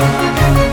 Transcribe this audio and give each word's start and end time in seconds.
Thank 0.00 0.64
you. 0.64 0.69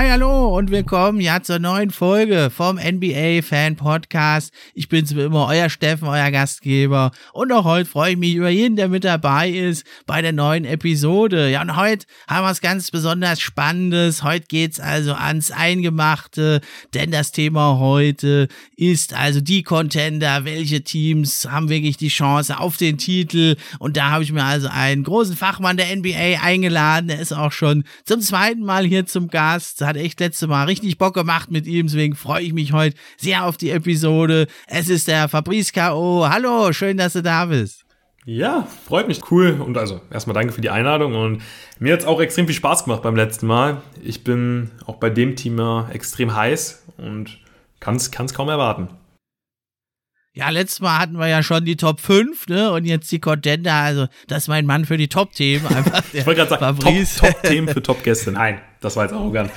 Hi, 0.00 0.08
hallo 0.08 0.56
und 0.56 0.70
willkommen 0.70 1.20
ja 1.20 1.42
zur 1.42 1.58
neuen 1.58 1.90
Folge 1.90 2.48
vom 2.48 2.76
NBA 2.76 3.42
Fan 3.42 3.76
Podcast. 3.76 4.50
Ich 4.72 4.88
bin's 4.88 5.14
wie 5.14 5.20
immer, 5.20 5.46
euer 5.46 5.68
Steffen, 5.68 6.08
euer 6.08 6.30
Gastgeber. 6.30 7.10
Und 7.34 7.52
auch 7.52 7.64
heute 7.64 7.84
freue 7.84 8.12
ich 8.12 8.16
mich 8.16 8.34
über 8.34 8.48
jeden, 8.48 8.76
der 8.76 8.88
mit 8.88 9.04
dabei 9.04 9.50
ist 9.50 9.84
bei 10.06 10.22
der 10.22 10.32
neuen 10.32 10.64
Episode. 10.64 11.50
Ja, 11.50 11.60
und 11.60 11.76
heute 11.76 12.06
haben 12.26 12.46
wir 12.46 12.48
was 12.48 12.62
ganz 12.62 12.90
besonders 12.90 13.42
Spannendes. 13.42 14.22
Heute 14.22 14.46
geht's 14.46 14.80
also 14.80 15.12
ans 15.12 15.50
Eingemachte, 15.50 16.62
denn 16.94 17.10
das 17.10 17.30
Thema 17.30 17.78
heute 17.78 18.48
ist 18.76 19.12
also 19.12 19.42
die 19.42 19.62
Contender. 19.62 20.46
Welche 20.46 20.82
Teams 20.82 21.46
haben 21.50 21.68
wirklich 21.68 21.98
die 21.98 22.08
Chance 22.08 22.58
auf 22.58 22.78
den 22.78 22.96
Titel? 22.96 23.56
Und 23.78 23.98
da 23.98 24.12
habe 24.12 24.24
ich 24.24 24.32
mir 24.32 24.44
also 24.44 24.68
einen 24.68 25.04
großen 25.04 25.36
Fachmann 25.36 25.76
der 25.76 25.94
NBA 25.94 26.40
eingeladen. 26.42 27.08
Der 27.08 27.20
ist 27.20 27.34
auch 27.34 27.52
schon 27.52 27.84
zum 28.06 28.22
zweiten 28.22 28.64
Mal 28.64 28.86
hier 28.86 29.04
zum 29.04 29.28
Gast 29.28 29.89
hat 29.90 29.96
echt 29.96 30.20
letzte 30.20 30.46
Mal 30.46 30.64
richtig 30.64 30.98
Bock 30.98 31.14
gemacht 31.14 31.50
mit 31.50 31.66
ihm, 31.66 31.86
deswegen 31.86 32.14
freue 32.14 32.42
ich 32.42 32.52
mich 32.52 32.72
heute 32.72 32.96
sehr 33.16 33.44
auf 33.44 33.56
die 33.56 33.70
Episode. 33.70 34.46
Es 34.68 34.88
ist 34.88 35.08
der 35.08 35.28
Fabrice 35.28 35.72
K.O. 35.72 36.28
Hallo, 36.28 36.72
schön, 36.72 36.96
dass 36.96 37.14
du 37.14 37.22
da 37.22 37.46
bist. 37.46 37.84
Ja, 38.24 38.68
freut 38.86 39.08
mich. 39.08 39.20
Cool. 39.30 39.60
Und 39.60 39.76
also 39.76 40.00
erstmal 40.10 40.34
danke 40.34 40.52
für 40.52 40.60
die 40.60 40.70
Einladung. 40.70 41.16
Und 41.16 41.42
mir 41.80 41.92
hat 41.92 42.00
es 42.00 42.06
auch 42.06 42.20
extrem 42.20 42.46
viel 42.46 42.54
Spaß 42.54 42.84
gemacht 42.84 43.02
beim 43.02 43.16
letzten 43.16 43.46
Mal. 43.46 43.82
Ich 44.02 44.22
bin 44.22 44.70
auch 44.86 44.96
bei 44.96 45.10
dem 45.10 45.34
Team 45.34 45.58
extrem 45.90 46.36
heiß 46.36 46.84
und 46.98 47.38
kann 47.80 47.96
es 47.96 48.10
kaum 48.10 48.48
erwarten. 48.48 48.88
Ja, 50.32 50.48
letztes 50.50 50.80
Mal 50.80 50.96
hatten 50.96 51.18
wir 51.18 51.26
ja 51.26 51.42
schon 51.42 51.64
die 51.64 51.74
Top 51.74 52.00
5, 52.00 52.46
ne? 52.46 52.70
Und 52.70 52.84
jetzt 52.84 53.10
die 53.10 53.18
Contender. 53.18 53.74
Also, 53.74 54.06
das 54.28 54.44
ist 54.44 54.48
mein 54.48 54.64
Mann 54.64 54.84
für 54.84 54.96
die 54.96 55.08
Top-Themen. 55.08 55.66
ich 56.12 56.24
wollte 56.24 56.46
gerade 56.46 56.50
sagen, 56.50 56.78
Top-Themen 56.78 57.66
Top 57.66 57.74
für 57.74 57.82
Top-Gäste. 57.82 58.30
Nein, 58.30 58.60
das 58.80 58.94
war 58.94 59.06
jetzt 59.06 59.12
arrogant. 59.12 59.50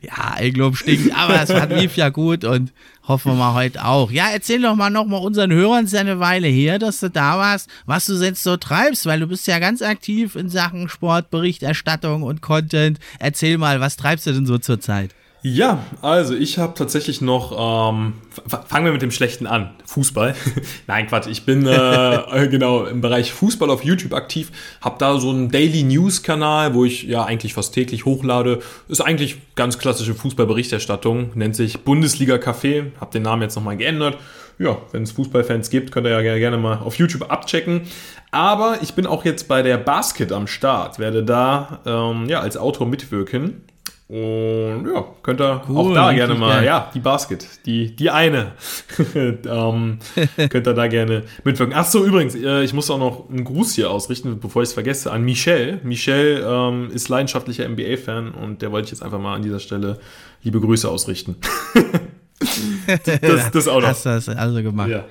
ja, 0.00 0.34
Eigenlob 0.36 0.76
stinkt, 0.76 1.12
aber 1.12 1.42
es 1.42 1.52
hat, 1.52 1.72
lief 1.72 1.96
ja 1.96 2.10
gut 2.10 2.44
und 2.44 2.72
hoffen 3.08 3.32
wir 3.32 3.36
mal 3.36 3.54
heute 3.54 3.84
auch. 3.84 4.12
Ja, 4.12 4.28
erzähl 4.32 4.62
doch 4.62 4.76
mal 4.76 4.90
nochmal 4.90 5.22
unseren 5.22 5.52
Hörern, 5.52 5.84
es 5.84 5.92
ist 5.92 5.94
ja 5.94 6.00
eine 6.02 6.20
Weile 6.20 6.46
her, 6.46 6.78
dass 6.78 7.00
du 7.00 7.10
da 7.10 7.38
warst, 7.38 7.68
was 7.84 8.06
du 8.06 8.14
jetzt 8.14 8.44
so 8.44 8.56
treibst, 8.56 9.06
weil 9.06 9.18
du 9.18 9.26
bist 9.26 9.48
ja 9.48 9.58
ganz 9.58 9.82
aktiv 9.82 10.36
in 10.36 10.50
Sachen 10.50 10.88
Sportberichterstattung 10.88 12.22
und 12.22 12.42
Content. 12.42 13.00
Erzähl 13.18 13.58
mal, 13.58 13.80
was 13.80 13.96
treibst 13.96 14.28
du 14.28 14.32
denn 14.32 14.46
so 14.46 14.58
zurzeit? 14.58 15.16
Ja, 15.48 15.84
also 16.02 16.34
ich 16.34 16.58
habe 16.58 16.74
tatsächlich 16.74 17.20
noch, 17.20 17.52
ähm, 17.52 18.14
fangen 18.66 18.84
wir 18.84 18.90
mit 18.90 19.00
dem 19.00 19.12
Schlechten 19.12 19.46
an, 19.46 19.70
Fußball. 19.84 20.34
Nein, 20.88 21.06
Quatsch, 21.06 21.28
ich 21.28 21.44
bin 21.46 21.64
äh, 21.68 22.48
genau 22.50 22.84
im 22.84 23.00
Bereich 23.00 23.32
Fußball 23.32 23.70
auf 23.70 23.84
YouTube 23.84 24.12
aktiv, 24.12 24.50
habe 24.80 24.96
da 24.98 25.20
so 25.20 25.30
einen 25.30 25.48
Daily 25.52 25.84
News 25.84 26.24
Kanal, 26.24 26.74
wo 26.74 26.84
ich 26.84 27.04
ja 27.04 27.24
eigentlich 27.24 27.54
fast 27.54 27.74
täglich 27.74 28.04
hochlade. 28.06 28.58
Ist 28.88 29.00
eigentlich 29.00 29.36
ganz 29.54 29.78
klassische 29.78 30.16
Fußballberichterstattung, 30.16 31.30
nennt 31.36 31.54
sich 31.54 31.84
Bundesliga 31.84 32.34
Café, 32.34 32.86
habe 33.00 33.12
den 33.12 33.22
Namen 33.22 33.42
jetzt 33.42 33.54
nochmal 33.54 33.76
geändert. 33.76 34.18
Ja, 34.58 34.78
wenn 34.90 35.04
es 35.04 35.12
Fußballfans 35.12 35.70
gibt, 35.70 35.92
könnt 35.92 36.08
ihr 36.08 36.20
ja 36.20 36.38
gerne 36.38 36.56
mal 36.56 36.78
auf 36.78 36.96
YouTube 36.96 37.30
abchecken. 37.30 37.82
Aber 38.32 38.78
ich 38.82 38.94
bin 38.94 39.06
auch 39.06 39.24
jetzt 39.24 39.46
bei 39.46 39.62
der 39.62 39.76
Basket 39.76 40.32
am 40.32 40.48
Start, 40.48 40.98
werde 40.98 41.22
da 41.22 41.82
ähm, 41.86 42.28
ja 42.28 42.40
als 42.40 42.56
Autor 42.56 42.88
mitwirken 42.88 43.62
und 44.08 44.86
ja, 44.86 45.04
könnt 45.20 45.40
ihr 45.40 45.62
cool, 45.68 45.76
auch 45.76 45.94
da 45.94 46.12
gerne 46.12 46.34
mal, 46.34 46.58
geil. 46.58 46.64
ja, 46.64 46.90
die 46.94 47.00
Basket, 47.00 47.44
die, 47.66 47.96
die 47.96 48.08
eine, 48.08 48.52
ähm, 49.16 49.98
könnt 50.48 50.66
ihr 50.66 50.74
da 50.74 50.86
gerne 50.86 51.24
mitwirken. 51.42 51.74
Ach 51.76 51.84
so, 51.84 52.04
übrigens, 52.04 52.36
äh, 52.36 52.62
ich 52.62 52.72
muss 52.72 52.88
auch 52.88 53.00
noch 53.00 53.28
einen 53.28 53.42
Gruß 53.42 53.74
hier 53.74 53.90
ausrichten, 53.90 54.38
bevor 54.38 54.62
ich 54.62 54.68
es 54.68 54.74
vergesse, 54.74 55.10
an 55.10 55.24
Michel. 55.24 55.80
Michel 55.82 56.44
ähm, 56.46 56.90
ist 56.92 57.08
leidenschaftlicher 57.08 57.68
NBA-Fan 57.68 58.30
und 58.30 58.62
der 58.62 58.70
wollte 58.70 58.86
ich 58.86 58.92
jetzt 58.92 59.02
einfach 59.02 59.18
mal 59.18 59.34
an 59.34 59.42
dieser 59.42 59.58
Stelle 59.58 59.98
liebe 60.44 60.60
Grüße 60.60 60.88
ausrichten. 60.88 61.34
das, 63.20 63.50
das 63.50 63.66
auch 63.66 63.80
noch. 63.80 63.88
Hast 63.88 64.06
du 64.06 64.10
das 64.10 64.28
also 64.28 64.62
gemacht? 64.62 64.88
Ja, 64.88 65.04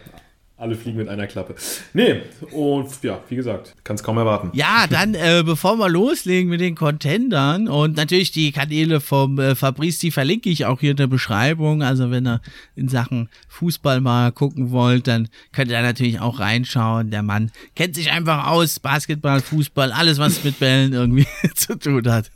alle 0.57 0.75
fliegen 0.75 0.97
mit 0.97 1.09
einer 1.09 1.27
Klappe. 1.27 1.55
Nee, 1.93 2.21
und 2.51 2.87
ja, 3.03 3.21
wie 3.27 3.35
gesagt, 3.35 3.75
kann 3.83 3.97
es 3.97 4.03
kaum 4.03 4.17
erwarten. 4.17 4.51
Ja, 4.53 4.87
dann, 4.87 5.13
äh, 5.13 5.43
bevor 5.45 5.77
wir 5.77 5.89
loslegen 5.89 6.49
mit 6.49 6.61
den 6.61 6.75
Contendern 6.75 7.67
und 7.67 7.97
natürlich 7.97 8.31
die 8.31 8.53
Kanäle 8.53 9.01
vom 9.01 9.37
äh, 9.37 9.55
Fabrice, 9.55 9.99
die 9.99 10.11
verlinke 10.11 10.49
ich 10.49 10.65
auch 10.65 10.79
hier 10.79 10.91
in 10.91 10.97
der 10.97 11.07
Beschreibung. 11.07 11.83
Also, 11.83 12.09
wenn 12.09 12.25
ihr 12.25 12.41
in 12.75 12.87
Sachen 12.87 13.29
Fußball 13.49 13.99
mal 13.99 14.31
gucken 14.31 14.71
wollt, 14.71 15.07
dann 15.07 15.27
könnt 15.51 15.71
ihr 15.71 15.81
natürlich 15.81 16.21
auch 16.21 16.39
reinschauen. 16.39 17.11
Der 17.11 17.23
Mann 17.23 17.51
kennt 17.75 17.95
sich 17.95 18.11
einfach 18.11 18.47
aus, 18.47 18.79
Basketball, 18.79 19.41
Fußball, 19.41 19.91
alles, 19.91 20.19
was 20.19 20.43
mit 20.45 20.59
Bällen 20.59 20.93
irgendwie 20.93 21.27
zu 21.55 21.77
tun 21.77 22.09
hat. 22.09 22.31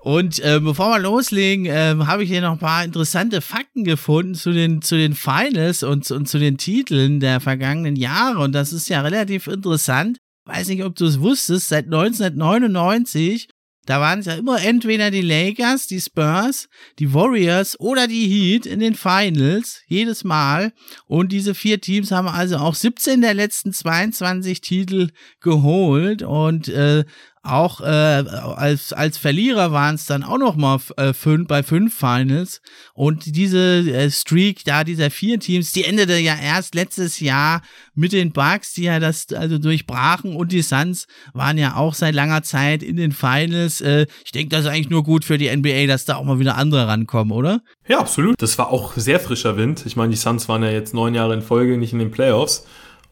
Und 0.00 0.38
äh, 0.38 0.60
bevor 0.62 0.90
wir 0.90 1.00
loslegen, 1.00 1.66
äh, 1.66 1.96
habe 2.06 2.22
ich 2.22 2.30
hier 2.30 2.40
noch 2.40 2.52
ein 2.52 2.58
paar 2.58 2.84
interessante 2.84 3.40
Fakten 3.40 3.84
gefunden 3.84 4.34
zu 4.34 4.52
den, 4.52 4.80
zu 4.80 4.96
den 4.96 5.14
Finals 5.14 5.82
und, 5.82 6.08
und 6.10 6.28
zu 6.28 6.38
den 6.38 6.56
Titeln 6.56 7.20
der 7.20 7.40
vergangenen 7.40 7.96
Jahre. 7.96 8.38
Und 8.38 8.52
das 8.52 8.72
ist 8.72 8.88
ja 8.88 9.00
relativ 9.00 9.48
interessant. 9.48 10.18
Weiß 10.44 10.68
nicht, 10.68 10.84
ob 10.84 10.94
du 10.94 11.04
es 11.04 11.20
wusstest, 11.20 11.68
seit 11.68 11.86
1999 11.86 13.48
da 13.88 14.02
waren 14.02 14.18
es 14.18 14.26
ja 14.26 14.34
immer 14.34 14.62
entweder 14.62 15.10
die 15.10 15.22
Lakers, 15.22 15.86
die 15.86 15.98
Spurs, 15.98 16.68
die 16.98 17.14
Warriors 17.14 17.80
oder 17.80 18.06
die 18.06 18.28
Heat 18.28 18.66
in 18.66 18.80
den 18.80 18.94
Finals, 18.94 19.80
jedes 19.86 20.24
Mal. 20.24 20.74
Und 21.06 21.32
diese 21.32 21.54
vier 21.54 21.80
Teams 21.80 22.10
haben 22.12 22.28
also 22.28 22.58
auch 22.58 22.74
17 22.74 23.22
der 23.22 23.32
letzten 23.32 23.72
22 23.72 24.60
Titel 24.60 25.08
geholt. 25.40 26.22
Und 26.22 26.68
äh, 26.68 27.06
auch 27.48 27.80
äh, 27.80 27.84
als, 27.84 28.92
als 28.92 29.18
Verlierer 29.18 29.72
waren 29.72 29.94
es 29.94 30.06
dann 30.06 30.22
auch 30.22 30.38
noch 30.38 30.56
mal 30.56 30.78
äh, 30.96 31.12
bei 31.44 31.62
fünf 31.62 31.96
Finals. 31.96 32.60
Und 32.94 33.36
diese 33.36 33.58
äh, 33.58 34.10
Streak 34.10 34.64
da 34.64 34.84
dieser 34.84 35.10
vier 35.10 35.40
Teams, 35.40 35.72
die 35.72 35.84
endete 35.84 36.18
ja 36.18 36.36
erst 36.36 36.74
letztes 36.74 37.20
Jahr 37.20 37.62
mit 37.94 38.12
den 38.12 38.32
Bucks, 38.32 38.74
die 38.74 38.84
ja 38.84 39.00
das 39.00 39.32
also 39.32 39.58
durchbrachen. 39.58 40.36
Und 40.36 40.52
die 40.52 40.62
Suns 40.62 41.06
waren 41.32 41.58
ja 41.58 41.76
auch 41.76 41.94
seit 41.94 42.14
langer 42.14 42.42
Zeit 42.42 42.82
in 42.82 42.96
den 42.96 43.12
Finals. 43.12 43.80
Äh, 43.80 44.06
ich 44.24 44.32
denke, 44.32 44.50
das 44.50 44.64
ist 44.64 44.70
eigentlich 44.70 44.90
nur 44.90 45.04
gut 45.04 45.24
für 45.24 45.38
die 45.38 45.54
NBA, 45.54 45.86
dass 45.86 46.04
da 46.04 46.16
auch 46.16 46.24
mal 46.24 46.38
wieder 46.38 46.56
andere 46.56 46.86
rankommen, 46.86 47.32
oder? 47.32 47.60
Ja, 47.86 48.00
absolut. 48.00 48.40
Das 48.40 48.58
war 48.58 48.70
auch 48.70 48.94
sehr 48.96 49.20
frischer 49.20 49.56
Wind. 49.56 49.84
Ich 49.86 49.96
meine, 49.96 50.10
die 50.10 50.16
Suns 50.16 50.48
waren 50.48 50.62
ja 50.62 50.70
jetzt 50.70 50.94
neun 50.94 51.14
Jahre 51.14 51.34
in 51.34 51.42
Folge 51.42 51.78
nicht 51.78 51.92
in 51.92 51.98
den 51.98 52.10
Playoffs. 52.10 52.66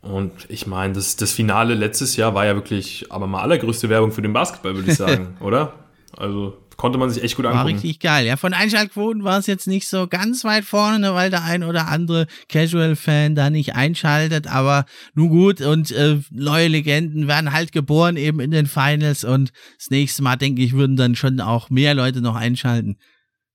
Und 0.07 0.33
ich 0.49 0.67
meine, 0.67 0.95
das, 0.95 1.17
das 1.17 1.33
Finale 1.33 1.75
letztes 1.75 2.17
Jahr 2.17 2.35
war 2.35 2.47
ja 2.47 2.55
wirklich 2.55 3.07
aber 3.11 3.27
mal 3.27 3.43
allergrößte 3.43 3.89
Werbung 3.89 4.13
für 4.13 4.23
den 4.23 4.33
Basketball, 4.33 4.75
würde 4.75 4.91
ich 4.91 4.97
sagen, 4.97 5.37
oder? 5.41 5.75
Also 6.17 6.57
konnte 6.77 6.99
man 6.99 7.11
sich 7.11 7.23
echt 7.23 7.37
gut 7.37 7.47
angucken. 7.47 7.65
War 7.65 7.73
richtig 7.73 8.01
geil. 8.01 8.27
Ja, 8.27 8.37
von 8.37 8.53
Einschaltquoten 8.53 9.25
war 9.25 9.39
es 9.39 9.47
jetzt 9.47 9.67
nicht 9.67 9.89
so 9.89 10.07
ganz 10.07 10.45
weit 10.45 10.65
vorne, 10.65 10.99
ne, 10.99 11.15
weil 11.15 11.31
der 11.31 11.45
ein 11.45 11.65
oder 11.65 11.89
andere 11.89 12.27
Casual-Fan 12.49 13.35
da 13.35 13.51
nicht 13.51 13.75
einschaltet, 13.75 14.47
aber 14.47 14.85
nun 15.15 15.29
gut 15.29 15.61
und 15.61 15.91
äh, 15.93 16.19
neue 16.31 16.69
Legenden 16.69 17.29
werden 17.29 17.53
halt 17.53 17.73
geboren 17.73 18.17
eben 18.17 18.41
in 18.41 18.51
den 18.51 18.67
Finals 18.67 19.25
und 19.25 19.53
das 19.79 19.91
nächste 19.91 20.23
Mal, 20.23 20.37
denke 20.37 20.63
ich, 20.63 20.75
würden 20.75 20.97
dann 20.97 21.17
schon 21.17 21.41
auch 21.41 21.71
mehr 21.71 21.95
Leute 21.95 22.21
noch 22.21 22.37
einschalten. 22.37 22.99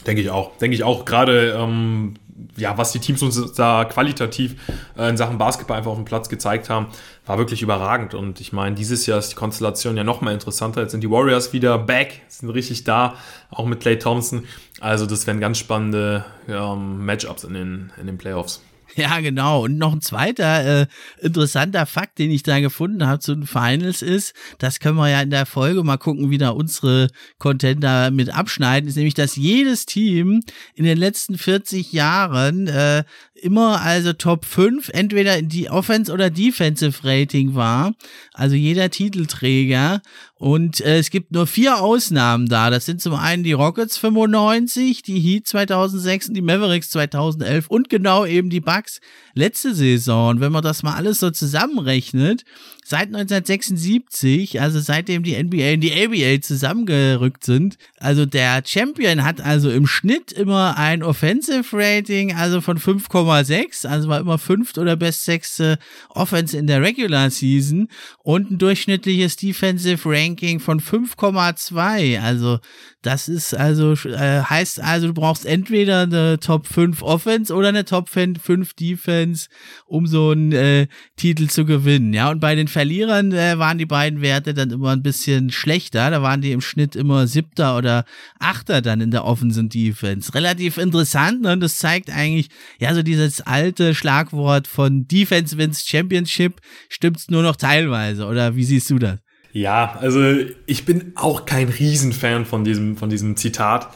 Denke 0.06 0.22
ich 0.22 0.32
auch. 0.32 0.58
Denke 0.58 0.76
ich 0.76 0.84
auch. 0.84 1.06
Gerade 1.06 1.56
ähm, 1.58 2.16
ja, 2.56 2.78
was 2.78 2.92
die 2.92 3.00
Teams 3.00 3.22
uns 3.22 3.54
da 3.54 3.86
qualitativ 3.86 4.56
äh, 4.98 5.10
in 5.10 5.18
Sachen 5.18 5.38
Basketball 5.38 5.78
einfach 5.78 5.92
auf 5.92 5.98
dem 5.98 6.06
Platz 6.06 6.30
gezeigt 6.30 6.70
haben, 6.70 6.88
war 7.26 7.38
wirklich 7.38 7.62
überragend. 7.62 8.14
Und 8.14 8.42
ich 8.42 8.54
meine, 8.54 8.76
dieses 8.76 9.06
Jahr 9.06 9.20
ist 9.20 9.30
die 9.30 9.36
Konstellation 9.36 9.98
ja 9.98 10.04
noch 10.04 10.22
mal 10.22 10.34
interessanter. 10.34 10.82
Jetzt 10.82 10.92
sind 10.92 11.02
die 11.02 11.10
Warriors 11.12 11.54
wieder 11.54 11.78
back, 11.78 12.22
sind 12.28 12.50
richtig 12.50 12.84
da, 12.84 13.16
auch 13.50 13.66
mit 13.66 13.80
Clay 13.80 13.98
Thompson. 14.00 14.46
Also 14.80 15.06
das 15.06 15.28
wären 15.28 15.40
ganz 15.40 15.58
spannende 15.58 16.26
ähm, 16.48 17.06
Matchups 17.06 17.44
in 17.44 17.54
den, 17.54 17.92
in 18.00 18.08
den 18.08 18.18
Playoffs. 18.18 18.62
Ja, 18.96 19.20
genau. 19.20 19.64
Und 19.64 19.78
noch 19.78 19.94
ein 19.94 20.02
zweiter 20.02 20.82
äh, 20.82 20.88
interessanter 21.22 21.86
Fakt, 21.86 22.20
den 22.20 22.32
ich 22.32 22.44
da 22.44 22.60
gefunden 22.60 23.06
habe 23.08 23.20
zu 23.20 23.36
den 23.36 23.48
Finals 23.48 24.02
ist, 24.02 24.34
das 24.58 24.80
können 24.80 24.98
wir 24.98 25.10
ja 25.10 25.22
in 25.22 25.30
der 25.30 25.46
Folge 25.46 25.84
mal 25.84 25.98
gucken, 25.98 26.30
wie 26.30 26.38
da 26.38 26.50
unsere 26.50 27.08
Contender 27.38 28.12
mit 28.12 28.36
abschneiden, 28.36 28.90
ist 28.90 28.96
nämlich, 28.96 29.14
dass 29.14 29.36
jedes 29.36 29.86
Team 29.86 30.42
in 30.74 30.84
den 30.86 30.98
letzten 30.98 31.38
40 31.38 31.94
Jahren 31.94 32.68
äh, 32.68 33.04
immer 33.42 33.82
also 33.82 34.14
Top 34.14 34.46
5, 34.46 34.90
entweder 34.90 35.38
in 35.38 35.50
die 35.50 35.70
Offense- 35.70 36.12
oder 36.12 36.30
Defensive 36.30 37.04
Rating 37.04 37.56
war. 37.56 37.94
Also 38.34 38.56
jeder 38.56 38.90
Titelträger. 38.90 40.02
Und 40.36 40.82
äh, 40.82 40.98
es 40.98 41.12
gibt 41.12 41.32
nur 41.32 41.46
vier 41.46 41.82
Ausnahmen 41.82 42.48
da. 42.48 42.70
Das 42.70 42.86
sind 42.86 43.02
zum 43.02 43.14
einen 43.14 43.44
die 43.44 43.54
Rockets 43.54 43.98
95, 43.98 45.04
die 45.04 45.20
Heat 45.20 45.48
2006 45.48 46.30
und 46.30 46.34
die 46.34 46.42
Mavericks 46.42 46.90
2011 46.90 47.68
und 47.68 47.90
genau 47.90 48.26
eben 48.26 48.50
die 48.50 48.62
Bucks 48.62 49.02
letzte 49.34 49.76
Saison. 49.76 50.30
Und 50.30 50.40
wenn 50.40 50.52
man 50.52 50.64
das 50.64 50.84
mal 50.84 50.96
alles 50.96 51.20
so 51.20 51.30
zusammenrechnet, 51.30 52.44
seit 52.84 53.08
1976, 53.08 54.60
also 54.60 54.80
seitdem 54.80 55.24
die 55.24 55.42
NBA 55.42 55.74
und 55.74 55.82
die 55.82 55.94
ABA 55.94 56.42
zusammengerückt 56.42 57.44
sind, 57.44 57.78
also 57.98 58.26
der 58.26 58.64
Champion 58.66 59.24
hat 59.24 59.42
also 59.42 59.70
im 59.70 59.88
Schnitt 59.88 60.32
immer 60.32 60.78
ein 60.78 61.04
Offensive 61.04 61.66
Rating, 61.72 62.34
also 62.34 62.62
von 62.62 62.78
5,6, 62.78 63.88
also 63.88 64.10
war 64.10 64.20
immer 64.20 64.38
fünft 64.38 64.78
oder 64.78 64.96
best 64.96 65.26
sechste 65.26 65.78
Offense 66.10 66.58
in 66.58 66.68
der 66.68 66.82
Regular 66.82 67.30
Season 67.30 67.88
und 68.24 68.52
ein 68.52 68.58
durchschnittliches 68.58 69.36
Defensive 69.36 70.10
Ranking 70.10 70.60
von 70.60 70.80
5,2. 70.80 72.20
Also 72.20 72.60
das 73.02 73.28
ist 73.28 73.56
also, 73.56 73.94
äh, 74.10 74.44
heißt 74.44 74.80
also, 74.80 75.08
du 75.08 75.14
brauchst 75.14 75.46
entweder 75.46 76.02
eine 76.02 76.40
Top 76.40 76.68
5 76.68 77.02
Offense 77.02 77.54
oder 77.54 77.70
eine 77.70 77.84
Top 77.84 78.10
5 78.10 78.74
Defense, 78.74 79.50
um 79.88 80.06
so 80.06 80.30
einen 80.30 80.52
äh, 80.52 80.88
Titel 81.16 81.48
zu 81.48 81.66
gewinnen. 81.66 82.14
Ja, 82.14 82.30
und 82.30 82.40
bei 82.40 82.54
den 82.54 82.68
Verlierern 82.72 83.32
äh, 83.32 83.60
waren 83.60 83.78
die 83.78 83.86
beiden 83.86 84.22
Werte 84.22 84.54
dann 84.54 84.72
immer 84.72 84.92
ein 84.92 85.04
bisschen 85.04 85.52
schlechter. 85.52 86.10
Da 86.10 86.22
waren 86.24 86.42
die 86.42 86.52
im 86.52 86.62
Schnitt 86.62 86.96
immer 86.96 87.28
siebter 87.28 87.78
oder 87.78 88.06
achter 88.40 88.82
dann 88.82 89.02
in 89.02 89.12
der 89.12 89.26
Offensive 89.26 89.68
Defense. 89.68 90.34
Relativ 90.34 90.78
interessant, 90.78 91.42
ne? 91.42 91.54
Und 91.54 91.60
das 91.60 91.78
zeigt 91.78 92.10
eigentlich, 92.10 92.50
ja, 92.80 92.94
so 92.96 93.04
dieses 93.04 93.42
alte 93.42 93.94
Schlagwort 93.94 94.68
von 94.68 95.08
Defense 95.08 95.58
wins 95.58 95.86
Championship 95.86 96.62
stimmt's 96.90 97.30
nur 97.30 97.44
noch 97.44 97.56
teilweise. 97.56 98.26
Oder 98.26 98.56
wie 98.56 98.64
siehst 98.64 98.90
du 98.90 98.98
das? 98.98 99.20
Ja, 99.54 99.98
also 100.00 100.22
ich 100.66 100.86
bin 100.86 101.12
auch 101.16 101.46
kein 101.46 101.70
Riesenfan 101.70 102.46
von 102.46 102.64
diesem, 102.64 102.98
von 102.98 103.10
diesem 103.10 103.36
Zitat, 103.36 103.90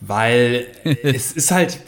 weil 0.00 0.66
es 1.02 1.32
ist 1.32 1.50
halt, 1.50 1.80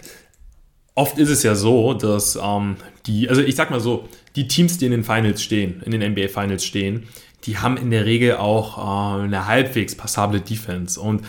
oft 0.95 1.19
ist 1.19 1.31
es 1.31 1.43
ja 1.43 1.55
so, 1.55 1.95
dass 1.95 2.37
ähm, 2.37 2.77
die, 3.07 3.29
also 3.29 3.43
ich 3.43 3.55
sag 3.55 3.71
mal 3.71 3.81
so, 3.81 4.09
die 4.37 4.49
Teams, 4.49 4.79
die 4.79 4.87
in 4.87 4.93
den 4.93 5.05
Finals 5.05 5.43
stehen, 5.43 5.83
in 5.85 5.93
den 5.93 6.13
NBA 6.13 6.29
Finals 6.29 6.65
stehen, 6.65 7.05
die 7.45 7.59
haben 7.59 7.77
in 7.77 7.91
der 7.91 8.07
Regel 8.07 8.37
auch 8.37 8.79
äh, 8.79 9.23
eine 9.25 9.47
halbwegs 9.47 9.95
passable 9.95 10.41
Defense 10.41 11.01
und 11.01 11.23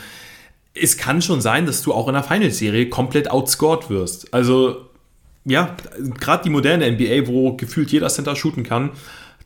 es 0.75 0.97
kann 0.97 1.21
schon 1.21 1.41
sein, 1.41 1.65
dass 1.65 1.81
du 1.81 1.93
auch 1.93 2.07
in 2.07 2.13
der 2.13 2.23
Finals-Serie 2.23 2.89
komplett 2.89 3.31
outscored 3.31 3.89
wirst. 3.89 4.33
Also, 4.33 4.89
ja, 5.45 5.75
gerade 6.19 6.43
die 6.43 6.49
moderne 6.49 6.91
NBA, 6.91 7.27
wo 7.27 7.53
gefühlt 7.53 7.91
jeder 7.91 8.09
Center 8.09 8.35
shooten 8.35 8.63
kann, 8.63 8.91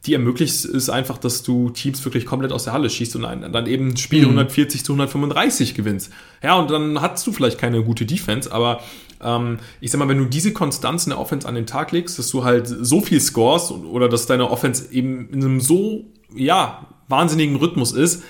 die 0.06 0.13
ermöglicht 0.13 0.65
es 0.65 0.89
einfach, 0.89 1.17
dass 1.17 1.44
du 1.44 1.69
Teams 1.69 2.03
wirklich 2.06 2.25
komplett 2.25 2.51
aus 2.51 2.63
der 2.63 2.73
Halle 2.73 2.89
schießt 2.89 3.17
und 3.17 3.23
dann 3.23 3.65
eben 3.67 3.97
Spiel 3.97 4.21
mhm. 4.21 4.29
140 4.29 4.83
zu 4.83 4.94
135 4.94 5.75
gewinnst. 5.75 6.11
Ja, 6.41 6.56
und 6.56 6.71
dann 6.71 7.01
hast 7.01 7.27
du 7.27 7.31
vielleicht 7.31 7.59
keine 7.59 7.83
gute 7.83 8.06
Defense, 8.06 8.51
aber 8.51 8.81
ähm, 9.24 9.60
ich 9.81 9.92
sag 9.92 10.00
mal, 10.00 10.07
wenn 10.07 10.18
du 10.18 10.25
diese 10.25 10.54
Konstanz 10.54 11.06
in 11.06 11.12
der 11.12 11.19
Offense 11.19 11.48
an 11.48 11.56
den 11.56 11.66
Tag 11.66 11.92
legst, 11.92 12.19
dass 12.19 12.30
du 12.30 12.44
halt 12.44 12.68
so 12.68 13.01
viel 13.01 13.19
scores 13.19 13.71
oder 13.71 14.10
dass 14.10 14.25
deine 14.25 14.50
Offense 14.50 14.92
eben 14.92 15.30
in 15.30 15.44
einem 15.44 15.62
so, 15.62 16.06
ja, 16.36 16.88
wahnsinnigen 17.07 17.56
Rhythmus 17.56 17.92
ist, 17.92 18.24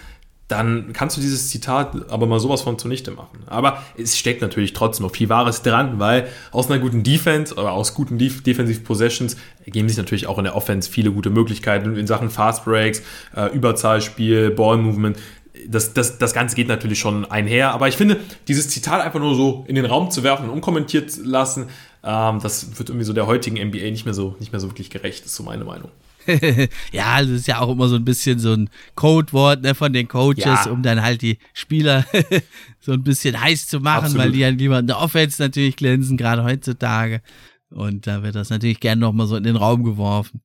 dann 0.49 0.93
kannst 0.93 1.15
du 1.15 1.21
dieses 1.21 1.49
Zitat 1.49 2.09
aber 2.09 2.25
mal 2.25 2.39
sowas 2.39 2.63
von 2.63 2.79
zunichte 2.79 3.11
machen. 3.11 3.43
Aber 3.45 3.83
es 3.97 4.17
steckt 4.17 4.41
natürlich 4.41 4.73
trotzdem 4.73 5.05
noch 5.05 5.13
viel 5.13 5.29
Wahres 5.29 5.61
dran, 5.61 5.99
weil 5.99 6.27
aus 6.51 6.71
einer 6.71 6.79
guten 6.79 7.03
Defense 7.03 7.53
oder 7.53 7.71
aus 7.71 7.93
guten 7.93 8.17
Def 8.17 8.41
Defensive 8.41 8.81
Possessions 8.81 9.37
ergeben 9.63 9.87
sich 9.87 9.97
natürlich 9.99 10.25
auch 10.25 10.39
in 10.39 10.45
der 10.45 10.55
Offense 10.55 10.89
viele 10.89 11.11
gute 11.11 11.29
Möglichkeiten 11.29 11.95
in 11.95 12.07
Sachen 12.07 12.31
Fast 12.31 12.65
Breaks, 12.65 13.03
äh, 13.35 13.53
Überzahlspiel, 13.53 14.49
Ball 14.49 14.77
Movement. 14.77 15.17
Das, 15.67 15.93
das, 15.93 16.17
das 16.17 16.33
Ganze 16.33 16.55
geht 16.55 16.67
natürlich 16.67 16.99
schon 16.99 17.25
einher, 17.25 17.71
aber 17.71 17.87
ich 17.87 17.97
finde, 17.97 18.19
dieses 18.47 18.69
Zitat 18.69 19.01
einfach 19.01 19.19
nur 19.19 19.35
so 19.35 19.65
in 19.67 19.75
den 19.75 19.85
Raum 19.85 20.11
zu 20.11 20.23
werfen 20.23 20.45
und 20.45 20.51
unkommentiert 20.51 21.17
lassen, 21.17 21.67
ähm, 22.03 22.39
das 22.41 22.77
wird 22.77 22.89
irgendwie 22.89 23.05
so 23.05 23.13
der 23.13 23.27
heutigen 23.27 23.57
NBA 23.57 23.91
nicht 23.91 24.05
mehr 24.05 24.13
so, 24.13 24.35
nicht 24.39 24.51
mehr 24.51 24.59
so 24.59 24.69
wirklich 24.69 24.89
gerecht, 24.89 25.25
ist 25.25 25.35
so 25.35 25.43
meine 25.43 25.65
Meinung. 25.65 25.89
ja, 26.91 27.21
das 27.21 27.29
ist 27.29 27.47
ja 27.47 27.59
auch 27.59 27.69
immer 27.69 27.87
so 27.87 27.95
ein 27.95 28.05
bisschen 28.05 28.39
so 28.39 28.53
ein 28.53 28.69
Codewort 28.95 29.61
ne, 29.61 29.73
von 29.73 29.91
den 29.93 30.07
Coaches, 30.07 30.45
ja. 30.45 30.69
um 30.69 30.83
dann 30.83 31.01
halt 31.01 31.21
die 31.21 31.39
Spieler 31.53 32.05
so 32.79 32.93
ein 32.93 33.03
bisschen 33.03 33.39
heiß 33.39 33.67
zu 33.67 33.79
machen, 33.79 34.05
Absolut. 34.05 34.25
weil 34.25 34.31
die 34.31 34.39
ja 34.39 34.49
lieber 34.49 34.79
in 34.79 34.87
der 34.87 34.99
Offense 34.99 35.41
natürlich 35.41 35.75
glänzen, 35.75 36.17
gerade 36.17 36.43
heutzutage. 36.43 37.21
Und 37.69 38.07
da 38.07 38.23
wird 38.23 38.35
das 38.35 38.49
natürlich 38.49 38.79
gerne 38.79 39.01
nochmal 39.01 39.27
so 39.27 39.35
in 39.35 39.43
den 39.43 39.55
Raum 39.55 39.83
geworfen. 39.83 40.41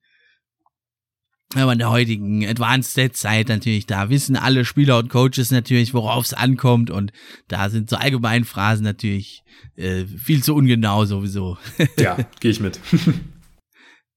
Aber 1.55 1.73
in 1.73 1.79
der 1.79 1.91
heutigen 1.91 2.45
Advanced 2.47 2.93
Stats 2.93 3.21
Zeit 3.21 3.49
natürlich, 3.49 3.87
da 3.87 4.11
wissen 4.11 4.37
alle 4.37 4.65
Spieler 4.65 4.99
und 4.99 5.09
Coaches 5.09 5.51
natürlich, 5.51 5.95
worauf 5.95 6.25
es 6.25 6.35
ankommt 6.35 6.91
und 6.91 7.13
da 7.49 7.71
sind 7.71 7.91
so 7.91 7.97
allgemein 7.97 8.45
Phrasen 8.45 8.85
natürlich 8.85 9.45
äh, 9.77 10.05
viel 10.05 10.43
zu 10.43 10.55
ungenau 10.55 11.05
sowieso. 11.05 11.59
ja, 11.99 12.17
gehe 12.41 12.51
ich 12.51 12.61
mit. 12.61 12.81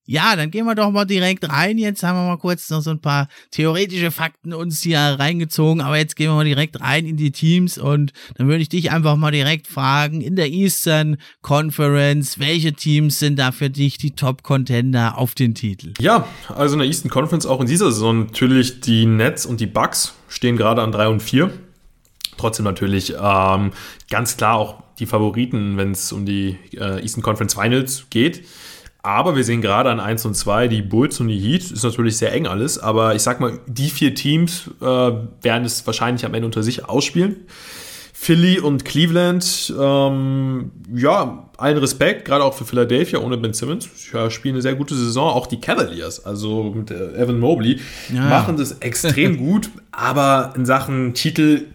Ja, 0.09 0.38
dann 0.38 0.51
gehen 0.51 0.65
wir 0.65 0.74
doch 0.74 0.89
mal 0.89 1.04
direkt 1.04 1.50
rein. 1.50 1.77
Jetzt 1.77 2.01
haben 2.01 2.18
wir 2.18 2.25
mal 2.25 2.38
kurz 2.38 2.69
noch 2.69 2.81
so 2.81 2.92
ein 2.92 3.01
paar 3.01 3.27
theoretische 3.51 4.09
Fakten 4.09 4.54
uns 4.54 4.81
hier 4.81 5.00
reingezogen, 5.00 5.81
aber 5.81 5.98
jetzt 5.98 6.15
gehen 6.15 6.30
wir 6.30 6.36
mal 6.36 6.45
direkt 6.45 6.80
rein 6.80 7.06
in 7.06 7.18
die 7.18 7.31
Teams 7.31 7.77
und 7.77 8.13
dann 8.36 8.48
würde 8.48 8.62
ich 8.62 8.69
dich 8.69 8.89
einfach 8.92 9.18
mal 9.18 9.31
direkt 9.31 9.68
fragen, 9.68 10.21
in 10.21 10.38
der 10.38 10.50
Eastern 10.50 11.18
Conference, 11.42 12.39
welche 12.39 12.71
Teams 12.71 13.19
sind 13.19 13.38
da 13.38 13.51
für 13.51 13.69
dich 13.69 13.98
die 13.98 14.12
Top-Contender 14.12 15.18
auf 15.18 15.36
den 15.36 15.54
Titel? 15.56 15.94
Ja, 16.00 16.25
also 16.56 16.75
in 16.75 16.80
der 16.80 16.88
Eastern 16.88 17.12
Conference 17.12 17.45
auch 17.45 17.59
in 17.59 17.68
dieser 17.68 17.92
Saison 17.92 18.19
natürlich 18.19 18.80
die 18.80 19.06
Nets 19.06 19.45
und 19.45 19.59
die 19.59 19.68
Bucks 19.68 20.13
stehen 20.30 20.56
gerade 20.56 20.83
an 20.83 20.94
3 20.94 21.09
und 21.09 21.21
4. 21.21 21.51
Trotzdem 22.38 22.63
natürlich 22.63 23.13
ähm, 23.21 23.71
ganz 24.09 24.38
klar 24.38 24.56
auch 24.56 24.83
die 25.00 25.06
Favoriten, 25.06 25.75
wenn 25.75 25.92
es 25.92 26.13
um 26.13 26.25
die 26.25 26.57
äh, 26.71 27.01
Eastern 27.01 27.24
Conference 27.24 27.56
Finals 27.56 28.06
geht. 28.09 28.45
Aber 29.07 29.38
wir 29.38 29.45
sehen 29.45 29.62
gerade 29.62 29.89
an 29.89 30.01
1 30.01 30.25
und 30.25 30.36
2 30.36 30.68
die 30.68 30.81
Bulls 30.81 31.21
und 31.21 31.30
die 31.30 31.39
Heat. 31.39 31.71
Ist 31.71 31.86
natürlich 31.86 32.18
sehr 32.18 32.33
eng 32.33 32.45
alles, 32.45 32.77
aber 32.77 33.15
ich 33.15 33.21
sag 33.21 33.39
mal, 33.39 33.57
die 33.65 33.89
vier 33.89 34.13
Teams 34.13 34.69
äh, 34.81 34.86
werden 34.86 35.63
es 35.63 35.88
wahrscheinlich 35.88 36.25
am 36.25 36.33
Ende 36.33 36.45
unter 36.45 36.62
sich 36.62 36.89
ausspielen. 36.89 37.38
Philly 38.12 38.59
und 38.59 38.83
Cleveland, 38.83 39.74
ähm, 39.80 40.71
ja, 40.94 41.50
allen 41.56 41.77
Respekt, 41.77 42.25
gerade 42.25 42.44
auch 42.44 42.54
für 42.54 42.65
Philadelphia 42.65 43.19
ohne 43.19 43.38
Ben 43.38 43.54
Simmons. 43.54 43.88
Ja, 44.12 44.30
spielen 44.30 44.56
eine 44.56 44.62
sehr 44.62 44.75
gute 44.75 44.94
Saison. 44.94 45.31
Auch 45.31 45.47
die 45.47 45.61
Cavaliers, 45.61 46.26
also 46.26 46.73
mit 46.76 46.92
äh, 46.92 47.14
Evan 47.14 47.40
Mobley, 47.40 47.80
ja. 48.14 48.28
machen 48.28 48.57
das 48.57 48.73
extrem 48.80 49.37
gut. 49.47 49.69
Aber 49.94 50.52
in 50.57 50.66
Sachen 50.66 51.14
Titel, 51.14 51.68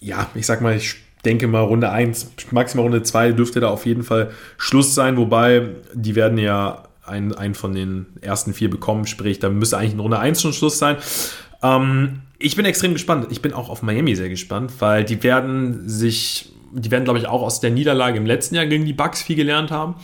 ja, 0.00 0.26
ich 0.34 0.46
sag 0.46 0.60
mal, 0.60 0.76
ich 0.76 0.96
denke 1.24 1.46
mal, 1.46 1.60
Runde 1.60 1.90
1, 1.90 2.32
maximal 2.50 2.84
Runde 2.84 3.02
2 3.02 3.32
dürfte 3.32 3.60
da 3.60 3.68
auf 3.68 3.86
jeden 3.86 4.02
Fall 4.02 4.30
Schluss 4.58 4.94
sein, 4.94 5.16
wobei 5.16 5.68
die 5.94 6.14
werden 6.14 6.38
ja 6.38 6.84
einen, 7.04 7.32
einen 7.34 7.54
von 7.54 7.74
den 7.74 8.06
ersten 8.20 8.54
vier 8.54 8.70
bekommen, 8.70 9.06
sprich, 9.06 9.38
da 9.38 9.48
müsste 9.48 9.78
eigentlich 9.78 9.94
in 9.94 10.00
Runde 10.00 10.18
1 10.18 10.40
schon 10.40 10.52
Schluss 10.52 10.78
sein. 10.78 10.96
Ähm, 11.62 12.20
ich 12.38 12.56
bin 12.56 12.64
extrem 12.64 12.92
gespannt. 12.92 13.28
Ich 13.30 13.40
bin 13.40 13.52
auch 13.52 13.68
auf 13.68 13.82
Miami 13.82 14.16
sehr 14.16 14.28
gespannt, 14.28 14.72
weil 14.80 15.04
die 15.04 15.22
werden 15.22 15.88
sich 15.88 16.52
die 16.74 16.90
werden, 16.90 17.04
glaube 17.04 17.18
ich, 17.18 17.28
auch 17.28 17.42
aus 17.42 17.60
der 17.60 17.70
Niederlage 17.70 18.16
im 18.16 18.26
letzten 18.26 18.54
Jahr 18.54 18.66
gegen 18.66 18.86
die 18.86 18.92
Bucks 18.92 19.22
viel 19.22 19.36
gelernt 19.36 19.70
haben. 19.70 19.96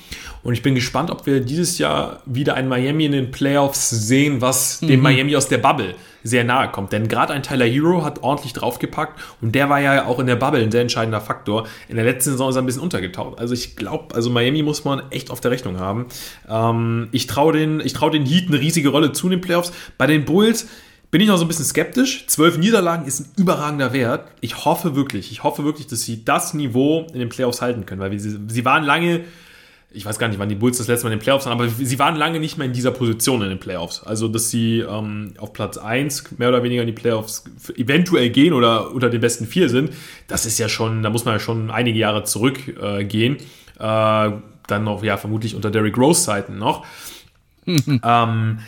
Und 0.42 0.52
ich 0.52 0.62
bin 0.62 0.74
gespannt, 0.74 1.10
ob 1.10 1.26
wir 1.26 1.40
dieses 1.40 1.78
Jahr 1.78 2.20
wieder 2.26 2.54
ein 2.54 2.68
Miami 2.68 3.06
in 3.06 3.12
den 3.12 3.30
Playoffs 3.30 3.88
sehen, 3.90 4.40
was 4.40 4.82
mhm. 4.82 4.88
dem 4.88 5.00
Miami 5.00 5.34
aus 5.34 5.48
der 5.48 5.58
Bubble 5.58 5.94
sehr 6.22 6.44
nahe 6.44 6.70
kommt. 6.70 6.92
Denn 6.92 7.08
gerade 7.08 7.32
ein 7.32 7.42
Tyler 7.42 7.66
Hero 7.66 8.04
hat 8.04 8.22
ordentlich 8.22 8.52
draufgepackt 8.52 9.20
und 9.40 9.54
der 9.54 9.68
war 9.68 9.80
ja 9.80 10.06
auch 10.06 10.18
in 10.18 10.26
der 10.26 10.36
Bubble 10.36 10.62
ein 10.62 10.70
sehr 10.70 10.82
entscheidender 10.82 11.20
Faktor. 11.20 11.66
In 11.88 11.96
der 11.96 12.04
letzten 12.04 12.30
Saison 12.30 12.50
ist 12.50 12.56
er 12.56 12.62
ein 12.62 12.66
bisschen 12.66 12.82
untergetaucht. 12.82 13.38
Also 13.38 13.54
ich 13.54 13.76
glaube, 13.76 14.14
also 14.14 14.30
Miami 14.30 14.62
muss 14.62 14.84
man 14.84 15.02
echt 15.10 15.30
auf 15.30 15.40
der 15.40 15.50
Rechnung 15.50 15.78
haben. 15.78 16.06
Ähm, 16.48 17.08
ich 17.12 17.26
traue 17.26 17.52
den, 17.52 17.80
trau 17.80 18.10
den 18.10 18.24
Heat 18.26 18.48
eine 18.48 18.60
riesige 18.60 18.90
Rolle 18.90 19.12
zu 19.12 19.26
in 19.26 19.32
den 19.32 19.40
Playoffs. 19.40 19.72
Bei 19.96 20.06
den 20.06 20.24
Bulls 20.24 20.68
bin 21.10 21.20
ich 21.20 21.28
noch 21.28 21.38
so 21.38 21.44
ein 21.44 21.48
bisschen 21.48 21.64
skeptisch. 21.64 22.26
Zwölf 22.26 22.58
Niederlagen 22.58 23.06
ist 23.06 23.20
ein 23.20 23.30
überragender 23.36 23.92
Wert. 23.92 24.30
Ich 24.40 24.64
hoffe 24.64 24.94
wirklich, 24.94 25.32
ich 25.32 25.42
hoffe 25.42 25.64
wirklich, 25.64 25.86
dass 25.86 26.02
sie 26.02 26.24
das 26.24 26.54
Niveau 26.54 27.06
in 27.12 27.18
den 27.18 27.28
Playoffs 27.28 27.62
halten 27.62 27.86
können, 27.86 28.00
weil 28.00 28.18
sie, 28.18 28.38
sie 28.48 28.64
waren 28.64 28.84
lange, 28.84 29.24
ich 29.90 30.04
weiß 30.04 30.18
gar 30.18 30.28
nicht, 30.28 30.38
wann 30.38 30.50
die 30.50 30.54
Bulls 30.54 30.78
das 30.78 30.86
letzte 30.86 31.06
Mal 31.06 31.12
in 31.12 31.18
den 31.18 31.22
Playoffs 31.22 31.46
waren, 31.46 31.58
aber 31.58 31.68
sie 31.68 31.98
waren 31.98 32.16
lange 32.16 32.40
nicht 32.40 32.58
mehr 32.58 32.66
in 32.66 32.74
dieser 32.74 32.90
Position 32.90 33.40
in 33.42 33.48
den 33.48 33.58
Playoffs. 33.58 34.02
Also, 34.02 34.28
dass 34.28 34.50
sie 34.50 34.80
ähm, 34.80 35.32
auf 35.38 35.52
Platz 35.52 35.78
1 35.78 36.38
mehr 36.38 36.50
oder 36.50 36.62
weniger 36.62 36.82
in 36.82 36.86
die 36.86 36.92
Playoffs 36.92 37.44
eventuell 37.76 38.28
gehen 38.30 38.52
oder 38.52 38.90
unter 38.92 39.08
den 39.08 39.20
besten 39.20 39.46
vier 39.46 39.68
sind, 39.68 39.92
das 40.26 40.44
ist 40.44 40.58
ja 40.58 40.68
schon, 40.68 41.02
da 41.02 41.10
muss 41.10 41.24
man 41.24 41.34
ja 41.34 41.40
schon 41.40 41.70
einige 41.70 41.98
Jahre 41.98 42.24
zurückgehen. 42.24 43.36
Äh, 43.78 44.26
äh, 44.26 44.32
dann 44.66 44.84
noch, 44.84 45.02
ja, 45.02 45.16
vermutlich 45.16 45.54
unter 45.54 45.70
Derrick 45.70 45.96
Rose 45.96 46.22
Zeiten 46.22 46.58
noch. 46.58 46.84
ähm, 47.66 48.58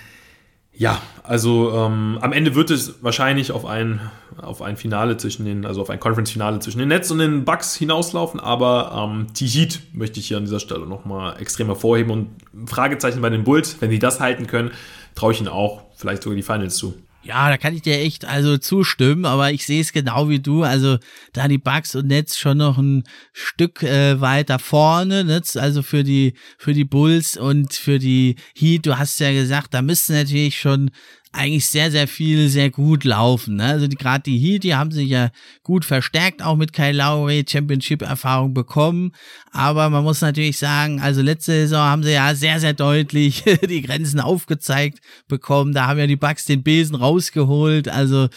ja, 0.73 1.03
also 1.23 1.73
ähm, 1.75 2.19
am 2.23 2.33
Ende 2.33 2.55
wird 2.55 2.71
es 2.71 3.03
wahrscheinlich 3.03 3.53
auf 3.53 3.67
ein, 3.67 4.01
auf 4.41 4.63
ein 4.63 4.77
Finale 4.77 5.17
zwischen 5.17 5.45
den, 5.45 5.65
also 5.65 5.83
auf 5.83 5.91
ein 5.91 6.01
Conference-Finale 6.01 6.59
zwischen 6.61 6.79
den 6.79 6.89
Nets 6.89 7.11
und 7.11 7.19
den 7.19 7.45
Bucks 7.45 7.75
hinauslaufen, 7.77 8.41
aber 8.41 9.11
ähm, 9.11 9.27
die 9.35 9.47
Heat 9.47 9.81
möchte 9.93 10.21
ich 10.21 10.29
hier 10.29 10.37
an 10.37 10.45
dieser 10.45 10.61
Stelle 10.61 10.87
nochmal 10.87 11.41
extrem 11.41 11.67
hervorheben 11.67 12.11
und 12.11 12.69
Fragezeichen 12.69 13.21
bei 13.21 13.31
den 13.31 13.45
Bulls. 13.45 13.77
Wenn 13.81 13.91
die 13.91 13.99
das 13.99 14.21
halten 14.21 14.47
können, 14.47 14.71
traue 15.15 15.33
ich 15.33 15.41
ihnen 15.41 15.49
auch 15.49 15.83
vielleicht 15.95 16.23
sogar 16.23 16.37
die 16.37 16.43
Finals 16.43 16.77
zu. 16.77 16.95
Ja, 17.23 17.51
da 17.51 17.59
kann 17.59 17.75
ich 17.75 17.83
dir 17.83 17.99
echt 17.99 18.25
also 18.25 18.57
zustimmen, 18.57 19.27
aber 19.27 19.53
ich 19.53 19.67
sehe 19.67 19.83
es 19.83 19.93
genau 19.93 20.31
wie 20.31 20.41
du. 20.41 20.63
Also 20.63 20.97
da 21.35 21.49
die 21.49 21.59
Bugs 21.59 21.95
und 21.95 22.07
Nets 22.07 22.39
schon 22.39 22.57
noch 22.57 22.79
ein 22.79 23.05
Stück 23.35 23.83
äh, 23.83 24.19
weiter 24.23 24.59
vorne, 24.59 25.25
ne? 25.25 25.43
also 25.57 25.83
für 25.83 26.03
die 26.03 26.33
für 26.57 26.73
die 26.73 26.87
Bulls 26.87 27.37
und 27.37 27.75
für 27.75 27.99
die 27.99 28.37
Heat. 28.55 28.87
Du 28.87 28.97
hast 28.97 29.21
ja 29.21 29.33
gesagt, 29.33 29.75
da 29.75 29.83
müsste 29.83 30.15
natürlich 30.15 30.59
schon 30.59 30.93
eigentlich 31.33 31.67
sehr, 31.67 31.91
sehr 31.91 32.09
viel 32.09 32.49
sehr 32.49 32.71
gut 32.71 33.05
laufen. 33.05 33.57
Ne? 33.57 33.67
Also 33.67 33.87
gerade 33.89 34.23
die 34.25 34.39
Heat, 34.39 34.65
die 34.65 34.75
haben 34.75 34.91
sich 34.91 35.09
ja 35.09 35.31
gut 35.63 35.85
verstärkt, 35.85 36.43
auch 36.43 36.57
mit 36.57 36.73
Kyle 36.73 36.93
Lowry 36.93 37.45
Championship-Erfahrung 37.49 38.53
bekommen. 38.53 39.13
Aber 39.53 39.91
man 39.91 40.03
muss 40.03 40.21
natürlich 40.21 40.59
sagen, 40.59 41.01
also 41.01 41.23
letzte 41.23 41.53
Saison 41.53 41.81
haben 41.81 42.03
sie 42.03 42.13
ja 42.13 42.35
sehr, 42.35 42.59
sehr 42.59 42.73
deutlich 42.73 43.45
die 43.69 43.83
Grenzen 43.83 44.19
aufgezeigt 44.19 44.99
bekommen. 45.29 45.73
Da 45.73 45.87
haben 45.87 46.01
ja 46.01 46.09
die 46.09 46.17
Bucks 46.17 46.47
den 46.47 46.65
Besen 46.65 46.97
rausgeholt. 46.97 47.89
Also 47.89 48.29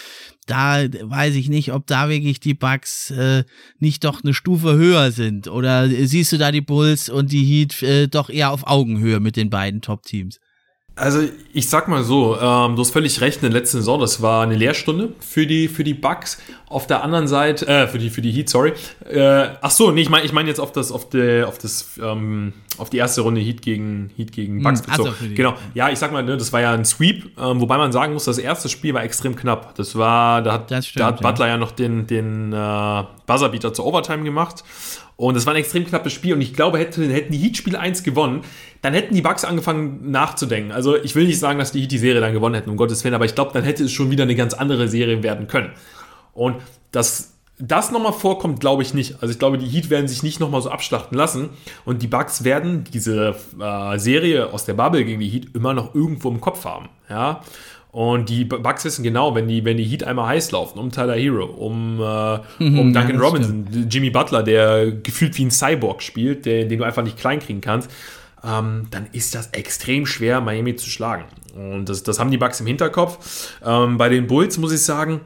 da 0.45 0.83
weiß 0.83 1.33
ich 1.35 1.49
nicht, 1.49 1.73
ob 1.73 1.87
da 1.87 2.09
wirklich 2.09 2.39
die 2.39 2.53
Bucks 2.53 3.09
äh, 3.09 3.43
nicht 3.79 4.03
doch 4.03 4.23
eine 4.23 4.35
Stufe 4.35 4.75
höher 4.75 5.11
sind. 5.11 5.47
Oder 5.47 5.89
siehst 5.89 6.31
du 6.31 6.37
da 6.37 6.51
die 6.51 6.61
Bulls 6.61 7.09
und 7.09 7.31
die 7.31 7.43
Heat 7.43 7.81
äh, 7.81 8.07
doch 8.07 8.29
eher 8.29 8.51
auf 8.51 8.67
Augenhöhe 8.67 9.19
mit 9.19 9.35
den 9.35 9.49
beiden 9.49 9.81
Top-Teams? 9.81 10.39
Also 10.95 11.21
ich 11.53 11.69
sag 11.69 11.87
mal 11.87 12.03
so, 12.03 12.37
ähm, 12.39 12.75
du 12.75 12.81
hast 12.81 12.91
völlig 12.91 13.19
recht, 13.19 13.37
in 13.37 13.51
der 13.51 13.59
letzten 13.59 13.77
Saison, 13.77 13.99
das 13.99 14.21
war 14.21 14.43
eine 14.43 14.55
Lehrstunde 14.55 15.09
für 15.19 15.47
die, 15.47 15.67
für 15.67 15.83
die 15.83 15.95
Bucks. 15.95 16.39
Auf 16.67 16.85
der 16.85 17.03
anderen 17.03 17.27
Seite, 17.27 17.67
äh, 17.67 17.87
für 17.87 17.97
die, 17.97 18.11
für 18.11 18.21
die 18.21 18.31
Heat, 18.31 18.47
sorry. 18.47 18.73
Äh, 19.09 19.49
ach 19.61 19.71
so, 19.71 19.89
nee, 19.89 20.01
ich 20.01 20.09
meine 20.09 20.23
ich 20.23 20.33
mein 20.33 20.45
jetzt 20.45 20.59
auf 20.59 20.71
das, 20.71 20.91
auf 20.91 21.09
die, 21.09 21.43
auf 21.43 21.57
das, 21.57 21.99
ähm, 21.99 22.53
auf 22.77 22.91
die 22.91 22.97
erste 22.97 23.21
Runde 23.21 23.41
Heat 23.41 23.63
gegen, 23.63 24.11
Heat 24.15 24.31
gegen 24.31 24.61
Bucks 24.61 24.81
hm, 24.81 24.85
bezogen. 24.85 25.15
Also 25.19 25.35
genau. 25.35 25.55
Ja, 25.73 25.89
ich 25.89 25.97
sag 25.97 26.11
mal, 26.11 26.21
ne, 26.21 26.37
das 26.37 26.53
war 26.53 26.61
ja 26.61 26.73
ein 26.73 26.85
Sweep, 26.85 27.39
ähm, 27.39 27.59
wobei 27.59 27.77
man 27.77 27.91
sagen 27.91 28.13
muss, 28.13 28.25
das 28.25 28.37
erste 28.37 28.69
Spiel 28.69 28.93
war 28.93 29.03
extrem 29.03 29.35
knapp. 29.35 29.73
Das 29.75 29.95
war, 29.95 30.43
da 30.43 30.53
hat, 30.53 30.85
stimmt, 30.85 30.99
da 30.99 31.07
hat 31.07 31.21
Butler 31.21 31.47
ja, 31.47 31.53
ja 31.53 31.57
noch 31.57 31.71
den, 31.71 32.05
den 32.05 32.53
äh, 32.53 33.03
Buzzerbeater 33.25 33.73
zur 33.73 33.85
Overtime 33.85 34.23
gemacht. 34.23 34.63
Und 35.15 35.35
es 35.35 35.45
war 35.45 35.53
ein 35.53 35.59
extrem 35.59 35.85
knappes 35.85 36.13
Spiel 36.13 36.33
und 36.33 36.41
ich 36.41 36.53
glaube, 36.53 36.79
hätten, 36.79 37.09
hätten 37.09 37.31
die 37.31 37.37
Heat 37.37 37.57
Spiel 37.57 37.75
1 37.75 38.03
gewonnen, 38.03 38.41
dann 38.81 38.93
hätten 38.93 39.13
die 39.13 39.21
Bucks 39.21 39.45
angefangen 39.45 40.11
nachzudenken. 40.11 40.71
Also 40.71 40.95
ich 40.95 41.15
will 41.15 41.25
nicht 41.25 41.39
sagen, 41.39 41.59
dass 41.59 41.71
die 41.71 41.81
Heat 41.81 41.91
die 41.91 41.97
Serie 41.97 42.21
dann 42.21 42.33
gewonnen 42.33 42.55
hätten, 42.55 42.69
um 42.69 42.77
Gottes 42.77 43.03
Willen, 43.03 43.13
aber 43.13 43.25
ich 43.25 43.35
glaube, 43.35 43.51
dann 43.53 43.63
hätte 43.63 43.83
es 43.83 43.91
schon 43.91 44.11
wieder 44.11 44.23
eine 44.23 44.35
ganz 44.35 44.53
andere 44.53 44.87
Serie 44.87 45.21
werden 45.21 45.47
können. 45.47 45.71
Und 46.33 46.55
dass 46.91 47.33
das 47.59 47.91
nochmal 47.91 48.13
vorkommt, 48.13 48.59
glaube 48.59 48.81
ich 48.81 48.93
nicht. 48.93 49.21
Also 49.21 49.31
ich 49.31 49.39
glaube, 49.39 49.57
die 49.57 49.67
Heat 49.67 49.89
werden 49.89 50.07
sich 50.07 50.23
nicht 50.23 50.39
nochmal 50.39 50.61
so 50.61 50.69
abschlachten 50.69 51.17
lassen 51.17 51.49
und 51.85 52.01
die 52.01 52.07
Bucks 52.07 52.43
werden 52.43 52.83
diese 52.91 53.35
äh, 53.59 53.99
Serie 53.99 54.51
aus 54.51 54.65
der 54.65 54.73
Bubble 54.73 55.05
gegen 55.05 55.19
die 55.19 55.29
Heat 55.29 55.55
immer 55.55 55.73
noch 55.73 55.93
irgendwo 55.93 56.29
im 56.29 56.41
Kopf 56.41 56.65
haben. 56.65 56.89
Ja. 57.09 57.41
Und 57.93 58.27
die 58.27 58.43
Bucks 58.43 58.83
wissen 58.85 59.03
genau, 59.03 59.35
wenn 59.35 59.47
die, 59.47 59.63
wenn 59.65 59.77
die 59.77 59.83
Heat 59.83 60.03
einmal 60.03 60.25
heiß 60.29 60.49
laufen, 60.49 60.79
um 60.79 60.91
Tyler 60.91 61.13
Hero, 61.13 61.45
um, 61.45 62.01
äh, 62.01 62.39
mhm, 62.57 62.79
um 62.79 62.91
Duncan 62.91 63.15
ja, 63.15 63.21
Robinson, 63.21 63.67
stimmt. 63.69 63.93
Jimmy 63.93 64.09
Butler, 64.09 64.41
der 64.41 64.91
gefühlt 64.91 65.37
wie 65.37 65.45
ein 65.45 65.51
Cyborg 65.51 66.01
spielt, 66.01 66.47
der, 66.47 66.65
den 66.65 66.79
du 66.79 66.85
einfach 66.85 67.03
nicht 67.03 67.19
klein 67.19 67.37
kriegen 67.37 67.61
kannst, 67.61 67.91
ähm, 68.43 68.87
dann 68.89 69.05
ist 69.11 69.35
das 69.35 69.51
extrem 69.51 70.07
schwer, 70.07 70.41
Miami 70.41 70.75
zu 70.75 70.89
schlagen. 70.89 71.25
Und 71.55 71.87
das, 71.87 72.01
das 72.01 72.17
haben 72.17 72.31
die 72.31 72.39
Bucks 72.39 72.59
im 72.61 72.65
Hinterkopf. 72.65 73.53
Ähm, 73.63 73.99
bei 73.99 74.09
den 74.09 74.25
Bulls 74.25 74.57
muss 74.57 74.73
ich 74.73 74.81
sagen, 74.81 75.21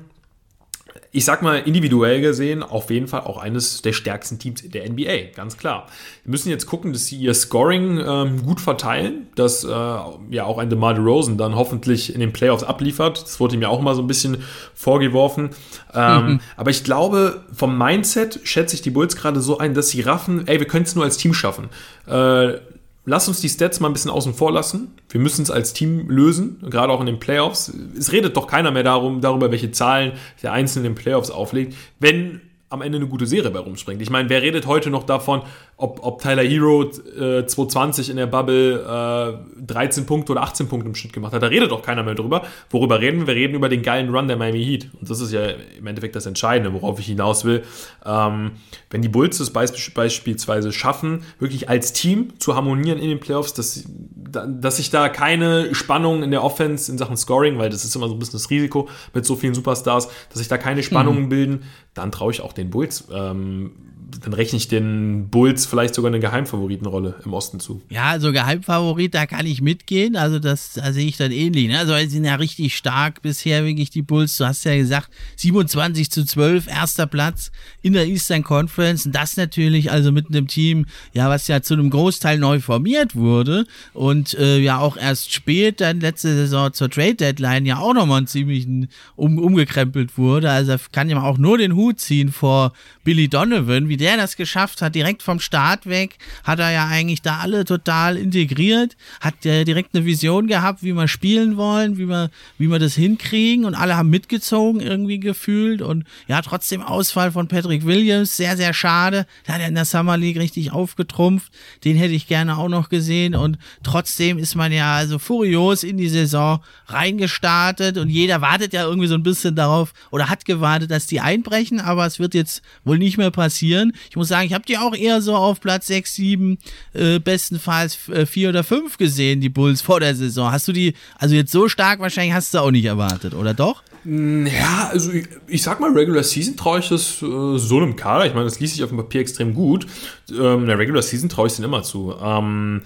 ich 1.11 1.25
sag 1.25 1.41
mal, 1.41 1.59
individuell 1.59 2.21
gesehen 2.21 2.63
auf 2.63 2.89
jeden 2.89 3.07
Fall 3.07 3.21
auch 3.21 3.37
eines 3.37 3.81
der 3.81 3.93
stärksten 3.93 4.39
Teams 4.39 4.61
der 4.63 4.89
NBA, 4.89 5.33
ganz 5.35 5.57
klar. 5.57 5.87
Wir 6.23 6.31
müssen 6.31 6.49
jetzt 6.49 6.65
gucken, 6.65 6.93
dass 6.93 7.05
sie 7.05 7.17
ihr 7.17 7.33
Scoring 7.33 7.99
ähm, 8.05 8.45
gut 8.45 8.59
verteilen, 8.59 9.27
dass 9.35 9.63
äh, 9.63 9.67
ja 9.67 10.43
auch 10.43 10.57
ein 10.57 10.69
DeMar 10.69 10.93
DeRozan 10.93 11.37
dann 11.37 11.55
hoffentlich 11.55 12.13
in 12.13 12.19
den 12.19 12.33
Playoffs 12.33 12.63
abliefert. 12.63 13.21
Das 13.23 13.39
wurde 13.39 13.55
ihm 13.55 13.61
ja 13.61 13.69
auch 13.69 13.81
mal 13.81 13.95
so 13.95 14.01
ein 14.01 14.07
bisschen 14.07 14.43
vorgeworfen. 14.73 15.51
Ähm, 15.93 16.25
mhm. 16.25 16.39
Aber 16.55 16.71
ich 16.71 16.83
glaube, 16.83 17.45
vom 17.53 17.77
Mindset 17.77 18.41
schätze 18.43 18.75
ich 18.75 18.81
die 18.81 18.91
Bulls 18.91 19.15
gerade 19.15 19.39
so 19.39 19.57
ein, 19.57 19.73
dass 19.73 19.89
sie 19.89 20.01
raffen, 20.01 20.47
ey, 20.47 20.59
wir 20.59 20.67
können 20.67 20.85
es 20.85 20.95
nur 20.95 21.05
als 21.05 21.17
Team 21.17 21.33
schaffen. 21.33 21.69
Äh, 22.05 22.59
lass 23.07 23.27
uns 23.27 23.39
die 23.39 23.49
Stats 23.49 23.79
mal 23.79 23.87
ein 23.87 23.93
bisschen 23.93 24.11
außen 24.11 24.33
vor 24.33 24.51
lassen. 24.51 24.93
Wir 25.09 25.21
müssen 25.21 25.41
es 25.41 25.49
als 25.49 25.73
Team 25.73 26.09
lösen, 26.09 26.59
gerade 26.69 26.91
auch 26.91 26.99
in 26.99 27.05
den 27.07 27.19
Playoffs. 27.19 27.71
Es 27.97 28.11
redet 28.11 28.35
doch 28.35 28.47
keiner 28.47 28.69
mehr 28.69 28.83
darum, 28.83 29.21
darüber, 29.21 29.49
welche 29.49 29.71
Zahlen 29.71 30.11
der 30.43 30.51
Einzelne 30.51 30.87
in 30.87 30.93
den 30.93 31.01
Playoffs 31.01 31.31
auflegt, 31.31 31.73
wenn 31.99 32.41
am 32.69 32.81
Ende 32.81 32.97
eine 32.97 33.07
gute 33.07 33.25
Serie 33.25 33.49
bei 33.49 33.59
rumspringt. 33.59 34.01
Ich 34.01 34.09
meine, 34.09 34.29
wer 34.29 34.41
redet 34.41 34.67
heute 34.67 34.89
noch 34.89 35.03
davon, 35.03 35.41
ob, 35.79 35.99
ob 36.03 36.21
Tyler 36.23 36.41
Hero 36.41 36.83
äh, 36.83 37.45
220 37.45 38.09
in 38.09 38.17
der 38.17 38.25
Bubble 38.25 39.37
äh, 39.57 39.61
13 39.61 40.07
Punkte 40.07 40.31
oder 40.31 40.41
18 40.41 40.67
Punkte 40.67 40.89
im 40.89 40.95
Schnitt 40.95 41.13
gemacht 41.13 41.33
hat? 41.33 41.43
Da 41.43 41.47
redet 41.47 41.69
doch 41.69 41.83
keiner 41.83 42.01
mehr 42.01 42.15
drüber. 42.15 42.43
Worüber 42.71 42.99
reden 42.99 43.19
wir? 43.19 43.27
Wir 43.27 43.35
reden 43.35 43.53
über 43.53 43.69
den 43.69 43.83
geilen 43.83 44.09
Run 44.09 44.27
der 44.27 44.37
Miami 44.37 44.65
Heat. 44.65 44.89
Und 44.99 45.07
das 45.07 45.21
ist 45.21 45.31
ja 45.31 45.45
im 45.77 45.85
Endeffekt 45.85 46.15
das 46.15 46.25
Entscheidende, 46.25 46.73
worauf 46.73 46.99
ich 46.99 47.05
hinaus 47.05 47.45
will. 47.45 47.63
Ähm, 48.03 48.53
wenn 48.89 49.03
die 49.03 49.07
Bulls 49.07 49.39
es 49.39 49.51
beispielsweise 49.51 50.71
schaffen, 50.71 51.21
wirklich 51.37 51.69
als 51.69 51.93
Team 51.93 52.33
zu 52.39 52.55
harmonieren 52.55 52.97
in 52.97 53.09
den 53.09 53.19
Playoffs, 53.19 53.53
dass, 53.53 53.83
dass 53.85 54.77
sich 54.77 54.89
da 54.89 55.09
keine 55.09 55.75
Spannung 55.75 56.23
in 56.23 56.31
der 56.31 56.43
Offense 56.43 56.91
in 56.91 56.97
Sachen 56.97 57.17
Scoring, 57.17 57.59
weil 57.59 57.69
das 57.69 57.85
ist 57.85 57.95
immer 57.95 58.07
so 58.07 58.15
ein 58.15 58.19
bisschen 58.19 58.39
das 58.39 58.49
Risiko 58.49 58.89
mit 59.13 59.25
so 59.27 59.35
vielen 59.35 59.53
Superstars, 59.53 60.07
dass 60.29 60.39
sich 60.39 60.47
da 60.47 60.57
keine 60.57 60.81
Spannungen 60.81 61.25
mhm. 61.25 61.29
bilden, 61.29 61.63
dann 61.93 62.11
traue 62.11 62.31
ich 62.31 62.41
auch 62.41 62.53
den 62.53 62.71
Bulls. 62.71 63.07
Ähm, 63.13 63.73
dann 64.21 64.33
rechne 64.33 64.57
ich 64.57 64.67
den 64.67 65.29
Bulls 65.29 65.65
vielleicht 65.65 65.95
sogar 65.95 66.09
eine 66.09 66.19
Geheimfavoritenrolle 66.19 67.15
im 67.25 67.33
Osten 67.33 67.59
zu. 67.59 67.81
Ja, 67.89 68.05
also 68.05 68.31
Geheimfavorit, 68.31 69.13
da 69.13 69.25
kann 69.25 69.45
ich 69.45 69.61
mitgehen. 69.61 70.15
Also 70.15 70.39
das 70.39 70.73
da 70.73 70.93
sehe 70.93 71.07
ich 71.07 71.17
dann 71.17 71.31
ähnlich. 71.31 71.67
Ne? 71.67 71.79
Also 71.79 71.95
sie 71.95 72.07
sind 72.07 72.25
ja 72.25 72.35
richtig 72.35 72.75
stark 72.75 73.21
bisher, 73.21 73.65
wirklich 73.65 73.89
die 73.89 74.01
Bulls. 74.01 74.37
Du 74.37 74.45
hast 74.45 74.63
ja 74.63 74.75
gesagt, 74.75 75.09
27 75.35 76.09
zu 76.09 76.25
12, 76.25 76.67
erster 76.67 77.07
Platz 77.07 77.51
in 77.81 77.93
der 77.93 78.07
Eastern 78.07 78.43
Conference. 78.43 79.05
Und 79.05 79.13
das 79.13 79.37
natürlich 79.37 79.91
also 79.91 80.11
mit 80.11 80.27
einem 80.29 80.47
Team, 80.47 80.85
ja, 81.13 81.29
was 81.29 81.47
ja 81.47 81.61
zu 81.61 81.73
einem 81.73 81.89
Großteil 81.89 82.37
neu 82.37 82.59
formiert 82.59 83.15
wurde 83.15 83.65
und 83.93 84.33
äh, 84.35 84.59
ja 84.59 84.79
auch 84.79 84.97
erst 84.97 85.33
spät 85.33 85.81
dann 85.81 85.99
letzte 85.99 86.33
Saison 86.33 86.71
zur 86.73 86.89
Trade 86.89 87.15
Deadline 87.15 87.65
ja 87.65 87.79
auch 87.79 87.93
nochmal 87.93 88.21
ein 88.21 88.27
ziemlich 88.27 88.67
um, 89.15 89.37
umgekrempelt 89.37 90.17
wurde. 90.17 90.49
Also 90.49 90.75
kann 90.91 91.09
ja 91.09 91.21
auch 91.21 91.37
nur 91.37 91.57
den 91.57 91.75
Hut 91.75 91.99
ziehen 91.99 92.31
vor 92.31 92.73
Billy 93.03 93.27
Donovan, 93.27 93.89
wie 93.89 93.96
der 93.97 94.07
der 94.07 94.15
das 94.15 94.37
geschafft 94.37 94.81
hat, 94.81 94.95
direkt 94.95 95.21
vom 95.21 95.41
Start 95.41 95.85
weg, 95.85 96.17
hat 96.45 96.59
er 96.59 96.71
ja 96.71 96.87
eigentlich 96.87 97.21
da 97.21 97.39
alle 97.39 97.65
total 97.65 98.15
integriert, 98.15 98.95
hat 99.19 99.45
äh, 99.45 99.65
direkt 99.65 99.93
eine 99.93 100.05
Vision 100.05 100.47
gehabt, 100.47 100.81
wie 100.81 100.93
wir 100.93 101.09
spielen 101.09 101.57
wollen, 101.57 101.97
wie 101.97 102.07
wir, 102.07 102.29
wie 102.57 102.69
wir 102.69 102.79
das 102.79 102.95
hinkriegen 102.95 103.65
und 103.65 103.75
alle 103.75 103.97
haben 103.97 104.09
mitgezogen 104.09 104.79
irgendwie 104.79 105.19
gefühlt 105.19 105.81
und 105.81 106.05
ja, 106.27 106.41
trotzdem 106.41 106.81
Ausfall 106.81 107.33
von 107.33 107.49
Patrick 107.49 107.85
Williams, 107.85 108.37
sehr, 108.37 108.55
sehr 108.55 108.73
schade. 108.73 109.27
Da 109.45 109.55
hat 109.55 109.61
er 109.61 109.67
in 109.67 109.75
der 109.75 109.83
Summer 109.83 110.15
League 110.15 110.37
richtig 110.37 110.71
aufgetrumpft. 110.71 111.51
Den 111.83 111.97
hätte 111.97 112.13
ich 112.13 112.27
gerne 112.27 112.57
auch 112.57 112.69
noch 112.69 112.87
gesehen 112.87 113.35
und 113.35 113.57
trotzdem 113.83 114.37
ist 114.37 114.55
man 114.55 114.71
ja 114.71 114.95
also 114.95 115.19
furios 115.19 115.83
in 115.83 115.97
die 115.97 116.07
Saison 116.07 116.63
reingestartet 116.85 117.97
und 117.97 118.07
jeder 118.07 118.39
wartet 118.39 118.71
ja 118.71 118.85
irgendwie 118.85 119.07
so 119.07 119.15
ein 119.15 119.23
bisschen 119.23 119.55
darauf 119.55 119.93
oder 120.11 120.29
hat 120.29 120.45
gewartet, 120.45 120.91
dass 120.91 121.07
die 121.07 121.19
einbrechen, 121.19 121.81
aber 121.81 122.05
es 122.05 122.19
wird 122.19 122.33
jetzt 122.33 122.61
wohl 122.85 122.97
nicht 122.97 123.17
mehr 123.17 123.31
passieren. 123.31 123.86
Ich 124.09 124.15
muss 124.15 124.27
sagen, 124.27 124.47
ich 124.47 124.53
habe 124.53 124.65
die 124.65 124.77
auch 124.77 124.95
eher 124.95 125.21
so 125.21 125.35
auf 125.35 125.59
Platz 125.59 125.87
6, 125.87 126.15
7, 126.15 126.57
äh, 126.93 127.19
bestenfalls 127.19 128.09
äh, 128.09 128.25
4 128.25 128.49
oder 128.49 128.63
5 128.63 128.97
gesehen, 128.97 129.41
die 129.41 129.49
Bulls 129.49 129.81
vor 129.81 129.99
der 129.99 130.15
Saison. 130.15 130.51
Hast 130.51 130.67
du 130.67 130.73
die, 130.73 130.93
also 131.17 131.35
jetzt 131.35 131.51
so 131.51 131.67
stark 131.67 131.99
wahrscheinlich 131.99 132.33
hast 132.33 132.53
du 132.53 132.59
auch 132.59 132.71
nicht 132.71 132.85
erwartet, 132.85 133.33
oder 133.33 133.53
doch? 133.53 133.83
Mm, 134.03 134.47
ja, 134.47 134.89
also 134.91 135.11
ich, 135.11 135.27
ich 135.47 135.61
sag 135.61 135.79
mal, 135.79 135.91
Regular 135.91 136.23
Season 136.23 136.55
traue 136.55 136.79
ich 136.79 136.89
das 136.89 137.21
äh, 137.21 137.57
so 137.57 137.77
einem 137.77 137.95
Kader. 137.95 138.25
Ich 138.25 138.33
meine, 138.33 138.45
das 138.45 138.59
liest 138.59 138.75
sich 138.75 138.83
auf 138.83 138.89
dem 138.89 138.97
Papier 138.97 139.21
extrem 139.21 139.53
gut. 139.53 139.85
Ähm, 140.29 140.65
der 140.65 140.79
Regular 140.79 141.01
Season 141.01 141.29
traue 141.29 141.47
ich 141.47 141.53
es 141.53 141.59
immer 141.59 141.83
zu. 141.83 142.15
Ähm, 142.21 142.81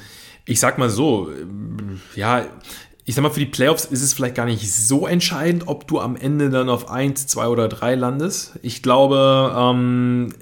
ich 0.46 0.60
sag 0.60 0.78
mal 0.78 0.90
so, 0.90 1.30
äh, 1.30 2.20
ja, 2.20 2.46
ich 3.06 3.16
sag 3.16 3.24
mal, 3.24 3.30
für 3.30 3.40
die 3.40 3.46
Playoffs 3.46 3.86
ist 3.86 4.02
es 4.02 4.14
vielleicht 4.14 4.36
gar 4.36 4.46
nicht 4.46 4.72
so 4.72 5.08
entscheidend, 5.08 5.68
ob 5.68 5.88
du 5.88 6.00
am 6.00 6.16
Ende 6.16 6.50
dann 6.50 6.70
auf 6.70 6.90
1, 6.90 7.28
2 7.28 7.48
oder 7.48 7.68
3 7.68 7.96
landest. 7.96 8.60
Ich 8.62 8.82
glaube, 8.82 9.54
ähm, 9.56 10.34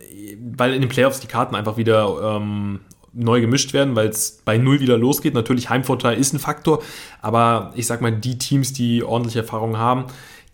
weil 0.58 0.74
in 0.74 0.82
den 0.82 0.90
Playoffs 0.90 1.20
die 1.20 1.28
Karten 1.28 1.56
einfach 1.56 1.78
wieder 1.78 2.38
ähm, 2.38 2.80
neu 3.14 3.42
gemischt 3.42 3.74
werden, 3.74 3.96
weil 3.96 4.08
es 4.08 4.42
bei 4.46 4.58
Null 4.58 4.80
wieder 4.80 4.98
losgeht. 4.98 5.34
Natürlich 5.34 5.70
Heimvorteil 5.70 6.18
ist 6.18 6.34
ein 6.34 6.40
Faktor, 6.40 6.82
aber 7.22 7.72
ich 7.76 7.88
sag 7.88 8.02
mal, 8.02 8.12
die 8.12 8.38
Teams, 8.38 8.74
die 8.74 9.04
ordentliche 9.04 9.40
Erfahrung 9.40 9.78
haben, 9.78 10.06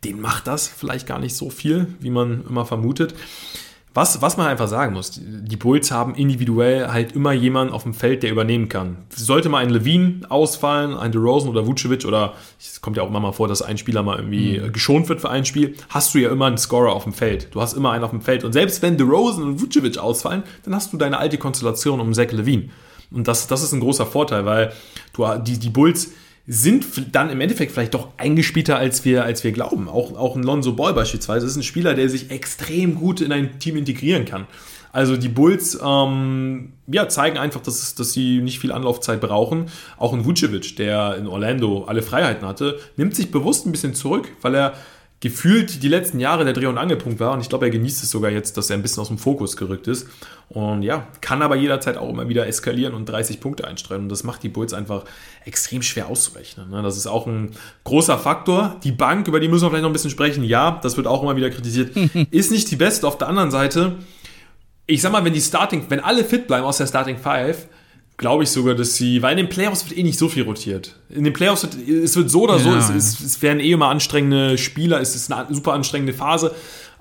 denen 0.04 0.22
macht 0.22 0.48
das 0.48 0.68
vielleicht 0.68 1.08
gar 1.08 1.20
nicht 1.20 1.36
so 1.36 1.50
viel, 1.50 1.88
wie 2.00 2.10
man 2.10 2.46
immer 2.48 2.66
vermutet. 2.66 3.16
Was, 3.96 4.22
was 4.22 4.36
man 4.36 4.48
einfach 4.48 4.68
sagen 4.68 4.94
muss, 4.94 5.22
die 5.24 5.56
Bulls 5.56 5.90
haben 5.90 6.16
individuell 6.16 6.90
halt 6.90 7.14
immer 7.14 7.32
jemanden 7.32 7.74
auf 7.74 7.84
dem 7.84 7.94
Feld, 7.94 8.24
der 8.24 8.30
übernehmen 8.30 8.68
kann. 8.68 8.98
Sollte 9.08 9.48
mal 9.48 9.60
ein 9.60 9.70
Levine 9.70 10.20
ausfallen, 10.28 10.94
ein 10.98 11.14
DeRozan 11.14 11.50
oder 11.50 11.66
Vucevic 11.66 12.04
oder 12.04 12.34
es 12.60 12.82
kommt 12.82 12.98
ja 12.98 13.04
auch 13.04 13.08
immer 13.08 13.22
mal 13.22 13.32
vor, 13.32 13.48
dass 13.48 13.62
ein 13.62 13.78
Spieler 13.78 14.04
mal 14.04 14.18
irgendwie 14.18 14.60
mhm. 14.60 14.74
geschont 14.74 15.08
wird 15.08 15.22
für 15.22 15.30
ein 15.30 15.46
Spiel, 15.46 15.75
hast 15.88 16.14
du 16.14 16.20
ja 16.20 16.30
immer 16.30 16.48
einen 16.48 16.58
Scorer 16.58 16.92
auf 16.92 17.06
dem 17.06 17.14
Feld. 17.14 17.56
Du 17.56 17.62
hast 17.62 17.72
immer 17.72 17.92
einen 17.92 18.04
auf 18.04 18.10
dem 18.10 18.20
Feld. 18.20 18.44
Und 18.44 18.52
selbst 18.52 18.82
wenn 18.82 18.98
DeRozan 18.98 19.44
und 19.44 19.62
Vucevic 19.62 19.98
ausfallen, 19.98 20.44
dann 20.66 20.75
hast 20.75 20.92
du 20.92 20.98
deine 20.98 21.18
alte 21.18 21.38
Konstellation 21.38 22.02
um 22.02 22.14
Zach 22.14 22.34
Levine. 22.34 22.72
Und 23.12 23.30
das, 23.30 23.48
das 23.48 23.64
ist 23.64 23.72
ein 23.72 23.80
großer 23.80 24.06
Vorteil, 24.06 24.46
weil 24.46 24.74
du, 25.14 25.25
die, 25.38 25.58
die 25.58 25.70
Bulls 25.70 26.12
sind 26.48 26.86
dann 27.16 27.30
im 27.30 27.42
Endeffekt 27.42 27.72
vielleicht 27.72 27.96
doch 27.96 28.10
eingespielter, 28.18 28.78
als 28.78 29.04
wir, 29.04 29.24
als 29.24 29.44
wir 29.44 29.52
glauben. 29.52 29.90
Auch, 29.90 30.16
auch 30.16 30.36
ein 30.36 30.44
Lonzo 30.44 30.74
Ball 30.74 30.94
beispielsweise 30.94 31.48
ist 31.48 31.56
ein 31.56 31.64
Spieler, 31.64 31.96
der 31.96 32.10
sich 32.10 32.30
extrem 32.30 32.96
gut 32.96 33.22
in 33.22 33.32
ein 33.32 33.60
Team 33.60 33.78
integrieren 33.78 34.25
kann. 34.25 34.46
Also 34.92 35.18
die 35.18 35.28
Bulls 35.28 35.78
ähm, 35.84 36.72
ja, 36.88 37.10
zeigen 37.10 37.38
einfach, 37.38 37.62
dass, 37.62 37.96
dass 37.96 38.14
sie 38.14 38.40
nicht 38.42 38.60
viel 38.60 38.72
Anlaufzeit 38.72 39.20
brauchen. 39.20 39.66
Auch 39.98 40.14
ein 40.14 40.24
Vucevic, 40.24 40.78
der 40.78 41.18
in 41.18 41.28
Orlando 41.28 41.84
alle 41.84 42.02
Freiheiten 42.02 42.48
hatte, 42.48 42.80
nimmt 42.96 43.16
sich 43.16 43.30
bewusst 43.30 43.66
ein 43.66 43.74
bisschen 43.74 43.94
zurück, 43.94 44.32
weil 44.42 44.56
er 44.56 44.74
gefühlt 45.25 45.82
die 45.82 45.88
letzten 45.88 46.20
Jahre 46.20 46.46
der 46.46 46.53
Dreh- 46.53 46.67
und 46.67 46.77
Angelpunkt 46.77 47.20
war. 47.20 47.32
Und 47.32 47.41
ich 47.41 47.50
glaube, 47.50 47.65
er 47.65 47.72
genießt 47.72 48.03
es 48.03 48.12
sogar 48.12 48.29
jetzt, 48.29 48.58
dass 48.58 48.70
er 48.70 48.77
ein 48.77 48.84
bisschen 48.84 49.01
aus 49.01 49.08
dem 49.08 49.17
Fokus 49.17 49.58
gerückt 49.58 49.88
ist. 49.88 50.08
Und 50.50 50.84
ja, 50.84 51.08
kann 51.20 51.41
aber 51.41 51.55
jederzeit 51.55 51.98
auch 51.98 52.08
immer 52.10 52.29
wieder 52.29 52.46
eskalieren 52.46 52.94
und 52.94 53.10
30 53.10 53.39
Punkte 53.39 53.65
einstreuen. 53.65 54.03
Und 54.03 54.10
das 54.10 54.24
macht 54.24 54.44
die 54.44 54.50
Bulls 54.50 54.72
einfach 54.72 55.03
extrem 55.44 55.82
schwer 55.82 56.10
auszurechnen. 56.10 56.70
Ne? 56.70 56.84
Das 56.84 56.96
ist 56.96 57.08
auch 57.08 57.25
ein 57.25 57.55
großer 57.86 58.20
Faktor. 58.20 58.79
Die 58.84 58.91
Bank, 58.91 59.27
über 59.27 59.39
die 59.39 59.48
müssen 59.48 59.63
wir 59.63 59.72
vielleicht 59.72 59.82
noch 59.82 59.89
ein 59.89 59.94
bisschen 59.94 60.12
sprechen. 60.12 60.44
Ja, 60.44 60.79
das 60.84 60.96
wird 60.96 61.08
auch 61.08 61.24
immer 61.24 61.36
wieder 61.36 61.50
kritisiert. 61.50 61.98
ist 62.29 62.51
nicht 62.51 62.70
die 62.70 62.75
beste. 62.75 63.08
Auf 63.08 63.17
der 63.17 63.27
anderen 63.27 63.50
Seite 63.50 63.96
ich 64.88 65.01
sag 65.01 65.12
mal, 65.12 65.25
wenn 65.25 65.34
die 65.34 65.41
Starting, 65.41 65.86
wenn 65.89 66.00
alle 66.00 66.24
fit 66.24 66.48
bleiben 66.48 66.65
aus 66.65 66.77
der 66.77 66.88
Starting 66.88 67.17
Five, 67.17 67.67
glaube 68.17 68.43
ich 68.43 68.50
sogar, 68.50 68.75
dass 68.75 68.95
sie, 68.95 69.22
weil 69.22 69.31
in 69.31 69.38
den 69.45 69.50
Playoffs 69.50 69.88
wird 69.88 69.98
eh 69.98 70.03
nicht 70.03 70.17
so 70.17 70.29
viel 70.29 70.43
rotiert. 70.43 70.95
In 71.10 71.24
den 71.24 71.34
Playoffs 71.34 71.63
wird, 71.63 71.75
es 71.88 72.15
wird 72.15 72.29
so 72.29 72.43
oder 72.43 72.60
so, 72.60 72.74
es, 72.74 72.89
es, 72.89 73.19
es, 73.19 73.41
werden 73.41 73.60
eh 73.60 73.72
immer 73.72 73.89
anstrengende 73.89 74.57
Spieler, 74.57 75.01
es 75.01 75.15
ist 75.15 75.31
eine 75.31 75.53
super 75.53 75.74
anstrengende 75.74 76.13
Phase. 76.13 76.55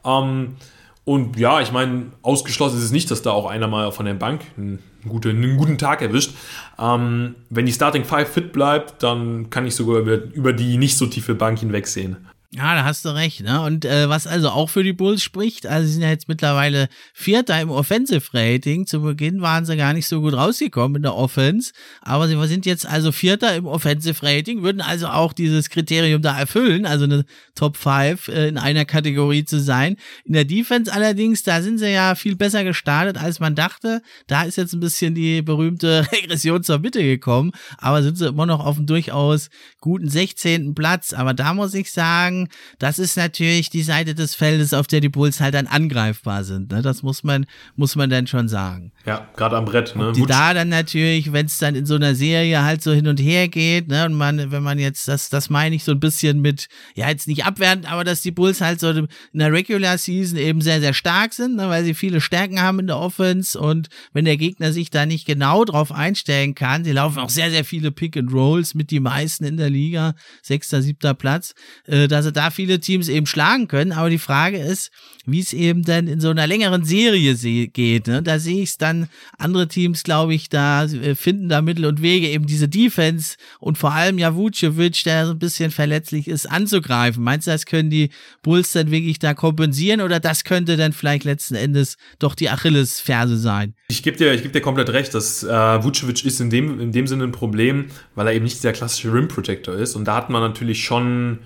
Ähm, 0.05 0.57
und 1.05 1.39
ja, 1.39 1.61
ich 1.61 1.71
meine, 1.71 2.07
ausgeschlossen 2.23 2.79
ist 2.79 2.85
es 2.85 2.91
nicht, 2.91 3.11
dass 3.11 3.23
da 3.23 3.31
auch 3.31 3.47
einer 3.47 3.69
mal 3.69 3.93
von 3.93 4.07
der 4.07 4.15
Bank 4.15 4.41
einen, 4.57 4.79
gute, 5.07 5.31
einen 5.31 5.59
guten 5.59 5.77
Tag 5.77 6.01
erwischt. 6.01 6.33
Ähm, 6.79 7.35
wenn 7.51 7.67
die 7.67 7.73
Starting 7.73 8.05
Five 8.05 8.33
fit 8.33 8.53
bleibt, 8.53 9.03
dann 9.03 9.51
kann 9.51 9.67
ich 9.67 9.75
sogar 9.75 9.99
über, 9.99 10.15
über 10.33 10.53
die 10.53 10.79
nicht 10.79 10.97
so 10.97 11.07
tiefe 11.07 11.35
Bank 11.35 11.59
hinwegsehen. 11.59 12.17
Ja, 12.57 12.77
da 12.77 12.85
hast 12.85 13.05
du 13.05 13.09
recht. 13.09 13.41
Ne? 13.41 13.61
Und 13.63 13.85
äh, 13.85 14.09
was 14.09 14.29
also 14.29 14.51
auch 14.51 14.71
für 14.71 14.85
die 14.85 14.93
Bulls 14.93 15.25
spricht, 15.25 15.67
also 15.67 15.89
sie 15.89 15.95
sind 15.95 16.03
ja 16.03 16.11
jetzt 16.11 16.29
mittlerweile 16.29 16.89
Vierter 17.13 17.61
im 17.61 17.69
Offensive 17.69 18.33
Rating. 18.33 18.87
Zu 18.87 19.01
Beginn 19.01 19.41
waren 19.41 19.65
sie 19.65 19.77
gar 19.77 19.93
nicht 19.93 20.07
so 20.07 20.21
gut 20.21 20.35
rausgekommen 20.35 20.99
in 20.99 21.03
der 21.03 21.17
Offense, 21.17 21.73
aber 22.01 22.29
sie 22.29 22.41
sind 22.47 22.65
jetzt 22.65 22.87
also 22.87 23.11
Vierter 23.11 23.57
im 23.57 23.67
Offensive 23.67 24.25
Rating, 24.25 24.63
würden 24.63 24.81
also 24.81 25.09
auch 25.09 25.33
dieses 25.33 25.69
Kriterium 25.69 26.23
da 26.23 26.39
erfüllen, 26.39 26.87
also 26.87 27.05
eine 27.05 27.25
Top 27.57 27.77
5 27.77 28.29
äh, 28.29 28.47
in 28.47 28.57
einer 28.57 28.85
Kategorie 28.85 29.45
zu 29.45 29.59
sein. 29.59 29.97
In 30.25 30.35
der 30.35 30.45
Defense 30.45 30.93
allerdings, 30.93 31.43
da 31.43 31.61
sind 31.61 31.79
sie 31.79 31.91
ja 31.91 32.15
viel 32.15 32.37
besser 32.37 32.63
gestartet, 32.63 33.19
als 33.21 33.41
man 33.41 33.57
dachte. 33.57 34.01
Da 34.29 34.45
ist 34.45 34.59
jetzt 34.59 34.75
ein 34.75 34.81
bisschen 34.81 35.17
die 35.17 35.43
berühmte 35.43 36.07
Regression 36.13 36.63
zur 36.63 36.79
Mitte 36.79 37.03
gekommen, 37.03 37.51
aber 37.79 38.05
sind 38.05 38.17
sie 38.17 38.29
immer 38.29 38.47
noch 38.47 38.65
auf 38.65 38.77
einem 38.77 38.87
durchaus 38.87 39.51
guten 39.81 40.09
16. 40.09 40.77
Platz. 40.77 41.13
Aber 41.13 41.35
da 41.35 41.53
muss 41.53 41.75
ich 41.75 41.91
sagen, 41.91 42.44
das 42.79 42.99
ist 42.99 43.17
natürlich 43.17 43.71
die 43.71 43.83
Seite 43.83 44.15
des 44.15 44.35
Feldes, 44.35 44.75
auf 44.75 44.87
der 44.87 45.01
die 45.01 45.09
Bulls 45.09 45.41
halt 45.41 45.55
dann 45.55 45.67
angreifbar 45.67 46.45
sind. 46.45 46.73
Ne? 46.73 46.83
Das 46.83 47.03
muss 47.03 47.25
man, 47.25 47.47
muss 47.77 47.97
man 47.97 48.11
dann 48.11 48.27
schon 48.27 48.49
sagen. 48.49 48.93
Ja, 49.07 49.29
gerade 49.37 49.57
am 49.57 49.65
Brett. 49.65 49.95
Ne? 49.97 50.13
die 50.15 50.27
da 50.27 50.55
dann 50.55 50.69
natürlich, 50.69 51.33
wenn 51.33 51.47
es 51.47 51.59
dann 51.59 51.75
in 51.75 51.87
so 51.87 51.95
einer 51.95 52.15
Serie 52.15 52.63
halt 52.63 52.83
so 52.83 52.93
hin 52.93 53.07
und 53.07 53.21
her 53.21 53.49
geht, 53.49 53.89
ne, 53.89 54.07
und 54.07 54.15
man, 54.15 54.51
wenn 54.51 54.63
man 54.63 54.79
jetzt, 54.79 55.09
das, 55.09 55.29
das 55.29 55.51
meine 55.51 55.77
ich 55.77 55.85
so 55.85 55.93
ein 55.93 56.01
bisschen 56.01 56.41
mit, 56.41 56.69
ja, 56.95 57.09
jetzt 57.09 57.29
nicht 57.29 57.45
abwertend, 57.45 57.91
aber 57.91 58.05
dass 58.05 58.23
die 58.23 58.31
Bulls 58.31 58.61
halt 58.61 58.81
so 58.81 58.91
in 58.91 59.09
der 59.33 59.53
Regular 59.53 59.99
Season 59.99 60.39
eben 60.39 60.61
sehr, 60.61 60.81
sehr 60.81 60.95
stark 60.95 61.33
sind, 61.33 61.57
ne, 61.57 61.69
weil 61.69 61.85
sie 61.85 61.95
viele 61.95 62.21
Stärken 62.21 62.61
haben 62.61 62.79
in 62.81 62.87
der 62.87 62.99
Offense 62.99 63.59
und 63.59 63.89
wenn 64.13 64.25
der 64.25 64.37
Gegner 64.37 64.73
sich 64.73 64.91
da 64.91 65.07
nicht 65.07 65.27
genau 65.27 65.65
drauf 65.65 65.93
einstellen 65.93 66.55
kann, 66.55 66.85
sie 66.85 66.93
laufen 66.93 67.19
auch 67.19 67.31
sehr, 67.31 67.51
sehr 67.51 67.65
viele 67.65 67.91
Pick 67.91 68.17
and 68.17 68.33
Rolls 68.33 68.75
mit 68.75 68.91
die 68.91 69.01
meisten 69.01 69.45
in 69.45 69.57
der 69.57 69.71
Liga, 69.71 70.15
sechster, 70.43 70.83
siebter 70.83 71.15
Platz, 71.15 71.55
äh, 71.87 72.09
dass 72.09 72.27
da 72.37 72.51
viele 72.51 72.81
Teams 72.81 73.09
eben 73.09 73.27
schlagen 73.27 73.69
können. 73.69 73.93
Aber 73.93 74.11
die 74.11 74.19
Frage 74.19 74.59
ist, 74.59 74.91
wie 75.27 75.41
es 75.41 75.53
eben 75.53 75.83
dann 75.83 76.07
in 76.07 76.21
so 76.21 76.31
einer 76.31 76.47
längeren 76.47 76.85
Serie 76.85 77.35
geht. 77.69 78.07
Ne? 78.07 78.23
Da 78.23 78.39
sehe 78.39 78.63
ich 78.63 78.71
es 78.71 78.79
dann, 78.79 79.09
andere 79.39 79.69
Teams, 79.69 80.03
glaube 80.03 80.35
ich, 80.35 80.49
da 80.49 80.85
äh, 80.85 81.15
finden 81.15 81.49
da 81.49 81.63
Mittel 81.63 81.87
und 81.87 82.03
Wege, 82.03 82.29
eben 82.29 82.47
diese 82.47 82.69
Defense 82.69 83.37
und 83.59 83.79
vor 83.79 83.93
allem 83.93 84.19
ja 84.19 84.35
Vucevic, 84.35 85.03
der 85.05 85.27
so 85.27 85.33
ein 85.33 85.39
bisschen 85.39 85.71
verletzlich 85.71 86.29
ist, 86.29 86.51
anzugreifen. 86.51 87.23
Meinst 87.23 87.47
du, 87.47 87.53
das 87.53 87.67
können 87.67 87.91
die 87.91 88.11
Bulls 88.43 88.73
dann 88.73 88.91
wirklich 88.91 89.19
da 89.19 89.35
kompensieren 89.35 90.01
oder 90.01 90.21
das 90.21 90.45
könnte 90.45 90.77
dann 90.77 90.93
vielleicht 90.93 91.25
letzten 91.25 91.55
Endes 91.55 91.97
doch 92.19 92.35
die 92.35 92.51
Achillesferse 92.51 93.39
sein? 93.39 93.75
Ich 93.89 94.03
gebe 94.03 94.17
dir, 94.17 94.37
geb 94.37 94.53
dir 94.53 94.61
komplett 94.61 94.91
recht, 94.91 95.15
dass 95.15 95.43
äh, 95.43 95.49
Vucevic 95.49 96.25
ist 96.25 96.41
in 96.41 96.51
dem, 96.51 96.81
in 96.81 96.93
dem 96.93 97.07
Sinne 97.07 97.25
ein 97.25 97.33
Problem, 97.33 97.87
weil 98.15 98.27
er 98.27 98.35
eben 98.35 98.45
nicht 98.45 98.63
der 98.63 98.73
klassische 98.73 99.13
Rim 99.13 99.29
Protector 99.29 99.75
ist 99.75 99.95
und 99.95 100.05
da 100.05 100.17
hat 100.17 100.31
man 100.31 100.43
natürlich 100.43 100.85
schon 100.85 101.39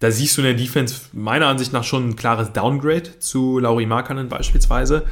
da 0.00 0.10
siehst 0.10 0.36
du 0.36 0.42
in 0.42 0.46
der 0.46 0.54
Defense 0.54 1.02
meiner 1.12 1.46
Ansicht 1.46 1.72
nach 1.72 1.84
schon 1.84 2.10
ein 2.10 2.16
klares 2.16 2.52
Downgrade 2.52 3.18
zu 3.18 3.58
Lauri 3.58 3.86
Markkanen 3.86 4.28
beispielsweise. 4.28 5.04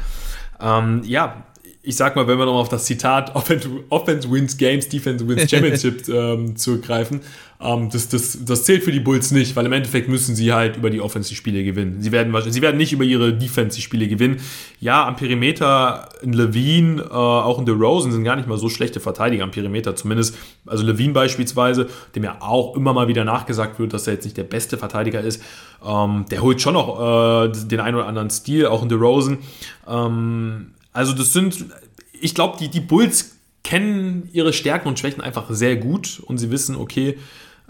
Ähm, 0.60 1.02
ja, 1.04 1.44
ich 1.84 1.96
sag 1.96 2.16
mal, 2.16 2.26
wenn 2.26 2.38
wir 2.38 2.46
nochmal 2.46 2.62
auf 2.62 2.70
das 2.70 2.86
Zitat 2.86 3.34
Offense, 3.36 3.68
Offense 3.90 4.30
wins 4.30 4.56
Games, 4.56 4.88
Defense 4.88 5.26
wins 5.28 5.50
Championship 5.50 6.08
ähm, 6.08 6.56
zurückgreifen, 6.56 7.20
ähm, 7.60 7.90
das, 7.90 8.08
das, 8.08 8.38
das 8.42 8.64
zählt 8.64 8.82
für 8.82 8.90
die 8.90 9.00
Bulls 9.00 9.30
nicht, 9.30 9.54
weil 9.54 9.66
im 9.66 9.72
Endeffekt 9.72 10.08
müssen 10.08 10.34
sie 10.34 10.52
halt 10.52 10.76
über 10.76 10.88
die 10.88 11.00
Offense 11.00 11.28
die 11.28 11.34
Spiele 11.34 11.62
gewinnen. 11.62 12.00
Sie 12.00 12.10
werden, 12.10 12.34
sie 12.50 12.62
werden 12.62 12.78
nicht 12.78 12.92
über 12.92 13.04
ihre 13.04 13.34
Defense 13.34 13.76
die 13.76 13.82
Spiele 13.82 14.08
gewinnen. 14.08 14.40
Ja, 14.80 15.06
am 15.06 15.16
Perimeter 15.16 16.08
ein 16.22 16.32
Levine, 16.32 17.02
äh, 17.02 17.12
auch 17.12 17.58
ein 17.58 17.66
DeRozan 17.66 18.12
sind 18.12 18.24
gar 18.24 18.36
nicht 18.36 18.48
mal 18.48 18.58
so 18.58 18.70
schlechte 18.70 19.00
Verteidiger 19.00 19.44
am 19.44 19.50
Perimeter, 19.50 19.94
zumindest, 19.94 20.36
also 20.66 20.84
Levine 20.84 21.12
beispielsweise, 21.12 21.88
dem 22.14 22.24
ja 22.24 22.36
auch 22.40 22.76
immer 22.76 22.94
mal 22.94 23.08
wieder 23.08 23.24
nachgesagt 23.24 23.78
wird, 23.78 23.92
dass 23.92 24.06
er 24.06 24.14
jetzt 24.14 24.24
nicht 24.24 24.38
der 24.38 24.44
beste 24.44 24.78
Verteidiger 24.78 25.20
ist, 25.20 25.42
ähm, 25.86 26.24
der 26.30 26.40
holt 26.40 26.62
schon 26.62 26.74
noch 26.74 27.44
äh, 27.44 27.52
den 27.66 27.80
einen 27.80 27.96
oder 27.96 28.06
anderen 28.06 28.30
Stil, 28.30 28.66
auch 28.66 28.82
ein 28.82 28.88
DeRozan. 28.88 29.38
Ähm, 29.86 30.73
also 30.94 31.12
das 31.12 31.34
sind, 31.34 31.66
ich 32.12 32.34
glaube, 32.34 32.56
die, 32.58 32.68
die 32.68 32.80
Bulls 32.80 33.32
kennen 33.62 34.30
ihre 34.32 34.52
Stärken 34.52 34.88
und 34.88 34.98
Schwächen 34.98 35.20
einfach 35.20 35.50
sehr 35.50 35.76
gut 35.76 36.22
und 36.24 36.38
sie 36.38 36.50
wissen, 36.50 36.76
okay, 36.76 37.18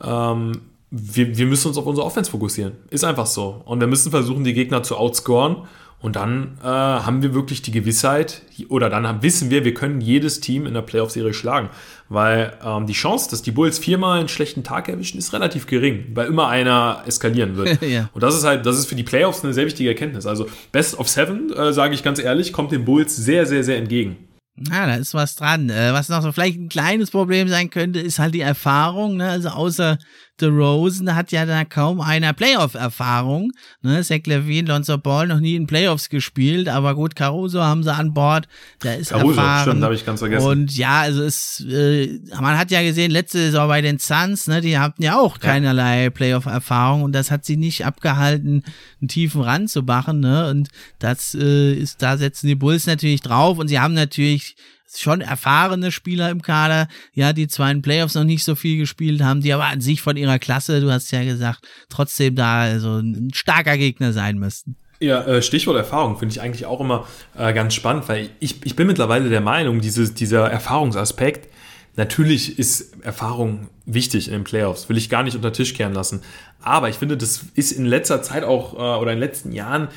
ähm, 0.03 0.61
wir, 0.91 1.37
wir 1.37 1.47
müssen 1.47 1.69
uns 1.69 1.79
auf 1.79 1.87
unsere 1.87 2.07
Offense 2.07 2.31
fokussieren. 2.31 2.75
Ist 2.91 3.03
einfach 3.03 3.27
so. 3.27 3.63
Und 3.65 3.81
wir 3.81 3.89
müssen 3.89 4.11
versuchen, 4.13 4.45
die 4.45 4.55
Gegner 4.55 4.85
zu 4.85 4.97
outscoren. 4.97 5.67
Und 6.05 6.17
dann 6.17 6.59
äh, 6.63 6.67
haben 6.67 7.23
wir 7.23 7.33
wirklich 7.33 7.63
die 7.63 7.71
Gewissheit, 7.71 8.43
oder 8.69 8.91
dann 8.91 9.07
haben, 9.09 9.23
wissen 9.23 9.49
wir, 9.49 9.65
wir 9.65 9.73
können 9.73 10.03
jedes 10.03 10.39
Team 10.41 10.67
in 10.67 10.75
der 10.75 10.83
Playoff-Serie 10.83 11.33
schlagen. 11.33 11.71
Weil 12.11 12.53
ähm, 12.63 12.87
die 12.87 12.93
Chance, 12.93 13.31
dass 13.31 13.41
die 13.41 13.53
Bulls 13.53 13.79
viermal 13.79 14.19
einen 14.19 14.29
schlechten 14.29 14.63
Tag 14.65 14.91
erwischen, 14.91 15.17
ist 15.17 15.33
relativ 15.33 15.67
gering, 15.67 16.09
weil 16.13 16.27
immer 16.27 16.49
einer 16.49 17.03
eskalieren 17.07 17.57
wird. 17.57 17.81
ja. 17.89 18.11
Und 18.13 18.23
das 18.23 18.37
ist 18.37 18.45
halt, 18.45 18.67
das 18.67 18.77
ist 18.77 18.85
für 18.85 18.97
die 18.97 19.03
Playoffs 19.03 19.43
eine 19.45 19.55
sehr 19.55 19.65
wichtige 19.65 19.89
Erkenntnis. 19.89 20.27
Also 20.27 20.47
Best 20.73 20.99
of 20.99 21.09
Seven, 21.09 21.51
äh, 21.55 21.73
sage 21.73 21.95
ich 21.95 22.03
ganz 22.03 22.19
ehrlich, 22.19 22.53
kommt 22.53 22.73
den 22.73 22.85
Bulls 22.85 23.17
sehr, 23.17 23.47
sehr, 23.47 23.65
sehr 23.65 23.79
entgegen. 23.79 24.19
Ja, 24.57 24.87
da 24.87 24.97
ist 24.97 25.15
was 25.15 25.37
dran. 25.37 25.71
Äh, 25.71 25.95
was 25.95 26.11
noch 26.11 26.21
so 26.21 26.33
vielleicht 26.33 26.59
ein 26.59 26.69
kleines 26.69 27.11
Problem 27.11 27.49
sein 27.49 27.71
könnte, 27.71 27.99
ist 27.99 28.19
halt 28.19 28.35
die 28.35 28.43
Erfahrung. 28.43 29.17
Ne? 29.17 29.31
Also 29.31 29.49
außer 29.49 29.97
DeRozan 30.41 31.15
hat 31.15 31.31
ja 31.31 31.47
da 31.47 31.65
kaum 31.65 32.01
einer 32.01 32.33
Playoff-Erfahrung. 32.33 33.53
Ne? 33.83 34.03
Zach 34.03 34.21
Levine, 34.27 34.69
Lonzo 34.69 34.99
Ball 34.99 35.29
noch 35.29 35.39
nie 35.39 35.55
in 35.55 35.67
Playoffs 35.67 36.09
gespielt, 36.09 36.69
aber 36.69 36.95
gut, 36.95 37.15
Caruso 37.15 37.63
haben 37.63 37.83
sie 37.85 37.93
an 37.93 38.15
Bord. 38.15 38.49
Der 38.83 38.99
ist 38.99 39.11
Caruso, 39.11 39.39
erfahren. 39.39 39.63
stimmt, 39.63 39.83
habe 39.85 39.95
ich 39.95 40.05
ganz 40.05 40.21
vergessen. 40.21 40.47
Und 40.47 40.77
ja, 40.77 41.01
also 41.01 41.23
es, 41.23 41.65
äh, 41.71 42.19
man 42.41 42.59
hat 42.59 42.71
ja 42.71 42.83
gesehen, 42.83 43.13
letzte 43.13 43.39
Saison 43.39 43.69
bei 43.69 43.81
den 43.81 43.99
Suns, 43.99 44.49
ne, 44.49 44.61
die 44.61 44.79
hatten 44.79 45.03
ja 45.03 45.19
auch 45.19 45.39
keinerlei 45.39 46.11
Playoff-Erfahrung 46.11 47.03
und 47.03 47.13
das 47.13 47.31
hat 47.31 47.45
sie 47.45 47.57
nicht 47.57 47.87
abgehalten, 47.87 48.65
einen 49.01 49.09
tiefen 49.09 49.43
Rand 49.43 49.71
zu 49.71 49.83
machen. 49.83 50.21
Ne? 50.21 50.49
Und 50.51 50.69
das 50.99 51.35
äh, 51.35 51.75
ist, 51.75 52.03
da 52.03 52.17
setzen 52.17 52.49
die 52.49 52.57
Bulls 52.57 52.87
natürlich 52.87 53.21
drauf 53.21 53.59
und 53.59 53.69
sie 53.69 53.79
haben 53.79 53.95
natürlich 53.95 54.57
schon 54.93 55.21
erfahrene 55.21 55.91
Spieler 55.91 56.31
im 56.31 56.43
Kader, 56.43 56.89
ja, 57.13 57.33
die 57.33 57.49
zwar 57.49 57.71
in 57.71 57.83
Playoffs 57.83 58.15
noch 58.15 58.25
nicht 58.25 58.45
so 58.45 58.55
viel 58.55 58.79
gespielt 58.79 59.23
haben, 59.23 59.41
die 59.41 59.53
aber 59.53 59.67
an 59.67 59.81
sich 59.81 60.03
von 60.03 60.17
ihrer 60.17 60.39
Klasse, 60.39 60.81
du 60.81 60.91
hast 60.91 61.11
ja 61.11 61.25
gesagt, 61.25 61.67
trotzdem 61.89 62.35
da 62.35 62.63
also 62.63 62.99
ein 62.99 63.31
starker 63.35 63.77
Gegner 63.77 64.13
sein 64.13 64.39
müssten. 64.39 64.77
Ja, 65.01 65.23
äh, 65.25 65.43
Stichwort 65.43 65.77
Erfahrung 65.77 66.19
finde 66.19 66.33
ich 66.33 66.41
eigentlich 66.41 66.67
auch 66.67 66.81
immer 66.81 67.07
äh, 67.37 67.53
ganz 67.53 67.75
spannend, 67.75 68.09
weil 68.09 68.31
ich, 68.41 68.65
ich 68.65 68.77
bin 68.77 68.87
mittlerweile 68.87 69.29
der 69.29 69.41
Meinung, 69.41 69.81
dieses, 69.81 70.15
dieser 70.15 70.51
Erfahrungsaspekt, 70.51 71.49
natürlich 71.97 72.59
ist 72.59 73.03
Erfahrung 73.05 73.69
wichtig 73.87 74.29
in 74.29 74.35
den 74.35 74.45
Playoffs, 74.45 74.89
will 74.89 74.97
ich 74.97 75.11
gar 75.11 75.23
nicht 75.23 75.35
unter 75.35 75.51
den 75.51 75.55
Tisch 75.55 75.75
kehren 75.75 75.95
lassen. 75.95 76.23
Aber 76.63 76.89
ich 76.89 76.97
finde, 76.97 77.17
das 77.17 77.45
ist 77.55 77.73
in 77.73 77.85
letzter 77.85 78.23
Zeit 78.23 78.45
auch 78.45 78.75
äh, 78.75 79.01
oder 79.01 79.13
in 79.13 79.19
den 79.19 79.29
letzten 79.29 79.53
Jahren 79.53 79.89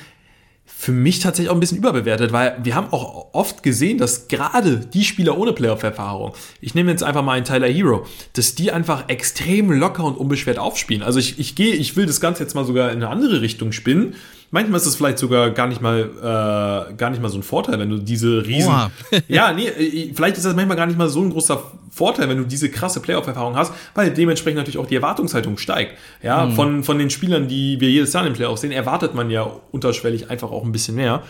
für 0.79 0.91
mich 0.91 1.19
tatsächlich 1.19 1.49
auch 1.49 1.55
ein 1.55 1.59
bisschen 1.59 1.79
überbewertet, 1.79 2.31
weil 2.31 2.55
wir 2.61 2.75
haben 2.75 2.93
auch 2.93 3.33
oft 3.33 3.63
gesehen, 3.63 3.97
dass 3.97 4.27
gerade 4.27 4.77
die 4.77 5.03
Spieler 5.03 5.35
ohne 5.35 5.51
Playoff-Erfahrung, 5.51 6.35
ich 6.61 6.75
nehme 6.75 6.91
jetzt 6.91 7.01
einfach 7.01 7.23
mal 7.23 7.33
einen 7.33 7.45
Tyler 7.45 7.67
Hero, 7.67 8.05
dass 8.33 8.53
die 8.53 8.71
einfach 8.71 9.09
extrem 9.09 9.71
locker 9.71 10.03
und 10.03 10.15
unbeschwert 10.15 10.59
aufspielen. 10.59 11.01
Also 11.01 11.17
ich, 11.17 11.39
ich 11.39 11.55
gehe, 11.55 11.73
ich 11.73 11.95
will 11.95 12.05
das 12.05 12.21
Ganze 12.21 12.43
jetzt 12.43 12.53
mal 12.53 12.63
sogar 12.63 12.91
in 12.91 12.97
eine 12.97 13.09
andere 13.09 13.41
Richtung 13.41 13.71
spinnen. 13.71 14.13
Manchmal 14.51 14.79
ist 14.79 14.85
es 14.85 14.95
vielleicht 14.95 15.17
sogar 15.17 15.51
gar 15.51 15.67
nicht 15.67 15.81
mal, 15.81 16.09
äh, 16.19 16.93
gar 16.93 17.09
nicht 17.09 17.21
mal 17.21 17.29
so 17.29 17.37
ein 17.37 17.43
Vorteil, 17.43 17.79
wenn 17.79 17.89
du 17.89 17.97
diese 17.97 18.45
riesen. 18.45 18.73
ja, 19.27 19.53
nee, 19.53 19.67
äh, 19.67 20.13
vielleicht 20.13 20.37
ist 20.37 20.45
das 20.45 20.55
manchmal 20.55 20.77
gar 20.77 20.85
nicht 20.85 20.97
mal 20.97 21.09
so 21.09 21.21
ein 21.21 21.29
großer 21.29 21.61
Vorteil, 21.89 22.29
wenn 22.29 22.37
du 22.37 22.43
diese 22.43 22.69
krasse 22.69 22.99
Playoff-Erfahrung 22.99 23.55
hast, 23.55 23.73
weil 23.95 24.11
dementsprechend 24.11 24.57
natürlich 24.57 24.77
auch 24.77 24.87
die 24.87 24.95
Erwartungshaltung 24.95 25.57
steigt. 25.57 25.97
Ja, 26.21 26.45
mhm. 26.45 26.51
von, 26.53 26.83
von 26.83 26.99
den 26.99 27.09
Spielern, 27.09 27.47
die 27.47 27.79
wir 27.79 27.89
jedes 27.89 28.13
Jahr 28.13 28.23
in 28.25 28.31
den 28.31 28.35
Playoffs 28.35 28.61
sehen, 28.61 28.71
erwartet 28.71 29.15
man 29.15 29.29
ja 29.29 29.49
unterschwellig 29.71 30.29
einfach 30.29 30.51
auch 30.51 30.63
ein 30.63 30.71
bisschen 30.71 30.95
mehr. 30.95 31.23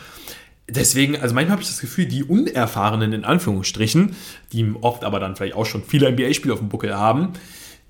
Deswegen, 0.70 1.16
also 1.16 1.34
manchmal 1.34 1.54
habe 1.54 1.62
ich 1.62 1.70
das 1.70 1.80
Gefühl, 1.80 2.06
die 2.06 2.26
Unerfahrenen 2.26 3.14
in 3.14 3.24
Anführungsstrichen, 3.24 4.16
die 4.52 4.74
oft 4.82 5.06
aber 5.06 5.20
dann 5.20 5.38
vielleicht 5.38 5.56
auch 5.56 5.66
schon 5.66 5.82
viele 5.84 6.12
NBA-Spiele 6.12 6.54
auf 6.54 6.60
dem 6.60 6.68
Buckel 6.68 6.94
haben, 6.94 7.34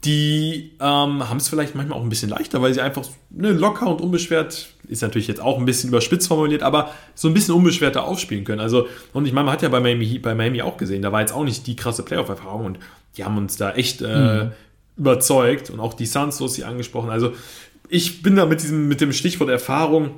die 0.04 0.74
ähm, 0.80 1.28
haben 1.28 1.38
es 1.38 1.50
vielleicht 1.50 1.74
manchmal 1.74 1.98
auch 1.98 2.04
ein 2.04 2.10
bisschen 2.10 2.30
leichter, 2.30 2.62
weil 2.62 2.74
sie 2.74 2.82
einfach 2.82 3.04
ne, 3.32 3.52
locker 3.52 3.88
und 3.88 4.00
unbeschwert, 4.00 4.76
ist 4.88 5.02
natürlich 5.02 5.28
jetzt 5.28 5.42
auch 5.42 5.58
ein 5.58 5.66
bisschen 5.66 5.90
überspitzt 5.90 6.28
formuliert, 6.28 6.64
aber 6.64 6.92
so 7.16 7.28
ein 7.28 7.34
bisschen 7.34 7.54
unbeschwerter 7.56 8.06
aufspielen 8.06 8.44
können. 8.44 8.62
Also, 8.62 8.88
und 9.14 9.26
ich 9.26 9.34
meine, 9.34 9.46
man 9.46 9.54
hat 9.54 9.62
ja 9.62 9.70
bei 9.70 9.80
Miami, 9.80 10.20
bei 10.20 10.36
Miami 10.36 10.62
auch 10.62 10.78
gesehen, 10.78 11.02
da 11.02 11.12
war 11.12 11.22
jetzt 11.22 11.34
auch 11.34 11.44
nicht 11.44 11.68
die 11.68 11.76
krasse 11.76 12.04
Playoff-Erfahrung 12.04 12.66
und 12.66 12.80
die 13.18 13.24
haben 13.24 13.38
uns 13.38 13.58
da 13.58 13.72
echt 13.74 14.02
äh, 14.02 14.44
mhm. 14.44 14.52
überzeugt 14.98 15.70
und 15.70 15.80
auch 15.80 15.94
die 15.94 16.06
Suns, 16.06 16.38
so 16.38 16.48
sie 16.48 16.64
angesprochen. 16.64 17.10
Also, 17.10 17.34
ich 17.90 18.22
bin 18.22 18.36
da 18.36 18.46
mit 18.46 18.62
diesem, 18.62 18.88
mit 18.88 19.02
dem 19.02 19.14
Stichwort 19.14 19.50
Erfahrung 19.50 20.12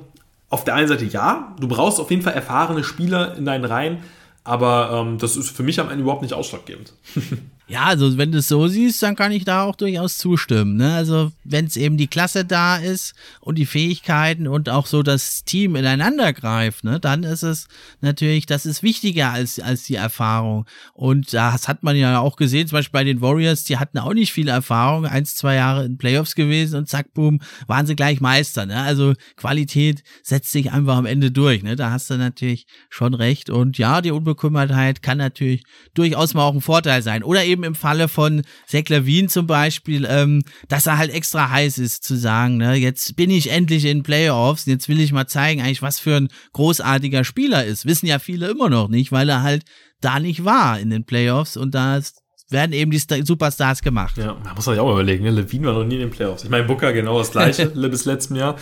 auf 0.48 0.64
der 0.64 0.74
einen 0.74 0.88
Seite 0.88 1.04
ja, 1.04 1.54
du 1.60 1.68
brauchst 1.68 2.00
auf 2.00 2.10
jeden 2.10 2.22
Fall 2.22 2.34
erfahrene 2.34 2.84
Spieler 2.84 3.36
in 3.36 3.44
deinen 3.44 3.64
Reihen, 3.64 3.98
aber 4.42 4.90
ähm, 4.92 5.18
das 5.18 5.36
ist 5.36 5.50
für 5.56 5.62
mich 5.62 5.78
am 5.80 5.88
Ende 5.88 6.02
überhaupt 6.02 6.22
nicht 6.22 6.34
ausschlaggebend. 6.34 6.92
Ja, 7.70 7.84
also 7.84 8.18
wenn 8.18 8.32
du 8.32 8.38
es 8.38 8.48
so 8.48 8.66
siehst, 8.66 9.00
dann 9.00 9.14
kann 9.14 9.30
ich 9.30 9.44
da 9.44 9.62
auch 9.62 9.76
durchaus 9.76 10.18
zustimmen. 10.18 10.76
Ne? 10.76 10.92
Also 10.92 11.30
wenn 11.44 11.66
es 11.66 11.76
eben 11.76 11.96
die 11.96 12.08
Klasse 12.08 12.44
da 12.44 12.76
ist 12.76 13.14
und 13.40 13.58
die 13.58 13.66
Fähigkeiten 13.66 14.48
und 14.48 14.68
auch 14.68 14.86
so 14.86 15.04
das 15.04 15.44
Team 15.44 15.76
ineinander 15.76 16.32
greift, 16.32 16.82
ne, 16.82 16.98
dann 16.98 17.22
ist 17.22 17.44
es 17.44 17.68
natürlich, 18.00 18.46
das 18.46 18.66
ist 18.66 18.82
wichtiger 18.82 19.30
als, 19.30 19.60
als 19.60 19.84
die 19.84 19.94
Erfahrung. 19.94 20.66
Und 20.94 21.32
das 21.32 21.68
hat 21.68 21.84
man 21.84 21.94
ja 21.94 22.18
auch 22.18 22.34
gesehen, 22.34 22.66
zum 22.66 22.78
Beispiel 22.78 22.98
bei 22.98 23.04
den 23.04 23.20
Warriors, 23.20 23.62
die 23.62 23.78
hatten 23.78 23.98
auch 23.98 24.14
nicht 24.14 24.32
viel 24.32 24.48
Erfahrung, 24.48 25.06
eins, 25.06 25.36
zwei 25.36 25.54
Jahre 25.54 25.84
in 25.84 25.96
Playoffs 25.96 26.34
gewesen 26.34 26.76
und 26.76 26.88
zack, 26.88 27.14
boom, 27.14 27.40
waren 27.68 27.86
sie 27.86 27.94
gleich 27.94 28.20
Meister. 28.20 28.66
Ne? 28.66 28.80
Also 28.80 29.14
Qualität 29.36 30.02
setzt 30.24 30.50
sich 30.50 30.72
einfach 30.72 30.96
am 30.96 31.06
Ende 31.06 31.30
durch. 31.30 31.62
Ne? 31.62 31.76
Da 31.76 31.92
hast 31.92 32.10
du 32.10 32.16
natürlich 32.16 32.66
schon 32.88 33.14
recht. 33.14 33.48
Und 33.48 33.78
ja, 33.78 34.00
die 34.00 34.10
Unbekümmertheit 34.10 35.02
kann 35.02 35.18
natürlich 35.18 35.62
durchaus 35.94 36.34
mal 36.34 36.42
auch 36.42 36.54
ein 36.54 36.60
Vorteil 36.60 37.02
sein. 37.02 37.22
Oder 37.22 37.44
eben 37.44 37.59
eben 37.60 37.64
im 37.64 37.74
Falle 37.74 38.08
von 38.08 38.42
Zach 38.66 38.88
Levine 38.88 39.28
zum 39.28 39.46
Beispiel, 39.46 40.06
ähm, 40.08 40.42
dass 40.68 40.86
er 40.86 40.98
halt 40.98 41.12
extra 41.12 41.50
heiß 41.50 41.78
ist 41.78 42.04
zu 42.04 42.16
sagen, 42.16 42.56
ne, 42.56 42.74
jetzt 42.74 43.16
bin 43.16 43.30
ich 43.30 43.50
endlich 43.50 43.84
in 43.84 44.02
Playoffs, 44.02 44.66
jetzt 44.66 44.88
will 44.88 45.00
ich 45.00 45.12
mal 45.12 45.26
zeigen 45.26 45.60
eigentlich, 45.60 45.82
was 45.82 45.98
für 45.98 46.16
ein 46.16 46.28
großartiger 46.52 47.24
Spieler 47.24 47.64
ist. 47.64 47.86
Wissen 47.86 48.06
ja 48.06 48.18
viele 48.18 48.48
immer 48.48 48.70
noch 48.70 48.88
nicht, 48.88 49.12
weil 49.12 49.28
er 49.28 49.42
halt 49.42 49.64
da 50.00 50.18
nicht 50.18 50.44
war 50.44 50.78
in 50.80 50.90
den 50.90 51.04
Playoffs 51.04 51.56
und 51.56 51.74
da 51.74 51.96
ist 51.96 52.19
werden 52.50 52.72
eben 52.72 52.90
die 52.90 52.98
Superstars 52.98 53.82
gemacht. 53.82 54.16
Ja, 54.16 54.36
man 54.44 54.54
muss 54.54 54.64
sich 54.64 54.78
auch 54.78 54.92
überlegen, 54.92 55.24
ne? 55.24 55.30
Levine 55.30 55.68
war 55.68 55.74
noch 55.74 55.84
nie 55.84 55.94
in 55.94 56.00
den 56.00 56.10
Playoffs. 56.10 56.44
Ich 56.44 56.50
meine, 56.50 56.64
Booker 56.64 56.92
genau 56.92 57.18
das 57.18 57.30
gleiche 57.30 57.66
bis 57.90 58.04
letztem 58.04 58.36
Jahr. 58.36 58.56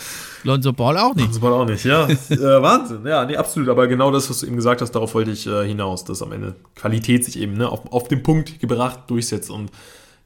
Lonzo 0.45 0.73
Ball 0.73 0.99
auch 0.99 1.15
nicht. 1.15 1.27
Lonzo 1.27 1.41
Ball 1.41 1.53
auch 1.53 1.67
nicht, 1.67 1.85
ja. 1.85 2.09
äh, 2.31 2.63
Wahnsinn, 2.63 3.07
ja, 3.07 3.25
nee, 3.25 3.37
absolut. 3.37 3.69
Aber 3.69 3.87
genau 3.87 4.11
das, 4.11 4.29
was 4.29 4.41
du 4.41 4.47
eben 4.47 4.57
gesagt 4.57 4.81
hast, 4.81 4.93
darauf 4.93 5.15
wollte 5.15 5.31
ich 5.31 5.47
äh, 5.47 5.67
hinaus, 5.67 6.05
dass 6.05 6.23
am 6.23 6.33
Ende 6.33 6.55
Qualität 6.75 7.25
sich 7.25 7.39
eben 7.39 7.55
ne, 7.55 7.69
auf, 7.69 7.93
auf 7.93 8.09
den 8.09 8.23
Punkt 8.23 8.61
gebracht 8.61 9.01
durchsetzt 9.09 9.51
und 9.51 9.71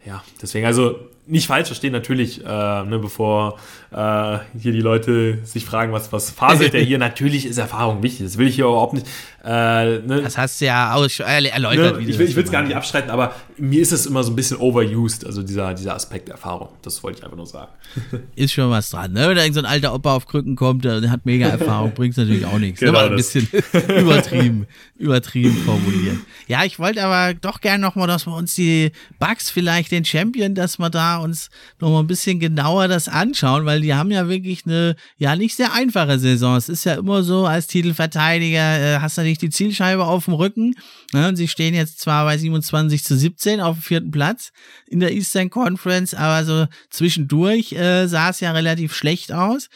ja, 0.04 0.22
deswegen, 0.40 0.66
also 0.66 0.96
nicht 1.26 1.46
falsch 1.46 1.68
verstehen, 1.68 1.92
natürlich, 1.92 2.44
äh, 2.44 2.44
ne, 2.44 2.98
bevor 3.00 3.58
äh, 3.92 4.38
hier 4.58 4.72
die 4.72 4.80
Leute 4.80 5.38
sich 5.44 5.64
fragen, 5.64 5.92
was, 5.92 6.12
was 6.12 6.30
faselt 6.30 6.72
der 6.72 6.82
hier, 6.82 6.98
natürlich 6.98 7.46
ist 7.46 7.58
Erfahrung 7.58 8.02
wichtig. 8.02 8.26
Das 8.26 8.38
will 8.38 8.48
ich 8.48 8.56
hier 8.56 8.64
überhaupt 8.64 8.94
nicht. 8.94 9.06
Äh, 9.44 9.98
ne? 9.98 10.20
Das 10.22 10.36
hast 10.36 10.60
du 10.60 10.66
ja 10.66 10.94
auch 10.94 11.06
erläutert. 11.20 12.00
Ne, 12.00 12.08
ich 12.08 12.18
will 12.18 12.44
es 12.44 12.50
gar 12.50 12.62
nicht 12.62 12.74
abstreiten, 12.74 13.10
aber 13.10 13.34
mir 13.56 13.80
ist 13.80 13.92
es 13.92 14.06
immer 14.06 14.24
so 14.24 14.32
ein 14.32 14.36
bisschen 14.36 14.56
overused, 14.56 15.24
also 15.24 15.42
dieser, 15.42 15.74
dieser 15.74 15.94
Aspekt 15.94 16.28
Erfahrung. 16.28 16.70
Das 16.82 17.02
wollte 17.02 17.18
ich 17.18 17.24
einfach 17.24 17.36
nur 17.36 17.46
sagen. 17.46 17.72
Ist 18.36 18.52
schon 18.52 18.70
was 18.70 18.90
dran, 18.90 19.12
ne? 19.12 19.28
Wenn 19.28 19.36
da 19.36 19.52
so 19.52 19.60
ein 19.60 19.66
alter 19.66 19.94
Opa 19.94 20.14
auf 20.14 20.26
Krücken 20.26 20.56
kommt, 20.56 20.84
der 20.84 21.10
hat 21.10 21.26
mega 21.26 21.46
Erfahrung, 21.48 21.92
bringt 21.94 22.16
natürlich 22.16 22.46
auch 22.46 22.58
nichts. 22.58 22.80
Genau 22.80 22.98
aber 22.98 23.10
ein 23.10 23.16
bisschen 23.16 23.48
übertrieben, 23.88 24.66
übertrieben 24.98 25.56
formuliert. 25.64 26.18
Ja, 26.46 26.64
ich 26.64 26.78
wollte 26.78 27.04
aber 27.04 27.34
doch 27.34 27.60
gerne 27.60 27.82
nochmal, 27.82 28.06
dass 28.06 28.26
wir 28.26 28.34
uns 28.34 28.54
die 28.54 28.92
Bugs 29.18 29.50
vielleicht 29.50 29.90
den 29.90 30.04
Champion, 30.04 30.54
dass 30.54 30.78
wir 30.78 30.90
da 30.90 31.11
uns 31.18 31.48
nochmal 31.80 32.02
ein 32.02 32.06
bisschen 32.06 32.40
genauer 32.40 32.88
das 32.88 33.08
anschauen, 33.08 33.64
weil 33.66 33.80
die 33.80 33.94
haben 33.94 34.10
ja 34.10 34.28
wirklich 34.28 34.66
eine, 34.66 34.96
ja, 35.16 35.36
nicht 35.36 35.56
sehr 35.56 35.72
einfache 35.72 36.18
Saison. 36.18 36.56
Es 36.56 36.68
ist 36.68 36.84
ja 36.84 36.94
immer 36.94 37.22
so, 37.22 37.46
als 37.46 37.66
Titelverteidiger 37.66 38.96
äh, 38.96 38.98
hast 39.00 39.18
nicht 39.18 39.42
die 39.42 39.50
Zielscheibe 39.50 40.04
auf 40.04 40.26
dem 40.26 40.34
Rücken. 40.34 40.74
Ne? 41.12 41.28
Und 41.28 41.36
sie 41.36 41.48
stehen 41.48 41.74
jetzt 41.74 42.00
zwar 42.00 42.24
bei 42.24 42.38
27 42.38 43.04
zu 43.04 43.16
17 43.16 43.60
auf 43.60 43.76
dem 43.76 43.82
vierten 43.82 44.10
Platz 44.10 44.52
in 44.86 45.00
der 45.00 45.12
Eastern 45.12 45.50
Conference, 45.50 46.14
aber 46.14 46.44
so 46.44 46.66
zwischendurch 46.90 47.72
äh, 47.72 48.06
sah 48.06 48.30
es 48.30 48.40
ja 48.40 48.52
relativ 48.52 48.94
schlecht 48.94 49.32
aus. 49.32 49.68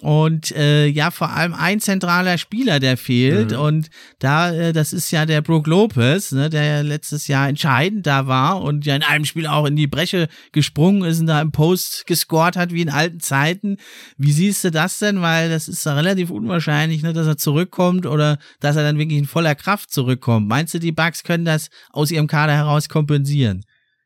Und 0.00 0.52
äh, 0.52 0.86
ja, 0.86 1.10
vor 1.10 1.30
allem 1.30 1.52
ein 1.52 1.78
zentraler 1.80 2.38
Spieler, 2.38 2.80
der 2.80 2.96
fehlt. 2.96 3.52
Mhm. 3.52 3.58
Und 3.58 3.90
da, 4.18 4.50
äh, 4.50 4.72
das 4.72 4.92
ist 4.92 5.10
ja 5.10 5.26
der 5.26 5.42
Brook 5.42 5.66
Lopez, 5.66 6.32
ne, 6.32 6.48
der 6.48 6.64
ja 6.64 6.80
letztes 6.80 7.26
Jahr 7.28 7.48
entscheidend 7.48 8.06
da 8.06 8.26
war 8.26 8.62
und 8.62 8.86
ja 8.86 8.96
in 8.96 9.02
einem 9.02 9.26
Spiel 9.26 9.46
auch 9.46 9.66
in 9.66 9.76
die 9.76 9.86
Breche 9.86 10.28
gesprungen 10.52 11.04
ist 11.04 11.20
und 11.20 11.26
da 11.26 11.40
im 11.42 11.52
Post 11.52 12.06
gescored 12.06 12.56
hat 12.56 12.72
wie 12.72 12.82
in 12.82 12.88
alten 12.88 13.20
Zeiten. 13.20 13.76
Wie 14.16 14.32
siehst 14.32 14.64
du 14.64 14.70
das 14.70 14.98
denn? 14.98 15.20
Weil 15.20 15.50
das 15.50 15.68
ist 15.68 15.84
ja 15.84 15.94
relativ 15.94 16.30
unwahrscheinlich, 16.30 17.02
ne, 17.02 17.12
dass 17.12 17.26
er 17.26 17.36
zurückkommt 17.36 18.06
oder 18.06 18.38
dass 18.60 18.76
er 18.76 18.82
dann 18.82 18.98
wirklich 18.98 19.18
in 19.18 19.26
voller 19.26 19.54
Kraft 19.54 19.90
zurückkommt. 19.90 20.48
Meinst 20.48 20.72
du, 20.72 20.78
die 20.78 20.92
Bugs 20.92 21.24
können 21.24 21.44
das 21.44 21.68
aus 21.90 22.10
ihrem 22.10 22.26
Kader 22.26 22.54
heraus 22.54 22.88
kompensieren? 22.88 23.64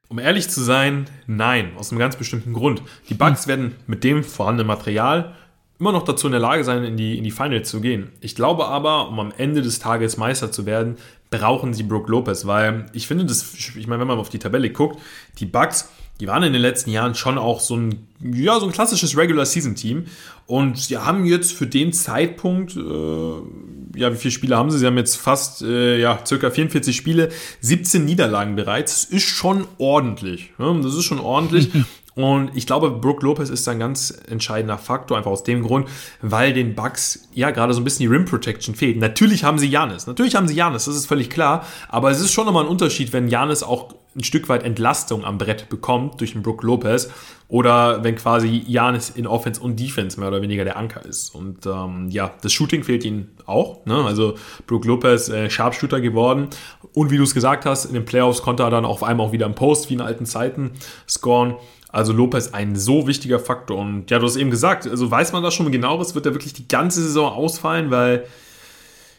Um 0.08 0.18
ehrlich 0.18 0.48
zu 0.48 0.62
sein, 0.62 1.06
nein, 1.26 1.72
aus 1.76 1.90
einem 1.90 1.98
ganz 1.98 2.16
bestimmten 2.16 2.52
Grund. 2.52 2.82
Die 3.08 3.14
Bugs 3.14 3.42
hm. 3.42 3.48
werden 3.48 3.74
mit 3.86 4.04
dem 4.04 4.22
vorhandenen 4.22 4.66
Material 4.66 5.34
immer 5.78 5.92
noch 5.92 6.04
dazu 6.04 6.26
in 6.26 6.32
der 6.32 6.40
Lage 6.40 6.64
sein, 6.64 6.84
in 6.84 6.96
die, 6.96 7.18
in 7.18 7.24
die 7.24 7.30
Finals 7.30 7.68
zu 7.68 7.80
gehen. 7.80 8.10
Ich 8.20 8.34
glaube 8.34 8.66
aber, 8.66 9.08
um 9.08 9.18
am 9.18 9.32
Ende 9.36 9.62
des 9.62 9.78
Tages 9.78 10.16
Meister 10.16 10.52
zu 10.52 10.66
werden, 10.66 10.96
brauchen 11.30 11.74
sie 11.74 11.82
Brooke 11.82 12.10
Lopez, 12.10 12.46
weil 12.46 12.86
ich 12.92 13.06
finde, 13.06 13.24
das, 13.24 13.54
ich 13.54 13.86
meine, 13.86 14.00
wenn 14.00 14.08
man 14.08 14.18
auf 14.18 14.28
die 14.28 14.38
Tabelle 14.38 14.70
guckt, 14.70 15.00
die 15.40 15.46
Bucks, 15.46 15.88
die 16.20 16.28
waren 16.28 16.44
in 16.44 16.52
den 16.52 16.62
letzten 16.62 16.90
Jahren 16.90 17.16
schon 17.16 17.38
auch 17.38 17.58
so 17.58 17.76
ein, 17.76 18.06
ja, 18.22 18.60
so 18.60 18.66
ein 18.66 18.72
klassisches 18.72 19.16
Regular 19.16 19.44
Season 19.44 19.74
Team 19.74 20.04
und 20.46 20.78
sie 20.78 20.96
haben 20.96 21.24
jetzt 21.24 21.52
für 21.52 21.66
den 21.66 21.92
Zeitpunkt, 21.92 22.76
äh, 22.76 23.98
ja, 23.98 24.12
wie 24.12 24.16
viele 24.16 24.30
Spiele 24.30 24.56
haben 24.56 24.70
sie? 24.70 24.78
Sie 24.78 24.86
haben 24.86 24.96
jetzt 24.96 25.16
fast, 25.16 25.62
äh, 25.62 25.98
ja, 25.98 26.20
circa 26.24 26.50
44 26.50 26.94
Spiele, 26.94 27.30
17 27.62 28.04
Niederlagen 28.04 28.54
bereits. 28.54 29.02
Das 29.02 29.10
ist 29.10 29.24
schon 29.24 29.66
ordentlich. 29.78 30.52
Ne? 30.58 30.80
Das 30.82 30.94
ist 30.94 31.04
schon 31.04 31.20
ordentlich. 31.20 31.70
Und 32.14 32.52
ich 32.54 32.66
glaube, 32.66 32.90
Brooke 32.90 33.24
Lopez 33.24 33.50
ist 33.50 33.68
ein 33.68 33.78
ganz 33.78 34.16
entscheidender 34.28 34.78
Faktor, 34.78 35.16
einfach 35.16 35.32
aus 35.32 35.42
dem 35.42 35.62
Grund, 35.62 35.88
weil 36.22 36.52
den 36.52 36.74
Bucks 36.74 37.28
ja 37.32 37.50
gerade 37.50 37.74
so 37.74 37.80
ein 37.80 37.84
bisschen 37.84 38.08
die 38.08 38.14
Rim 38.14 38.24
Protection 38.24 38.74
fehlt. 38.74 38.98
Natürlich 38.98 39.42
haben 39.42 39.58
sie 39.58 39.68
Janis, 39.68 40.06
natürlich 40.06 40.36
haben 40.36 40.46
sie 40.46 40.54
Janis, 40.54 40.84
das 40.84 40.94
ist 40.94 41.06
völlig 41.06 41.28
klar, 41.28 41.66
aber 41.88 42.10
es 42.10 42.20
ist 42.20 42.32
schon 42.32 42.46
nochmal 42.46 42.64
ein 42.64 42.70
Unterschied, 42.70 43.12
wenn 43.12 43.28
Janis 43.28 43.62
auch 43.62 43.94
ein 44.16 44.22
Stück 44.22 44.48
weit 44.48 44.62
Entlastung 44.62 45.24
am 45.24 45.38
Brett 45.38 45.68
bekommt 45.68 46.20
durch 46.20 46.32
den 46.32 46.42
Brooke 46.42 46.64
Lopez 46.64 47.10
oder 47.48 48.04
wenn 48.04 48.14
quasi 48.14 48.64
Janis 48.66 49.10
in 49.10 49.26
Offense 49.26 49.60
und 49.60 49.78
Defense 49.78 50.18
mehr 50.18 50.28
oder 50.28 50.40
weniger 50.40 50.64
der 50.64 50.76
Anker 50.76 51.04
ist. 51.04 51.34
Und 51.34 51.66
ähm, 51.66 52.08
ja, 52.10 52.32
das 52.40 52.52
Shooting 52.52 52.84
fehlt 52.84 53.04
ihnen 53.04 53.36
auch. 53.46 53.84
Ne? 53.86 54.04
Also 54.04 54.34
Brooke 54.66 54.86
Lopez 54.86 55.28
äh, 55.28 55.50
Sharpshooter 55.50 56.00
geworden 56.00 56.48
und 56.92 57.10
wie 57.10 57.16
du 57.16 57.24
es 57.24 57.34
gesagt 57.34 57.66
hast, 57.66 57.86
in 57.86 57.94
den 57.94 58.04
Playoffs 58.04 58.42
konnte 58.42 58.62
er 58.62 58.70
dann 58.70 58.84
auf 58.84 59.02
einmal 59.02 59.26
auch 59.26 59.32
wieder 59.32 59.46
im 59.46 59.54
Post 59.54 59.90
wie 59.90 59.94
in 59.94 60.00
alten 60.00 60.26
Zeiten 60.26 60.72
scoren. 61.08 61.56
Also 61.94 62.12
Lopez 62.12 62.48
ein 62.52 62.74
so 62.74 63.06
wichtiger 63.06 63.38
Faktor. 63.38 63.78
Und 63.78 64.10
ja, 64.10 64.18
du 64.18 64.26
hast 64.26 64.34
eben 64.34 64.50
gesagt, 64.50 64.84
also 64.84 65.08
weiß 65.08 65.30
man 65.30 65.44
das 65.44 65.54
schon 65.54 65.70
genaueres, 65.70 66.16
wird 66.16 66.26
er 66.26 66.34
wirklich 66.34 66.52
die 66.52 66.66
ganze 66.66 67.00
Saison 67.00 67.32
ausfallen, 67.32 67.92
weil 67.92 68.26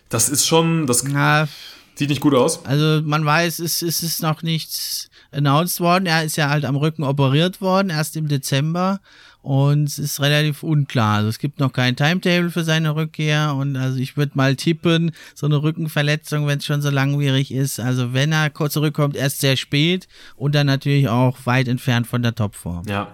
das 0.09 0.27
ist 0.27 0.45
schon, 0.45 0.85
das 0.85 1.03
Na, 1.03 1.47
sieht 1.95 2.09
nicht 2.09 2.19
gut 2.19 2.35
aus. 2.35 2.65
Also 2.65 3.01
man 3.01 3.25
weiß, 3.25 3.59
es, 3.59 3.81
es 3.81 4.03
ist 4.03 4.21
noch 4.21 4.41
nichts 4.41 5.09
announced 5.31 5.79
worden. 5.79 6.05
Er 6.05 6.25
ist 6.25 6.35
ja 6.35 6.49
halt 6.49 6.65
am 6.65 6.75
Rücken 6.75 7.03
operiert 7.03 7.61
worden, 7.61 7.91
erst 7.91 8.17
im 8.17 8.27
Dezember. 8.27 8.99
Und 9.45 9.83
es 9.83 9.99
ist 9.99 10.21
relativ 10.21 10.63
unklar. 10.63 11.17
Also 11.17 11.29
es 11.29 11.37
gibt 11.37 11.59
noch 11.59 11.71
kein 11.71 11.95
Timetable 11.95 12.49
für 12.49 12.63
seine 12.63 12.95
Rückkehr. 12.95 13.53
Und 13.53 13.75
also 13.75 13.99
ich 13.99 14.17
würde 14.17 14.31
mal 14.33 14.55
tippen, 14.55 15.11
so 15.35 15.45
eine 15.45 15.61
Rückenverletzung, 15.61 16.47
wenn 16.47 16.57
es 16.57 16.65
schon 16.65 16.81
so 16.81 16.89
langwierig 16.89 17.53
ist. 17.53 17.79
Also 17.79 18.11
wenn 18.13 18.31
er 18.31 18.49
kurz 18.49 18.73
zurückkommt, 18.73 19.15
erst 19.15 19.41
sehr 19.41 19.55
spät 19.55 20.07
und 20.35 20.55
dann 20.55 20.65
natürlich 20.65 21.09
auch 21.09 21.37
weit 21.45 21.67
entfernt 21.67 22.07
von 22.07 22.23
der 22.23 22.33
Topform. 22.33 22.87
Ja. 22.87 23.13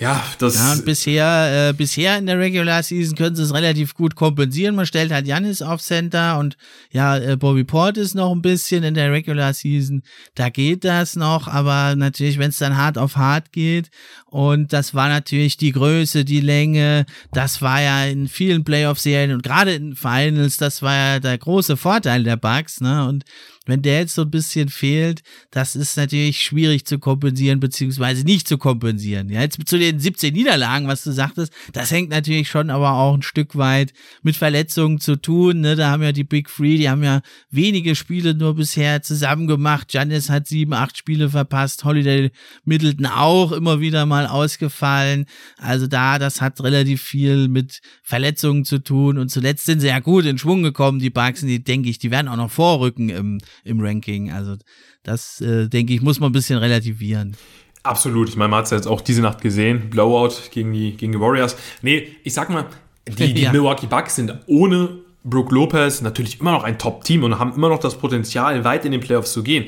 Ja, 0.00 0.24
das. 0.38 0.54
Ja, 0.54 0.72
und 0.72 0.86
bisher, 0.86 1.68
äh, 1.68 1.72
bisher 1.74 2.16
in 2.16 2.24
der 2.24 2.38
Regular 2.38 2.82
Season 2.82 3.14
können 3.14 3.36
sie 3.36 3.42
es 3.42 3.52
relativ 3.52 3.94
gut 3.94 4.14
kompensieren. 4.14 4.74
Man 4.74 4.86
stellt 4.86 5.12
halt 5.12 5.26
Janis 5.26 5.60
auf 5.60 5.82
Center 5.82 6.38
und 6.38 6.56
ja, 6.90 7.18
äh, 7.18 7.36
Bobby 7.36 7.64
Port 7.64 7.98
ist 7.98 8.14
noch 8.14 8.32
ein 8.32 8.40
bisschen 8.40 8.82
in 8.82 8.94
der 8.94 9.12
Regular 9.12 9.52
Season. 9.52 10.02
Da 10.34 10.48
geht 10.48 10.84
das 10.84 11.16
noch, 11.16 11.48
aber 11.48 11.96
natürlich, 11.96 12.38
wenn 12.38 12.48
es 12.48 12.56
dann 12.56 12.78
hart 12.78 12.96
auf 12.96 13.16
hart 13.16 13.52
geht 13.52 13.90
und 14.24 14.72
das 14.72 14.94
war 14.94 15.10
natürlich 15.10 15.58
die 15.58 15.72
Größe, 15.72 16.24
die 16.24 16.40
Länge, 16.40 17.04
das 17.32 17.60
war 17.60 17.82
ja 17.82 18.06
in 18.06 18.26
vielen 18.26 18.64
Playoff-Serien 18.64 19.32
und 19.32 19.42
gerade 19.42 19.74
in 19.74 19.96
Finals, 19.96 20.56
das 20.56 20.80
war 20.80 20.94
ja 20.94 21.20
der 21.20 21.36
große 21.36 21.76
Vorteil 21.76 22.24
der 22.24 22.38
Bugs, 22.38 22.80
ne? 22.80 23.06
Und 23.06 23.24
wenn 23.70 23.82
der 23.82 24.00
jetzt 24.00 24.14
so 24.14 24.22
ein 24.22 24.30
bisschen 24.30 24.68
fehlt, 24.68 25.22
das 25.50 25.76
ist 25.76 25.96
natürlich 25.96 26.42
schwierig 26.42 26.84
zu 26.84 26.98
kompensieren, 26.98 27.60
beziehungsweise 27.60 28.24
nicht 28.24 28.48
zu 28.48 28.58
kompensieren. 28.58 29.28
Ja, 29.28 29.40
jetzt 29.40 29.58
zu 29.66 29.78
den 29.78 29.98
17 29.98 30.34
Niederlagen, 30.34 30.88
was 30.88 31.04
du 31.04 31.12
sagtest, 31.12 31.52
das 31.72 31.90
hängt 31.90 32.10
natürlich 32.10 32.48
schon 32.48 32.70
aber 32.70 32.92
auch 32.92 33.14
ein 33.14 33.22
Stück 33.22 33.56
weit 33.56 33.92
mit 34.22 34.36
Verletzungen 34.36 35.00
zu 35.00 35.16
tun. 35.16 35.60
Ne? 35.60 35.76
Da 35.76 35.90
haben 35.90 36.02
ja 36.02 36.12
die 36.12 36.24
Big 36.24 36.48
Three, 36.48 36.76
die 36.76 36.90
haben 36.90 37.02
ja 37.02 37.22
wenige 37.50 37.94
Spiele 37.94 38.34
nur 38.34 38.56
bisher 38.56 39.02
zusammen 39.02 39.46
gemacht. 39.46 39.92
Janis 39.92 40.28
hat 40.28 40.46
sieben, 40.46 40.72
acht 40.72 40.96
Spiele 40.96 41.30
verpasst, 41.30 41.84
Holiday 41.84 42.30
Middleton 42.64 43.06
auch 43.06 43.52
immer 43.52 43.80
wieder 43.80 44.06
mal 44.06 44.26
ausgefallen. 44.26 45.26
Also 45.56 45.86
da, 45.86 46.18
das 46.18 46.40
hat 46.40 46.62
relativ 46.62 47.02
viel 47.02 47.48
mit 47.48 47.80
Verletzungen 48.02 48.64
zu 48.64 48.82
tun. 48.82 49.18
Und 49.18 49.30
zuletzt 49.30 49.66
sind 49.66 49.80
sie 49.80 49.88
ja 49.88 50.00
gut 50.00 50.24
in 50.24 50.38
Schwung 50.38 50.62
gekommen, 50.62 50.98
die 50.98 51.10
Bugs, 51.10 51.40
die 51.40 51.62
denke 51.62 51.88
ich, 51.88 51.98
die 51.98 52.10
werden 52.10 52.28
auch 52.28 52.36
noch 52.36 52.50
vorrücken 52.50 53.08
im 53.08 53.38
im 53.64 53.80
Ranking. 53.80 54.30
Also 54.30 54.56
das, 55.02 55.40
äh, 55.40 55.68
denke 55.68 55.94
ich, 55.94 56.02
muss 56.02 56.20
man 56.20 56.30
ein 56.30 56.32
bisschen 56.32 56.58
relativieren. 56.58 57.36
Absolut. 57.82 58.28
Ich 58.28 58.36
meine, 58.36 58.50
man 58.50 58.58
hat 58.58 58.64
es 58.66 58.70
ja 58.70 58.76
jetzt 58.76 58.86
auch 58.86 59.00
diese 59.00 59.22
Nacht 59.22 59.40
gesehen. 59.40 59.90
Blowout 59.90 60.34
gegen 60.50 60.72
die, 60.72 60.96
gegen 60.96 61.12
die 61.12 61.20
Warriors. 61.20 61.56
Nee, 61.82 62.08
ich 62.24 62.34
sag 62.34 62.50
mal, 62.50 62.66
die, 63.06 63.34
die 63.34 63.42
ja. 63.42 63.52
Milwaukee 63.52 63.86
Bucks 63.86 64.16
sind 64.16 64.34
ohne 64.46 64.98
Brook 65.22 65.52
Lopez 65.52 66.00
natürlich 66.00 66.40
immer 66.40 66.52
noch 66.52 66.64
ein 66.64 66.78
Top-Team 66.78 67.24
und 67.24 67.38
haben 67.38 67.54
immer 67.54 67.68
noch 67.68 67.78
das 67.78 67.98
Potenzial, 67.98 68.64
weit 68.64 68.84
in 68.84 68.92
den 68.92 69.00
Playoffs 69.00 69.32
zu 69.32 69.42
gehen. 69.42 69.66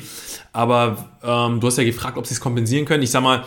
Aber 0.52 1.10
ähm, 1.22 1.60
du 1.60 1.66
hast 1.66 1.78
ja 1.78 1.84
gefragt, 1.84 2.16
ob 2.16 2.26
sie 2.26 2.34
es 2.34 2.40
kompensieren 2.40 2.84
können. 2.84 3.02
Ich 3.02 3.10
sag 3.10 3.22
mal, 3.22 3.44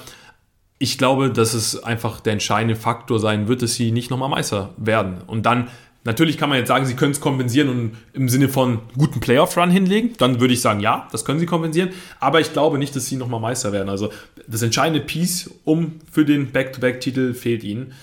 ich 0.77 0.97
glaube, 0.97 1.31
dass 1.31 1.53
es 1.53 1.83
einfach 1.83 2.19
der 2.19 2.33
entscheidende 2.33 2.75
Faktor 2.75 3.19
sein 3.19 3.47
wird, 3.47 3.61
dass 3.61 3.75
sie 3.75 3.91
nicht 3.91 4.11
nochmal 4.11 4.29
Meister 4.29 4.73
werden. 4.77 5.21
Und 5.25 5.45
dann 5.45 5.69
Natürlich 6.05 6.37
kann 6.37 6.49
man 6.49 6.59
jetzt 6.59 6.67
sagen, 6.67 6.85
sie 6.85 6.95
können 6.95 7.11
es 7.11 7.19
kompensieren 7.19 7.67
und 7.67 7.97
im 8.13 8.29
Sinne 8.29 8.47
von 8.47 8.79
guten 8.95 9.19
Playoff-Run 9.19 9.71
hinlegen. 9.71 10.13
Dann 10.19 10.39
würde 10.39 10.53
ich 10.53 10.61
sagen, 10.61 10.79
ja, 10.79 11.07
das 11.11 11.25
können 11.25 11.39
sie 11.39 11.47
kompensieren. 11.47 11.89
Aber 12.19 12.39
ich 12.39 12.53
glaube 12.53 12.77
nicht, 12.77 12.95
dass 12.95 13.07
sie 13.07 13.15
nochmal 13.15 13.39
Meister 13.39 13.71
werden. 13.71 13.89
Also 13.89 14.11
das 14.47 14.61
entscheidende 14.61 15.01
Piece 15.01 15.49
um 15.65 15.99
für 16.11 16.23
den 16.23 16.51
Back-to-Back-Titel 16.51 17.33
fehlt 17.33 17.63
ihnen. 17.63 17.93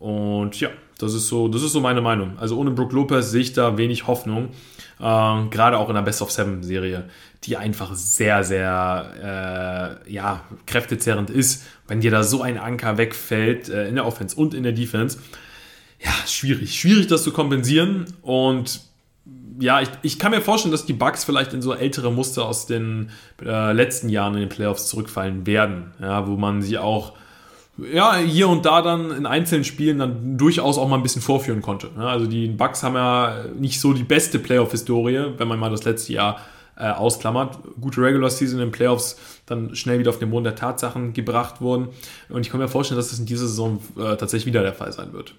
Und 0.00 0.58
ja, 0.58 0.70
das 0.98 1.14
ist 1.14 1.28
so, 1.28 1.46
das 1.46 1.62
ist 1.62 1.72
so 1.72 1.80
meine 1.80 2.00
Meinung. 2.00 2.36
Also 2.38 2.58
ohne 2.58 2.72
Brook 2.72 2.92
Lopez 2.92 3.30
sehe 3.30 3.42
ich 3.42 3.52
da 3.52 3.78
wenig 3.78 4.08
Hoffnung. 4.08 4.48
Ähm, 5.00 5.50
Gerade 5.50 5.78
auch 5.78 5.88
in 5.88 5.94
der 5.94 6.02
Best 6.02 6.20
of 6.20 6.32
Seven 6.32 6.64
Serie, 6.64 7.04
die 7.44 7.56
einfach 7.56 7.94
sehr, 7.94 8.42
sehr 8.42 9.98
äh, 10.06 10.12
ja, 10.12 10.40
kräftezerrend 10.66 11.30
ist. 11.30 11.64
Wenn 11.86 12.00
dir 12.00 12.10
da 12.10 12.24
so 12.24 12.42
ein 12.42 12.58
Anker 12.58 12.98
wegfällt 12.98 13.68
äh, 13.68 13.88
in 13.88 13.94
der 13.94 14.06
Offense 14.06 14.34
und 14.34 14.52
in 14.52 14.64
der 14.64 14.72
Defense, 14.72 15.18
ja, 16.04 16.12
schwierig. 16.26 16.78
Schwierig, 16.78 17.06
das 17.06 17.22
zu 17.22 17.32
kompensieren. 17.32 18.06
Und 18.22 18.80
ja, 19.60 19.80
ich, 19.80 19.88
ich 20.02 20.18
kann 20.18 20.32
mir 20.32 20.40
vorstellen, 20.40 20.72
dass 20.72 20.86
die 20.86 20.92
Bugs 20.92 21.24
vielleicht 21.24 21.52
in 21.52 21.62
so 21.62 21.72
ältere 21.72 22.10
Muster 22.10 22.46
aus 22.46 22.66
den 22.66 23.10
äh, 23.44 23.72
letzten 23.72 24.08
Jahren 24.08 24.34
in 24.34 24.40
den 24.40 24.48
Playoffs 24.48 24.88
zurückfallen 24.88 25.46
werden. 25.46 25.92
Ja, 26.00 26.26
wo 26.26 26.36
man 26.36 26.62
sie 26.62 26.78
auch 26.78 27.12
ja, 27.78 28.16
hier 28.16 28.48
und 28.48 28.66
da 28.66 28.82
dann 28.82 29.10
in 29.12 29.26
einzelnen 29.26 29.64
Spielen 29.64 29.98
dann 29.98 30.36
durchaus 30.36 30.76
auch 30.76 30.88
mal 30.88 30.96
ein 30.96 31.02
bisschen 31.02 31.22
vorführen 31.22 31.62
konnte. 31.62 31.88
Ja, 31.96 32.08
also 32.08 32.26
die 32.26 32.48
Bugs 32.48 32.82
haben 32.82 32.96
ja 32.96 33.44
nicht 33.58 33.80
so 33.80 33.92
die 33.92 34.02
beste 34.02 34.38
Playoff-Historie, 34.38 35.32
wenn 35.38 35.48
man 35.48 35.58
mal 35.58 35.70
das 35.70 35.84
letzte 35.84 36.12
Jahr 36.12 36.40
äh, 36.76 36.90
ausklammert. 36.90 37.58
Gute 37.80 38.02
Regular 38.02 38.28
Season 38.28 38.58
in 38.58 38.66
den 38.66 38.72
Playoffs 38.72 39.18
dann 39.46 39.74
schnell 39.74 39.98
wieder 39.98 40.10
auf 40.10 40.18
den 40.18 40.30
Boden 40.30 40.44
der 40.44 40.54
Tatsachen 40.54 41.12
gebracht 41.12 41.60
wurden. 41.60 41.88
Und 42.28 42.42
ich 42.42 42.50
kann 42.50 42.60
mir 42.60 42.68
vorstellen, 42.68 42.98
dass 42.98 43.10
das 43.10 43.18
in 43.18 43.26
dieser 43.26 43.46
Saison 43.46 43.80
äh, 43.96 44.16
tatsächlich 44.16 44.46
wieder 44.46 44.62
der 44.62 44.74
Fall 44.74 44.92
sein 44.92 45.12
wird. 45.12 45.34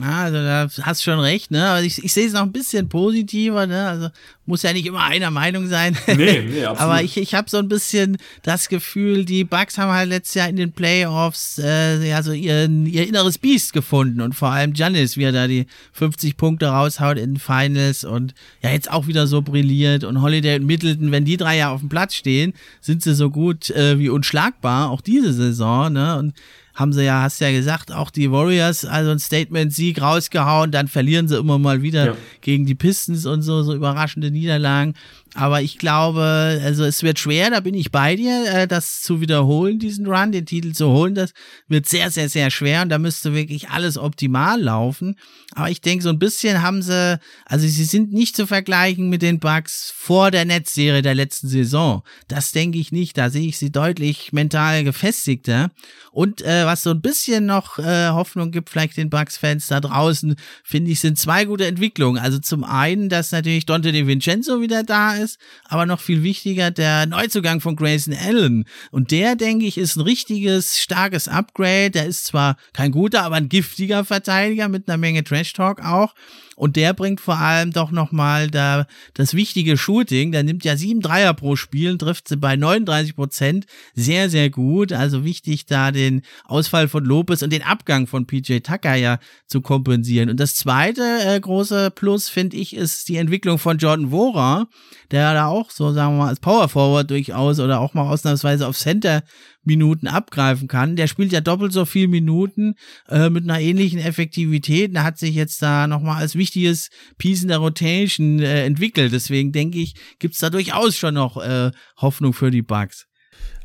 Also 0.00 0.36
da 0.36 0.68
hast 0.82 1.00
du 1.00 1.10
schon 1.10 1.20
recht, 1.20 1.50
ne? 1.50 1.66
Aber 1.66 1.82
ich, 1.82 2.04
ich 2.04 2.12
sehe 2.12 2.26
es 2.26 2.32
noch 2.32 2.42
ein 2.42 2.52
bisschen 2.52 2.88
positiver, 2.88 3.66
ne? 3.66 3.88
Also 3.88 4.08
muss 4.48 4.62
ja 4.62 4.72
nicht 4.72 4.86
immer 4.86 5.04
einer 5.04 5.30
Meinung 5.30 5.68
sein. 5.68 5.96
Nee, 6.06 6.14
nee, 6.16 6.64
absolut. 6.64 6.80
Aber 6.80 7.02
ich, 7.02 7.16
ich 7.18 7.34
habe 7.34 7.48
so 7.50 7.58
ein 7.58 7.68
bisschen 7.68 8.16
das 8.42 8.68
Gefühl, 8.68 9.24
die 9.24 9.44
Bucks 9.44 9.76
haben 9.76 9.92
halt 9.92 10.08
letztes 10.08 10.34
Jahr 10.34 10.48
in 10.48 10.56
den 10.56 10.72
Playoffs 10.72 11.58
äh, 11.58 12.08
ja 12.08 12.22
so 12.22 12.32
ihr, 12.32 12.68
ihr 12.68 13.06
inneres 13.06 13.38
Biest 13.38 13.74
gefunden 13.74 14.22
und 14.22 14.34
vor 14.34 14.48
allem 14.48 14.72
Giannis, 14.72 15.16
wie 15.18 15.24
er 15.24 15.32
da 15.32 15.46
die 15.46 15.66
50 15.92 16.36
Punkte 16.38 16.66
raushaut 16.66 17.18
in 17.18 17.34
den 17.34 17.38
Finals 17.38 18.04
und 18.04 18.34
ja 18.62 18.70
jetzt 18.70 18.90
auch 18.90 19.06
wieder 19.06 19.26
so 19.26 19.42
brilliert 19.42 20.02
und 20.02 20.22
Holiday 20.22 20.56
und 20.56 20.66
Middleton, 20.66 21.12
wenn 21.12 21.26
die 21.26 21.36
drei 21.36 21.58
ja 21.58 21.70
auf 21.70 21.80
dem 21.80 21.90
Platz 21.90 22.14
stehen, 22.14 22.54
sind 22.80 23.02
sie 23.02 23.14
so 23.14 23.30
gut 23.30 23.70
äh, 23.70 23.98
wie 23.98 24.08
unschlagbar, 24.08 24.90
auch 24.90 25.02
diese 25.02 25.32
Saison, 25.34 25.92
ne? 25.92 26.16
Und 26.18 26.34
haben 26.78 26.92
sie 26.92 27.04
ja, 27.04 27.22
hast 27.22 27.40
ja 27.40 27.50
gesagt, 27.50 27.92
auch 27.92 28.10
die 28.10 28.30
Warriors, 28.30 28.84
also 28.84 29.10
ein 29.10 29.18
Statement-Sieg 29.18 30.00
rausgehauen, 30.00 30.70
dann 30.70 30.86
verlieren 30.86 31.26
sie 31.26 31.36
immer 31.36 31.58
mal 31.58 31.82
wieder 31.82 32.06
ja. 32.06 32.16
gegen 32.40 32.66
die 32.66 32.76
Pistons 32.76 33.26
und 33.26 33.42
so, 33.42 33.64
so 33.64 33.74
überraschende 33.74 34.30
Niederlagen. 34.38 34.94
Aber 35.34 35.62
ich 35.62 35.78
glaube, 35.78 36.60
also 36.64 36.84
es 36.84 37.02
wird 37.02 37.18
schwer, 37.18 37.50
da 37.50 37.60
bin 37.60 37.74
ich 37.74 37.90
bei 37.90 38.16
dir, 38.16 38.44
äh, 38.46 38.66
das 38.66 39.02
zu 39.02 39.20
wiederholen, 39.20 39.78
diesen 39.78 40.06
Run, 40.06 40.32
den 40.32 40.46
Titel 40.46 40.72
zu 40.72 40.88
holen. 40.88 41.14
Das 41.14 41.32
wird 41.68 41.86
sehr, 41.86 42.10
sehr, 42.10 42.28
sehr 42.28 42.50
schwer 42.50 42.82
und 42.82 42.88
da 42.88 42.98
müsste 42.98 43.34
wirklich 43.34 43.68
alles 43.68 43.98
optimal 43.98 44.60
laufen. 44.60 45.16
Aber 45.54 45.70
ich 45.70 45.80
denke, 45.80 46.02
so 46.02 46.10
ein 46.10 46.18
bisschen 46.18 46.62
haben 46.62 46.82
sie, 46.82 47.18
also 47.44 47.66
sie 47.66 47.84
sind 47.84 48.12
nicht 48.12 48.36
zu 48.36 48.46
vergleichen 48.46 49.08
mit 49.10 49.22
den 49.22 49.38
Bugs 49.38 49.92
vor 49.94 50.30
der 50.30 50.44
Netzserie 50.44 51.02
der 51.02 51.14
letzten 51.14 51.48
Saison. 51.48 52.02
Das 52.28 52.52
denke 52.52 52.78
ich 52.78 52.92
nicht. 52.92 53.16
Da 53.18 53.30
sehe 53.30 53.48
ich 53.48 53.58
sie 53.58 53.70
deutlich 53.70 54.32
mental 54.32 54.84
gefestigter. 54.84 55.70
Und 56.10 56.42
äh, 56.42 56.66
was 56.66 56.82
so 56.82 56.90
ein 56.90 57.00
bisschen 57.00 57.46
noch 57.46 57.78
äh, 57.78 58.08
Hoffnung 58.08 58.50
gibt, 58.50 58.70
vielleicht 58.70 58.96
den 58.96 59.10
Bugs-Fans 59.10 59.68
da 59.68 59.80
draußen, 59.80 60.36
finde 60.64 60.90
ich, 60.90 61.00
sind 61.00 61.18
zwei 61.18 61.44
gute 61.44 61.66
Entwicklungen. 61.66 62.20
Also 62.20 62.38
zum 62.38 62.64
einen, 62.64 63.08
dass 63.08 63.32
natürlich 63.32 63.66
Dante 63.66 63.92
DiVincenzo 63.92 64.60
wieder 64.60 64.82
da 64.82 65.17
ist, 65.18 65.38
aber 65.64 65.86
noch 65.86 66.00
viel 66.00 66.22
wichtiger 66.22 66.70
der 66.70 67.06
Neuzugang 67.06 67.60
von 67.60 67.76
Grayson 67.76 68.14
Allen. 68.14 68.64
Und 68.90 69.10
der, 69.10 69.36
denke 69.36 69.66
ich, 69.66 69.78
ist 69.78 69.96
ein 69.96 70.02
richtiges, 70.02 70.78
starkes 70.80 71.28
Upgrade. 71.28 71.90
Der 71.90 72.06
ist 72.06 72.26
zwar 72.26 72.56
kein 72.72 72.92
guter, 72.92 73.22
aber 73.22 73.36
ein 73.36 73.48
giftiger 73.48 74.04
Verteidiger 74.04 74.68
mit 74.68 74.88
einer 74.88 74.98
Menge 74.98 75.24
Trash 75.24 75.52
Talk 75.52 75.84
auch. 75.84 76.14
Und 76.58 76.74
der 76.74 76.92
bringt 76.92 77.20
vor 77.20 77.38
allem 77.38 77.70
doch 77.70 77.92
nochmal 77.92 78.48
da 78.48 78.86
das 79.14 79.34
wichtige 79.34 79.76
Shooting. 79.76 80.32
Der 80.32 80.42
nimmt 80.42 80.64
ja 80.64 80.76
sieben 80.76 81.00
Dreier 81.00 81.32
pro 81.32 81.54
Spiel, 81.54 81.96
trifft 81.96 82.26
sie 82.26 82.36
bei 82.36 82.56
39 82.56 83.14
Prozent. 83.14 83.66
Sehr, 83.94 84.28
sehr 84.28 84.50
gut. 84.50 84.92
Also 84.92 85.24
wichtig, 85.24 85.66
da 85.66 85.92
den 85.92 86.22
Ausfall 86.44 86.88
von 86.88 87.04
Lopez 87.04 87.42
und 87.42 87.52
den 87.52 87.62
Abgang 87.62 88.08
von 88.08 88.26
PJ 88.26 88.58
Tucker 88.58 88.96
ja 88.96 89.20
zu 89.46 89.60
kompensieren. 89.60 90.30
Und 90.30 90.40
das 90.40 90.56
zweite 90.56 91.02
äh, 91.24 91.38
große 91.38 91.92
Plus, 91.92 92.28
finde 92.28 92.56
ich, 92.56 92.74
ist 92.74 93.08
die 93.08 93.18
Entwicklung 93.18 93.58
von 93.58 93.78
Jordan 93.78 94.10
Wora, 94.10 94.66
der 95.12 95.34
da 95.34 95.46
auch 95.46 95.70
so, 95.70 95.92
sagen 95.92 96.14
wir 96.14 96.24
mal, 96.24 96.28
als 96.28 96.40
Power 96.40 96.68
Forward 96.68 97.08
durchaus 97.08 97.60
oder 97.60 97.78
auch 97.78 97.94
mal 97.94 98.08
ausnahmsweise 98.10 98.66
auf 98.66 98.76
Center 98.76 99.22
Minuten 99.68 100.08
abgreifen 100.08 100.66
kann. 100.66 100.96
Der 100.96 101.06
spielt 101.06 101.32
ja 101.32 101.40
doppelt 101.40 101.72
so 101.72 101.84
viel 101.84 102.08
Minuten 102.08 102.74
äh, 103.08 103.30
mit 103.30 103.44
einer 103.44 103.60
ähnlichen 103.60 104.00
Effektivität. 104.00 104.94
Der 104.94 105.04
hat 105.04 105.18
sich 105.18 105.34
jetzt 105.34 105.62
da 105.62 105.86
nochmal 105.86 106.20
als 106.20 106.34
wichtiges 106.34 106.90
Piece 107.18 107.42
in 107.42 107.48
der 107.48 107.58
Rotation 107.58 108.40
äh, 108.40 108.64
entwickelt. 108.64 109.12
Deswegen 109.12 109.52
denke 109.52 109.78
ich, 109.78 109.94
gibt's 110.18 110.38
da 110.38 110.50
durchaus 110.50 110.96
schon 110.96 111.14
noch 111.14 111.36
äh, 111.36 111.70
Hoffnung 111.98 112.32
für 112.32 112.50
die 112.50 112.62
Bugs. 112.62 113.07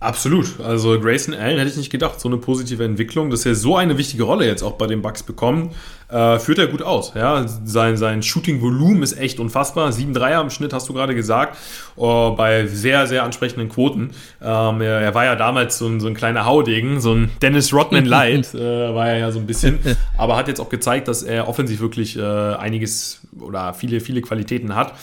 Absolut. 0.04 0.60
Also 0.60 1.00
Grayson 1.00 1.34
Allen 1.34 1.58
hätte 1.58 1.72
ich 1.72 1.78
nicht 1.78 1.90
gedacht. 1.90 2.20
So 2.20 2.28
eine 2.28 2.38
positive 2.38 2.84
Entwicklung, 2.84 3.30
dass 3.30 3.46
er 3.46 3.56
so 3.56 3.78
eine 3.78 3.98
wichtige 3.98 4.24
Rolle 4.24 4.46
jetzt 4.46 4.62
auch 4.62 4.74
bei 4.74 4.86
den 4.86 5.02
Bucks 5.02 5.24
bekommt, 5.24 5.74
äh, 6.10 6.40
führt 6.40 6.60
er 6.60 6.68
gut 6.68 6.82
aus. 6.82 7.14
Ja, 7.16 7.46
sein, 7.48 7.96
sein 7.96 8.22
Shooting-Volumen 8.22 9.02
ist 9.02 9.18
echt 9.18 9.40
unfassbar. 9.40 9.94
Sieben 9.94 10.14
Dreier 10.14 10.42
im 10.42 10.50
Schnitt, 10.50 10.74
hast 10.74 10.90
du 10.90 10.94
gerade 10.94 11.16
gesagt, 11.16 11.58
oh, 11.96 12.32
bei 12.32 12.68
sehr, 12.68 13.08
sehr 13.08 13.24
ansprechenden 13.24 13.70
Quoten. 13.70 14.10
Ähm, 14.42 14.82
er, 14.82 15.00
er, 15.00 15.16
war 15.16 15.24
ja 15.24 15.36
damals 15.38 15.78
so 15.78 15.88
ein, 15.88 16.02
so 16.02 16.08
ein 16.08 16.16
kleiner 16.16 16.46
Haudegen, 16.46 17.00
so 17.00 17.14
ein 17.14 17.32
Dennis 17.42 17.74
Rodman 17.74 18.06
Light, 18.06 18.54
äh, 18.54 18.60
war 18.94 19.08
er 19.08 19.18
ja 19.20 19.32
so 19.32 19.40
ein 19.40 19.46
bisschen. 19.46 19.80
Aber 20.18 20.36
hat 20.36 20.50
jetzt 20.50 20.60
auch 20.60 20.70
gezeigt, 20.70 21.08
dass 21.08 21.24
er 21.24 21.48
offensiv 21.48 21.80
wirklich 21.80 22.18
äh, 22.18 22.22
einiges 22.22 23.22
oder 23.40 23.74
viele, 23.74 24.02
viele 24.02 24.22
Qualitäten 24.22 24.76
hat. 24.76 24.94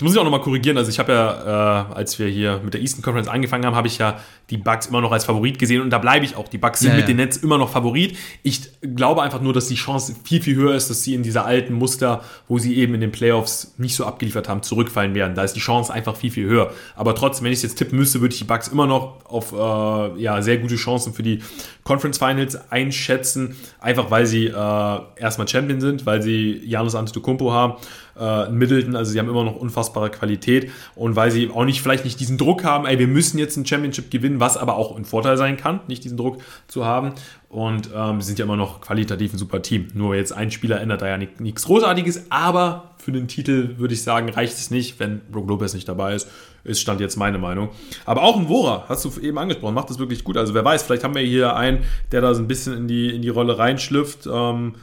Ich 0.00 0.02
muss 0.02 0.12
mich 0.12 0.18
auch 0.18 0.24
nochmal 0.24 0.40
korrigieren. 0.40 0.78
Also 0.78 0.88
ich 0.88 0.98
habe 0.98 1.12
ja, 1.12 1.90
äh, 1.90 1.94
als 1.94 2.18
wir 2.18 2.26
hier 2.26 2.62
mit 2.64 2.72
der 2.72 2.80
Eastern 2.80 3.02
Conference 3.02 3.28
angefangen 3.28 3.66
haben, 3.66 3.76
habe 3.76 3.86
ich 3.86 3.98
ja 3.98 4.18
die 4.48 4.56
Bucks 4.56 4.86
immer 4.86 5.02
noch 5.02 5.12
als 5.12 5.26
Favorit 5.26 5.58
gesehen 5.58 5.82
und 5.82 5.90
da 5.90 5.98
bleibe 5.98 6.24
ich 6.24 6.36
auch. 6.36 6.48
Die 6.48 6.56
Bucks 6.56 6.80
sind 6.80 6.92
ja, 6.92 6.94
mit 6.94 7.02
ja. 7.02 7.08
den 7.08 7.18
Nets 7.18 7.36
immer 7.36 7.58
noch 7.58 7.68
Favorit. 7.68 8.16
Ich 8.42 8.62
glaube 8.80 9.20
einfach 9.20 9.42
nur, 9.42 9.52
dass 9.52 9.68
die 9.68 9.74
Chance 9.74 10.16
viel, 10.24 10.40
viel 10.40 10.56
höher 10.56 10.74
ist, 10.74 10.88
dass 10.88 11.04
sie 11.04 11.12
in 11.12 11.22
dieser 11.22 11.44
alten 11.44 11.74
Muster, 11.74 12.24
wo 12.48 12.58
sie 12.58 12.78
eben 12.78 12.94
in 12.94 13.02
den 13.02 13.12
Playoffs 13.12 13.74
nicht 13.76 13.94
so 13.94 14.06
abgeliefert 14.06 14.48
haben, 14.48 14.62
zurückfallen 14.62 15.14
werden. 15.14 15.34
Da 15.34 15.44
ist 15.44 15.52
die 15.52 15.60
Chance 15.60 15.92
einfach 15.92 16.16
viel, 16.16 16.30
viel 16.30 16.46
höher. 16.46 16.72
Aber 16.96 17.14
trotzdem, 17.14 17.44
wenn 17.44 17.52
ich 17.52 17.58
es 17.58 17.64
jetzt 17.64 17.74
tippen 17.74 17.98
müsste, 17.98 18.22
würde 18.22 18.32
ich 18.32 18.38
die 18.38 18.46
Bucks 18.46 18.68
immer 18.68 18.86
noch 18.86 19.26
auf 19.26 19.52
äh, 19.52 20.18
ja, 20.18 20.40
sehr 20.40 20.56
gute 20.56 20.76
Chancen 20.76 21.12
für 21.12 21.22
die 21.22 21.42
Conference 21.84 22.16
Finals 22.16 22.58
einschätzen. 22.70 23.54
Einfach 23.80 24.10
weil 24.10 24.24
sie 24.24 24.46
äh, 24.46 24.98
erstmal 25.16 25.46
Champion 25.46 25.82
sind, 25.82 26.06
weil 26.06 26.22
sie 26.22 26.58
Janus 26.64 26.94
Antetokounmpo 26.94 27.52
haben 27.52 27.74
äh, 28.20 28.50
Middleton, 28.50 28.94
also 28.94 29.10
sie 29.10 29.18
haben 29.18 29.28
immer 29.28 29.44
noch 29.44 29.56
unfassbare 29.56 30.10
Qualität 30.10 30.70
und 30.94 31.16
weil 31.16 31.30
sie 31.30 31.50
auch 31.50 31.64
nicht 31.64 31.82
vielleicht 31.82 32.04
nicht 32.04 32.20
diesen 32.20 32.38
Druck 32.38 32.64
haben, 32.64 32.86
ey, 32.86 32.98
wir 32.98 33.08
müssen 33.08 33.38
jetzt 33.38 33.56
ein 33.56 33.66
Championship 33.66 34.10
gewinnen, 34.10 34.40
was 34.40 34.56
aber 34.56 34.76
auch 34.76 34.96
ein 34.96 35.04
Vorteil 35.04 35.36
sein 35.36 35.56
kann, 35.56 35.80
nicht 35.88 36.04
diesen 36.04 36.16
Druck 36.16 36.38
zu 36.68 36.84
haben 36.84 37.14
und 37.48 37.90
ähm, 37.94 38.20
sie 38.20 38.28
sind 38.28 38.38
ja 38.38 38.44
immer 38.44 38.56
noch 38.56 38.80
qualitativ 38.80 39.32
ein 39.32 39.38
super 39.38 39.60
Team. 39.60 39.88
Nur 39.94 40.14
jetzt 40.14 40.32
ein 40.32 40.52
Spieler 40.52 40.80
ändert 40.80 41.02
da 41.02 41.08
ja 41.08 41.16
nichts 41.16 41.64
Großartiges, 41.64 42.30
aber 42.30 42.90
für 42.98 43.10
den 43.10 43.26
Titel 43.26 43.78
würde 43.78 43.94
ich 43.94 44.02
sagen, 44.02 44.28
reicht 44.28 44.54
es 44.54 44.70
nicht, 44.70 45.00
wenn 45.00 45.20
Brook 45.32 45.48
Lopez 45.48 45.74
nicht 45.74 45.88
dabei 45.88 46.14
ist. 46.14 46.28
Ist 46.62 46.80
Stand 46.80 47.00
jetzt 47.00 47.16
meine 47.16 47.38
Meinung. 47.38 47.70
Aber 48.04 48.22
auch 48.22 48.36
ein 48.36 48.48
Wora, 48.48 48.84
hast 48.88 49.04
du 49.04 49.20
eben 49.20 49.38
angesprochen, 49.38 49.74
macht 49.74 49.90
das 49.90 49.98
wirklich 49.98 50.22
gut. 50.22 50.36
Also 50.36 50.54
wer 50.54 50.64
weiß, 50.64 50.82
vielleicht 50.82 51.02
haben 51.02 51.14
wir 51.14 51.22
hier 51.22 51.56
einen, 51.56 51.84
der 52.12 52.20
da 52.20 52.34
so 52.34 52.42
ein 52.42 52.48
bisschen 52.48 52.76
in 52.76 52.88
die, 52.88 53.14
in 53.14 53.22
die 53.22 53.30
Rolle 53.30 53.58
reinschlüpft. 53.58 54.28
Ähm, 54.30 54.74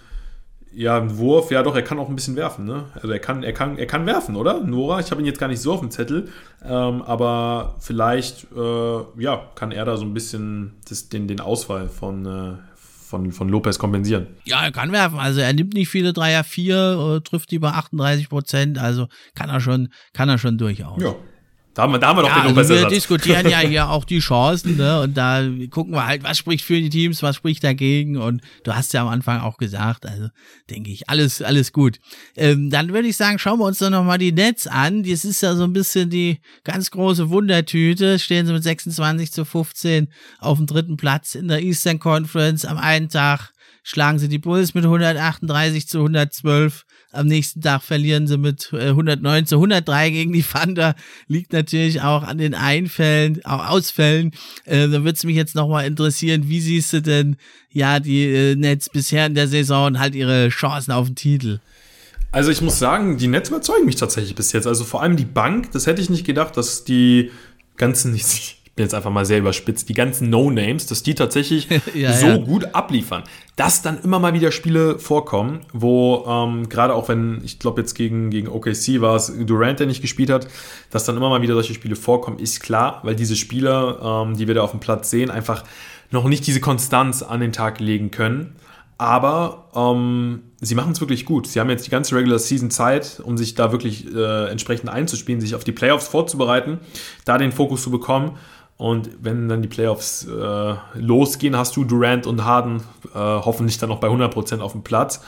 ja, 0.77 0.95
ein 0.95 1.17
Wurf, 1.17 1.49
ja 1.49 1.63
doch, 1.63 1.75
er 1.75 1.81
kann 1.81 1.97
auch 1.97 2.07
ein 2.07 2.15
bisschen 2.15 2.35
werfen, 2.35 2.65
ne? 2.65 2.85
Also 2.93 3.09
er 3.09 3.17
kann, 3.17 3.41
er 3.41 3.51
kann, 3.51 3.79
er 3.79 3.87
kann 3.87 4.05
werfen, 4.05 4.35
oder? 4.35 4.59
Nora, 4.59 4.99
ich 4.99 5.09
habe 5.09 5.19
ihn 5.19 5.25
jetzt 5.25 5.39
gar 5.39 5.47
nicht 5.47 5.59
so 5.59 5.73
auf 5.73 5.79
dem 5.79 5.89
Zettel, 5.89 6.29
ähm, 6.63 7.01
aber 7.01 7.77
vielleicht, 7.79 8.45
äh, 8.55 8.99
ja, 9.17 9.49
kann 9.55 9.71
er 9.71 9.85
da 9.85 9.97
so 9.97 10.05
ein 10.05 10.13
bisschen 10.13 10.73
das, 10.87 11.09
den, 11.09 11.27
den 11.27 11.39
Ausfall 11.39 11.89
von, 11.89 12.25
äh, 12.27 12.57
von, 12.75 13.31
von 13.31 13.49
Lopez 13.49 13.79
kompensieren. 13.79 14.27
Ja, 14.43 14.61
er 14.61 14.71
kann 14.71 14.91
werfen. 14.91 15.17
Also 15.17 15.39
er 15.39 15.51
nimmt 15.51 15.73
nicht 15.73 15.89
viele 15.89 16.13
Dreier, 16.13 16.43
vier, 16.43 17.15
äh, 17.17 17.21
trifft 17.27 17.51
über 17.53 17.73
38 17.73 18.29
Prozent, 18.29 18.77
also 18.77 19.07
kann 19.33 19.49
er 19.49 19.61
schon, 19.61 19.89
kann 20.13 20.29
er 20.29 20.37
schon 20.37 20.59
durchaus. 20.59 21.01
Ja, 21.01 21.15
da 21.77 21.83
haben 21.83 21.93
wir, 21.93 21.99
da 21.99 22.07
haben 22.07 22.17
wir 22.17 22.23
doch 22.23 22.29
ja, 22.29 22.47
den 22.47 22.57
also 22.57 22.73
Wir 22.73 22.87
diskutieren 22.87 23.47
ja 23.47 23.59
hier 23.59 23.89
auch 23.91 24.03
die 24.03 24.17
Chancen, 24.17 24.77
ne? 24.77 25.01
Und 25.01 25.15
da 25.15 25.47
gucken 25.69 25.93
wir 25.93 26.07
halt, 26.07 26.23
was 26.23 26.35
spricht 26.35 26.65
für 26.65 26.73
die 26.73 26.89
Teams, 26.89 27.21
was 27.21 27.35
spricht 27.35 27.63
dagegen. 27.63 28.17
Und 28.17 28.41
du 28.63 28.73
hast 28.73 28.93
ja 28.93 29.03
am 29.03 29.09
Anfang 29.09 29.41
auch 29.41 29.57
gesagt, 29.57 30.07
also 30.07 30.29
denke 30.71 30.89
ich, 30.89 31.07
alles, 31.07 31.39
alles 31.43 31.73
gut. 31.73 31.99
Ähm, 32.35 32.71
dann 32.71 32.91
würde 32.93 33.07
ich 33.07 33.15
sagen, 33.15 33.37
schauen 33.37 33.59
wir 33.59 33.65
uns 33.65 33.77
doch 33.77 33.91
nochmal 33.91 34.17
die 34.17 34.31
Nets 34.31 34.65
an. 34.65 35.03
Das 35.03 35.23
ist 35.23 35.41
ja 35.41 35.53
so 35.53 35.65
ein 35.65 35.73
bisschen 35.73 36.09
die 36.09 36.39
ganz 36.63 36.89
große 36.89 37.29
Wundertüte. 37.29 38.17
Stehen 38.17 38.47
sie 38.47 38.53
mit 38.53 38.63
26 38.63 39.31
zu 39.31 39.45
15 39.45 40.07
auf 40.39 40.57
dem 40.57 40.65
dritten 40.65 40.97
Platz 40.97 41.35
in 41.35 41.47
der 41.47 41.61
Eastern 41.61 41.99
Conference. 41.99 42.65
Am 42.65 42.79
einen 42.79 43.09
Tag 43.09 43.51
schlagen 43.83 44.17
sie 44.17 44.29
die 44.29 44.39
Bulls 44.39 44.73
mit 44.73 44.83
138 44.83 45.87
zu 45.87 45.99
112 45.99 46.87
am 47.17 47.27
nächsten 47.27 47.62
Tag 47.62 47.82
verlieren 47.84 48.27
sie 48.27 48.38
mit 48.38 48.71
109 48.71 49.43
äh, 49.43 49.45
zu 49.45 49.56
103 49.56 50.10
gegen 50.12 50.34
die 50.34 50.43
Thunder. 50.43 50.95
Liegt 51.27 51.51
natürlich 51.51 52.01
auch 52.01 52.23
an 52.23 52.38
den 52.38 52.53
Einfällen, 52.53 53.43
auch 53.43 53.67
Ausfällen. 53.67 54.32
Äh, 54.65 54.88
da 54.88 55.03
würde 55.03 55.13
es 55.13 55.23
mich 55.23 55.36
jetzt 55.36 55.56
nochmal 55.56 55.86
interessieren, 55.86 56.47
wie 56.47 56.62
siehst 56.62 56.93
du 56.93 57.01
denn 57.01 57.38
ja 57.71 57.99
die 57.99 58.25
äh, 58.25 58.56
Nets 58.56 58.89
bisher 58.89 59.25
in 59.25 59.36
der 59.36 59.47
Saison 59.47 59.88
und 59.88 59.99
halt 59.99 60.15
ihre 60.15 60.49
Chancen 60.49 60.91
auf 60.91 61.08
den 61.08 61.15
Titel? 61.15 61.60
Also 62.32 62.51
ich 62.51 62.62
muss 62.62 62.77
sagen, 62.77 63.17
die 63.17 63.27
Nets 63.27 63.49
überzeugen 63.49 63.86
mich 63.86 63.95
tatsächlich 63.95 64.36
bis 64.36 64.51
jetzt. 64.51 64.67
Also 64.67 64.84
vor 64.84 65.01
allem 65.01 65.17
die 65.17 65.25
Bank, 65.25 65.71
das 65.71 65.88
hätte 65.88 66.01
ich 66.01 66.10
nicht 66.10 66.25
gedacht, 66.25 66.58
dass 66.58 66.84
die 66.84 67.32
ganzen, 67.77 68.13
ich 68.15 68.57
bin 68.57 68.57
jetzt 68.83 68.93
einfach 68.93 69.11
mal 69.11 69.25
sehr 69.25 69.39
überspitzt, 69.39 69.89
die 69.89 69.93
ganzen 69.93 70.29
No-Names, 70.29 70.85
dass 70.85 71.03
die 71.03 71.15
tatsächlich 71.15 71.67
ja, 71.93 72.13
so 72.13 72.27
ja. 72.27 72.37
gut 72.37 72.75
abliefern. 72.75 73.23
Dass 73.55 73.81
dann 73.81 73.99
immer 74.03 74.19
mal 74.19 74.33
wieder 74.33 74.51
Spiele 74.51 74.99
vorkommen, 74.99 75.61
wo 75.73 76.25
ähm, 76.27 76.69
gerade 76.69 76.93
auch 76.93 77.09
wenn, 77.09 77.41
ich 77.43 77.59
glaube 77.59 77.81
jetzt 77.81 77.95
gegen, 77.95 78.29
gegen 78.29 78.47
OKC 78.47 79.01
war 79.01 79.15
es 79.15 79.33
Durant, 79.45 79.79
der 79.79 79.87
nicht 79.87 80.01
gespielt 80.01 80.29
hat, 80.29 80.47
dass 80.91 81.05
dann 81.05 81.17
immer 81.17 81.29
mal 81.29 81.41
wieder 81.41 81.53
solche 81.53 81.73
Spiele 81.73 81.95
vorkommen, 81.95 82.39
ist 82.39 82.61
klar, 82.61 83.01
weil 83.03 83.15
diese 83.15 83.35
Spieler, 83.35 84.25
ähm, 84.27 84.37
die 84.37 84.47
wir 84.47 84.55
da 84.55 84.61
auf 84.61 84.71
dem 84.71 84.79
Platz 84.79 85.09
sehen, 85.09 85.31
einfach 85.31 85.63
noch 86.11 86.25
nicht 86.25 86.47
diese 86.47 86.59
Konstanz 86.59 87.21
an 87.21 87.39
den 87.39 87.51
Tag 87.51 87.79
legen 87.79 88.11
können. 88.11 88.55
Aber 88.99 89.69
ähm, 89.75 90.41
sie 90.59 90.73
machen 90.73 90.91
es 90.91 90.99
wirklich 91.01 91.25
gut. 91.25 91.47
Sie 91.47 91.59
haben 91.59 91.69
jetzt 91.69 91.85
die 91.85 91.91
ganze 91.91 92.15
Regular 92.15 92.39
Season 92.39 92.71
Zeit, 92.71 93.21
um 93.23 93.37
sich 93.37 93.53
da 93.53 93.71
wirklich 93.71 94.11
äh, 94.13 94.49
entsprechend 94.49 94.89
einzuspielen, 94.89 95.39
sich 95.39 95.53
auf 95.53 95.63
die 95.63 95.71
Playoffs 95.71 96.07
vorzubereiten, 96.07 96.79
da 97.23 97.37
den 97.37 97.51
Fokus 97.51 97.83
zu 97.83 97.91
bekommen. 97.91 98.37
Und 98.77 99.09
wenn 99.21 99.49
dann 99.49 99.61
die 99.61 99.67
Playoffs 99.67 100.25
äh, 100.25 100.75
losgehen, 100.93 101.57
hast 101.57 101.75
du 101.75 101.83
Durant 101.83 102.27
und 102.27 102.45
Harden 102.45 102.77
äh, 103.13 103.17
hoffentlich 103.17 103.79
dann 103.79 103.89
noch 103.89 103.99
bei 103.99 104.07
100% 104.07 104.59
auf 104.59 104.73
dem 104.73 104.83
Platz. 104.83 105.21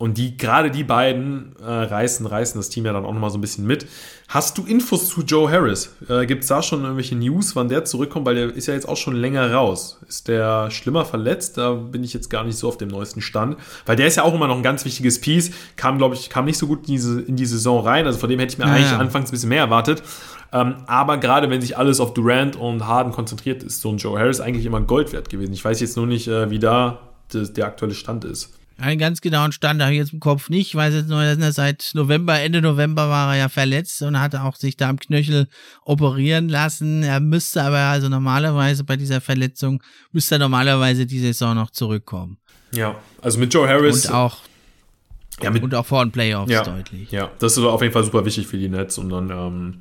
Und 0.00 0.16
die, 0.16 0.38
gerade 0.38 0.70
die 0.70 0.82
beiden 0.82 1.54
äh, 1.62 1.70
reißen, 1.70 2.24
reißen 2.24 2.58
das 2.58 2.70
Team 2.70 2.86
ja 2.86 2.94
dann 2.94 3.04
auch 3.04 3.12
nochmal 3.12 3.28
so 3.28 3.36
ein 3.36 3.42
bisschen 3.42 3.66
mit. 3.66 3.86
Hast 4.28 4.56
du 4.56 4.64
Infos 4.64 5.10
zu 5.10 5.20
Joe 5.20 5.50
Harris? 5.50 5.94
Äh, 6.08 6.24
Gibt 6.24 6.42
es 6.42 6.48
da 6.48 6.62
schon 6.62 6.80
irgendwelche 6.80 7.16
News, 7.16 7.54
wann 7.54 7.68
der 7.68 7.84
zurückkommt? 7.84 8.24
Weil 8.24 8.34
der 8.34 8.54
ist 8.54 8.66
ja 8.66 8.72
jetzt 8.72 8.88
auch 8.88 8.96
schon 8.96 9.14
länger 9.14 9.52
raus. 9.52 10.00
Ist 10.08 10.28
der 10.28 10.70
schlimmer 10.70 11.04
verletzt? 11.04 11.58
Da 11.58 11.74
bin 11.74 12.02
ich 12.02 12.14
jetzt 12.14 12.30
gar 12.30 12.44
nicht 12.44 12.56
so 12.56 12.66
auf 12.66 12.78
dem 12.78 12.88
neuesten 12.88 13.20
Stand. 13.20 13.58
Weil 13.84 13.96
der 13.96 14.06
ist 14.06 14.16
ja 14.16 14.22
auch 14.22 14.32
immer 14.32 14.46
noch 14.46 14.56
ein 14.56 14.62
ganz 14.62 14.86
wichtiges 14.86 15.20
Piece. 15.20 15.50
Kam, 15.76 15.98
glaube 15.98 16.14
ich, 16.14 16.30
kam 16.30 16.46
nicht 16.46 16.56
so 16.56 16.66
gut 16.66 16.88
in, 16.88 16.94
diese, 16.94 17.20
in 17.20 17.36
die 17.36 17.44
Saison 17.44 17.84
rein. 17.86 18.06
Also 18.06 18.18
von 18.18 18.30
dem 18.30 18.38
hätte 18.40 18.54
ich 18.54 18.58
mir 18.58 18.64
ja, 18.64 18.72
eigentlich 18.72 18.92
anfangs 18.92 19.28
ein 19.28 19.32
bisschen 19.32 19.50
mehr 19.50 19.64
erwartet. 19.64 20.02
Ähm, 20.52 20.76
aber 20.86 21.18
gerade 21.18 21.48
wenn 21.50 21.60
sich 21.60 21.76
alles 21.76 22.00
auf 22.00 22.14
Durant 22.14 22.56
und 22.56 22.86
Harden 22.86 23.12
konzentriert, 23.12 23.62
ist 23.62 23.80
so 23.80 23.90
ein 23.90 23.98
Joe 23.98 24.18
Harris 24.18 24.40
eigentlich 24.40 24.66
immer 24.66 24.80
Gold 24.80 25.12
wert 25.12 25.28
gewesen. 25.28 25.52
Ich 25.52 25.64
weiß 25.64 25.80
jetzt 25.80 25.96
nur 25.96 26.06
nicht, 26.06 26.26
äh, 26.28 26.50
wie 26.50 26.58
da 26.58 27.00
das, 27.30 27.52
der 27.52 27.66
aktuelle 27.66 27.94
Stand 27.94 28.24
ist. 28.24 28.52
Einen 28.78 28.98
ganz 28.98 29.20
genauen 29.20 29.52
Stand 29.52 29.82
habe 29.82 29.92
ich 29.92 29.98
jetzt 29.98 30.14
im 30.14 30.20
Kopf 30.20 30.48
nicht. 30.48 30.68
Ich 30.68 30.74
weiß 30.74 30.94
jetzt 30.94 31.08
nur, 31.08 31.22
dass 31.22 31.38
er 31.38 31.52
seit 31.52 31.90
November, 31.92 32.40
Ende 32.40 32.62
November 32.62 33.10
war 33.10 33.34
er 33.34 33.38
ja 33.38 33.48
verletzt 33.50 34.00
und 34.00 34.18
hatte 34.18 34.42
auch 34.42 34.56
sich 34.56 34.76
da 34.76 34.88
am 34.88 34.98
Knöchel 34.98 35.48
operieren 35.84 36.48
lassen. 36.48 37.02
Er 37.02 37.20
müsste 37.20 37.62
aber 37.62 37.78
also 37.78 38.08
normalerweise 38.08 38.82
bei 38.84 38.96
dieser 38.96 39.20
Verletzung, 39.20 39.82
müsste 40.12 40.36
er 40.36 40.38
normalerweise 40.38 41.04
die 41.04 41.18
Saison 41.18 41.54
noch 41.54 41.70
zurückkommen. 41.70 42.38
Ja, 42.72 42.96
also 43.20 43.38
mit 43.38 43.52
Joe 43.52 43.68
Harris. 43.68 44.06
Und 44.06 44.14
auch 44.14 44.38
ja, 45.42 45.50
mit, 45.50 45.62
und 45.62 45.74
auch 45.74 45.86
vor 45.86 46.04
den 46.04 46.10
Playoffs 46.10 46.50
ja, 46.50 46.64
deutlich. 46.64 47.10
Ja, 47.10 47.30
das 47.38 47.56
ist 47.56 47.64
auf 47.64 47.82
jeden 47.82 47.92
Fall 47.92 48.04
super 48.04 48.24
wichtig 48.24 48.46
für 48.46 48.58
die 48.58 48.68
Nets. 48.68 48.98
Und 48.98 49.10
dann, 49.10 49.30
ähm, 49.30 49.74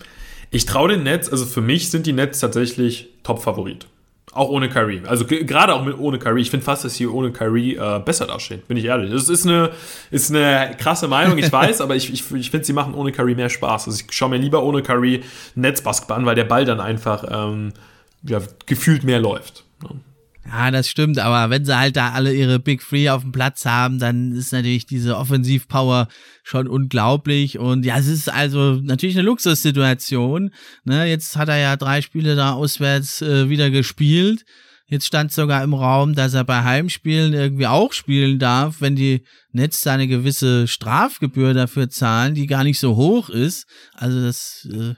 ich 0.51 0.65
traue 0.65 0.89
den 0.89 1.03
Nets, 1.03 1.29
also 1.29 1.45
für 1.45 1.61
mich 1.61 1.91
sind 1.91 2.05
die 2.05 2.13
Nets 2.13 2.39
tatsächlich 2.39 3.09
Top-Favorit. 3.23 3.87
Auch 4.31 4.49
ohne 4.49 4.69
Kyrie. 4.69 5.01
Also 5.07 5.25
gerade 5.25 5.73
auch 5.73 5.83
mit 5.83 5.97
ohne 5.97 6.19
Kyrie. 6.19 6.41
Ich 6.41 6.51
finde 6.51 6.63
fast, 6.63 6.85
dass 6.85 6.95
sie 6.95 7.07
ohne 7.07 7.31
Kyrie 7.31 7.75
äh, 7.75 7.99
besser 7.99 8.27
dastehen, 8.27 8.61
bin 8.67 8.77
ich 8.77 8.85
ehrlich. 8.85 9.11
Das 9.11 9.27
ist 9.27 9.45
eine, 9.45 9.71
ist 10.11 10.29
eine 10.29 10.75
krasse 10.77 11.07
Meinung, 11.07 11.37
ich 11.39 11.51
weiß, 11.51 11.81
aber 11.81 11.95
ich, 11.95 12.13
ich, 12.13 12.31
ich 12.31 12.51
finde, 12.51 12.65
sie 12.65 12.73
machen 12.73 12.93
ohne 12.93 13.11
Kyrie 13.11 13.35
mehr 13.35 13.49
Spaß. 13.49 13.87
Also 13.87 13.99
ich 13.99 14.13
schaue 14.13 14.29
mir 14.29 14.37
lieber 14.37 14.63
ohne 14.63 14.83
Kyrie 14.83 15.23
Netzbasketball 15.55 16.19
an, 16.19 16.25
weil 16.27 16.35
der 16.35 16.43
Ball 16.43 16.63
dann 16.63 16.79
einfach 16.79 17.25
ähm, 17.29 17.73
ja, 18.23 18.39
gefühlt 18.67 19.03
mehr 19.03 19.19
läuft. 19.19 19.63
Ja, 20.51 20.71
das 20.71 20.89
stimmt, 20.89 21.19
aber 21.19 21.51
wenn 21.51 21.63
sie 21.63 21.77
halt 21.77 21.95
da 21.95 22.09
alle 22.09 22.33
ihre 22.33 22.57
Big 22.57 22.81
Three 22.81 23.09
auf 23.09 23.21
dem 23.21 23.31
Platz 23.31 23.65
haben, 23.65 23.99
dann 23.99 24.31
ist 24.31 24.51
natürlich 24.51 24.87
diese 24.87 25.15
Offensivpower 25.15 26.07
schon 26.41 26.67
unglaublich 26.67 27.59
und 27.59 27.85
ja, 27.85 27.99
es 27.99 28.07
ist 28.07 28.33
also 28.33 28.79
natürlich 28.81 29.15
eine 29.15 29.27
Luxussituation. 29.27 30.51
Ne, 30.85 31.05
jetzt 31.05 31.37
hat 31.37 31.49
er 31.49 31.57
ja 31.57 31.75
drei 31.75 32.01
Spiele 32.01 32.35
da 32.35 32.53
auswärts 32.53 33.21
äh, 33.21 33.49
wieder 33.49 33.69
gespielt. 33.69 34.43
Jetzt 34.87 35.05
stand 35.05 35.31
sogar 35.31 35.63
im 35.63 35.75
Raum, 35.75 36.15
dass 36.15 36.33
er 36.33 36.45
bei 36.45 36.63
Heimspielen 36.63 37.33
irgendwie 37.33 37.67
auch 37.67 37.93
spielen 37.93 38.39
darf, 38.39 38.81
wenn 38.81 38.95
die 38.95 39.23
Netz 39.51 39.85
eine 39.85 40.07
gewisse 40.07 40.67
Strafgebühr 40.67 41.53
dafür 41.53 41.91
zahlen, 41.91 42.33
die 42.33 42.47
gar 42.47 42.63
nicht 42.63 42.79
so 42.79 42.95
hoch 42.95 43.29
ist. 43.29 43.67
Also 43.93 44.19
das 44.19 44.67
äh, 44.73 44.95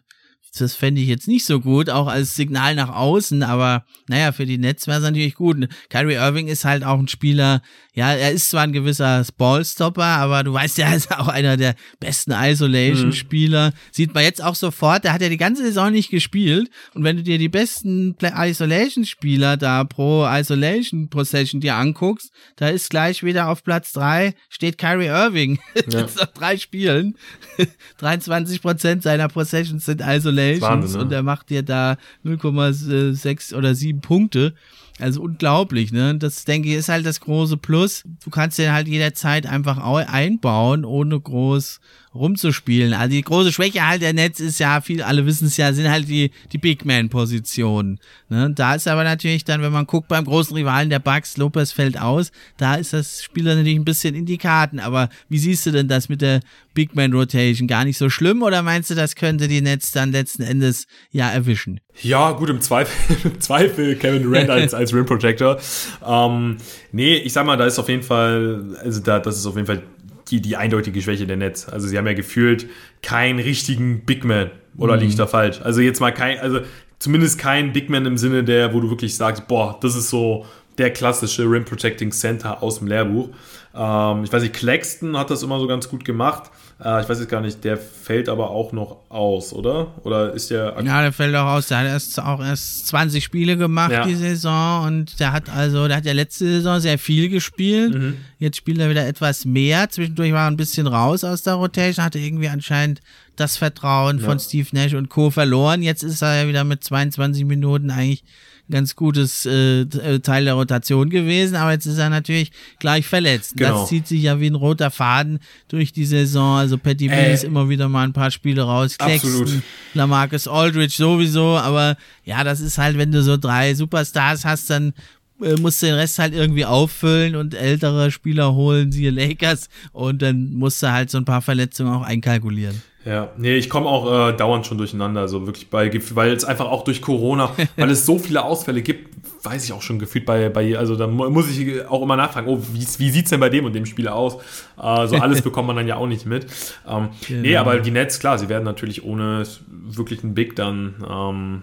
das 0.60 0.76
fände 0.76 1.02
ich 1.02 1.08
jetzt 1.08 1.28
nicht 1.28 1.46
so 1.46 1.60
gut, 1.60 1.90
auch 1.90 2.08
als 2.08 2.36
Signal 2.36 2.76
nach 2.76 2.90
außen, 2.90 3.44
aber 3.44 3.86
naja, 4.08 4.32
für 4.32 4.46
die 4.46 4.58
Nets 4.58 4.88
wäre 4.88 4.98
es 4.98 5.04
natürlich 5.04 5.36
gut. 5.36 5.68
Kyrie 5.90 6.16
Irving 6.16 6.48
ist 6.48 6.66
halt 6.66 6.84
auch 6.84 7.00
ein 7.00 7.08
Spieler, 7.08 7.62
ja, 7.94 8.14
er 8.14 8.32
ist 8.32 8.50
zwar 8.50 8.64
ein 8.64 8.74
gewisser 8.74 9.26
Ballstopper, 9.38 10.04
aber 10.04 10.44
du 10.44 10.54
weißt 10.54 10.78
ja, 10.78 10.88
er 10.88 10.96
ist 10.96 11.12
auch 11.12 11.28
einer 11.28 11.58
der 11.58 11.76
besten 12.00 12.32
Isolation-Spieler. 12.32 13.70
Mhm. 13.72 13.74
Sieht 13.92 14.14
man 14.14 14.24
jetzt 14.24 14.42
auch 14.42 14.56
sofort, 14.56 15.04
der 15.04 15.14
hat 15.14 15.22
ja 15.22 15.30
die 15.30 15.38
ganze 15.38 15.64
Saison 15.64 15.92
nicht 15.92 16.10
gespielt. 16.10 16.70
Und 16.94 17.04
wenn 17.04 17.18
du 17.18 17.24
dir 17.24 17.38
die 17.38 17.50
besten 17.50 18.16
Isolation-Spieler 18.22 19.58
da 19.58 19.84
pro 19.84 20.26
Isolation-Possession 20.26 21.60
dir 21.60 21.76
anguckst, 21.76 22.32
da 22.56 22.70
ist 22.70 22.90
gleich 22.90 23.24
wieder 23.24 23.50
auf 23.50 23.64
Platz 23.64 23.92
drei 23.92 24.36
steht 24.50 24.78
Kyrie 24.78 25.08
Irving. 25.08 25.60
Ja. 25.92 26.02
nach 26.02 26.28
drei 26.28 26.58
Spielen. 26.58 27.18
23 27.98 28.62
Prozent 28.62 29.04
seiner 29.04 29.28
Possessions 29.28 29.86
sind 29.86 30.02
Isolations 30.42 30.62
Wahnsinn, 30.62 30.98
ne? 31.00 31.06
und 31.06 31.12
er 31.12 31.24
macht 31.24 31.50
dir 31.50 31.64
da 31.64 31.98
0,6 32.26 33.56
oder 33.56 33.76
7 33.76 34.02
Punkte. 34.02 34.54
Also 35.00 35.22
unglaublich, 35.22 35.92
ne? 35.92 36.16
Das 36.16 36.46
denke 36.46 36.70
ich 36.70 36.76
ist 36.76 36.90
halt 36.90 37.06
das 37.06 37.22
große 37.22 37.58
Plus. 37.58 38.04
Du 38.24 38.30
kannst 38.30 38.60
den 38.60 38.72
halt 38.72 38.88
jederzeit 38.88 39.48
einfach 39.48 39.78
einbauen, 39.80 40.86
ohne 40.86 41.20
groß 41.20 41.80
rumzuspielen. 42.14 42.94
Also 42.94 43.12
die 43.12 43.22
große 43.22 43.52
Schwäche 43.54 43.88
halt 43.88 44.02
der 44.02 44.14
Netz 44.14 44.40
ist 44.40 44.60
ja, 44.60 44.82
viel, 44.82 45.02
alle 45.02 45.26
wissen 45.26 45.48
es 45.48 45.58
ja, 45.58 45.72
sind 45.72 45.90
halt 45.90 46.10
die, 46.10 46.32
die 46.52 46.58
Big 46.58 46.86
Man-Positionen. 46.86 48.00
Ne? 48.30 48.52
Da 48.54 48.76
ist 48.76 48.88
aber 48.88 49.04
natürlich 49.04 49.46
dann, 49.46 49.62
wenn 49.62 49.72
man 49.72 49.86
guckt 49.86 50.10
beim 50.10 50.26
großen 50.26 50.56
Rivalen 50.56 50.90
der 50.90 51.00
Bucks, 51.00 51.38
Lopez 51.38 51.72
fällt 51.72 52.00
aus, 52.00 52.32
da 52.58 52.76
ist 52.76 52.94
das 52.94 53.24
Spieler 53.24 53.56
natürlich 53.56 53.80
ein 53.80 53.86
bisschen 53.86 54.14
in 54.14 54.26
die 54.26 54.38
Karten. 54.38 54.80
Aber 54.80 55.10
wie 55.30 55.38
siehst 55.38 55.66
du 55.66 55.72
denn 55.72 55.88
das 55.88 56.10
mit 56.10 56.22
der 56.22 56.42
Big 56.74 56.96
Man 56.96 57.14
Rotation? 57.14 57.68
Gar 57.68 57.86
nicht 57.86 57.98
so 57.98 58.10
schlimm 58.10 58.44
oder 58.44 58.62
meinst 58.62 58.90
du, 58.90 58.96
das 58.96 59.16
könnte 59.16 59.48
die 59.48 59.62
Netz 59.62 59.92
dann 59.92 60.12
letzten 60.12 60.44
Endes 60.44 60.88
ja 61.12 61.30
erwischen? 61.30 61.80
Ja, 62.02 62.32
gut, 62.32 62.50
im 62.50 62.60
Zweifel, 62.62 63.16
im 63.24 63.40
Zweifel 63.40 63.96
Kevin 63.96 64.24
Durant 64.24 64.50
als, 64.50 64.74
als 64.74 64.94
Rim 64.94 65.06
Protector. 65.06 65.60
Ähm, 66.06 66.58
nee, 66.92 67.16
ich 67.16 67.32
sag 67.32 67.46
mal, 67.46 67.58
da 67.58 67.66
ist 67.66 67.80
auf 67.80 67.88
jeden 67.88 68.04
Fall, 68.04 68.78
also 68.84 69.00
da, 69.00 69.20
das 69.20 69.38
ist 69.38 69.46
auf 69.46 69.56
jeden 69.56 69.68
Fall 69.68 69.84
die, 70.32 70.42
die 70.42 70.56
eindeutige 70.56 71.02
Schwäche 71.02 71.28
der 71.28 71.38
Netz. 71.38 71.68
Also 71.70 71.88
sie 71.88 71.98
haben 71.98 72.08
ja 72.08 72.14
gefühlt 72.14 72.68
keinen 73.02 73.40
richtigen 73.40 74.06
Big 74.06 74.24
Man. 74.24 74.52
Oder 74.78 74.94
mhm. 74.94 75.00
liege 75.02 75.12
ich 75.12 75.18
da 75.18 75.28
falsch? 75.28 75.62
Also 75.62 75.82
jetzt 75.82 76.00
mal 76.00 76.12
kein, 76.12 76.40
also 76.40 76.62
zumindest 77.00 77.38
kein 77.38 77.74
Big 77.74 77.90
Man 77.90 78.06
im 78.06 78.18
Sinne 78.18 78.44
der, 78.44 78.74
wo 78.74 78.80
du 78.80 78.90
wirklich 78.90 79.16
sagst, 79.16 79.48
boah, 79.48 79.78
das 79.82 79.96
ist 79.96 80.10
so 80.10 80.46
der 80.78 80.92
klassische 80.92 81.44
Rim 81.44 81.66
Protecting 81.66 82.12
Center 82.12 82.64
aus 82.64 82.80
dem 82.80 82.88
Lehrbuch. 82.88 83.30
Ähm, 83.76 84.24
ich 84.24 84.32
weiß 84.32 84.42
nicht, 84.42 84.56
Claxton 84.56 85.18
hat 85.18 85.30
das 85.30 85.44
immer 85.44 85.60
so 85.60 85.68
ganz 85.68 85.90
gut 85.90 86.06
gemacht. 86.06 86.50
Äh, 86.84 87.02
ich 87.02 87.10
weiß 87.10 87.20
jetzt 87.20 87.30
gar 87.30 87.42
nicht, 87.42 87.64
der 87.64 87.78
fällt 87.78 88.28
aber 88.28 88.50
auch 88.50 88.72
noch 88.72 88.98
aus, 89.10 89.54
oder? 89.54 89.92
Oder 90.04 90.34
ist 90.34 90.50
der. 90.50 90.76
Ja, 90.84 91.02
der 91.02 91.14
fällt 91.14 91.36
auch 91.36 91.48
aus. 91.48 91.68
Der 91.68 91.80
hat 91.80 91.86
erst 91.86 92.20
auch 92.20 92.44
erst 92.44 92.88
20 92.88 93.24
Spiele 93.24 93.56
gemacht 93.56 93.92
ja. 93.92 94.06
die 94.06 94.16
Saison 94.16 94.88
und 94.88 95.20
der 95.20 95.32
hat 95.32 95.50
also, 95.50 95.88
der 95.88 95.98
hat 95.98 96.06
ja 96.06 96.14
letzte 96.14 96.46
Saison 96.46 96.80
sehr 96.80 96.98
viel 96.98 97.30
gespielt. 97.30 97.94
Mhm. 97.94 98.18
Jetzt 98.40 98.58
spielt 98.58 98.80
er 98.80 98.90
wieder 98.90 99.06
etwas 99.06 99.46
mehr. 99.46 99.90
Zwischendurch 99.90 100.34
war 100.34 100.46
er 100.46 100.52
ein 100.52 100.58
bisschen 100.58 100.88
raus 100.88 101.24
aus 101.24 101.44
der 101.44 101.54
Rotation, 101.54 102.04
hatte 102.04 102.20
irgendwie 102.20 102.50
anscheinend 102.50 103.02
das 103.36 103.58
Vertrauen 103.58 104.20
ja. 104.20 104.26
von 104.26 104.40
Steve 104.40 104.68
Nash 104.72 104.96
und 104.96 105.10
Co. 105.10 105.30
verloren. 105.30 105.84
Jetzt 105.84 106.04
ist 106.04 106.22
er 106.22 106.44
ja 106.44 106.48
wieder 106.48 106.64
mit 106.64 106.84
22 106.84 107.46
Minuten 107.46 107.92
eigentlich 107.92 108.24
ganz 108.72 108.96
gutes 108.96 109.46
äh, 109.46 109.82
äh, 109.82 110.20
Teil 110.20 110.46
der 110.46 110.56
Rotation 110.56 111.10
gewesen, 111.10 111.56
aber 111.56 111.72
jetzt 111.72 111.86
ist 111.86 111.98
er 111.98 112.10
natürlich 112.10 112.52
gleich 112.80 113.06
verletzt. 113.06 113.58
Genau. 113.58 113.82
Das 113.82 113.90
zieht 113.90 114.08
sich 114.08 114.24
ja 114.24 114.40
wie 114.40 114.48
ein 114.48 114.56
roter 114.56 114.90
Faden 114.90 115.40
durch 115.68 115.94
die 115.94 116.06
Saison. 116.06 116.58
Also 116.58 116.78
Patty 116.78 117.08
äh, 117.08 117.34
ist 117.34 117.44
immer 117.44 117.70
wieder 117.70 117.90
mal 117.90 118.04
ein 118.04 118.14
paar 118.14 118.32
Spiele 118.32 118.64
raus. 118.64 118.98
Claxton, 118.98 119.62
Lamarcus 119.94 120.48
Aldridge 120.48 120.96
sowieso, 120.98 121.58
aber 121.58 121.98
ja, 122.24 122.44
das 122.44 122.60
ist 122.60 122.78
halt, 122.78 122.98
wenn 122.98 123.12
du 123.12 123.22
so 123.22 123.38
drei 123.38 123.76
Superstars 123.76 124.46
hast, 124.46 124.70
dann 124.70 124.94
äh, 125.42 125.56
musst 125.56 125.82
du 125.82 125.88
den 125.88 125.96
Rest 125.96 126.20
halt 126.20 126.34
irgendwie 126.34 126.66
auffüllen 126.66 127.36
und 127.36 127.54
ältere 127.54 128.12
Spieler 128.12 128.54
holen, 128.54 128.92
siehe 128.92 129.12
Lakers, 129.12 129.70
und 129.92 130.22
dann 130.22 130.54
musst 130.54 130.82
du 130.84 130.92
halt 130.92 131.10
so 131.10 131.18
ein 131.18 131.26
paar 131.26 131.42
Verletzungen 131.42 131.94
auch 131.94 132.04
einkalkulieren. 132.04 132.82
Ja, 133.04 133.30
nee, 133.36 133.56
ich 133.56 133.70
komme 133.70 133.88
auch 133.88 134.30
äh, 134.30 134.34
dauernd 134.34 134.68
schon 134.68 134.78
durcheinander, 134.78 135.22
also 135.22 135.48
wirklich 135.48 135.70
bei, 135.70 135.92
weil 136.14 136.34
es 136.34 136.46
einfach 136.46 136.68
auch 136.68 136.84
durch 136.84 137.02
Corona, 137.02 137.52
weil 137.76 137.90
es 137.90 138.06
so 138.06 138.20
viele 138.20 138.44
Ausfälle 138.44 138.84
gibt, 138.84 139.10
weiß 139.44 139.66
ich 139.66 139.74
auch 139.74 139.82
schon 139.82 139.98
gefühlt 139.98 140.26
bei, 140.26 140.50
bei 140.50 140.78
also 140.78 140.96
da 140.96 141.08
muss 141.08 141.50
ich 141.50 141.88
auch 141.88 142.04
immer 142.04 142.16
nachfragen, 142.16 142.48
oh, 142.48 142.62
wie, 142.74 142.86
wie 143.00 143.10
sieht 143.10 143.26
es 143.26 143.32
denn 143.32 143.40
bei 143.40 143.50
dem 143.50 143.66
und 143.66 143.74
dem 143.74 143.88
Spieler 143.88 144.16
aus? 144.16 144.36
Äh, 144.82 145.08
so 145.08 145.16
alles 145.18 145.42
bekommt 145.44 145.68
man 145.68 145.76
dann 145.76 145.88
ja 145.88 145.96
auch 145.96 146.06
nicht 146.06 146.28
mit. 146.28 146.46
Ähm, 146.88 147.10
genau. 147.28 147.42
Nee, 147.42 147.58
aber 147.58 147.80
die 147.80 147.92
Nets, 147.92 148.20
klar, 148.20 148.38
sie 148.38 148.50
werden 148.50 148.66
natürlich 148.66 149.04
ohne 149.04 149.44
wirklich 149.68 150.24
einen 150.24 150.36
Big 150.36 150.56
dann 150.56 150.94
ähm, 151.10 151.62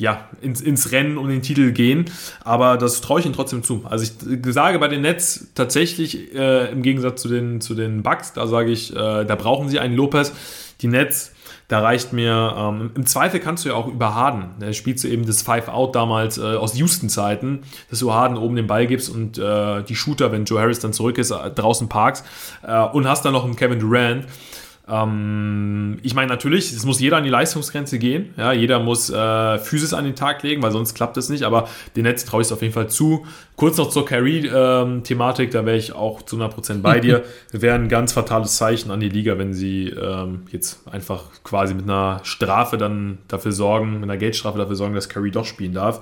ja, 0.00 0.28
ins, 0.40 0.60
ins 0.60 0.92
Rennen 0.92 1.18
um 1.18 1.28
den 1.28 1.42
Titel 1.42 1.72
gehen. 1.72 2.06
Aber 2.42 2.78
das 2.78 3.00
traue 3.00 3.20
ich 3.20 3.26
ihnen 3.26 3.34
trotzdem 3.34 3.62
zu. 3.62 3.84
Also 3.88 4.04
ich 4.04 4.52
sage 4.52 4.78
bei 4.78 4.88
den 4.88 5.02
Nets 5.02 5.48
tatsächlich 5.54 6.34
äh, 6.34 6.72
im 6.72 6.82
Gegensatz 6.82 7.22
zu 7.22 7.28
den, 7.28 7.60
zu 7.60 7.74
den 7.74 8.02
Bucks, 8.02 8.32
da 8.32 8.46
sage 8.46 8.70
ich, 8.70 8.92
äh, 8.92 9.24
da 9.24 9.36
brauchen 9.36 9.68
sie 9.68 9.78
einen 9.78 9.94
Lopez. 9.94 10.32
Die 10.80 10.88
Nets, 10.88 11.32
da 11.68 11.80
reicht 11.80 12.12
mir, 12.12 12.54
ähm, 12.56 12.90
im 12.94 13.06
Zweifel 13.06 13.38
kannst 13.38 13.64
du 13.64 13.68
ja 13.68 13.74
auch 13.74 13.86
über 13.86 14.14
Harden, 14.14 14.50
da 14.58 14.72
spielst 14.72 15.04
du 15.04 15.08
eben 15.08 15.26
das 15.26 15.42
Five-Out 15.42 15.94
damals 15.94 16.38
äh, 16.38 16.42
aus 16.42 16.74
Houston-Zeiten, 16.74 17.60
dass 17.90 17.98
du 17.98 18.12
Harden 18.12 18.36
oben 18.36 18.56
den 18.56 18.66
Ball 18.66 18.86
gibst 18.86 19.08
und 19.08 19.38
äh, 19.38 19.82
die 19.82 19.94
Shooter, 19.94 20.32
wenn 20.32 20.44
Joe 20.44 20.60
Harris 20.60 20.80
dann 20.80 20.92
zurück 20.92 21.18
ist, 21.18 21.30
äh, 21.30 21.50
draußen 21.50 21.88
parkst 21.88 22.24
äh, 22.62 22.80
und 22.80 23.06
hast 23.06 23.24
dann 23.24 23.32
noch 23.32 23.44
einen 23.44 23.56
Kevin 23.56 23.78
Durant, 23.78 24.26
ähm, 24.90 25.98
ich 26.02 26.14
meine, 26.14 26.28
natürlich, 26.28 26.72
es 26.72 26.84
muss 26.84 27.00
jeder 27.00 27.18
an 27.18 27.24
die 27.24 27.30
Leistungsgrenze 27.30 27.98
gehen. 27.98 28.34
Ja, 28.36 28.52
jeder 28.52 28.80
muss 28.80 29.10
äh, 29.10 29.58
Physis 29.58 29.94
an 29.94 30.04
den 30.04 30.16
Tag 30.16 30.42
legen, 30.42 30.62
weil 30.62 30.72
sonst 30.72 30.94
klappt 30.94 31.16
es 31.16 31.28
nicht. 31.28 31.44
Aber 31.44 31.68
den 31.96 32.04
Netz 32.04 32.24
traue 32.24 32.42
ich 32.42 32.48
es 32.48 32.52
auf 32.52 32.62
jeden 32.62 32.74
Fall 32.74 32.88
zu. 32.88 33.24
Kurz 33.56 33.76
noch 33.76 33.90
zur 33.90 34.04
Carry-Thematik, 34.04 35.48
ähm, 35.48 35.52
da 35.52 35.66
wäre 35.66 35.76
ich 35.76 35.92
auch 35.92 36.22
zu 36.22 36.36
100% 36.36 36.82
bei 36.82 36.98
dir. 36.98 37.22
wäre 37.52 37.74
ein 37.74 37.88
ganz 37.88 38.12
fatales 38.12 38.56
Zeichen 38.56 38.90
an 38.90 39.00
die 39.00 39.08
Liga, 39.08 39.38
wenn 39.38 39.54
sie 39.54 39.88
ähm, 39.88 40.42
jetzt 40.50 40.88
einfach 40.88 41.24
quasi 41.44 41.74
mit 41.74 41.84
einer 41.84 42.20
Strafe 42.24 42.76
dann 42.76 43.18
dafür 43.28 43.52
sorgen, 43.52 43.94
mit 43.94 44.04
einer 44.04 44.16
Geldstrafe 44.16 44.58
dafür 44.58 44.76
sorgen, 44.76 44.94
dass 44.94 45.08
Carry 45.08 45.30
doch 45.30 45.44
spielen 45.44 45.74
darf. 45.74 46.00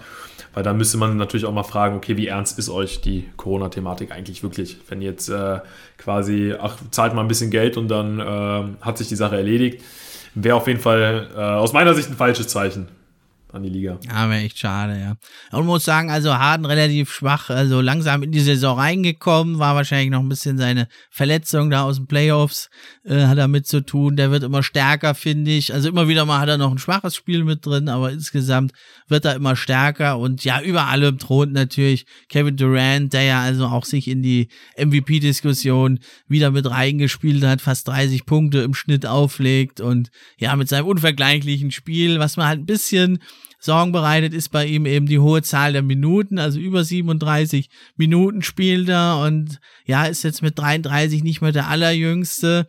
Weil 0.59 0.65
da 0.65 0.73
müsste 0.73 0.99
man 0.99 1.17
natürlich 1.17 1.47
auch 1.47 1.53
mal 1.53 1.63
fragen, 1.63 1.95
okay, 1.95 2.17
wie 2.17 2.27
ernst 2.27 2.59
ist 2.59 2.69
euch 2.69 3.01
die 3.01 3.29
Corona-Thematik 3.37 4.11
eigentlich 4.11 4.43
wirklich? 4.43 4.77
Wenn 4.89 5.01
jetzt 5.01 5.29
äh, 5.29 5.61
quasi, 5.99 6.53
ach, 6.61 6.79
zahlt 6.91 7.15
mal 7.15 7.21
ein 7.21 7.29
bisschen 7.29 7.53
Geld 7.53 7.77
und 7.77 7.87
dann 7.87 8.19
äh, 8.19 8.85
hat 8.85 8.99
sich 8.99 9.07
die 9.07 9.15
Sache 9.15 9.37
erledigt, 9.37 9.85
wäre 10.35 10.57
auf 10.57 10.67
jeden 10.67 10.81
Fall 10.81 11.29
äh, 11.33 11.39
aus 11.39 11.73
meiner 11.73 11.95
Sicht 11.95 12.11
ein 12.11 12.17
falsches 12.17 12.49
Zeichen 12.49 12.89
an 13.53 13.63
die 13.63 13.71
Liga. 13.71 13.99
Wäre 14.07 14.35
echt 14.43 14.59
schade, 14.59 14.99
ja. 15.01 15.17
Und 15.57 15.67
muss 15.67 15.85
sagen, 15.85 16.11
also 16.11 16.35
Harden 16.35 16.67
relativ 16.67 17.11
schwach, 17.11 17.49
also 17.51 17.81
langsam 17.81 18.23
in 18.23 18.33
die 18.33 18.41
Saison 18.41 18.79
reingekommen, 18.79 19.59
war 19.59 19.75
wahrscheinlich 19.75 20.11
noch 20.11 20.21
ein 20.21 20.29
bisschen 20.29 20.59
seine 20.59 20.89
Verletzung 21.11 21.71
da 21.71 21.83
aus 21.83 21.97
den 21.97 22.07
Playoffs, 22.07 22.69
äh, 23.05 23.25
hat 23.25 23.39
er 23.39 23.49
mit 23.49 23.67
zu 23.67 23.81
tun. 23.81 24.17
Der 24.17 24.31
wird 24.31 24.43
immer 24.43 24.63
stärker, 24.63 25.15
finde 25.15 25.51
ich. 25.51 25.73
Also 25.73 25.89
immer 25.89 26.09
wieder 26.09 26.27
mal 26.27 26.41
hat 26.41 26.49
er 26.49 26.59
noch 26.59 26.71
ein 26.71 26.79
schwaches 26.79 27.17
Spiel 27.17 27.45
mit 27.45 27.65
drin, 27.65 27.89
aber 27.89 28.13
insgesamt 28.13 28.73
wird 29.09 29.25
er 29.25 29.35
immer 29.35 29.57
stärker 29.57 30.19
und 30.19 30.45
ja, 30.45 30.61
über 30.61 30.87
allem 30.87 31.19
thront 31.19 31.53
natürlich 31.53 32.07
Kevin 32.29 32.57
Durant, 32.57 33.13
der 33.13 33.23
ja 33.23 33.41
also 33.41 33.67
auch 33.67 33.85
sich 33.85 34.09
in 34.09 34.23
die 34.23 34.49
MVP-Diskussion 34.77 36.01
wieder 36.27 36.51
mit 36.51 36.71
reingespielt 36.71 37.45
hat, 37.45 37.61
fast 37.61 37.89
30 37.89 38.27
Punkte 38.27 38.59
im 38.59 38.75
Schnitt 38.75 39.07
auflegt 39.07 39.81
und 39.81 40.11
ja, 40.37 40.55
mit 40.57 40.69
seinem 40.69 40.87
unvergleichlichen 40.87 41.71
Spiel, 41.71 42.19
was 42.19 42.37
man 42.37 42.47
halt 42.47 42.61
ein 42.61 42.67
bisschen 42.67 43.21
Sorgen 43.61 43.91
bereitet 43.91 44.35
ist 44.35 44.51
bei 44.51 44.67
ihm 44.67 44.87
eben 44.87 45.07
die 45.07 45.19
hohe 45.19 45.43
Zahl 45.43 45.73
der 45.73 45.83
Minuten, 45.83 46.39
also 46.39 46.61
über 46.61 46.85
37 46.85 47.69
Minuten 47.97 48.43
spielt 48.43 48.89
er 48.89 49.19
und 49.19 49.61
ja, 49.85 50.05
ist 50.05 50.23
jetzt 50.23 50.43
mit 50.43 50.59
33 50.59 51.25
nicht 51.25 51.41
mehr 51.41 51.53
der 51.53 51.69
allerjüngste. 51.69 52.69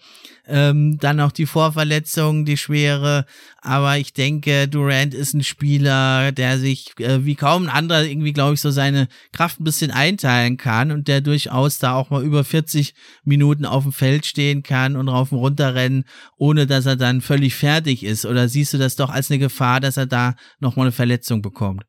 Ähm, 0.51 0.97
dann 0.99 1.17
noch 1.17 1.31
die 1.31 1.45
Vorverletzung, 1.45 2.43
die 2.43 2.57
schwere. 2.57 3.25
Aber 3.61 3.97
ich 3.97 4.13
denke, 4.13 4.67
Durant 4.67 5.13
ist 5.13 5.35
ein 5.35 5.43
Spieler, 5.43 6.31
der 6.31 6.57
sich 6.57 6.93
äh, 6.99 7.23
wie 7.23 7.35
kaum 7.35 7.63
ein 7.63 7.69
anderer 7.69 8.03
irgendwie, 8.03 8.33
glaube 8.33 8.55
ich, 8.55 8.61
so 8.61 8.71
seine 8.71 9.07
Kraft 9.31 9.59
ein 9.59 9.63
bisschen 9.63 9.91
einteilen 9.91 10.57
kann 10.57 10.91
und 10.91 11.07
der 11.07 11.21
durchaus 11.21 11.77
da 11.77 11.93
auch 11.93 12.09
mal 12.09 12.23
über 12.23 12.43
40 12.43 12.95
Minuten 13.23 13.65
auf 13.65 13.83
dem 13.83 13.91
Feld 13.91 14.25
stehen 14.25 14.63
kann 14.63 14.95
und 14.95 15.07
rauf 15.07 15.31
und 15.31 15.37
runter 15.37 15.75
rennen, 15.75 16.05
ohne 16.37 16.65
dass 16.65 16.87
er 16.87 16.95
dann 16.95 17.21
völlig 17.21 17.53
fertig 17.53 18.03
ist. 18.03 18.25
Oder 18.25 18.49
siehst 18.49 18.73
du 18.73 18.79
das 18.79 18.95
doch 18.95 19.11
als 19.11 19.29
eine 19.29 19.37
Gefahr, 19.37 19.79
dass 19.79 19.97
er 19.97 20.07
da 20.07 20.35
nochmal 20.59 20.87
eine 20.87 20.91
Verletzung 20.91 21.43
bekommt? 21.43 21.83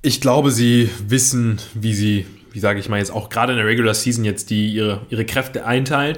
Ich 0.00 0.22
glaube, 0.22 0.50
sie 0.50 0.88
wissen, 1.06 1.60
wie 1.74 1.92
sie, 1.92 2.26
wie 2.52 2.58
sage 2.58 2.80
ich 2.80 2.88
mal 2.88 2.98
jetzt 2.98 3.12
auch 3.12 3.28
gerade 3.28 3.52
in 3.52 3.58
der 3.58 3.66
Regular 3.66 3.94
Season 3.94 4.24
jetzt 4.24 4.48
die 4.48 4.72
ihre, 4.72 5.06
ihre 5.10 5.26
Kräfte 5.26 5.66
einteilen 5.66 6.16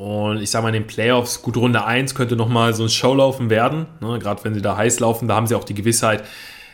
und 0.00 0.40
ich 0.40 0.50
sage 0.50 0.62
mal, 0.62 0.70
in 0.70 0.82
den 0.82 0.86
Playoffs, 0.86 1.42
gut, 1.42 1.58
Runde 1.58 1.84
1 1.84 2.14
könnte 2.14 2.34
nochmal 2.34 2.72
so 2.72 2.84
ein 2.84 2.88
Showlaufen 2.88 3.50
werden. 3.50 3.84
Ne? 4.00 4.18
Gerade 4.18 4.42
wenn 4.44 4.54
sie 4.54 4.62
da 4.62 4.74
heiß 4.74 4.98
laufen, 5.00 5.28
da 5.28 5.34
haben 5.34 5.46
sie 5.46 5.54
auch 5.54 5.64
die 5.64 5.74
Gewissheit, 5.74 6.24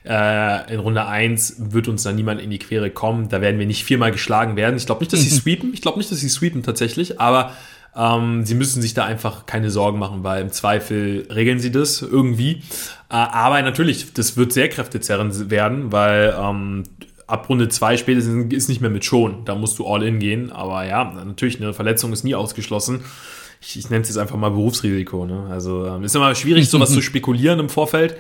äh, 0.04 0.72
in 0.72 0.78
Runde 0.78 1.04
1 1.04 1.56
wird 1.72 1.88
uns 1.88 2.04
da 2.04 2.12
niemand 2.12 2.40
in 2.40 2.50
die 2.50 2.60
Quere 2.60 2.88
kommen. 2.88 3.28
Da 3.28 3.40
werden 3.40 3.58
wir 3.58 3.66
nicht 3.66 3.82
viermal 3.82 4.12
geschlagen 4.12 4.54
werden. 4.54 4.76
Ich 4.76 4.86
glaube 4.86 5.00
nicht, 5.00 5.12
dass 5.12 5.22
sie 5.22 5.30
sweepen. 5.30 5.74
Ich 5.74 5.82
glaube 5.82 5.98
nicht, 5.98 6.12
dass 6.12 6.20
sie 6.20 6.28
sweepen 6.28 6.62
tatsächlich, 6.62 7.20
aber 7.20 7.50
ähm, 7.96 8.46
sie 8.46 8.54
müssen 8.54 8.80
sich 8.80 8.94
da 8.94 9.04
einfach 9.04 9.44
keine 9.44 9.70
Sorgen 9.70 9.98
machen, 9.98 10.22
weil 10.22 10.40
im 10.42 10.52
Zweifel 10.52 11.26
regeln 11.28 11.58
sie 11.58 11.72
das 11.72 12.02
irgendwie. 12.02 12.62
Äh, 13.10 13.16
aber 13.16 13.60
natürlich, 13.62 14.12
das 14.12 14.36
wird 14.36 14.52
sehr 14.52 14.68
kräftezerrend 14.68 15.50
werden, 15.50 15.90
weil 15.90 16.32
ähm, 16.40 16.84
ab 17.26 17.48
Runde 17.48 17.68
2 17.68 17.96
spätestens 17.96 18.52
ist 18.52 18.68
nicht 18.68 18.80
mehr 18.80 18.90
mit 18.90 19.04
schon. 19.04 19.44
Da 19.44 19.54
musst 19.54 19.78
du 19.78 19.86
all 19.86 20.02
in 20.02 20.18
gehen. 20.18 20.52
Aber 20.52 20.84
ja, 20.84 21.12
natürlich, 21.24 21.60
eine 21.60 21.72
Verletzung 21.72 22.12
ist 22.12 22.24
nie 22.24 22.34
ausgeschlossen. 22.34 23.04
Ich, 23.60 23.78
ich 23.78 23.90
nenne 23.90 24.02
es 24.02 24.08
jetzt 24.08 24.18
einfach 24.18 24.36
mal 24.36 24.50
Berufsrisiko. 24.50 25.26
Ne? 25.26 25.46
Also 25.50 25.86
ähm, 25.86 26.04
ist 26.04 26.14
immer 26.14 26.34
schwierig, 26.34 26.68
sowas 26.68 26.92
zu 26.92 27.02
spekulieren 27.02 27.58
im 27.58 27.68
Vorfeld. 27.68 28.16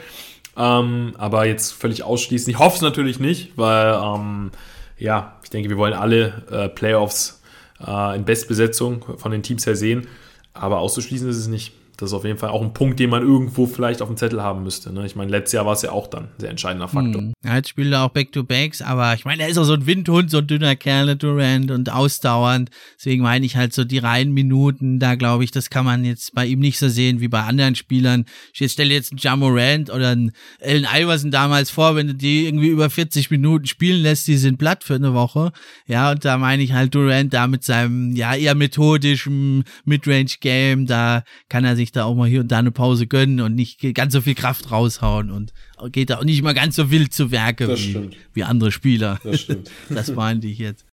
Ähm, 0.56 1.14
aber 1.18 1.46
jetzt 1.46 1.72
völlig 1.72 2.02
ausschließen. 2.02 2.50
Ich 2.50 2.58
hoffe 2.58 2.76
es 2.76 2.82
natürlich 2.82 3.20
nicht, 3.20 3.52
weil 3.56 3.94
ähm, 4.02 4.50
ja, 4.98 5.36
ich 5.44 5.50
denke, 5.50 5.68
wir 5.68 5.76
wollen 5.76 5.92
alle 5.92 6.42
äh, 6.50 6.68
Playoffs 6.68 7.42
äh, 7.86 8.16
in 8.16 8.24
Bestbesetzung 8.24 9.04
von 9.18 9.30
den 9.30 9.42
Teams 9.42 9.66
her 9.66 9.76
sehen. 9.76 10.06
Aber 10.54 10.78
auszuschließen 10.78 11.28
ist 11.28 11.36
es 11.36 11.48
nicht. 11.48 11.74
Das 11.96 12.10
ist 12.10 12.14
auf 12.14 12.24
jeden 12.24 12.38
Fall 12.38 12.50
auch 12.50 12.62
ein 12.62 12.74
Punkt, 12.74 13.00
den 13.00 13.10
man 13.10 13.22
irgendwo 13.22 13.66
vielleicht 13.66 14.02
auf 14.02 14.08
dem 14.08 14.16
Zettel 14.16 14.42
haben 14.42 14.62
müsste. 14.62 14.92
Ne? 14.92 15.06
Ich 15.06 15.16
meine, 15.16 15.30
letztes 15.30 15.52
Jahr 15.52 15.66
war 15.66 15.72
es 15.72 15.82
ja 15.82 15.92
auch 15.92 16.06
dann 16.08 16.24
ein 16.24 16.30
sehr 16.38 16.50
entscheidender 16.50 16.88
Faktor. 16.88 17.22
Hm. 17.22 17.32
Ja, 17.44 17.56
jetzt 17.56 17.70
spielt 17.70 17.92
er 17.92 18.02
auch 18.02 18.10
Back-to-Backs, 18.10 18.82
aber 18.82 19.14
ich 19.14 19.24
meine, 19.24 19.42
er 19.42 19.48
ist 19.48 19.58
auch 19.58 19.64
so 19.64 19.74
ein 19.74 19.86
Windhund, 19.86 20.30
so 20.30 20.38
ein 20.38 20.46
dünner 20.46 20.76
Kerl, 20.76 21.16
Durant 21.16 21.70
und 21.70 21.90
ausdauernd. 21.90 22.70
Deswegen 22.98 23.22
meine 23.22 23.46
ich 23.46 23.56
halt 23.56 23.72
so 23.72 23.84
die 23.84 23.98
reinen 23.98 24.32
Minuten, 24.32 24.98
da 24.98 25.14
glaube 25.14 25.44
ich, 25.44 25.50
das 25.50 25.70
kann 25.70 25.84
man 25.84 26.04
jetzt 26.04 26.34
bei 26.34 26.46
ihm 26.46 26.58
nicht 26.58 26.78
so 26.78 26.88
sehen 26.88 27.20
wie 27.20 27.28
bei 27.28 27.42
anderen 27.42 27.74
Spielern. 27.74 28.26
Ich 28.52 28.72
stelle 28.72 28.92
jetzt 28.92 29.12
einen 29.12 29.18
Jamorant 29.18 29.90
oder 29.90 30.10
einen 30.10 30.32
Allen 30.60 30.86
Iverson 30.92 31.30
damals 31.30 31.70
vor, 31.70 31.96
wenn 31.96 32.08
du 32.08 32.14
die 32.14 32.46
irgendwie 32.46 32.68
über 32.68 32.90
40 32.90 33.30
Minuten 33.30 33.66
spielen 33.66 34.02
lässt, 34.02 34.26
die 34.26 34.36
sind 34.36 34.58
platt 34.58 34.84
für 34.84 34.94
eine 34.94 35.14
Woche. 35.14 35.52
Ja, 35.86 36.10
und 36.10 36.24
da 36.24 36.36
meine 36.38 36.62
ich 36.62 36.72
halt 36.72 36.94
Durant 36.94 37.32
da 37.32 37.46
mit 37.46 37.64
seinem, 37.64 38.14
ja, 38.14 38.34
eher 38.34 38.54
methodischen 38.54 39.64
Midrange-Game, 39.84 40.86
da 40.86 41.22
kann 41.48 41.64
er 41.64 41.76
sich 41.76 41.85
da 41.92 42.04
auch 42.04 42.14
mal 42.14 42.28
hier 42.28 42.40
und 42.40 42.52
da 42.52 42.58
eine 42.58 42.70
Pause 42.70 43.06
gönnen 43.06 43.40
und 43.40 43.54
nicht 43.54 43.80
ganz 43.94 44.12
so 44.12 44.20
viel 44.20 44.34
Kraft 44.34 44.70
raushauen 44.70 45.30
und 45.30 45.52
geht 45.92 46.10
da 46.10 46.18
auch 46.18 46.24
nicht 46.24 46.42
mal 46.42 46.54
ganz 46.54 46.76
so 46.76 46.90
wild 46.90 47.12
zu 47.12 47.30
Werke 47.30 47.68
wie, 47.76 48.10
wie, 48.32 48.44
andere 48.44 48.72
Spieler. 48.72 49.20
Das 49.22 49.40
stimmt. 49.40 49.70
das 49.88 50.12
meinte 50.14 50.46
ich 50.46 50.58
jetzt. 50.58 50.86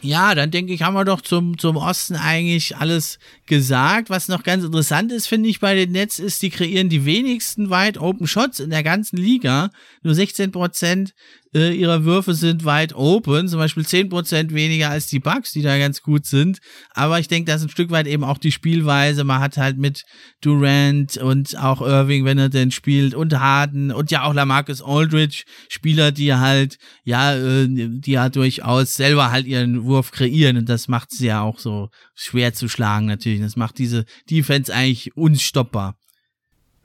Ja, 0.00 0.34
dann 0.34 0.50
denke 0.50 0.72
ich, 0.72 0.82
haben 0.82 0.94
wir 0.94 1.04
doch 1.04 1.20
zum, 1.20 1.58
zum 1.58 1.76
Osten 1.76 2.16
eigentlich 2.16 2.76
alles 2.76 3.18
gesagt. 3.46 4.08
Was 4.10 4.28
noch 4.28 4.42
ganz 4.42 4.64
interessant 4.64 5.12
ist, 5.12 5.26
finde 5.26 5.48
ich, 5.48 5.60
bei 5.60 5.74
den 5.74 5.92
Nets 5.92 6.18
ist, 6.18 6.40
die 6.42 6.50
kreieren 6.50 6.88
die 6.88 7.04
wenigsten 7.04 7.68
Wide 7.68 8.00
Open 8.00 8.26
Shots 8.26 8.58
in 8.60 8.70
der 8.70 8.82
ganzen 8.82 9.18
Liga. 9.18 9.70
Nur 10.02 10.14
16 10.14 10.50
Prozent 10.50 11.14
äh, 11.54 11.72
ihrer 11.72 12.04
Würfe 12.04 12.34
sind 12.34 12.64
weit 12.64 12.94
open, 12.94 13.48
zum 13.48 13.58
Beispiel 13.58 13.86
zehn 13.86 14.08
Prozent 14.08 14.54
weniger 14.54 14.90
als 14.90 15.06
die 15.06 15.18
Bucks, 15.18 15.52
die 15.52 15.62
da 15.62 15.78
ganz 15.78 16.02
gut 16.02 16.26
sind. 16.26 16.60
Aber 16.94 17.18
ich 17.18 17.28
denke, 17.28 17.50
das 17.50 17.60
ist 17.60 17.68
ein 17.68 17.70
Stück 17.70 17.90
weit 17.90 18.06
eben 18.06 18.24
auch 18.24 18.38
die 18.38 18.52
Spielweise. 18.52 19.24
Man 19.24 19.40
hat 19.40 19.56
halt 19.56 19.78
mit 19.78 20.04
Durant 20.40 21.16
und 21.18 21.58
auch 21.58 21.80
Irving, 21.80 22.24
wenn 22.24 22.38
er 22.38 22.48
denn 22.48 22.70
spielt, 22.70 23.14
und 23.14 23.38
Harden 23.38 23.92
und 23.92 24.10
ja 24.10 24.24
auch 24.24 24.34
Lamarcus 24.34 24.82
Aldridge, 24.82 25.44
Spieler, 25.68 26.10
die 26.12 26.34
halt, 26.34 26.78
ja, 27.04 27.34
äh, 27.34 27.66
die 27.68 28.12
ja 28.12 28.28
durchaus 28.28 28.94
selber 28.94 29.30
halt 29.30 29.46
ihren 29.46 29.84
Wurf 29.84 30.10
kreieren 30.10 30.56
und 30.56 30.68
das 30.68 30.88
macht 30.88 31.10
sie 31.10 31.26
ja 31.26 31.42
auch 31.42 31.58
so 31.58 31.88
schwer 32.14 32.54
zu 32.54 32.68
schlagen 32.68 33.06
natürlich. 33.06 33.40
Das 33.40 33.56
macht 33.56 33.78
diese 33.78 34.04
Defense 34.30 34.72
eigentlich 34.72 35.16
unstoppbar. 35.16 35.96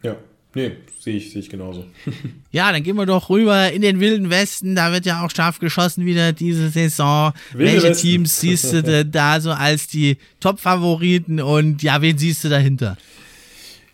Ja. 0.03 0.17
Nee, 0.57 0.71
sehe 0.99 1.17
ich, 1.17 1.31
sehe 1.31 1.41
ich 1.41 1.51
genauso. 1.51 1.85
ja, 2.51 2.71
dann 2.71 2.81
gehen 2.81 2.95
wir 2.95 3.05
doch 3.05 3.29
rüber 3.29 3.71
in 3.71 3.83
den 3.83 3.99
Wilden 3.99 4.31
Westen. 4.31 4.73
Da 4.73 4.91
wird 4.91 5.05
ja 5.05 5.23
auch 5.23 5.29
scharf 5.29 5.59
geschossen 5.59 6.03
wieder 6.03 6.33
diese 6.33 6.69
Saison. 6.69 7.31
Wilde 7.53 7.73
Welche 7.73 7.89
Westen. 7.89 8.07
Teams 8.07 8.39
siehst 8.39 8.73
du 8.73 8.81
denn 8.81 9.11
da 9.11 9.39
so 9.39 9.51
als 9.51 9.87
die 9.87 10.17
Top-Favoriten 10.39 11.41
und 11.41 11.83
ja, 11.83 12.01
wen 12.01 12.17
siehst 12.17 12.43
du 12.43 12.49
dahinter? 12.49 12.97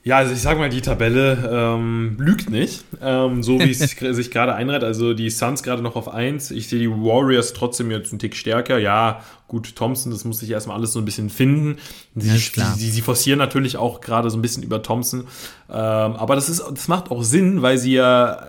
Ja, 0.05 0.17
also 0.17 0.33
ich 0.33 0.41
sag 0.41 0.57
mal, 0.57 0.69
die 0.69 0.81
Tabelle 0.81 1.49
ähm, 1.49 2.17
lügt 2.19 2.49
nicht, 2.49 2.83
ähm, 3.01 3.41
so 3.41 3.57
wie 3.57 3.71
es 3.71 3.79
sich 3.99 4.31
gerade 4.31 4.53
einreiht. 4.53 4.83
Also 4.83 5.13
die 5.13 5.29
Suns 5.29 5.63
gerade 5.63 5.81
noch 5.81 5.95
auf 5.95 6.09
1. 6.13 6.51
Ich 6.51 6.67
sehe 6.67 6.79
die 6.79 6.89
Warriors 6.89 7.53
trotzdem 7.53 7.89
jetzt 7.89 8.11
einen 8.11 8.19
Tick 8.19 8.35
stärker. 8.35 8.77
Ja, 8.79 9.21
gut, 9.47 9.77
Thompson, 9.77 10.11
das 10.11 10.25
muss 10.25 10.39
sich 10.39 10.49
erstmal 10.49 10.75
alles 10.75 10.91
so 10.91 10.99
ein 10.99 11.05
bisschen 11.05 11.29
finden. 11.29 11.77
Sie, 12.15 12.27
ja, 12.59 12.73
sie, 12.75 12.91
sie, 12.91 13.01
forcieren 13.01 13.39
natürlich 13.39 13.77
auch 13.77 14.01
gerade 14.01 14.29
so 14.29 14.37
ein 14.37 14.41
bisschen 14.41 14.61
über 14.61 14.83
Thompson. 14.83 15.21
Ähm, 15.69 15.77
aber 15.77 16.35
das, 16.35 16.49
ist, 16.49 16.61
das 16.69 16.89
macht 16.89 17.09
auch 17.09 17.23
Sinn, 17.23 17.61
weil 17.61 17.77
sie 17.77 17.93
ja 17.93 18.33
äh, 18.33 18.39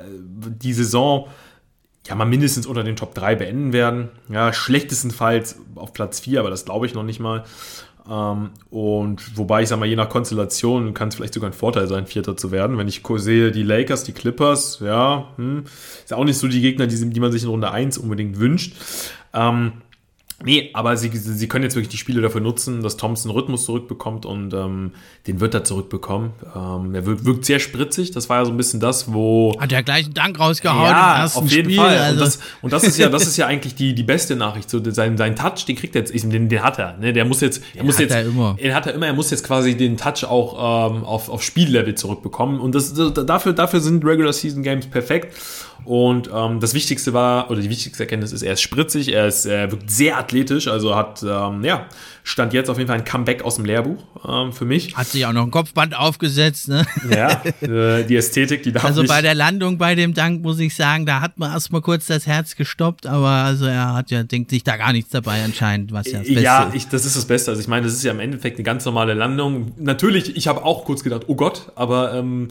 die 0.60 0.72
Saison 0.72 1.28
ja 2.08 2.16
mal 2.16 2.24
mindestens 2.24 2.66
unter 2.66 2.82
den 2.82 2.96
Top 2.96 3.14
3 3.14 3.36
beenden 3.36 3.72
werden. 3.72 4.08
Ja, 4.28 4.52
schlechtestenfalls 4.52 5.60
auf 5.76 5.92
Platz 5.92 6.18
4, 6.18 6.40
aber 6.40 6.50
das 6.50 6.64
glaube 6.64 6.86
ich 6.86 6.94
noch 6.94 7.04
nicht 7.04 7.20
mal. 7.20 7.44
Ähm, 8.10 8.50
und 8.70 9.36
wobei 9.36 9.62
ich 9.62 9.68
sage 9.68 9.80
mal, 9.80 9.86
je 9.86 9.96
nach 9.96 10.08
Konstellation 10.08 10.94
kann 10.94 11.08
es 11.08 11.14
vielleicht 11.14 11.34
sogar 11.34 11.50
ein 11.50 11.54
Vorteil 11.54 11.86
sein, 11.86 12.06
Vierter 12.06 12.36
zu 12.36 12.50
werden. 12.50 12.76
Wenn 12.78 12.88
ich 12.88 13.02
sehe, 13.16 13.50
die 13.50 13.62
Lakers, 13.62 14.04
die 14.04 14.12
Clippers, 14.12 14.80
ja, 14.80 15.28
hm, 15.36 15.64
ist 16.04 16.12
auch 16.12 16.24
nicht 16.24 16.38
so 16.38 16.48
die 16.48 16.60
Gegner, 16.60 16.86
die, 16.86 17.10
die 17.10 17.20
man 17.20 17.32
sich 17.32 17.42
in 17.42 17.48
Runde 17.48 17.70
1 17.70 17.98
unbedingt 17.98 18.38
wünscht. 18.38 18.74
Ähm, 19.32 19.72
Nee, 20.42 20.70
aber 20.72 20.96
sie, 20.96 21.10
sie 21.12 21.48
können 21.48 21.62
jetzt 21.62 21.76
wirklich 21.76 21.90
die 21.90 21.96
Spiele 21.96 22.20
dafür 22.20 22.40
nutzen, 22.40 22.82
dass 22.82 22.96
Thompson 22.96 23.30
Rhythmus 23.30 23.64
zurückbekommt 23.66 24.26
und 24.26 24.52
ähm, 24.52 24.90
den 25.28 25.40
wird 25.40 25.54
er 25.54 25.62
zurückbekommen. 25.62 26.32
Ähm, 26.54 26.94
er 26.94 27.06
wirkt, 27.06 27.24
wirkt, 27.24 27.44
sehr 27.44 27.60
spritzig, 27.60 28.10
das 28.10 28.28
war 28.28 28.38
ja 28.38 28.44
so 28.44 28.50
ein 28.50 28.56
bisschen 28.56 28.80
das, 28.80 29.12
wo. 29.12 29.56
Hat 29.60 29.70
er 29.70 29.82
gleich 29.84 30.06
einen 30.06 30.14
Dank 30.14 30.40
rausgehauen 30.40 30.90
ja, 30.90 31.24
auf 31.24 31.48
jeden 31.48 31.70
Spiel, 31.70 31.76
Fall. 31.76 31.98
Also. 31.98 32.12
Und, 32.12 32.20
das, 32.20 32.38
und 32.62 32.72
das 32.72 32.84
ist 32.84 32.98
ja, 32.98 33.08
das 33.08 33.26
ist 33.26 33.36
ja 33.36 33.46
eigentlich 33.54 33.76
die, 33.76 33.94
die 33.94 34.02
beste 34.02 34.34
Nachricht. 34.34 34.68
So, 34.68 34.82
sein, 34.90 35.16
sein 35.16 35.36
Touch, 35.36 35.66
den 35.66 35.76
kriegt 35.76 35.94
er 35.94 36.02
jetzt, 36.02 36.12
den, 36.12 36.48
den 36.48 36.62
hat 36.62 36.78
er. 36.78 36.96
Ne? 36.98 37.12
Der 37.12 37.24
muss 37.24 37.40
jetzt, 37.40 37.62
er 37.72 37.82
den 37.82 37.86
muss 37.86 37.98
jetzt, 37.98 38.12
er 38.12 38.26
immer. 38.26 38.56
Den 38.60 38.74
hat 38.74 38.86
er 38.86 38.94
immer, 38.94 39.06
er 39.06 39.14
muss 39.14 39.30
jetzt 39.30 39.44
quasi 39.44 39.76
den 39.76 39.96
Touch 39.96 40.24
auch 40.24 40.90
ähm, 40.90 41.04
auf, 41.04 41.28
auf 41.28 41.42
Spiellevel 41.42 41.94
zurückbekommen. 41.94 42.60
Und 42.60 42.74
das, 42.74 42.92
dafür, 42.92 43.52
dafür 43.52 43.80
sind 43.80 44.04
Regular 44.04 44.32
Season 44.32 44.64
Games 44.64 44.86
perfekt. 44.86 45.32
Und 45.84 46.30
ähm, 46.34 46.60
das 46.60 46.72
Wichtigste 46.72 47.12
war, 47.12 47.50
oder 47.50 47.60
die 47.60 47.68
wichtigste 47.68 48.04
Erkenntnis 48.04 48.32
ist, 48.32 48.42
er 48.42 48.54
ist 48.54 48.62
spritzig, 48.62 49.12
er, 49.12 49.26
ist, 49.26 49.44
er 49.44 49.70
wirkt 49.70 49.90
sehr 49.90 50.16
athletisch, 50.24 50.68
also 50.68 50.96
hat, 50.96 51.22
ähm, 51.22 51.62
ja, 51.64 51.86
stand 52.22 52.52
jetzt 52.52 52.70
auf 52.70 52.78
jeden 52.78 52.88
Fall 52.88 52.98
ein 52.98 53.04
Comeback 53.04 53.42
aus 53.42 53.56
dem 53.56 53.64
Lehrbuch 53.64 54.02
ähm, 54.28 54.52
für 54.52 54.64
mich. 54.64 54.96
Hat 54.96 55.06
sich 55.06 55.24
auch 55.26 55.32
noch 55.32 55.44
ein 55.44 55.50
Kopfband 55.50 55.96
aufgesetzt, 55.96 56.68
ne? 56.68 56.86
Ja, 57.10 57.42
äh, 57.60 58.04
die 58.04 58.16
Ästhetik, 58.16 58.62
die 58.62 58.72
darf 58.72 58.84
Also 58.84 59.02
nicht. 59.02 59.10
bei 59.10 59.22
der 59.22 59.34
Landung 59.34 59.78
bei 59.78 59.94
dem 59.94 60.14
Dank 60.14 60.42
muss 60.42 60.58
ich 60.58 60.74
sagen, 60.74 61.06
da 61.06 61.20
hat 61.20 61.38
man 61.38 61.52
erstmal 61.52 61.82
kurz 61.82 62.06
das 62.06 62.26
Herz 62.26 62.56
gestoppt, 62.56 63.06
aber 63.06 63.28
also 63.28 63.66
er 63.66 63.94
hat 63.94 64.10
ja, 64.10 64.22
denkt 64.22 64.50
sich 64.50 64.64
da 64.64 64.76
gar 64.76 64.92
nichts 64.92 65.10
dabei 65.10 65.44
anscheinend, 65.44 65.92
was 65.92 66.06
ja 66.10 66.18
das 66.18 66.28
Beste 66.28 66.42
Ja, 66.42 66.70
ich, 66.72 66.88
das 66.88 67.04
ist 67.04 67.16
das 67.16 67.26
Beste. 67.26 67.50
Also 67.50 67.60
ich 67.60 67.68
meine, 67.68 67.86
das 67.86 67.94
ist 67.94 68.02
ja 68.04 68.12
im 68.12 68.20
Endeffekt 68.20 68.56
eine 68.56 68.64
ganz 68.64 68.84
normale 68.84 69.14
Landung. 69.14 69.72
Natürlich, 69.78 70.36
ich 70.36 70.48
habe 70.48 70.64
auch 70.64 70.84
kurz 70.84 71.02
gedacht, 71.04 71.24
oh 71.26 71.34
Gott, 71.34 71.72
aber 71.76 72.14
ähm, 72.14 72.48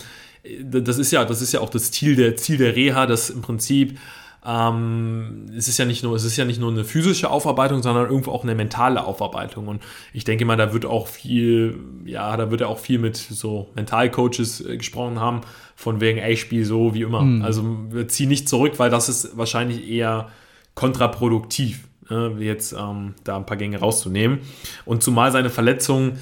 das 0.61 0.97
ist 0.97 1.11
ja, 1.11 1.25
das 1.25 1.41
ist 1.41 1.53
ja 1.53 1.61
auch 1.61 1.69
das 1.69 1.91
Ziel 1.91 2.15
der, 2.15 2.35
Ziel 2.35 2.57
der 2.57 2.75
Reha, 2.75 3.05
dass 3.05 3.29
im 3.29 3.41
Prinzip 3.41 3.97
ähm, 4.45 5.45
es 5.57 5.67
ist 5.67 5.77
ja 5.77 5.85
nicht 5.85 6.03
nur, 6.03 6.15
es 6.15 6.23
ist 6.23 6.35
ja 6.35 6.43
nicht 6.43 6.59
nur 6.59 6.71
eine 6.71 6.83
physische 6.83 7.29
Aufarbeitung, 7.29 7.81
sondern 7.81 8.09
irgendwo 8.09 8.31
auch 8.31 8.43
eine 8.43 8.55
mentale 8.55 9.05
Aufarbeitung. 9.05 9.67
Und 9.67 9.81
ich 10.13 10.25
denke 10.25 10.43
mal, 10.45 10.57
da 10.57 10.73
wird 10.73 10.85
auch 10.85 11.07
viel, 11.07 11.79
ja, 12.05 12.35
da 12.35 12.51
wird 12.51 12.61
er 12.61 12.69
auch 12.69 12.79
viel 12.79 12.99
mit 12.99 13.15
so 13.15 13.69
Mentalcoaches 13.75 14.65
äh, 14.65 14.77
gesprochen 14.77 15.19
haben, 15.19 15.41
von 15.75 16.01
wegen, 16.01 16.19
ey, 16.19 16.35
spiel 16.35 16.65
so 16.65 16.93
wie 16.93 17.03
immer. 17.03 17.21
Mhm. 17.21 17.41
Also 17.41 17.63
zieh 18.07 18.25
nicht 18.25 18.49
zurück, 18.49 18.73
weil 18.77 18.89
das 18.89 19.09
ist 19.09 19.37
wahrscheinlich 19.37 19.89
eher 19.89 20.29
kontraproduktiv, 20.75 21.87
ne, 22.09 22.35
jetzt 22.39 22.73
ähm, 22.73 23.13
da 23.23 23.37
ein 23.37 23.45
paar 23.45 23.57
Gänge 23.57 23.79
rauszunehmen. 23.79 24.39
Und 24.85 25.03
zumal 25.03 25.31
seine 25.31 25.49
Verletzung 25.49 26.13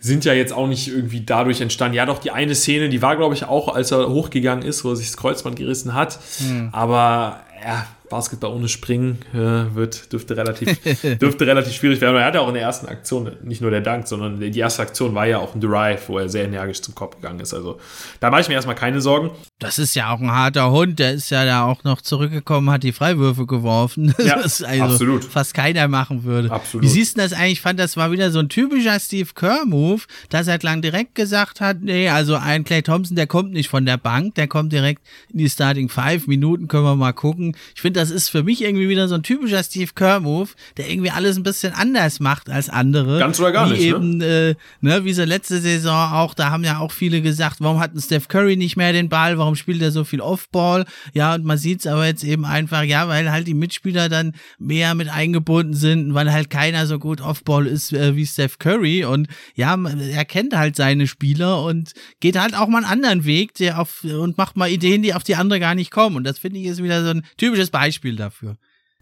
sind 0.00 0.24
ja 0.24 0.32
jetzt 0.32 0.52
auch 0.52 0.68
nicht 0.68 0.88
irgendwie 0.88 1.22
dadurch 1.22 1.60
entstanden. 1.60 1.96
Ja, 1.96 2.06
doch, 2.06 2.18
die 2.18 2.30
eine 2.30 2.54
Szene, 2.54 2.88
die 2.88 3.02
war, 3.02 3.16
glaube 3.16 3.34
ich, 3.34 3.44
auch, 3.44 3.74
als 3.74 3.90
er 3.90 4.08
hochgegangen 4.08 4.64
ist, 4.64 4.84
wo 4.84 4.90
er 4.90 4.96
sich 4.96 5.08
das 5.08 5.16
Kreuzband 5.16 5.56
gerissen 5.56 5.94
hat. 5.94 6.20
Hm. 6.38 6.68
Aber 6.72 7.40
ja, 7.62 7.86
Basketball 8.08 8.52
ohne 8.52 8.68
Springen 8.68 9.18
äh, 9.32 9.74
wird, 9.74 10.12
dürfte, 10.12 10.36
relativ, 10.36 10.78
dürfte 11.18 11.46
relativ 11.46 11.72
schwierig 11.74 12.00
werden. 12.00 12.16
Er 12.16 12.26
hatte 12.26 12.40
auch 12.40 12.48
in 12.48 12.54
der 12.54 12.62
ersten 12.62 12.86
Aktion, 12.86 13.36
nicht 13.42 13.60
nur 13.60 13.70
der 13.70 13.80
Dank, 13.80 14.06
sondern 14.06 14.40
die 14.40 14.58
erste 14.58 14.82
Aktion 14.82 15.14
war 15.14 15.26
ja 15.26 15.38
auch 15.38 15.54
ein 15.54 15.60
Drive, 15.60 16.08
wo 16.08 16.18
er 16.18 16.28
sehr 16.28 16.44
energisch 16.44 16.80
zum 16.80 16.94
Kopf 16.94 17.16
gegangen 17.16 17.40
ist. 17.40 17.52
Also 17.52 17.78
da 18.20 18.30
mache 18.30 18.42
ich 18.42 18.48
mir 18.48 18.54
erstmal 18.54 18.76
keine 18.76 19.00
Sorgen. 19.00 19.30
Das 19.58 19.78
ist 19.78 19.94
ja 19.94 20.12
auch 20.14 20.20
ein 20.20 20.30
harter 20.30 20.70
Hund, 20.70 20.98
der 20.98 21.12
ist 21.12 21.30
ja 21.30 21.44
da 21.44 21.64
auch 21.64 21.82
noch 21.84 22.00
zurückgekommen, 22.00 22.70
hat 22.70 22.82
die 22.84 22.92
Freiwürfe 22.92 23.46
geworfen. 23.46 24.14
Ja, 24.28 24.36
das 24.42 24.62
also 24.62 24.82
absolut. 24.82 25.24
fast 25.24 25.54
keiner 25.54 25.88
machen 25.88 26.24
würde. 26.24 26.50
Absolut. 26.50 26.84
Wie 26.84 26.88
siehst 26.88 27.16
du 27.16 27.22
das 27.22 27.32
eigentlich? 27.32 27.52
Ich 27.52 27.60
fand, 27.62 27.78
das 27.78 27.96
war 27.96 28.10
wieder 28.10 28.30
so 28.30 28.40
ein 28.40 28.50
typischer 28.50 28.98
Steve 29.00 29.30
Kerr-Move, 29.34 30.02
dass 30.28 30.48
er 30.48 30.58
lang 30.60 30.82
direkt 30.82 31.14
gesagt 31.14 31.60
hat, 31.60 31.78
nee, 31.80 32.10
also 32.10 32.34
ein 32.34 32.64
Clay 32.64 32.82
Thompson, 32.82 33.16
der 33.16 33.26
kommt 33.26 33.52
nicht 33.52 33.68
von 33.68 33.86
der 33.86 33.96
Bank, 33.96 34.34
der 34.34 34.48
kommt 34.48 34.72
direkt 34.72 35.02
in 35.32 35.38
die 35.38 35.48
Starting 35.48 35.88
Five. 35.88 36.26
Minuten 36.28 36.68
können 36.68 36.84
wir 36.84 36.94
mal 36.94 37.12
gucken. 37.12 37.56
Ich 37.74 37.80
finde, 37.80 37.97
das 37.98 38.10
ist 38.10 38.28
für 38.28 38.42
mich 38.42 38.62
irgendwie 38.62 38.88
wieder 38.88 39.08
so 39.08 39.16
ein 39.16 39.22
typischer 39.22 39.62
Steve 39.62 39.90
Kerr-Move, 39.94 40.50
der 40.76 40.88
irgendwie 40.88 41.10
alles 41.10 41.36
ein 41.36 41.42
bisschen 41.42 41.72
anders 41.72 42.20
macht 42.20 42.48
als 42.48 42.68
andere. 42.68 43.18
Ganz 43.18 43.38
oder 43.40 43.52
gar 43.52 43.68
wie 43.68 43.72
nicht, 43.72 43.82
ne? 43.82 43.88
eben, 43.88 44.16
ne? 44.18 44.26
Äh, 44.28 44.54
ne, 44.80 45.04
wie 45.04 45.12
so 45.12 45.24
letzte 45.24 45.60
Saison 45.60 46.12
auch, 46.12 46.34
da 46.34 46.50
haben 46.50 46.64
ja 46.64 46.78
auch 46.78 46.92
viele 46.92 47.20
gesagt, 47.20 47.56
warum 47.60 47.80
hat 47.80 47.94
ein 47.94 48.00
Steph 48.00 48.28
Curry 48.28 48.56
nicht 48.56 48.76
mehr 48.76 48.92
den 48.92 49.08
Ball, 49.08 49.36
warum 49.36 49.56
spielt 49.56 49.82
er 49.82 49.90
so 49.90 50.04
viel 50.04 50.20
Off-Ball? 50.20 50.86
Ja, 51.12 51.34
und 51.34 51.44
man 51.44 51.58
sieht 51.58 51.80
es 51.80 51.86
aber 51.86 52.06
jetzt 52.06 52.24
eben 52.24 52.44
einfach, 52.44 52.82
ja, 52.82 53.08
weil 53.08 53.30
halt 53.30 53.46
die 53.46 53.54
Mitspieler 53.54 54.08
dann 54.08 54.34
mehr 54.58 54.94
mit 54.94 55.08
eingebunden 55.08 55.74
sind, 55.74 56.14
weil 56.14 56.32
halt 56.32 56.50
keiner 56.50 56.86
so 56.86 56.98
gut 56.98 57.20
Off-Ball 57.20 57.66
ist 57.66 57.92
äh, 57.92 58.14
wie 58.16 58.26
Steph 58.26 58.58
Curry 58.58 59.04
und 59.04 59.28
ja, 59.54 59.76
er 60.12 60.24
kennt 60.24 60.56
halt 60.56 60.76
seine 60.76 61.06
Spieler 61.06 61.62
und 61.64 61.92
geht 62.20 62.38
halt 62.38 62.56
auch 62.56 62.68
mal 62.68 62.78
einen 62.78 62.92
anderen 62.92 63.24
Weg, 63.24 63.54
der 63.54 63.80
auf, 63.80 64.04
und 64.04 64.38
macht 64.38 64.56
mal 64.56 64.70
Ideen, 64.70 65.02
die 65.02 65.14
auf 65.14 65.24
die 65.24 65.34
andere 65.34 65.58
gar 65.60 65.74
nicht 65.74 65.90
kommen. 65.90 66.16
Und 66.16 66.24
das 66.24 66.38
finde 66.38 66.60
ich 66.60 66.66
ist 66.66 66.82
wieder 66.82 67.02
so 67.02 67.10
ein 67.10 67.24
typisches 67.36 67.70
Beispiel 67.70 67.87
dafür 67.92 68.16
dafür. 68.16 68.56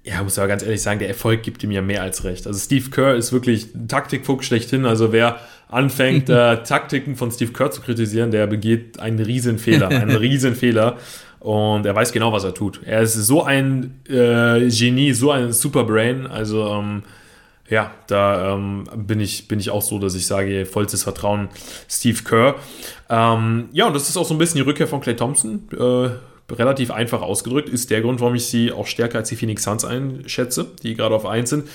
Ja, 0.07 0.23
muss 0.23 0.39
aber 0.39 0.47
ganz 0.47 0.63
ehrlich 0.63 0.83
sagen, 0.83 1.01
der 1.01 1.09
Erfolg 1.09 1.43
gibt 1.43 1.65
ihm 1.65 1.73
ja 1.73 1.83
mehr 1.83 2.01
als 2.01 2.23
recht. 2.23 2.47
Also 2.47 2.61
Steve 2.61 2.91
Kerr 2.91 3.17
ist 3.17 3.33
wirklich 3.33 3.75
ein 3.75 3.89
Taktikfuchs 3.89 4.47
schlechthin. 4.47 4.85
Also 4.85 5.13
wer 5.13 5.41
anfängt, 5.69 6.29
äh, 6.29 6.63
Taktiken 6.63 7.17
von 7.17 7.33
Steve 7.33 7.53
Kerr 7.53 7.73
zu 7.73 7.81
kritisieren, 7.81 8.31
der 8.31 8.47
begeht 8.47 9.01
einen 9.01 9.19
Riesenfehler. 9.19 9.89
Einen 9.89 10.17
Riesenfehler. 10.17 10.97
Und 11.41 11.87
er 11.87 11.95
weiß 11.95 12.13
genau, 12.13 12.33
was 12.33 12.45
er 12.45 12.55
tut. 12.55 12.81
Er 12.85 13.03
ist 13.03 13.15
so 13.15 13.43
ein 13.43 14.01
äh, 14.09 14.69
Genie, 14.69 15.13
so 15.13 15.33
ein 15.33 15.53
Superbrain. 15.53 16.29
Also 16.29 16.69
ähm, 16.69 17.03
Ja, 17.69 17.91
da 18.07 18.55
ähm, 18.55 18.85
bin, 18.95 19.19
ich, 19.19 19.49
bin 19.49 19.59
ich 19.59 19.71
auch 19.71 19.83
so, 19.83 19.99
dass 19.99 20.15
ich 20.15 20.27
sage, 20.27 20.67
vollstes 20.67 21.03
Vertrauen 21.03 21.49
Steve 21.89 22.23
Kerr. 22.23 22.55
Ähm, 23.11 23.71
ja, 23.73 23.89
und 23.89 23.95
das 23.95 24.09
ist 24.09 24.17
auch 24.17 24.25
so 24.25 24.35
ein 24.35 24.39
bisschen 24.39 24.59
die 24.59 24.69
Rückkehr 24.69 24.87
von 24.87 25.01
Clay 25.01 25.17
Thompson. 25.17 25.69
Äh, 25.73 26.11
relativ 26.51 26.91
einfach 26.91 27.23
ausgedrückt, 27.23 27.69
ist 27.69 27.91
der 27.91 28.03
Grund, 28.03 28.21
warum 28.21 28.35
ich 28.35 28.47
sie 28.47 28.71
auch 28.71 28.87
stärker 28.87 29.19
als 29.19 29.29
die 29.29 29.37
Phoenix 29.37 29.65
Suns 29.65 29.85
einschätze, 29.85 30.67
die 30.83 30.95
gerade 30.95 31.15
auf 31.15 31.27
1 31.27 31.51
sind. 31.51 31.69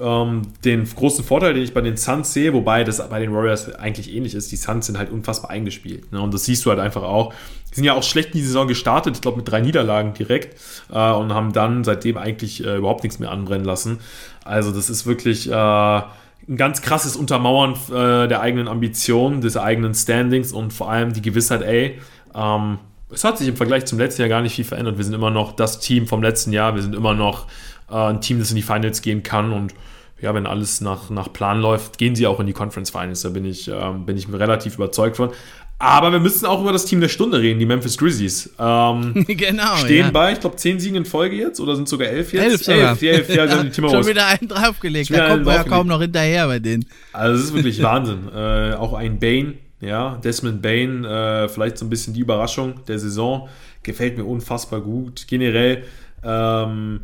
Ähm, 0.00 0.42
den 0.64 0.84
großen 0.84 1.24
Vorteil, 1.24 1.54
den 1.54 1.62
ich 1.62 1.72
bei 1.72 1.80
den 1.80 1.96
Suns 1.96 2.32
sehe, 2.32 2.52
wobei 2.52 2.84
das 2.84 3.08
bei 3.08 3.20
den 3.20 3.32
Warriors 3.32 3.72
eigentlich 3.76 4.12
ähnlich 4.12 4.34
ist, 4.34 4.50
die 4.50 4.56
Suns 4.56 4.86
sind 4.86 4.98
halt 4.98 5.10
unfassbar 5.10 5.50
eingespielt. 5.50 6.12
Ne? 6.12 6.20
Und 6.20 6.34
das 6.34 6.44
siehst 6.44 6.66
du 6.66 6.70
halt 6.70 6.80
einfach 6.80 7.02
auch. 7.02 7.32
Die 7.70 7.76
sind 7.76 7.84
ja 7.84 7.94
auch 7.94 8.02
schlecht 8.02 8.34
in 8.34 8.40
die 8.40 8.46
Saison 8.46 8.66
gestartet, 8.66 9.14
ich 9.14 9.20
glaube 9.22 9.38
mit 9.38 9.48
drei 9.48 9.60
Niederlagen 9.60 10.12
direkt 10.14 10.60
äh, 10.90 11.12
und 11.12 11.32
haben 11.32 11.52
dann 11.52 11.84
seitdem 11.84 12.16
eigentlich 12.16 12.64
äh, 12.64 12.76
überhaupt 12.76 13.04
nichts 13.04 13.18
mehr 13.18 13.30
anbrennen 13.30 13.64
lassen. 13.64 14.00
Also 14.44 14.72
das 14.72 14.90
ist 14.90 15.06
wirklich... 15.06 15.50
Äh, 15.50 16.02
ein 16.48 16.56
ganz 16.56 16.80
krasses 16.80 17.16
Untermauern 17.16 17.74
äh, 17.88 18.28
der 18.28 18.40
eigenen 18.40 18.68
Ambitionen, 18.68 19.40
des 19.40 19.56
eigenen 19.56 19.94
Standings 19.94 20.52
und 20.52 20.72
vor 20.72 20.88
allem 20.88 21.12
die 21.12 21.22
Gewissheit, 21.22 21.62
ey, 21.62 21.98
ähm, 22.36 22.78
es 23.10 23.24
hat 23.24 23.38
sich 23.38 23.48
im 23.48 23.56
Vergleich 23.56 23.84
zum 23.84 23.98
letzten 23.98 24.22
Jahr 24.22 24.28
gar 24.28 24.42
nicht 24.42 24.54
viel 24.54 24.64
verändert. 24.64 24.98
Wir 24.98 25.04
sind 25.04 25.14
immer 25.14 25.30
noch 25.30 25.52
das 25.52 25.78
Team 25.78 26.06
vom 26.06 26.22
letzten 26.22 26.52
Jahr. 26.52 26.74
Wir 26.74 26.82
sind 26.82 26.94
immer 26.94 27.14
noch 27.14 27.46
äh, 27.90 27.94
ein 27.94 28.20
Team, 28.20 28.38
das 28.38 28.50
in 28.50 28.56
die 28.56 28.62
Finals 28.62 29.02
gehen 29.02 29.22
kann. 29.22 29.52
Und 29.52 29.74
ja, 30.20 30.34
wenn 30.34 30.46
alles 30.46 30.80
nach, 30.80 31.10
nach 31.10 31.32
Plan 31.32 31.60
läuft, 31.60 31.98
gehen 31.98 32.16
sie 32.16 32.26
auch 32.26 32.40
in 32.40 32.46
die 32.46 32.52
Conference 32.52 32.90
Finals. 32.90 33.22
Da 33.22 33.28
bin 33.28 33.44
ich, 33.44 33.68
äh, 33.68 33.92
bin 34.04 34.16
ich 34.16 34.32
relativ 34.32 34.74
überzeugt 34.76 35.16
von. 35.16 35.30
Aber 35.78 36.10
wir 36.10 36.20
müssen 36.20 36.46
auch 36.46 36.62
über 36.62 36.72
das 36.72 36.86
Team 36.86 37.02
der 37.02 37.08
Stunde 37.08 37.38
reden, 37.38 37.60
die 37.60 37.66
Memphis 37.66 37.98
Grizzlies. 37.98 38.50
Ähm, 38.58 39.12
genau. 39.28 39.76
Stehen 39.76 40.06
ja. 40.06 40.10
bei, 40.10 40.32
ich 40.32 40.40
glaube, 40.40 40.56
zehn 40.56 40.80
Siegen 40.80 40.96
in 40.96 41.04
Folge 41.04 41.36
jetzt 41.36 41.60
oder 41.60 41.76
sind 41.76 41.86
sogar 41.86 42.08
elf 42.08 42.32
jetzt? 42.32 42.44
Elf, 42.44 42.64
sogar. 42.64 42.90
elf, 42.90 43.02
elf 43.02 43.28
ja, 43.28 43.44
ja, 43.44 43.72
Schon 43.72 44.06
wieder 44.06 44.26
einen 44.26 44.48
draufgelegt. 44.48 45.10
Da 45.12 45.28
kommt 45.28 45.44
man 45.44 45.54
ja 45.54 45.64
kaum 45.64 45.86
noch 45.86 46.00
hinterher 46.00 46.46
bei 46.46 46.60
denen. 46.60 46.86
Also, 47.12 47.38
es 47.38 47.44
ist 47.44 47.54
wirklich 47.54 47.82
Wahnsinn. 47.82 48.26
Äh, 48.34 48.72
auch 48.72 48.94
ein 48.94 49.18
Bane, 49.18 49.54
ja, 49.86 50.16
Desmond 50.16 50.62
Bain, 50.62 51.04
äh, 51.04 51.48
vielleicht 51.48 51.78
so 51.78 51.86
ein 51.86 51.90
bisschen 51.90 52.14
die 52.14 52.20
Überraschung 52.20 52.84
der 52.86 52.98
Saison. 52.98 53.48
Gefällt 53.82 54.16
mir 54.16 54.24
unfassbar 54.24 54.80
gut. 54.80 55.26
Generell, 55.28 55.84
ähm, 56.22 57.00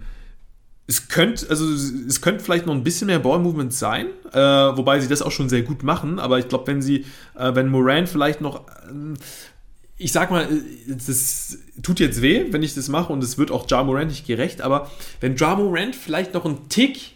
es 0.87 1.09
könnte, 1.09 1.49
also 1.49 1.65
es 1.73 2.21
könnte 2.21 2.43
vielleicht 2.43 2.67
noch 2.67 2.75
ein 2.75 2.85
bisschen 2.85 3.07
mehr 3.07 3.21
Ball-Movement 3.21 3.73
sein, 3.73 4.07
äh, 4.33 4.39
wobei 4.39 5.01
sie 5.01 5.09
das 5.09 5.23
auch 5.23 5.31
schon 5.31 5.49
sehr 5.49 5.63
gut 5.63 5.83
machen. 5.83 6.19
Aber 6.19 6.39
ich 6.39 6.49
glaube, 6.49 6.67
wenn 6.67 6.83
sie, 6.83 7.07
äh, 7.39 7.55
wenn 7.55 7.69
Moran 7.69 8.07
vielleicht 8.07 8.41
noch, 8.41 8.67
äh, 8.67 9.15
ich 9.97 10.11
sag 10.13 10.31
mal, 10.31 10.49
das 10.89 11.59
tut 11.83 12.01
jetzt 12.01 12.21
weh, 12.21 12.47
wenn 12.51 12.63
ich 12.63 12.75
das 12.75 12.89
mache 12.89 13.13
und 13.13 13.23
es 13.23 13.39
wird 13.39 13.51
auch 13.53 13.67
Ja 13.71 13.85
Morant 13.85 14.11
nicht 14.11 14.27
gerecht, 14.27 14.61
aber 14.61 14.91
wenn 15.21 15.37
Ja 15.37 15.55
Morant 15.55 15.95
vielleicht 15.95 16.35
noch 16.35 16.45
einen 16.45 16.69
Tick 16.69 17.12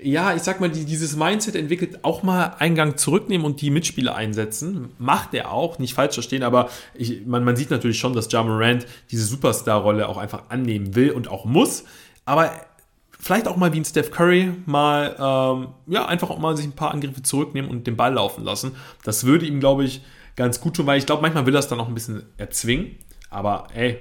ja, 0.00 0.34
ich 0.34 0.42
sag 0.42 0.60
mal, 0.60 0.70
die, 0.70 0.84
dieses 0.84 1.16
Mindset 1.16 1.54
entwickelt, 1.54 2.04
auch 2.04 2.22
mal 2.22 2.56
Eingang 2.58 2.96
zurücknehmen 2.96 3.46
und 3.46 3.60
die 3.60 3.70
Mitspieler 3.70 4.14
einsetzen. 4.14 4.90
Macht 4.98 5.34
er 5.34 5.52
auch, 5.52 5.78
nicht 5.78 5.94
falsch 5.94 6.14
verstehen, 6.14 6.42
aber 6.42 6.68
ich, 6.94 7.24
man, 7.26 7.44
man 7.44 7.56
sieht 7.56 7.70
natürlich 7.70 7.98
schon, 7.98 8.12
dass 8.12 8.30
Ja 8.30 8.42
Morant 8.42 8.86
diese 9.10 9.24
Superstar-Rolle 9.24 10.08
auch 10.08 10.16
einfach 10.16 10.44
annehmen 10.48 10.94
will 10.94 11.12
und 11.12 11.28
auch 11.28 11.44
muss. 11.44 11.84
Aber 12.24 12.50
vielleicht 13.20 13.46
auch 13.46 13.56
mal 13.56 13.72
wie 13.72 13.80
ein 13.80 13.84
Steph 13.84 14.10
Curry 14.10 14.52
mal, 14.66 15.16
ähm, 15.18 15.68
ja, 15.86 16.06
einfach 16.06 16.30
auch 16.30 16.38
mal 16.38 16.56
sich 16.56 16.66
ein 16.66 16.72
paar 16.72 16.90
Angriffe 16.90 17.22
zurücknehmen 17.22 17.70
und 17.70 17.86
den 17.86 17.96
Ball 17.96 18.14
laufen 18.14 18.44
lassen. 18.44 18.72
Das 19.04 19.24
würde 19.24 19.46
ihm, 19.46 19.60
glaube 19.60 19.84
ich, 19.84 20.02
ganz 20.36 20.60
gut 20.60 20.74
tun, 20.76 20.86
weil 20.86 20.98
ich 20.98 21.06
glaube, 21.06 21.22
manchmal 21.22 21.46
will 21.46 21.54
er 21.54 21.60
es 21.60 21.68
dann 21.68 21.80
auch 21.80 21.88
ein 21.88 21.94
bisschen 21.94 22.24
erzwingen. 22.36 22.96
Aber 23.30 23.68
ey, 23.74 23.98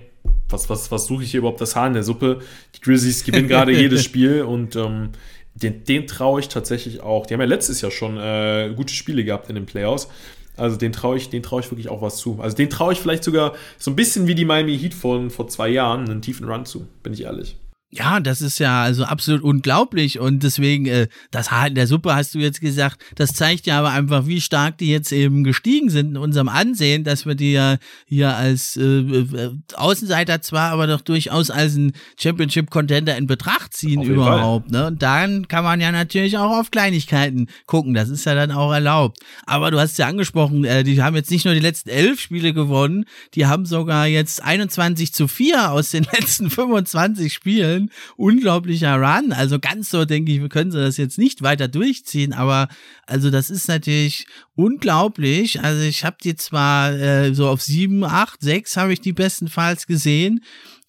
was, 0.50 0.70
was, 0.70 0.92
was 0.92 1.06
suche 1.06 1.24
ich 1.24 1.32
hier 1.32 1.40
überhaupt 1.40 1.62
das 1.62 1.76
Haar 1.76 1.88
in 1.88 1.94
der 1.94 2.04
Suppe? 2.04 2.40
Die 2.76 2.82
Grizzlies 2.82 3.24
gewinnen 3.24 3.48
gerade 3.48 3.72
jedes 3.80 4.04
Spiel 4.04 4.42
und 4.44 4.76
ähm, 4.76 5.10
den, 5.56 5.84
den 5.84 6.08
traue 6.08 6.40
ich 6.40 6.48
tatsächlich 6.48 7.02
auch. 7.02 7.26
Die 7.26 7.34
haben 7.34 7.42
ja 7.42 7.48
letztes 7.48 7.82
Jahr 7.82 7.92
schon 7.92 8.18
äh, 8.18 8.74
gute 8.76 8.94
Spiele 8.94 9.24
gehabt 9.24 9.50
in 9.50 9.56
den 9.56 9.66
Playoffs. 9.66 10.10
Also 10.56 10.78
den 10.78 10.92
traue 10.92 11.18
ich, 11.18 11.30
den 11.30 11.42
traue 11.42 11.62
ich 11.62 11.72
wirklich 11.72 11.90
auch 11.90 12.02
was 12.02 12.18
zu. 12.18 12.40
Also 12.40 12.56
den 12.56 12.70
traue 12.70 12.94
ich 12.94 13.00
vielleicht 13.00 13.24
sogar 13.24 13.54
so 13.78 13.92
ein 13.92 13.96
bisschen 13.96 14.28
wie 14.28 14.36
die 14.36 14.46
Miami 14.46 14.78
Heat 14.78 14.94
von 14.94 15.30
vor 15.30 15.48
zwei 15.48 15.70
Jahren 15.70 16.10
einen 16.10 16.22
tiefen 16.22 16.48
Run 16.48 16.66
zu, 16.66 16.88
bin 17.02 17.14
ich 17.14 17.24
ehrlich. 17.24 17.58
Ja, 17.96 18.20
das 18.20 18.42
ist 18.42 18.58
ja 18.58 18.82
also 18.82 19.04
absolut 19.04 19.44
unglaublich 19.44 20.20
und 20.20 20.42
deswegen, 20.42 20.88
äh, 20.88 21.08
das 21.30 21.52
Haar 21.52 21.68
in 21.68 21.76
der 21.76 21.86
Suppe 21.86 22.16
hast 22.16 22.34
du 22.34 22.40
jetzt 22.40 22.60
gesagt, 22.60 23.04
das 23.16 23.34
zeigt 23.34 23.68
ja 23.68 23.78
aber 23.78 23.92
einfach, 23.92 24.26
wie 24.26 24.42
stark 24.42 24.80
die 24.80 24.90
jetzt 24.90 25.12
eben 25.12 25.44
gestiegen 25.44 25.92
sind 25.92 26.12
in 26.12 26.18
unserem 26.18 26.50
Ansehen, 26.50 27.04
dass 27.04 27.28
wir 27.28 27.36
die 27.36 27.52
ja 27.52 27.78
hier 28.08 28.36
als 28.36 28.78
äh, 28.78 28.82
äh 28.82 29.52
Außenseiter 29.76 30.42
zwar, 30.42 30.72
aber 30.72 30.88
doch 30.88 31.02
durchaus 31.02 31.52
als 31.52 31.76
ein 31.76 31.92
Championship-Contender 32.20 33.16
in 33.16 33.28
Betracht 33.28 33.76
ziehen 33.76 34.02
überhaupt. 34.02 34.72
Ne? 34.72 34.88
Und 34.88 35.04
dann 35.04 35.48
kann 35.48 35.64
man 35.64 35.80
ja 35.80 35.92
natürlich 35.92 36.40
auch 36.40 36.58
auf 36.58 36.72
Kleinigkeiten 36.72 37.48
gucken, 37.68 37.94
das 37.94 38.10
ist 38.10 38.26
ja 38.26 38.34
dann 38.34 38.52
auch 38.52 38.74
erlaubt. 38.74 39.20
Aber 39.46 39.70
du 39.70 39.80
hast 39.80 40.00
ja 40.00 40.08
angesprochen, 40.08 40.64
äh, 40.66 40.84
die 40.84 41.00
haben 41.04 41.16
jetzt 41.16 41.30
nicht 41.30 41.46
nur 41.46 41.54
die 41.54 41.60
letzten 41.60 41.90
elf 41.90 42.20
Spiele 42.20 42.54
gewonnen, 42.54 43.06
die 43.36 43.46
haben 43.46 43.68
sogar 43.68 44.08
jetzt 44.08 44.44
21 44.44 45.14
zu 45.14 45.28
4 45.28 45.72
aus 45.72 45.92
den 45.92 46.08
letzten 46.12 46.50
25 46.50 47.32
Spielen 47.32 47.83
ein 47.84 47.92
unglaublicher 48.18 48.96
Run. 48.96 49.34
Also 49.34 49.60
ganz 49.60 49.90
so, 49.90 50.06
denke 50.06 50.32
ich, 50.32 50.42
wir 50.42 50.50
können 50.50 50.72
sie 50.72 50.80
das 50.80 50.98
jetzt 50.98 51.18
nicht 51.18 51.42
weiter 51.42 51.68
durchziehen, 51.68 52.34
aber 52.34 52.68
also 53.06 53.30
das 53.30 53.50
ist 53.50 53.68
natürlich 53.68 54.26
unglaublich. 54.56 55.62
Also 55.62 55.84
ich 55.84 56.04
habe 56.04 56.18
die 56.24 56.36
zwar 56.36 56.94
äh, 56.94 57.34
so 57.34 57.48
auf 57.48 57.62
sieben, 57.62 58.04
acht, 58.04 58.42
sechs 58.42 58.78
habe 58.78 58.94
ich 58.94 59.02
die 59.02 59.14
bestenfalls 59.14 59.88
gesehen. 59.88 60.42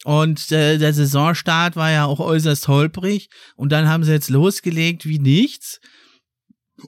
Und 0.04 0.52
äh, 0.52 0.76
der 0.76 0.92
Saisonstart 0.92 1.76
war 1.76 1.90
ja 1.90 2.04
auch 2.04 2.20
äußerst 2.20 2.68
holprig. 2.68 3.28
Und 3.56 3.72
dann 3.72 3.88
haben 3.88 4.04
sie 4.04 4.12
jetzt 4.12 4.28
losgelegt 4.28 5.06
wie 5.06 5.18
nichts. 5.18 5.80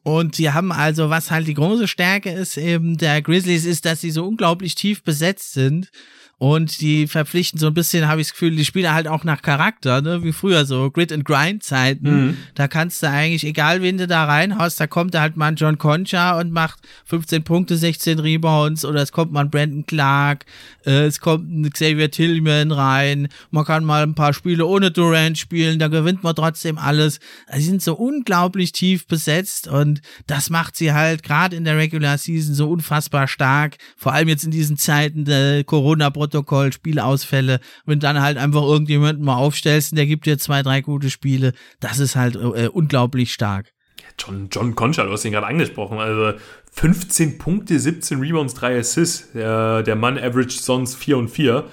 Und 0.03 0.35
sie 0.35 0.51
haben 0.51 0.73
also, 0.73 1.11
was 1.11 1.31
halt 1.31 1.47
die 1.47 1.55
große 1.55 1.89
Stärke 1.89 2.31
ist 2.31 2.57
eben 2.57 2.99
der 2.99 3.23
Grizzlies, 3.23 3.65
ist, 3.65 3.85
dass 3.85 4.01
sie 4.01 4.11
so 4.11 4.27
unglaublich 4.27 4.75
tief 4.75 5.03
besetzt 5.03 5.53
sind. 5.53 5.91
Und 6.39 6.83
die 6.83 7.07
verpflichten 7.07 7.59
so 7.59 7.69
ein 7.69 7.75
bisschen, 7.75 8.09
habe 8.09 8.21
ich 8.21 8.27
das 8.27 8.35
Gefühl, 8.35 8.55
die 8.55 8.67
Spieler 8.67 8.93
halt 8.93 9.09
auch 9.09 9.25
nach 9.25 9.41
Charakter, 9.41 10.03
ne? 10.03 10.23
wie 10.23 10.33
früher 10.33 10.67
so 10.67 10.91
Grid 10.91 11.11
and 11.11 11.25
Grind 11.25 11.63
Zeiten. 11.63 12.27
Mhm. 12.27 12.37
Da 12.55 12.69
kannst 12.69 13.03
du 13.03 13.09
eigentlich, 13.09 13.45
egal 13.45 13.81
wen 13.81 13.97
du 13.97 14.07
da 14.07 14.25
reinhaust, 14.25 14.79
da 14.79 14.87
kommt 14.87 15.15
da 15.15 15.23
halt 15.23 15.39
mal 15.39 15.47
ein 15.47 15.57
John 15.57 15.79
Concha 15.79 16.39
und 16.39 16.53
macht 16.53 16.81
15 17.07 17.43
Punkte, 17.43 17.79
16 17.79 18.19
Rebounds 18.19 18.85
oder 18.85 19.01
es 19.01 19.13
kommt 19.13 19.33
mal 19.33 19.41
ein 19.41 19.51
Brandon 19.51 19.87
Clark, 19.87 20.45
äh, 20.85 21.07
es 21.07 21.21
kommt 21.21 21.51
ein 21.51 21.71
Xavier 21.71 22.11
Tillman 22.11 22.71
rein, 22.71 23.29
man 23.51 23.65
kann 23.65 23.85
mal 23.85 24.03
ein 24.03 24.15
paar 24.15 24.35
Spiele 24.35 24.67
ohne 24.67 24.91
Durant 24.91 25.39
spielen, 25.39 25.79
da 25.79 25.89
gewinnt 25.89 26.23
man 26.23 26.35
trotzdem 26.35 26.77
alles. 26.77 27.19
Sie 27.51 27.63
sind 27.63 27.81
so 27.81 27.95
unglaublich 27.95 28.73
tief 28.73 29.07
besetzt 29.07 29.69
und 29.69 30.03
das 30.27 30.51
macht 30.51 30.77
sie 30.77 30.93
halt 30.93 31.23
gerade 31.23 31.57
in 31.57 31.65
der 31.65 31.79
Regular 31.79 32.19
Season 32.19 32.55
so 32.55 32.69
unfassbar 32.69 33.27
stark, 33.27 33.79
vor 33.97 34.13
allem 34.13 34.29
jetzt 34.29 34.45
in 34.45 34.51
diesen 34.51 34.77
Zeiten 34.77 35.25
der 35.25 35.65
corona 35.65 36.11
Protokoll, 36.27 36.73
Spielausfälle, 36.73 37.61
wenn 37.85 38.01
dann 38.01 38.21
halt 38.21 38.37
einfach 38.37 38.63
irgendjemanden 38.63 39.25
mal 39.25 39.37
aufstellst 39.37 39.93
und 39.93 39.97
der 39.97 40.07
gibt 40.07 40.27
dir 40.27 40.39
zwei, 40.39 40.63
drei 40.63 40.81
gute 40.81 41.09
Spiele, 41.11 41.53
das 41.81 41.99
ist 41.99 42.17
halt 42.17 42.35
äh, 42.35 42.69
unglaublich 42.69 43.33
stark. 43.33 43.73
John, 44.19 44.49
John 44.51 44.75
Concha, 44.75 45.05
du 45.05 45.13
hast 45.13 45.25
ihn 45.25 45.33
gerade 45.33 45.47
angesprochen, 45.47 45.99
also 45.99 46.39
15 46.73 47.39
Punkte, 47.39 47.79
17 47.79 48.21
Rebounds, 48.21 48.55
3 48.55 48.79
Assists. 48.79 49.33
Der, 49.33 49.83
der 49.83 49.97
Mann 49.97 50.19
averaged 50.19 50.61
sonst 50.63 50.97
4 50.97 51.17
und 51.17 51.29
4. 51.29 51.65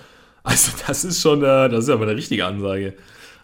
Also 0.44 0.72
das 0.86 1.06
ist 1.06 1.22
schon, 1.22 1.42
äh, 1.42 1.70
das 1.70 1.86
ist 1.86 1.90
aber 1.90 2.04
eine 2.04 2.16
richtige 2.16 2.46
Ansage. 2.46 2.96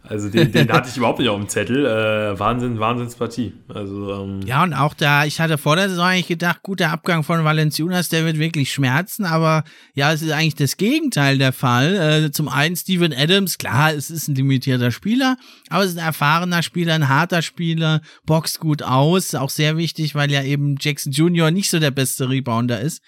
Also 0.01 0.29
den, 0.29 0.51
den 0.51 0.71
hatte 0.71 0.89
ich 0.89 0.97
überhaupt 0.97 1.19
nicht 1.19 1.27
auf 1.29 1.37
dem 1.37 1.49
Zettel. 1.49 1.85
Äh, 1.85 2.39
Wahnsinn, 2.39 2.79
Wahnsinnspartie. 2.79 3.53
Also, 3.67 4.13
ähm 4.13 4.41
ja, 4.45 4.63
und 4.63 4.73
auch 4.73 4.93
da, 4.93 5.25
ich 5.25 5.39
hatte 5.39 5.57
vor 5.57 5.75
der 5.75 5.89
Saison 5.89 6.05
eigentlich 6.05 6.27
gedacht, 6.27 6.63
gut, 6.63 6.79
der 6.79 6.91
Abgang 6.91 7.23
von 7.23 7.43
Valenciunas, 7.43 8.09
der 8.09 8.25
wird 8.25 8.39
wirklich 8.39 8.71
schmerzen, 8.71 9.25
aber 9.25 9.63
ja, 9.93 10.11
es 10.13 10.21
ist 10.21 10.31
eigentlich 10.31 10.55
das 10.55 10.77
Gegenteil 10.77 11.37
der 11.37 11.51
Fall. 11.51 11.95
Äh, 11.95 12.31
zum 12.31 12.47
einen 12.47 12.75
Steven 12.75 13.13
Adams, 13.13 13.57
klar, 13.57 13.93
es 13.93 14.09
ist 14.09 14.29
ein 14.29 14.35
limitierter 14.35 14.91
Spieler, 14.91 15.37
aber 15.69 15.83
es 15.83 15.91
ist 15.91 15.97
ein 15.97 16.05
erfahrener 16.05 16.63
Spieler, 16.63 16.93
ein 16.95 17.09
harter 17.09 17.41
Spieler, 17.41 18.01
boxt 18.25 18.59
gut 18.59 18.81
aus, 18.81 19.35
auch 19.35 19.49
sehr 19.49 19.75
wichtig, 19.77 20.15
weil 20.15 20.31
ja 20.31 20.43
eben 20.43 20.77
Jackson 20.79 21.11
Jr. 21.11 21.51
nicht 21.51 21.69
so 21.69 21.79
der 21.79 21.91
beste 21.91 22.29
Rebounder 22.29 22.79
ist. 22.79 23.01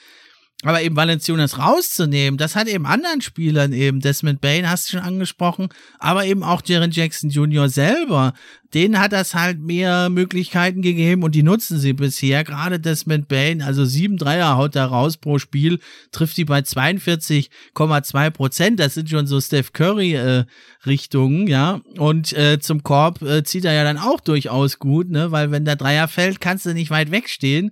Aber 0.63 0.81
eben 0.83 0.95
Valenciunas 0.95 1.57
rauszunehmen, 1.57 2.37
das 2.37 2.55
hat 2.55 2.67
eben 2.67 2.85
anderen 2.85 3.21
Spielern 3.21 3.73
eben, 3.73 3.99
Desmond 3.99 4.41
Bain 4.41 4.69
hast 4.69 4.87
du 4.87 4.97
schon 4.97 5.05
angesprochen, 5.05 5.69
aber 5.97 6.25
eben 6.25 6.43
auch 6.43 6.61
Jaren 6.63 6.91
Jackson 6.91 7.31
Jr. 7.31 7.67
selber, 7.67 8.33
denen 8.73 8.99
hat 8.99 9.11
das 9.11 9.33
halt 9.33 9.59
mehr 9.59 10.09
Möglichkeiten 10.09 10.83
gegeben 10.83 11.23
und 11.23 11.33
die 11.33 11.41
nutzen 11.41 11.79
sie 11.79 11.93
bisher. 11.93 12.43
Gerade 12.43 12.79
Desmond 12.79 13.27
Bain, 13.27 13.63
also 13.63 13.85
sieben 13.85 14.17
Dreier 14.17 14.55
haut 14.55 14.75
er 14.75 14.85
raus 14.85 15.17
pro 15.17 15.39
Spiel, 15.39 15.79
trifft 16.11 16.37
die 16.37 16.45
bei 16.45 16.59
42,2 16.59 18.29
Prozent. 18.29 18.79
Das 18.79 18.93
sind 18.93 19.09
schon 19.09 19.25
so 19.25 19.41
Steph 19.41 19.73
Curry 19.73 20.13
äh, 20.13 20.45
Richtungen, 20.85 21.47
ja. 21.47 21.81
Und 21.97 22.33
äh, 22.33 22.59
zum 22.59 22.83
Korb 22.83 23.23
äh, 23.23 23.43
zieht 23.43 23.65
er 23.65 23.73
ja 23.73 23.83
dann 23.83 23.97
auch 23.97 24.19
durchaus 24.19 24.77
gut, 24.77 25.09
ne, 25.09 25.31
weil 25.31 25.51
wenn 25.51 25.65
der 25.65 25.75
Dreier 25.75 26.07
fällt, 26.07 26.39
kannst 26.39 26.65
du 26.65 26.73
nicht 26.73 26.91
weit 26.91 27.09
wegstehen. 27.09 27.71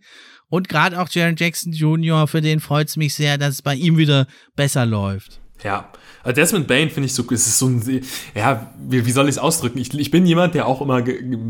Und 0.50 0.68
gerade 0.68 1.00
auch 1.00 1.10
Jaron 1.10 1.36
Jackson 1.38 1.74
Jr., 1.74 2.28
für 2.28 2.42
den 2.42 2.60
freut 2.60 2.90
es 2.90 2.98
mich 2.98 3.14
sehr, 3.14 3.38
dass 3.38 3.56
es 3.56 3.62
bei 3.62 3.76
ihm 3.76 3.98
wieder 3.98 4.28
besser 4.56 4.86
läuft. 4.86 5.40
Ja, 5.64 5.92
also 6.24 6.36
Desmond 6.36 6.68
Bain 6.68 6.90
finde 6.90 7.08
ich 7.08 7.14
so, 7.14 7.24
es 7.32 7.48
ist 7.48 7.60
so 7.60 7.68
ein, 7.68 8.02
ja, 8.36 8.72
wie, 8.78 9.06
wie 9.06 9.12
soll 9.12 9.26
ich 9.26 9.36
es 9.36 9.38
ausdrücken? 9.38 9.78
Ich, 9.78 9.94
ich 9.94 10.12
bin 10.12 10.26
jemand, 10.26 10.54
der 10.54 10.68
auch 10.68 10.82
immer 10.82 11.04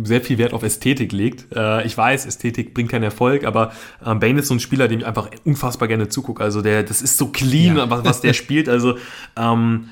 sehr 0.03 0.21
viel 0.21 0.37
Wert 0.37 0.53
auf 0.53 0.63
Ästhetik 0.63 1.11
legt. 1.11 1.55
Äh, 1.55 1.85
ich 1.85 1.97
weiß, 1.97 2.25
Ästhetik 2.25 2.73
bringt 2.73 2.89
keinen 2.89 3.03
Erfolg, 3.03 3.45
aber 3.45 3.71
ähm, 4.05 4.19
Bain 4.19 4.37
ist 4.37 4.47
so 4.47 4.53
ein 4.53 4.59
Spieler, 4.59 4.87
dem 4.87 4.99
ich 4.99 5.05
einfach 5.05 5.29
unfassbar 5.43 5.87
gerne 5.87 6.09
zugucke. 6.09 6.43
Also 6.43 6.61
der, 6.61 6.83
das 6.83 7.01
ist 7.01 7.17
so 7.17 7.27
clean, 7.27 7.77
ja. 7.77 7.89
was, 7.89 8.03
was 8.03 8.21
der 8.21 8.33
spielt. 8.33 8.69
Also 8.69 8.97
ähm, 9.37 9.89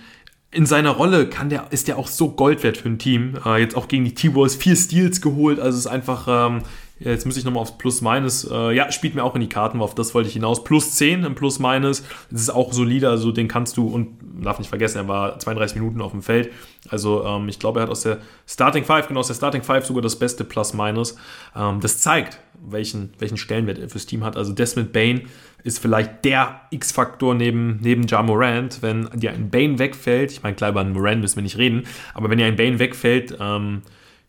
in 0.51 0.65
seiner 0.65 0.91
Rolle 0.91 1.27
kann 1.27 1.49
der, 1.49 1.67
ist 1.71 1.87
der 1.87 1.97
auch 1.97 2.07
so 2.07 2.31
Gold 2.31 2.63
wert 2.63 2.77
für 2.77 2.89
ein 2.89 2.99
Team. 2.99 3.37
Äh, 3.45 3.59
jetzt 3.59 3.75
auch 3.75 3.87
gegen 3.87 4.05
die 4.05 4.13
T-Boys 4.13 4.55
vier 4.55 4.75
Steals 4.75 5.21
geholt, 5.21 5.59
also 5.59 5.77
es 5.77 5.85
ist 5.85 5.91
einfach, 5.91 6.27
ähm, 6.49 6.61
ja, 6.99 7.11
jetzt 7.11 7.25
muss 7.25 7.37
ich 7.37 7.45
nochmal 7.45 7.61
aufs 7.61 7.77
Plus-Minus. 7.77 8.49
Äh, 8.49 8.71
ja, 8.71 8.91
spielt 8.91 9.13
mir 9.13 9.23
auch 9.23 9.35
in 9.35 9.41
die 9.41 9.49
Karten, 9.49 9.81
auf 9.81 9.93
das 9.93 10.15
wollte 10.15 10.27
ich 10.27 10.33
hinaus. 10.33 10.63
Plus 10.63 10.95
10 10.95 11.23
im 11.23 11.35
Plus-Minus. 11.35 12.03
Das 12.31 12.41
ist 12.41 12.49
auch 12.49 12.73
solide, 12.73 13.09
also 13.09 13.31
den 13.31 13.47
kannst 13.47 13.77
du, 13.77 13.87
und 13.87 14.17
darf 14.41 14.57
nicht 14.57 14.69
vergessen, 14.69 14.97
er 14.97 15.07
war 15.07 15.37
32 15.37 15.77
Minuten 15.77 16.01
auf 16.01 16.11
dem 16.11 16.23
Feld. 16.23 16.51
Also 16.89 17.23
ähm, 17.23 17.49
ich 17.49 17.59
glaube, 17.59 17.79
er 17.79 17.83
hat 17.83 17.89
aus 17.91 18.01
der 18.01 18.19
Starting 18.47 18.83
5, 18.83 19.09
genau 19.09 19.19
aus 19.19 19.27
der 19.27 19.35
Starting 19.35 19.61
5 19.61 19.85
sogar 19.85 20.01
das 20.01 20.17
beste 20.17 20.43
Plus-Minus. 20.43 21.17
Ähm, 21.55 21.79
das 21.81 21.99
zeigt, 21.99 22.39
welchen, 22.59 23.13
welchen 23.19 23.37
Stellenwert 23.37 23.77
er 23.77 23.89
fürs 23.89 24.07
Team 24.07 24.23
hat. 24.23 24.35
Also 24.35 24.53
Desmond 24.53 24.91
Bain 24.91 25.27
ist 25.63 25.79
vielleicht 25.79 26.25
der 26.25 26.61
X-Faktor 26.71 27.35
neben, 27.35 27.79
neben 27.81 28.07
Ja 28.07 28.23
Morant. 28.23 28.81
Wenn 28.81 29.07
dir 29.13 29.31
ein 29.31 29.51
Bain 29.51 29.77
wegfällt, 29.77 30.31
ich 30.31 30.41
meine, 30.41 30.55
klar, 30.55 30.71
über 30.71 30.81
einen 30.81 30.93
Morant 30.93 31.21
müssen 31.21 31.35
wir 31.35 31.43
nicht 31.43 31.57
reden, 31.57 31.83
aber 32.15 32.29
wenn 32.29 32.39
dir 32.39 32.45
ein 32.45 32.55
Bain 32.55 32.79
wegfällt, 32.79 33.37
ähm, 33.39 33.83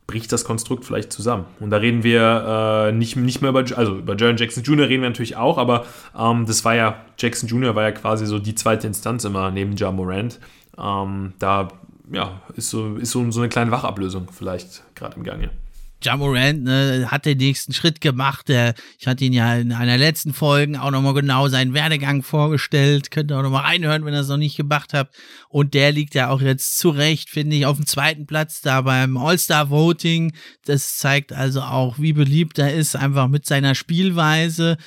bricht 0.09 0.33
das 0.33 0.45
Konstrukt 0.45 0.87
vielleicht 0.87 1.13
zusammen. 1.13 1.45
Und 1.61 1.71
da 1.71 1.77
reden 1.77 2.03
wir 2.03 2.89
äh, 2.89 2.93
nicht, 2.93 3.15
nicht 3.15 3.43
mehr 3.43 3.51
über, 3.51 3.65
also 3.77 3.97
über 3.99 4.17
Jaron 4.17 4.39
Jackson 4.39 4.65
Jr. 4.65 4.89
reden 4.89 5.03
wir 5.03 5.11
natürlich 5.11 5.37
auch, 5.37 5.59
aber 5.59 5.85
ähm, 6.19 6.47
das 6.47 6.65
war 6.65 6.75
ja, 6.75 7.05
Jackson 7.19 7.49
Jr. 7.49 7.77
war 7.77 7.83
ja 7.85 7.93
quasi 7.93 8.27
so 8.27 8.39
die 8.39 8.55
zweite 8.55 8.87
Instanz 8.87 9.25
immer 9.25 9.51
neben 9.51 9.77
Ja 9.77 9.93
Morant. 9.93 10.41
Ähm, 10.79 11.35
da 11.39 11.69
ja, 12.11 12.41
ist, 12.57 12.71
so, 12.71 12.97
ist 12.97 13.11
so, 13.11 13.31
so 13.31 13.41
eine 13.41 13.51
kleine 13.51 13.71
Wachablösung 13.71 14.29
vielleicht 14.33 14.83
gerade 14.95 15.17
im 15.17 15.25
Gange. 15.25 15.51
Jamorant 16.03 16.63
ne, 16.63 17.09
hat 17.11 17.27
den 17.27 17.39
nächsten 17.39 17.73
Schritt 17.73 18.01
gemacht. 18.01 18.49
Der, 18.49 18.75
ich 18.99 19.07
hatte 19.07 19.25
ihn 19.25 19.33
ja 19.33 19.57
in 19.57 19.73
einer 19.73 19.99
letzten 19.99 20.33
Folge 20.33 20.81
auch 20.81 20.91
nochmal 20.91 21.15
genau 21.15 21.49
seinen 21.49 21.75
Werdegang 21.75 22.23
vorgestellt. 22.23 23.11
Könnt 23.11 23.31
ihr 23.31 23.39
auch 23.39 23.43
nochmal 23.43 23.65
reinhören, 23.65 24.05
wenn 24.05 24.15
ihr 24.15 24.21
es 24.21 24.29
noch 24.29 24.37
nicht 24.37 24.57
gemacht 24.57 24.95
habt. 24.95 25.17
Und 25.49 25.75
der 25.75 25.93
liegt 25.93 26.15
ja 26.15 26.31
auch 26.31 26.41
jetzt 26.41 26.79
zu 26.79 26.91
Recht, 26.91 27.31
finde 27.31 27.57
ich, 27.57 27.67
auf 27.67 27.77
dem 27.77 27.87
zweiten 27.87 28.27
Platz 28.27 28.61
da 28.61 28.83
beim 28.83 29.17
All-Star-Voting. 29.17 30.33
Das 30.65 30.99
zeigt 30.99 31.33
also 31.33 31.63
auch, 31.63 31.99
wie 31.99 32.13
beliebt 32.13 32.59
er 32.59 32.75
ist, 32.75 32.95
einfach 32.95 33.29
mit 33.29 33.47
seiner 33.47 33.75
Spielweise. 33.75 34.79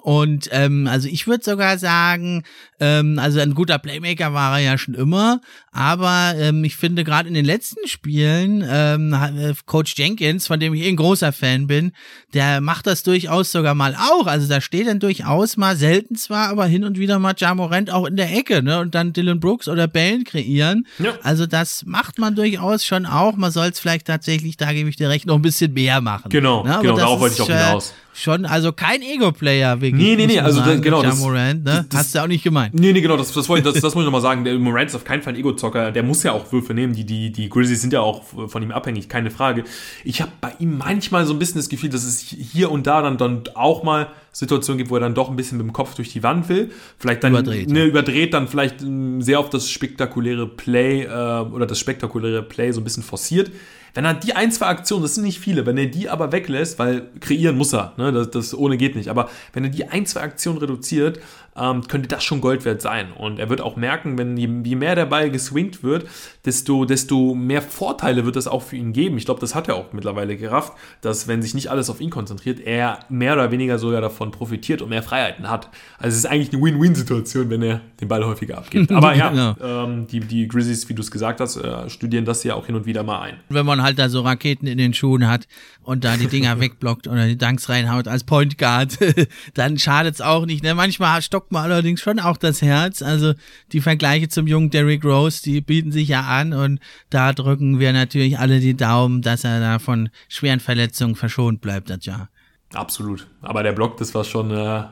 Und 0.00 0.48
ähm, 0.52 0.86
also 0.86 1.08
ich 1.08 1.26
würde 1.26 1.44
sogar 1.44 1.76
sagen, 1.76 2.44
ähm, 2.78 3.18
also 3.18 3.40
ein 3.40 3.54
guter 3.54 3.78
Playmaker 3.78 4.32
war 4.32 4.58
er 4.58 4.64
ja 4.64 4.78
schon 4.78 4.94
immer, 4.94 5.40
aber 5.72 6.34
ähm, 6.38 6.62
ich 6.62 6.76
finde 6.76 7.02
gerade 7.02 7.28
in 7.28 7.34
den 7.34 7.44
letzten 7.44 7.86
Spielen 7.88 8.64
ähm, 8.66 9.12
äh, 9.12 9.54
Coach 9.66 9.94
Jenkins, 9.96 10.46
von 10.46 10.60
dem 10.60 10.72
ich 10.72 10.82
eh 10.82 10.88
ein 10.88 10.96
großer 10.96 11.32
Fan 11.32 11.66
bin, 11.66 11.92
der 12.32 12.60
macht 12.60 12.86
das 12.86 13.02
durchaus 13.02 13.50
sogar 13.50 13.74
mal 13.74 13.96
auch. 13.96 14.26
Also 14.28 14.48
da 14.48 14.60
steht 14.60 14.86
dann 14.86 15.00
durchaus 15.00 15.56
mal 15.56 15.76
selten 15.76 16.14
zwar, 16.14 16.48
aber 16.48 16.66
hin 16.66 16.84
und 16.84 16.96
wieder 16.98 17.18
mal 17.18 17.34
Jamorant 17.36 17.90
auch 17.90 18.06
in 18.06 18.16
der 18.16 18.32
Ecke, 18.34 18.62
ne? 18.62 18.78
Und 18.78 18.94
dann 18.94 19.12
Dylan 19.12 19.40
Brooks 19.40 19.66
oder 19.66 19.88
Bellen 19.88 20.22
kreieren. 20.22 20.86
Ja. 21.00 21.14
Also 21.24 21.46
das 21.46 21.84
macht 21.84 22.18
man 22.18 22.36
durchaus 22.36 22.84
schon 22.84 23.04
auch. 23.04 23.36
Man 23.36 23.50
soll 23.50 23.68
es 23.68 23.80
vielleicht 23.80 24.06
tatsächlich, 24.06 24.56
da 24.56 24.72
gebe 24.72 24.88
ich 24.88 24.96
dir 24.96 25.08
recht, 25.08 25.26
noch 25.26 25.34
ein 25.36 25.42
bisschen 25.42 25.72
mehr 25.72 26.00
machen. 26.00 26.28
Genau, 26.28 26.62
ne? 26.62 26.78
genau, 26.80 26.96
darauf 26.96 27.20
wollte 27.20 27.34
ich 27.34 27.42
auch 27.42 27.46
hinaus. 27.46 27.90
Äh, 27.90 28.07
schon, 28.18 28.44
also 28.44 28.72
kein 28.72 29.02
Ego-Player 29.02 29.80
wirklich. 29.80 30.02
Nee, 30.02 30.16
nee, 30.16 30.26
nee, 30.26 30.40
also 30.40 30.60
sagen, 30.60 30.82
genau. 30.82 31.02
Das, 31.02 31.18
Morant, 31.18 31.64
ne? 31.64 31.86
das, 31.88 31.98
Hast 32.00 32.14
du 32.14 32.22
auch 32.22 32.26
nicht 32.26 32.44
gemeint. 32.44 32.74
Nee, 32.74 32.92
nee, 32.92 33.00
genau, 33.00 33.16
das, 33.16 33.32
das, 33.32 33.46
das, 33.46 33.62
das 33.62 33.82
muss 33.82 33.94
ich 33.94 34.04
nochmal 34.04 34.20
sagen. 34.20 34.44
Der 34.44 34.58
Morant 34.58 34.90
ist 34.90 34.94
auf 34.94 35.04
keinen 35.04 35.22
Fall 35.22 35.34
ein 35.34 35.38
Ego-Zocker. 35.38 35.92
Der 35.92 36.02
muss 36.02 36.22
ja 36.22 36.32
auch 36.32 36.50
Würfe 36.52 36.74
nehmen. 36.74 36.94
Die, 36.94 37.04
die, 37.04 37.30
die 37.30 37.48
Grizzlies 37.48 37.80
sind 37.80 37.92
ja 37.92 38.00
auch 38.00 38.24
von 38.24 38.62
ihm 38.62 38.72
abhängig, 38.72 39.08
keine 39.08 39.30
Frage. 39.30 39.64
Ich 40.04 40.20
habe 40.20 40.32
bei 40.40 40.52
ihm 40.58 40.78
manchmal 40.78 41.26
so 41.26 41.32
ein 41.32 41.38
bisschen 41.38 41.58
das 41.58 41.68
Gefühl, 41.68 41.90
dass 41.90 42.04
es 42.04 42.20
hier 42.20 42.70
und 42.70 42.86
da 42.86 43.02
dann, 43.02 43.18
dann 43.18 43.44
auch 43.54 43.82
mal 43.82 44.08
Situationen 44.32 44.78
gibt, 44.78 44.90
wo 44.90 44.96
er 44.96 45.00
dann 45.00 45.14
doch 45.14 45.30
ein 45.30 45.36
bisschen 45.36 45.58
mit 45.58 45.66
dem 45.66 45.72
Kopf 45.72 45.94
durch 45.94 46.10
die 46.10 46.22
Wand 46.22 46.48
will. 46.48 46.70
Vielleicht 46.98 47.24
dann 47.24 47.32
überdreht, 47.32 47.70
ne, 47.70 47.84
überdreht 47.84 48.34
dann 48.34 48.46
vielleicht 48.46 48.82
ähm, 48.82 49.20
sehr 49.20 49.40
auf 49.40 49.50
das 49.50 49.68
spektakuläre 49.68 50.46
Play 50.46 51.04
äh, 51.04 51.08
oder 51.08 51.66
das 51.66 51.78
spektakuläre 51.78 52.42
Play 52.42 52.72
so 52.72 52.80
ein 52.80 52.84
bisschen 52.84 53.02
forciert. 53.02 53.50
Wenn 53.98 54.04
er 54.04 54.14
die 54.14 54.36
ein, 54.36 54.52
zwei 54.52 54.66
Aktionen, 54.66 55.02
das 55.02 55.16
sind 55.16 55.24
nicht 55.24 55.40
viele, 55.40 55.66
wenn 55.66 55.76
er 55.76 55.86
die 55.86 56.08
aber 56.08 56.30
weglässt, 56.30 56.78
weil 56.78 57.08
kreieren 57.18 57.56
muss 57.58 57.74
er, 57.74 57.94
ne, 57.96 58.12
das, 58.12 58.30
das 58.30 58.54
ohne 58.54 58.76
geht 58.76 58.94
nicht, 58.94 59.08
aber 59.08 59.28
wenn 59.52 59.64
er 59.64 59.70
die 59.70 59.88
ein, 59.88 60.06
zwei 60.06 60.20
Aktionen 60.20 60.60
reduziert, 60.60 61.18
ähm, 61.58 61.86
könnte 61.88 62.08
das 62.08 62.24
schon 62.24 62.40
Gold 62.40 62.64
wert 62.64 62.82
sein. 62.82 63.12
Und 63.12 63.38
er 63.38 63.48
wird 63.48 63.60
auch 63.60 63.76
merken, 63.76 64.18
wenn 64.18 64.36
je, 64.36 64.48
je 64.64 64.76
mehr 64.76 64.94
der 64.94 65.06
Ball 65.06 65.30
geswingt 65.30 65.82
wird, 65.82 66.06
desto, 66.44 66.84
desto 66.84 67.34
mehr 67.34 67.62
Vorteile 67.62 68.24
wird 68.24 68.36
das 68.36 68.48
auch 68.48 68.62
für 68.62 68.76
ihn 68.76 68.92
geben. 68.92 69.18
Ich 69.18 69.24
glaube, 69.24 69.40
das 69.40 69.54
hat 69.54 69.68
er 69.68 69.76
auch 69.76 69.92
mittlerweile 69.92 70.36
gerafft, 70.36 70.72
dass 71.00 71.28
wenn 71.28 71.42
sich 71.42 71.54
nicht 71.54 71.70
alles 71.70 71.90
auf 71.90 72.00
ihn 72.00 72.10
konzentriert, 72.10 72.60
er 72.60 73.00
mehr 73.08 73.34
oder 73.34 73.50
weniger 73.50 73.78
sogar 73.78 74.00
davon 74.00 74.30
profitiert 74.30 74.82
und 74.82 74.88
mehr 74.90 75.02
Freiheiten 75.02 75.50
hat. 75.50 75.68
Also 75.98 76.14
es 76.14 76.18
ist 76.18 76.26
eigentlich 76.26 76.52
eine 76.52 76.62
Win-Win-Situation, 76.62 77.50
wenn 77.50 77.62
er 77.62 77.80
den 78.00 78.08
Ball 78.08 78.24
häufiger 78.24 78.58
abgibt. 78.58 78.90
Aber 78.98 79.14
ja, 79.14 79.28
genau. 79.30 79.56
ähm, 79.60 80.06
die, 80.06 80.20
die 80.20 80.48
Grizzlies, 80.48 80.88
wie 80.88 80.94
du 80.94 81.02
es 81.02 81.10
gesagt 81.10 81.40
hast, 81.40 81.56
äh, 81.56 81.88
studieren 81.90 82.24
das 82.24 82.44
ja 82.44 82.54
auch 82.54 82.66
hin 82.66 82.74
und 82.74 82.86
wieder 82.86 83.02
mal 83.02 83.20
ein. 83.20 83.36
Wenn 83.48 83.66
man 83.66 83.82
halt 83.82 83.98
da 83.98 84.08
so 84.08 84.20
Raketen 84.20 84.66
in 84.66 84.78
den 84.78 84.94
Schuhen 84.94 85.28
hat 85.28 85.46
und 85.82 86.04
da 86.04 86.16
die 86.16 86.26
Dinger 86.26 86.60
wegblockt 86.60 87.08
oder 87.08 87.26
die 87.26 87.36
Dunks 87.36 87.68
reinhaut 87.68 88.08
als 88.08 88.24
Point 88.24 88.58
Guard, 88.58 88.98
dann 89.54 89.78
schadet 89.78 90.14
es 90.14 90.20
auch 90.20 90.46
nicht. 90.46 90.62
Ne? 90.62 90.74
Manchmal 90.74 91.22
stockt 91.22 91.47
mir 91.52 91.60
allerdings 91.60 92.00
schon 92.00 92.18
auch 92.20 92.36
das 92.36 92.62
Herz. 92.62 93.02
Also 93.02 93.34
die 93.72 93.80
Vergleiche 93.80 94.28
zum 94.28 94.46
jungen 94.46 94.70
Derrick 94.70 95.04
Rose, 95.04 95.42
die 95.42 95.60
bieten 95.60 95.92
sich 95.92 96.08
ja 96.08 96.22
an 96.22 96.52
und 96.52 96.80
da 97.10 97.32
drücken 97.32 97.78
wir 97.78 97.92
natürlich 97.92 98.38
alle 98.38 98.60
die 98.60 98.76
Daumen, 98.76 99.22
dass 99.22 99.44
er 99.44 99.60
da 99.60 99.78
von 99.78 100.10
schweren 100.28 100.60
Verletzungen 100.60 101.14
verschont 101.14 101.60
bleibt 101.60 101.90
das 101.90 102.04
Jahr. 102.04 102.28
Absolut. 102.74 103.26
Aber 103.40 103.62
der 103.62 103.72
Block, 103.72 103.96
das 103.96 104.14
war 104.14 104.24
schon 104.24 104.50
äh, 104.50 104.84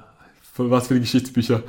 was 0.58 0.88
für 0.88 0.94
die 0.94 1.00
Geschichtsbücher. 1.00 1.62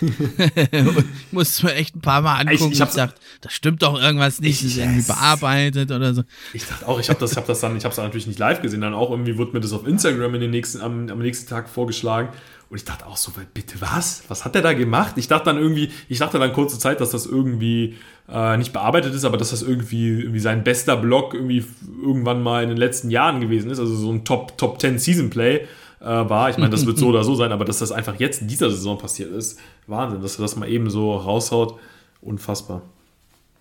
ich 0.00 1.32
muss 1.32 1.62
mir 1.62 1.74
echt 1.74 1.96
ein 1.96 2.00
paar 2.00 2.22
Mal 2.22 2.40
angucken. 2.40 2.72
Ich, 2.72 2.80
ich, 2.80 2.88
ich 2.88 2.94
dachte, 2.94 3.14
das 3.40 3.52
stimmt 3.52 3.82
doch 3.82 4.00
irgendwas 4.00 4.40
nicht, 4.40 4.60
das 4.60 4.70
ist 4.70 4.78
irgendwie 4.78 5.02
bearbeitet 5.02 5.90
oder 5.90 6.14
so. 6.14 6.22
Ich 6.52 6.66
dachte 6.66 6.86
auch, 6.88 7.00
ich 7.00 7.08
habe 7.08 7.20
das, 7.20 7.36
hab 7.36 7.46
das 7.46 7.60
dann, 7.60 7.76
ich 7.76 7.84
habe 7.84 7.92
es 7.92 7.98
natürlich 7.98 8.26
nicht 8.26 8.38
live 8.38 8.62
gesehen, 8.62 8.80
dann 8.80 8.94
auch 8.94 9.10
irgendwie 9.10 9.38
wurde 9.38 9.52
mir 9.52 9.60
das 9.60 9.72
auf 9.72 9.86
Instagram 9.86 10.34
in 10.34 10.40
den 10.40 10.50
nächsten, 10.50 10.80
am, 10.80 11.08
am 11.08 11.18
nächsten 11.18 11.48
Tag 11.48 11.68
vorgeschlagen 11.68 12.30
und 12.70 12.78
ich 12.78 12.84
dachte 12.84 13.06
auch 13.06 13.16
so, 13.16 13.30
bitte 13.52 13.80
was? 13.80 14.24
Was 14.28 14.44
hat 14.44 14.54
der 14.54 14.62
da 14.62 14.72
gemacht? 14.72 15.14
Ich 15.16 15.28
dachte 15.28 15.44
dann 15.44 15.58
irgendwie, 15.58 15.90
ich 16.08 16.18
dachte 16.18 16.38
dann 16.38 16.52
kurze 16.52 16.78
Zeit, 16.78 17.00
dass 17.00 17.10
das 17.10 17.26
irgendwie 17.26 17.96
äh, 18.28 18.56
nicht 18.56 18.72
bearbeitet 18.72 19.14
ist, 19.14 19.24
aber 19.24 19.36
dass 19.36 19.50
das 19.50 19.62
irgendwie, 19.62 20.08
irgendwie 20.08 20.40
sein 20.40 20.64
bester 20.64 20.96
Block 20.96 21.34
irgendwie 21.34 21.64
irgendwann 22.02 22.42
mal 22.42 22.62
in 22.62 22.70
den 22.70 22.78
letzten 22.78 23.10
Jahren 23.10 23.40
gewesen 23.40 23.70
ist. 23.70 23.78
Also 23.78 23.94
so 23.94 24.10
ein 24.10 24.24
Top, 24.24 24.58
Top 24.58 24.80
10 24.80 24.98
Season 24.98 25.30
Play 25.30 25.68
äh, 26.04 26.28
war. 26.28 26.50
Ich 26.50 26.58
meine, 26.58 26.70
das 26.70 26.86
wird 26.86 26.98
so 26.98 27.06
oder 27.08 27.24
so 27.24 27.34
sein, 27.34 27.52
aber 27.52 27.64
dass 27.64 27.78
das 27.78 27.92
einfach 27.92 28.18
jetzt 28.20 28.42
in 28.42 28.48
dieser 28.48 28.70
Saison 28.70 28.98
passiert 28.98 29.32
ist, 29.32 29.58
Wahnsinn, 29.86 30.20
dass 30.22 30.38
er 30.38 30.42
das 30.42 30.56
mal 30.56 30.68
eben 30.68 30.90
so 30.90 31.16
raushaut. 31.16 31.78
Unfassbar. 32.20 32.82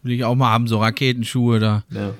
Will 0.03 0.13
ich 0.13 0.23
auch 0.25 0.35
mal 0.35 0.49
haben, 0.49 0.67
so 0.67 0.79
Raketenschuhe 0.79 1.59
da. 1.59 1.83
Ja. 1.89 2.13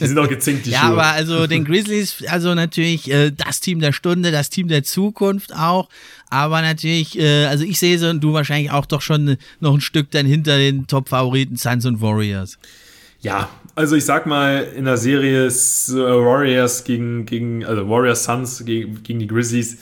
Die 0.00 0.06
sind 0.06 0.18
auch 0.18 0.28
gezinkt, 0.28 0.64
die 0.64 0.70
ja, 0.72 0.78
Schuhe. 0.80 0.88
Ja, 0.88 0.92
aber 0.92 1.06
also 1.12 1.46
den 1.46 1.64
Grizzlies, 1.64 2.24
also 2.26 2.54
natürlich 2.54 3.10
äh, 3.10 3.30
das 3.30 3.60
Team 3.60 3.80
der 3.80 3.92
Stunde, 3.92 4.30
das 4.30 4.48
Team 4.48 4.68
der 4.68 4.82
Zukunft 4.82 5.54
auch. 5.54 5.88
Aber 6.30 6.62
natürlich, 6.62 7.18
äh, 7.18 7.46
also 7.46 7.64
ich 7.64 7.78
sehe 7.78 7.98
so 7.98 8.08
und 8.08 8.20
du 8.22 8.32
wahrscheinlich 8.32 8.70
auch 8.70 8.86
doch 8.86 9.02
schon 9.02 9.36
noch 9.60 9.74
ein 9.74 9.82
Stück 9.82 10.10
dann 10.10 10.24
hinter 10.24 10.56
den 10.56 10.86
Top-Favoriten 10.86 11.56
Suns 11.56 11.84
und 11.84 12.00
Warriors. 12.00 12.58
Ja, 13.20 13.50
also 13.74 13.96
ich 13.96 14.04
sag 14.04 14.26
mal, 14.26 14.66
in 14.76 14.84
der 14.84 14.96
Serie 14.96 15.46
äh, 15.46 15.50
Warriors 15.50 16.84
gegen, 16.84 17.26
gegen, 17.26 17.64
also 17.64 17.88
Warriors 17.88 18.24
Suns 18.24 18.64
gegen, 18.64 19.02
gegen 19.02 19.18
die 19.18 19.26
Grizzlies 19.26 19.78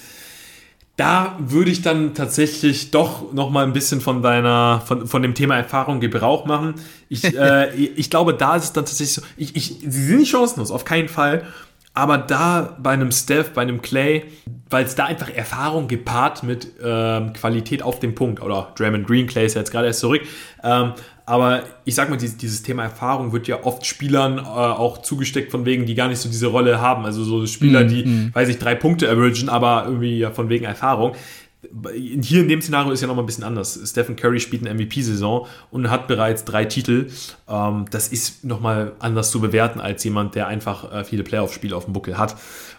da 1.01 1.34
würde 1.38 1.70
ich 1.70 1.80
dann 1.80 2.12
tatsächlich 2.12 2.91
doch 2.91 3.32
noch 3.32 3.49
mal 3.49 3.64
ein 3.64 3.72
bisschen 3.72 4.03
von 4.03 4.20
deiner, 4.20 4.82
von, 4.84 5.07
von 5.07 5.22
dem 5.22 5.34
Thema 5.34 5.57
Erfahrung 5.57 5.99
Gebrauch 5.99 6.45
machen. 6.45 6.74
Ich, 7.09 7.24
äh, 7.38 7.74
ich 7.74 8.11
glaube, 8.11 8.34
da 8.34 8.57
ist 8.57 8.64
es 8.64 8.72
dann 8.74 8.84
tatsächlich 8.84 9.14
so, 9.14 9.22
ich, 9.38 9.57
ich, 9.57 9.78
sie 9.80 10.05
sind 10.05 10.18
nicht 10.18 10.30
chancenlos, 10.30 10.70
auf 10.70 10.84
keinen 10.84 11.09
Fall. 11.09 11.47
Aber 11.95 12.18
da 12.18 12.76
bei 12.78 12.91
einem 12.91 13.12
Steph, 13.12 13.53
bei 13.53 13.62
einem 13.62 13.80
Clay, 13.80 14.24
weil 14.68 14.84
es 14.84 14.95
da 14.95 15.07
einfach 15.07 15.30
Erfahrung 15.30 15.88
gepaart 15.88 16.43
mit 16.43 16.68
ähm, 16.84 17.32
Qualität 17.32 17.82
auf 17.82 17.99
dem 17.99 18.14
Punkt, 18.14 18.43
oder 18.43 18.72
Draymond 18.76 19.07
Green, 19.07 19.26
Clay 19.26 19.47
ist 19.47 19.55
ja 19.55 19.62
jetzt 19.62 19.72
gerade 19.72 19.86
erst 19.86 20.01
zurück, 20.01 20.20
ähm, 20.62 20.93
aber 21.27 21.62
ich 21.85 21.95
sag 21.95 22.11
mal, 22.11 22.16
dieses, 22.16 22.62
Thema 22.62 22.85
Erfahrung 22.85 23.33
wird 23.33 23.49
ja 23.49 23.64
oft 23.64 23.87
Spielern 23.87 24.39
äh, 24.39 24.43
auch 24.43 24.99
zugesteckt, 24.99 25.51
von 25.51 25.64
wegen, 25.64 25.87
die 25.87 25.95
gar 25.95 26.09
nicht 26.09 26.18
so 26.18 26.29
diese 26.29 26.49
Rolle 26.49 26.81
haben. 26.81 27.05
Also 27.05 27.25
so 27.25 27.47
Spieler, 27.47 27.85
die, 27.85 28.05
mm, 28.05 28.35
weiß 28.35 28.49
ich, 28.49 28.59
drei 28.59 28.75
Punkte 28.75 29.09
averagen, 29.09 29.49
aber 29.49 29.85
irgendwie 29.87 30.18
ja 30.18 30.31
von 30.31 30.49
wegen 30.49 30.64
Erfahrung. 30.64 31.14
Hier 31.95 32.41
in 32.41 32.49
dem 32.49 32.62
Szenario 32.62 32.91
ist 32.93 33.01
ja 33.03 33.07
nochmal 33.07 33.25
ein 33.25 33.27
bisschen 33.27 33.45
anders. 33.45 33.79
Stephen 33.85 34.16
Curry 34.16 34.41
spielt 34.41 34.66
eine 34.66 34.75
MVP-Saison 34.75 35.47
und 35.71 35.91
hat 35.91 36.09
bereits 36.09 36.45
drei 36.45 36.64
Titel. 36.64 37.09
Ähm, 37.49 37.85
das 37.91 38.09
ist 38.09 38.45
nochmal 38.45 38.93
anders 38.99 39.31
zu 39.31 39.41
bewerten 39.41 39.81
als 39.81 40.03
jemand, 40.05 40.35
der 40.35 40.47
einfach 40.47 40.93
äh, 40.93 41.05
viele 41.05 41.23
Playoff-Spiele 41.23 41.77
auf 41.77 41.85
dem 41.85 41.93
Buckel 41.93 42.18
hat. 42.18 42.37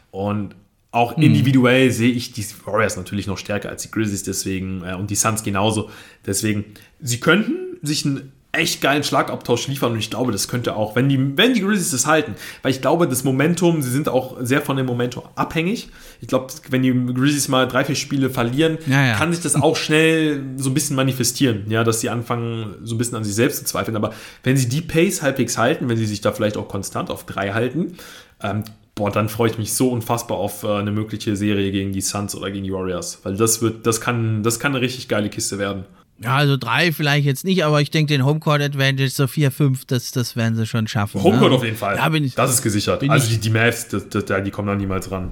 Und 0.09 0.55
auch 0.91 1.15
mhm. 1.15 1.23
individuell 1.23 1.91
sehe 1.91 2.11
ich 2.11 2.33
die 2.33 2.45
Warriors 2.65 2.97
natürlich 2.97 3.27
noch 3.27 3.37
stärker 3.37 3.69
als 3.69 3.83
die 3.83 3.91
Grizzlies, 3.91 4.23
deswegen, 4.23 4.83
äh, 4.83 4.95
und 4.95 5.09
die 5.09 5.15
Suns 5.15 5.43
genauso. 5.43 5.89
Deswegen, 6.25 6.65
sie 6.99 7.19
könnten 7.19 7.70
sich 7.81 8.05
einen 8.05 8.31
echt 8.53 8.81
geilen 8.81 9.03
Schlagabtausch 9.03 9.67
liefern 9.67 9.93
und 9.93 9.99
ich 9.99 10.09
glaube, 10.09 10.31
das 10.31 10.47
könnte 10.47 10.75
auch, 10.75 10.95
wenn 10.95 11.07
die, 11.07 11.37
wenn 11.37 11.53
die 11.53 11.61
Grizzlies 11.61 11.91
das 11.91 12.05
halten, 12.05 12.35
weil 12.63 12.71
ich 12.71 12.81
glaube, 12.81 13.07
das 13.07 13.23
Momentum, 13.23 13.81
sie 13.81 13.89
sind 13.89 14.09
auch 14.09 14.37
sehr 14.41 14.61
von 14.61 14.75
dem 14.75 14.85
Momentum 14.85 15.23
abhängig. 15.35 15.89
Ich 16.19 16.27
glaube, 16.27 16.47
wenn 16.69 16.81
die 16.81 16.91
Grizzlies 16.91 17.47
mal 17.47 17.67
drei, 17.67 17.85
vier 17.85 17.95
Spiele 17.95 18.29
verlieren, 18.29 18.77
ja, 18.87 19.05
ja. 19.05 19.15
kann 19.15 19.31
sich 19.31 19.41
das 19.41 19.55
auch 19.55 19.77
schnell 19.77 20.43
so 20.57 20.69
ein 20.69 20.73
bisschen 20.73 20.97
manifestieren, 20.97 21.65
ja, 21.69 21.83
dass 21.85 22.01
sie 22.01 22.09
anfangen, 22.09 22.75
so 22.83 22.95
ein 22.95 22.97
bisschen 22.97 23.15
an 23.15 23.23
sich 23.23 23.35
selbst 23.35 23.59
zu 23.59 23.65
zweifeln. 23.65 23.95
Aber 23.95 24.13
wenn 24.43 24.57
sie 24.57 24.67
die 24.67 24.81
Pace 24.81 25.21
halbwegs 25.21 25.57
halten, 25.57 25.87
wenn 25.87 25.97
sie 25.97 26.05
sich 26.05 26.19
da 26.19 26.33
vielleicht 26.33 26.57
auch 26.57 26.67
konstant 26.67 27.09
auf 27.09 27.25
drei 27.25 27.53
halten, 27.53 27.95
ähm, 28.43 28.65
boah, 28.95 29.11
dann 29.11 29.29
freue 29.29 29.49
ich 29.49 29.57
mich 29.57 29.73
so 29.73 29.89
unfassbar 29.89 30.37
auf 30.37 30.63
äh, 30.63 30.67
eine 30.67 30.91
mögliche 30.91 31.37
Serie 31.37 31.71
gegen 31.71 31.93
die 31.93 32.01
Suns 32.01 32.35
oder 32.35 32.51
gegen 32.51 32.65
die 32.65 32.73
Warriors, 32.73 33.19
weil 33.23 33.37
das 33.37 33.61
wird, 33.61 33.87
das 33.87 34.01
kann, 34.01 34.43
das 34.43 34.59
kann 34.59 34.73
eine 34.73 34.81
richtig 34.81 35.07
geile 35.07 35.29
Kiste 35.29 35.57
werden. 35.57 35.85
Ja, 36.23 36.35
also 36.35 36.57
drei 36.57 36.91
vielleicht 36.91 37.25
jetzt 37.25 37.45
nicht, 37.45 37.63
aber 37.63 37.81
ich 37.81 37.89
denke, 37.89 38.13
den 38.13 38.25
Homecourt 38.25 38.61
Advantage, 38.61 39.09
so 39.09 39.27
vier, 39.27 39.51
fünf, 39.51 39.85
das, 39.85 40.11
das 40.11 40.35
werden 40.35 40.55
sie 40.55 40.67
schon 40.67 40.87
schaffen. 40.87 41.23
Homecourt 41.23 41.49
ne? 41.49 41.57
auf 41.57 41.63
jeden 41.63 41.77
Fall. 41.77 41.95
Da 41.95 42.09
bin 42.09 42.23
ich, 42.23 42.35
das 42.35 42.51
ist 42.53 42.61
gesichert. 42.61 43.07
Also 43.09 43.29
die, 43.29 43.39
die 43.39 43.49
Mavs, 43.49 43.87
das, 43.87 44.07
das, 44.09 44.25
die 44.43 44.51
kommen 44.51 44.67
da 44.67 44.75
niemals 44.75 45.09
ran. 45.09 45.31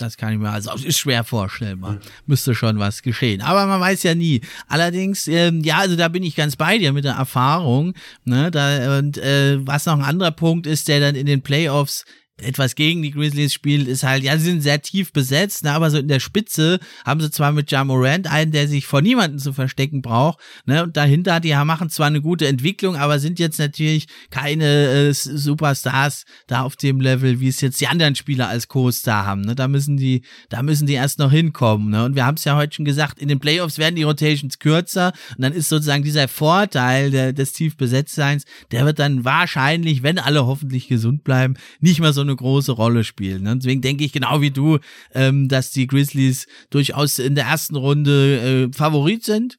Das 0.00 0.16
kann 0.16 0.32
ich 0.32 0.38
mir, 0.38 0.50
also 0.50 0.72
ist 0.72 0.98
schwer 0.98 1.24
vorstellbar. 1.24 1.92
Mhm. 1.92 1.98
Müsste 2.26 2.54
schon 2.54 2.78
was 2.78 3.02
geschehen. 3.02 3.42
Aber 3.42 3.66
man 3.66 3.80
weiß 3.80 4.02
ja 4.02 4.14
nie. 4.14 4.40
Allerdings, 4.66 5.28
ähm, 5.28 5.60
ja, 5.62 5.78
also 5.78 5.96
da 5.96 6.08
bin 6.08 6.22
ich 6.22 6.36
ganz 6.36 6.56
bei 6.56 6.78
dir 6.78 6.92
mit 6.92 7.04
der 7.04 7.14
Erfahrung. 7.14 7.94
Ne, 8.24 8.50
da, 8.50 8.98
und 8.98 9.18
äh, 9.18 9.58
was 9.66 9.86
noch 9.86 9.98
ein 9.98 10.04
anderer 10.04 10.30
Punkt 10.30 10.66
ist, 10.66 10.88
der 10.88 11.00
dann 11.00 11.14
in 11.14 11.26
den 11.26 11.42
Playoffs 11.42 12.04
etwas 12.42 12.74
gegen 12.74 13.02
die 13.02 13.10
Grizzlies 13.10 13.52
spielt, 13.52 13.88
ist 13.88 14.02
halt, 14.02 14.22
ja, 14.22 14.36
sie 14.36 14.44
sind 14.44 14.62
sehr 14.62 14.82
tief 14.82 15.12
besetzt, 15.12 15.64
ne, 15.64 15.72
aber 15.72 15.90
so 15.90 15.98
in 15.98 16.08
der 16.08 16.20
Spitze 16.20 16.78
haben 17.04 17.20
sie 17.20 17.30
zwar 17.30 17.52
mit 17.52 17.70
Ja 17.70 17.84
Morant 17.84 18.30
einen, 18.30 18.52
der 18.52 18.68
sich 18.68 18.86
vor 18.86 19.02
niemanden 19.02 19.38
zu 19.38 19.52
verstecken 19.52 20.02
braucht, 20.02 20.38
ne, 20.66 20.82
und 20.82 20.96
dahinter, 20.96 21.40
die 21.40 21.54
machen 21.64 21.90
zwar 21.90 22.06
eine 22.06 22.20
gute 22.20 22.46
Entwicklung, 22.46 22.96
aber 22.96 23.18
sind 23.18 23.38
jetzt 23.38 23.58
natürlich 23.58 24.06
keine 24.30 25.08
äh, 25.08 25.12
Superstars 25.12 26.24
da 26.46 26.62
auf 26.62 26.76
dem 26.76 27.00
Level, 27.00 27.40
wie 27.40 27.48
es 27.48 27.60
jetzt 27.60 27.80
die 27.80 27.86
anderen 27.86 28.14
Spieler 28.14 28.48
als 28.48 28.68
Co-Star 28.68 29.26
haben, 29.26 29.42
ne, 29.42 29.54
da 29.54 29.68
müssen 29.68 29.96
die, 29.96 30.22
da 30.48 30.62
müssen 30.62 30.86
die 30.86 30.94
erst 30.94 31.18
noch 31.18 31.30
hinkommen, 31.30 31.90
ne, 31.90 32.04
und 32.04 32.14
wir 32.14 32.26
haben 32.26 32.36
es 32.36 32.44
ja 32.44 32.56
heute 32.56 32.74
schon 32.74 32.84
gesagt, 32.84 33.18
in 33.18 33.28
den 33.28 33.40
Playoffs 33.40 33.78
werden 33.78 33.96
die 33.96 34.02
Rotations 34.02 34.58
kürzer 34.58 35.12
und 35.36 35.42
dann 35.42 35.52
ist 35.52 35.68
sozusagen 35.68 36.02
dieser 36.02 36.28
Vorteil 36.28 37.10
der, 37.10 37.32
des 37.32 37.52
tief 37.52 37.76
Besetztseins, 37.76 38.44
der 38.70 38.84
wird 38.86 38.98
dann 38.98 39.24
wahrscheinlich, 39.24 40.02
wenn 40.02 40.18
alle 40.18 40.46
hoffentlich 40.46 40.88
gesund 40.88 41.24
bleiben, 41.24 41.54
nicht 41.80 42.00
mehr 42.00 42.12
so 42.12 42.20
eine 42.20 42.29
eine 42.30 42.36
große 42.36 42.72
Rolle 42.72 43.04
spielen. 43.04 43.42
Ne? 43.42 43.56
Deswegen 43.56 43.80
denke 43.80 44.04
ich 44.04 44.12
genau 44.12 44.40
wie 44.40 44.50
du, 44.50 44.78
ähm, 45.14 45.48
dass 45.48 45.70
die 45.70 45.86
Grizzlies 45.86 46.46
durchaus 46.70 47.18
in 47.18 47.34
der 47.34 47.44
ersten 47.44 47.76
Runde 47.76 48.68
äh, 48.70 48.76
Favorit 48.76 49.24
sind. 49.24 49.58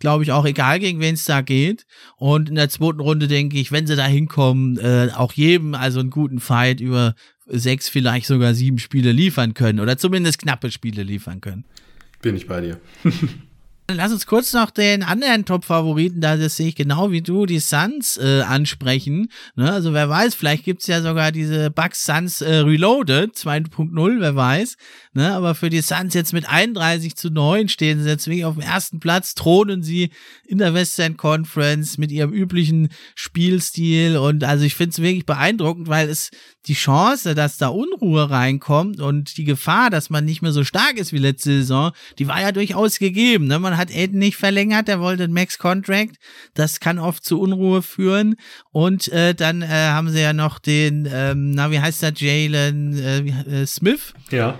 Glaube 0.00 0.24
ich 0.24 0.32
auch, 0.32 0.46
egal 0.46 0.80
gegen 0.80 1.00
wen 1.00 1.14
es 1.14 1.24
da 1.26 1.42
geht. 1.42 1.84
Und 2.16 2.48
in 2.48 2.54
der 2.54 2.70
zweiten 2.70 3.00
Runde 3.00 3.28
denke 3.28 3.58
ich, 3.58 3.70
wenn 3.70 3.86
sie 3.86 3.96
da 3.96 4.06
hinkommen, 4.06 4.78
äh, 4.78 5.10
auch 5.14 5.32
jedem 5.34 5.74
also 5.74 6.00
einen 6.00 6.10
guten 6.10 6.40
Fight 6.40 6.80
über 6.80 7.14
sechs, 7.46 7.88
vielleicht 7.88 8.26
sogar 8.26 8.54
sieben 8.54 8.78
Spiele 8.78 9.12
liefern 9.12 9.54
können. 9.54 9.80
Oder 9.80 9.98
zumindest 9.98 10.38
knappe 10.40 10.70
Spiele 10.70 11.02
liefern 11.02 11.40
können. 11.40 11.64
Bin 12.22 12.36
ich 12.36 12.46
bei 12.46 12.60
dir. 12.60 12.80
Lass 13.94 14.12
uns 14.12 14.26
kurz 14.26 14.52
noch 14.52 14.70
den 14.70 15.02
anderen 15.02 15.44
Top-Favoriten, 15.44 16.20
da 16.20 16.36
das 16.36 16.56
sehe 16.56 16.68
ich 16.68 16.76
genau 16.76 17.10
wie 17.10 17.22
du, 17.22 17.46
die 17.46 17.58
Suns 17.58 18.16
äh, 18.18 18.42
ansprechen. 18.42 19.30
Ne? 19.56 19.72
Also 19.72 19.92
wer 19.92 20.08
weiß, 20.08 20.34
vielleicht 20.34 20.64
gibt's 20.64 20.86
ja 20.86 21.02
sogar 21.02 21.32
diese 21.32 21.70
Bucks 21.70 22.04
Suns 22.04 22.40
äh, 22.40 22.56
Reloaded 22.56 23.34
2.0, 23.34 24.20
wer 24.20 24.36
weiß. 24.36 24.76
Ne? 25.12 25.32
Aber 25.32 25.54
für 25.54 25.70
die 25.70 25.80
Suns 25.80 26.14
jetzt 26.14 26.32
mit 26.32 26.48
31 26.48 27.16
zu 27.16 27.30
9 27.30 27.68
stehen 27.68 28.00
sie 28.02 28.08
jetzt 28.08 28.26
wirklich 28.26 28.44
auf 28.44 28.54
dem 28.54 28.62
ersten 28.62 29.00
Platz, 29.00 29.34
thronen 29.34 29.82
sie 29.82 30.10
in 30.46 30.58
der 30.58 30.72
Western 30.72 31.16
Conference 31.16 31.98
mit 31.98 32.12
ihrem 32.12 32.32
üblichen 32.32 32.90
Spielstil. 33.14 34.16
Und 34.18 34.44
also 34.44 34.64
ich 34.64 34.76
finde 34.76 34.90
es 34.90 35.02
wirklich 35.02 35.26
beeindruckend, 35.26 35.88
weil 35.88 36.08
es 36.08 36.30
die 36.66 36.74
Chance, 36.74 37.34
dass 37.34 37.56
da 37.56 37.68
Unruhe 37.68 38.30
reinkommt 38.30 39.00
und 39.00 39.36
die 39.36 39.44
Gefahr, 39.44 39.90
dass 39.90 40.10
man 40.10 40.24
nicht 40.24 40.42
mehr 40.42 40.52
so 40.52 40.62
stark 40.62 40.98
ist 40.98 41.12
wie 41.12 41.18
letzte 41.18 41.50
Saison, 41.50 41.92
die 42.18 42.28
war 42.28 42.40
ja 42.40 42.52
durchaus 42.52 42.98
gegeben. 42.98 43.46
Ne? 43.46 43.58
Man 43.58 43.78
hat 43.80 43.90
Aiden 43.90 44.18
nicht 44.18 44.36
verlängert, 44.36 44.88
der 44.88 45.00
wollte 45.00 45.24
einen 45.24 45.32
Max-Contract. 45.32 46.16
Das 46.54 46.78
kann 46.80 46.98
oft 46.98 47.24
zu 47.24 47.40
Unruhe 47.40 47.82
führen. 47.82 48.36
Und 48.70 49.08
äh, 49.08 49.34
dann 49.34 49.62
äh, 49.62 49.66
haben 49.66 50.10
sie 50.10 50.20
ja 50.20 50.32
noch 50.32 50.58
den, 50.58 51.08
ähm, 51.12 51.50
na, 51.50 51.70
wie 51.70 51.80
heißt 51.80 52.02
der, 52.02 52.12
Jalen 52.14 52.96
äh, 52.98 53.62
äh, 53.62 53.66
Smith? 53.66 54.14
Ja 54.30 54.58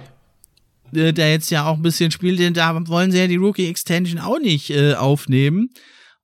äh, 0.92 1.12
der 1.12 1.30
jetzt 1.30 1.50
ja 1.50 1.66
auch 1.66 1.76
ein 1.76 1.82
bisschen 1.82 2.10
spielt, 2.10 2.40
denn 2.40 2.54
da 2.54 2.74
wollen 2.88 3.12
sie 3.12 3.18
ja 3.18 3.28
die 3.28 3.36
Rookie 3.36 3.68
Extension 3.68 4.20
auch 4.20 4.40
nicht 4.40 4.70
äh, 4.70 4.94
aufnehmen. 4.94 5.70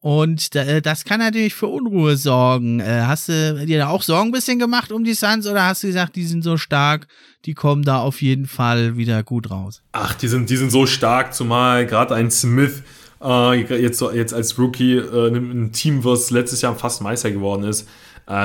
Und 0.01 0.55
äh, 0.55 0.83
das 0.83 1.05
kann 1.05 1.21
natürlich 1.21 1.55
für 1.55 1.67
Unruhe 1.67 2.17
sorgen. 2.17 2.81
Äh, 2.81 3.03
hast 3.07 3.29
du 3.29 3.65
dir 3.67 3.79
da 3.79 3.89
auch 3.89 4.03
Sorgen 4.03 4.29
ein 4.29 4.33
bisschen 4.33 4.59
gemacht 4.59 4.93
um 4.93 5.05
die 5.05 5.15
Suns 5.15 5.47
oder 5.47 5.67
hast 5.67 5.83
du 5.83 5.87
gesagt, 5.87 6.17
die 6.17 6.25
sind 6.25 6.43
so 6.43 6.57
stark, 6.57 7.09
die 7.45 7.55
kommen 7.55 7.83
da 7.83 8.01
auf 8.01 8.23
jeden 8.23 8.47
Fall 8.47 8.97
wieder 8.97 9.23
gut 9.23 9.51
raus? 9.51 9.83
Ach, 9.93 10.15
die 10.15 10.29
sind, 10.29 10.51
die 10.51 10.57
sind 10.57 10.71
so 10.71 10.87
stark, 10.87 11.35
zumal 11.35 11.87
gerade 11.87 12.15
ein 12.15 12.31
Smith 12.31 12.83
äh, 13.23 13.55
jetzt, 13.55 14.03
jetzt 14.13 14.35
als 14.35 14.59
Rookie 14.59 14.97
äh, 14.97 15.29
ein 15.29 15.73
Team, 15.73 16.05
was 16.05 16.31
letztes 16.31 16.61
Jahr 16.61 16.77
fast 16.77 17.01
Meister 17.03 17.31
geworden 17.31 17.65
ist, 17.65 17.89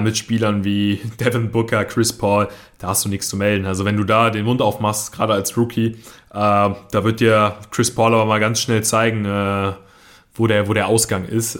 mit 0.04 0.16
Spielern 0.16 0.64
wie 0.64 1.02
Devin 1.20 1.49
Booker, 1.49 1.84
Chris 1.86 2.14
Paul, 2.14 2.49
da 2.78 2.89
hast 2.89 3.04
du 3.04 3.10
nichts 3.10 3.30
zu 3.30 3.36
melden. 3.36 3.66
Also 3.66 3.84
wenn 3.84 3.97
du 3.97 4.04
da 4.04 4.30
den 4.30 4.45
Mund 4.45 4.62
aufmachst, 4.62 5.12
gerade 5.12 5.34
als 5.34 5.58
Rookie, 5.58 5.97
da 6.30 6.76
wird 6.91 7.20
dir 7.20 7.58
Chris 7.72 7.89
Paul 7.89 8.14
aber 8.14 8.26
mal 8.26 8.39
ganz 8.39 8.62
schnell 8.62 8.84
zeigen, 8.84 9.26
wo 10.34 10.47
der, 10.47 10.67
wo 10.67 10.73
der 10.73 10.88
Ausgang 10.88 11.25
ist. 11.25 11.59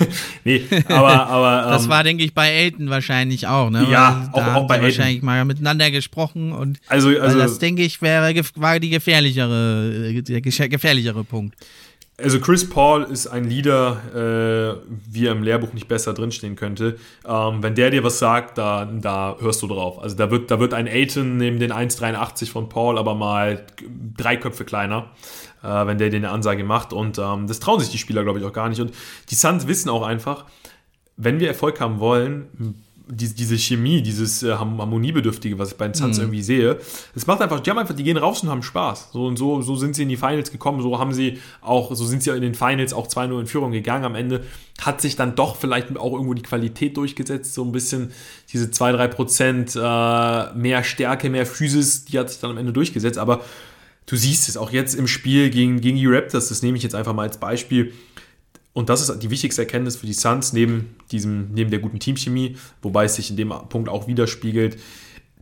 nee, 0.44 0.62
aber, 0.88 1.26
aber. 1.26 1.70
das 1.70 1.84
ähm, 1.84 1.90
war, 1.90 2.04
denke 2.04 2.24
ich, 2.24 2.34
bei 2.34 2.50
Elton 2.50 2.88
wahrscheinlich 2.88 3.46
auch, 3.46 3.70
ne? 3.70 3.86
Ja, 3.90 4.30
auch, 4.32 4.54
auch 4.54 4.66
bei 4.66 4.76
Elton. 4.76 4.88
wahrscheinlich 4.88 5.22
mal 5.22 5.44
miteinander 5.44 5.90
gesprochen 5.90 6.52
und 6.52 6.78
also, 6.88 7.08
also 7.08 7.38
das, 7.38 7.58
denke 7.58 7.82
ich, 7.82 8.00
wäre, 8.00 8.34
war 8.54 8.78
die 8.78 8.90
gefährlichere, 8.90 10.22
der 10.22 10.40
gefährlichere 10.40 11.24
Punkt. 11.24 11.56
Also 12.22 12.40
Chris 12.40 12.68
Paul 12.68 13.02
ist 13.04 13.26
ein 13.26 13.44
Leader, 13.44 14.80
äh, 14.80 14.92
wie 15.10 15.26
er 15.26 15.32
im 15.32 15.42
Lehrbuch 15.42 15.72
nicht 15.72 15.88
besser 15.88 16.14
drinstehen 16.14 16.56
könnte. 16.56 16.96
Ähm, 17.26 17.62
wenn 17.62 17.74
der 17.74 17.90
dir 17.90 18.04
was 18.04 18.18
sagt, 18.18 18.58
da, 18.58 18.84
da 18.84 19.36
hörst 19.40 19.62
du 19.62 19.66
drauf. 19.66 20.00
Also 20.00 20.16
da 20.16 20.30
wird, 20.30 20.50
da 20.50 20.60
wird 20.60 20.74
ein 20.74 20.86
Aiton 20.86 21.36
neben 21.36 21.58
den 21.58 21.72
1,83 21.72 22.50
von 22.50 22.68
Paul 22.68 22.98
aber 22.98 23.14
mal 23.14 23.64
drei 24.16 24.36
Köpfe 24.36 24.64
kleiner 24.64 25.10
äh, 25.62 25.86
wenn 25.86 25.98
der 25.98 26.10
dir 26.10 26.16
eine 26.16 26.30
Ansage 26.30 26.64
macht. 26.64 26.92
Und 26.92 27.18
ähm, 27.18 27.46
das 27.46 27.60
trauen 27.60 27.80
sich 27.80 27.90
die 27.90 27.98
Spieler, 27.98 28.22
glaube 28.22 28.38
ich, 28.38 28.44
auch 28.44 28.52
gar 28.52 28.68
nicht. 28.68 28.80
Und 28.80 28.92
die 29.30 29.34
Suns 29.34 29.66
wissen 29.66 29.88
auch 29.88 30.02
einfach, 30.02 30.44
wenn 31.16 31.40
wir 31.40 31.48
Erfolg 31.48 31.80
haben 31.80 32.00
wollen, 32.00 32.82
die, 33.08 33.28
diese 33.34 33.58
Chemie, 33.58 34.02
dieses 34.02 34.42
äh, 34.42 34.52
Harmoniebedürftige, 34.52 35.58
was 35.58 35.72
ich 35.72 35.76
bei 35.76 35.86
den 35.86 35.94
Suns 35.94 36.16
mhm. 36.16 36.24
irgendwie 36.24 36.42
sehe, 36.42 36.78
es 37.14 37.26
macht 37.26 37.40
einfach, 37.40 37.60
die 37.60 37.70
haben 37.70 37.78
einfach, 37.78 37.94
die 37.94 38.04
gehen 38.04 38.16
raus 38.16 38.42
und 38.42 38.50
haben 38.50 38.62
Spaß. 38.62 39.10
So 39.12 39.26
und 39.26 39.36
so, 39.36 39.62
so 39.62 39.76
sind 39.76 39.94
sie 39.94 40.02
in 40.02 40.08
die 40.08 40.16
Finals 40.16 40.50
gekommen, 40.50 40.82
so 40.82 40.98
haben 40.98 41.12
sie 41.12 41.38
auch, 41.60 41.94
so 41.94 42.04
sind 42.04 42.22
sie 42.22 42.30
in 42.30 42.42
den 42.42 42.54
Finals 42.54 42.92
auch 42.92 43.06
2-0 43.06 43.40
in 43.40 43.46
Führung 43.46 43.72
gegangen. 43.72 44.04
Am 44.04 44.14
Ende 44.14 44.44
hat 44.80 45.00
sich 45.00 45.16
dann 45.16 45.34
doch 45.34 45.56
vielleicht 45.56 45.96
auch 45.96 46.12
irgendwo 46.12 46.34
die 46.34 46.42
Qualität 46.42 46.96
durchgesetzt, 46.96 47.54
so 47.54 47.64
ein 47.64 47.72
bisschen 47.72 48.12
diese 48.52 48.66
2-3 48.66 49.08
Prozent 49.08 49.76
äh, 49.76 50.54
mehr 50.54 50.84
Stärke, 50.84 51.30
mehr 51.30 51.46
Physis, 51.46 52.04
die 52.04 52.18
hat 52.18 52.30
sich 52.30 52.40
dann 52.40 52.52
am 52.52 52.58
Ende 52.58 52.72
durchgesetzt, 52.72 53.18
aber 53.18 53.40
du 54.06 54.16
siehst 54.16 54.48
es 54.48 54.56
auch 54.56 54.70
jetzt 54.70 54.94
im 54.94 55.06
Spiel 55.06 55.50
gegen, 55.50 55.80
gegen 55.80 55.96
die 55.96 56.06
Raptors, 56.06 56.48
das 56.48 56.62
nehme 56.62 56.76
ich 56.76 56.82
jetzt 56.82 56.94
einfach 56.94 57.14
mal 57.14 57.22
als 57.22 57.38
Beispiel. 57.38 57.92
Und 58.74 58.88
das 58.88 59.06
ist 59.06 59.22
die 59.22 59.30
wichtigste 59.30 59.62
Erkenntnis 59.62 59.96
für 59.96 60.06
die 60.06 60.14
Suns, 60.14 60.52
neben, 60.52 60.96
diesem, 61.10 61.50
neben 61.52 61.70
der 61.70 61.80
guten 61.80 61.98
Teamchemie, 61.98 62.56
wobei 62.80 63.04
es 63.04 63.16
sich 63.16 63.30
in 63.30 63.36
dem 63.36 63.50
Punkt 63.68 63.88
auch 63.88 64.06
widerspiegelt. 64.06 64.78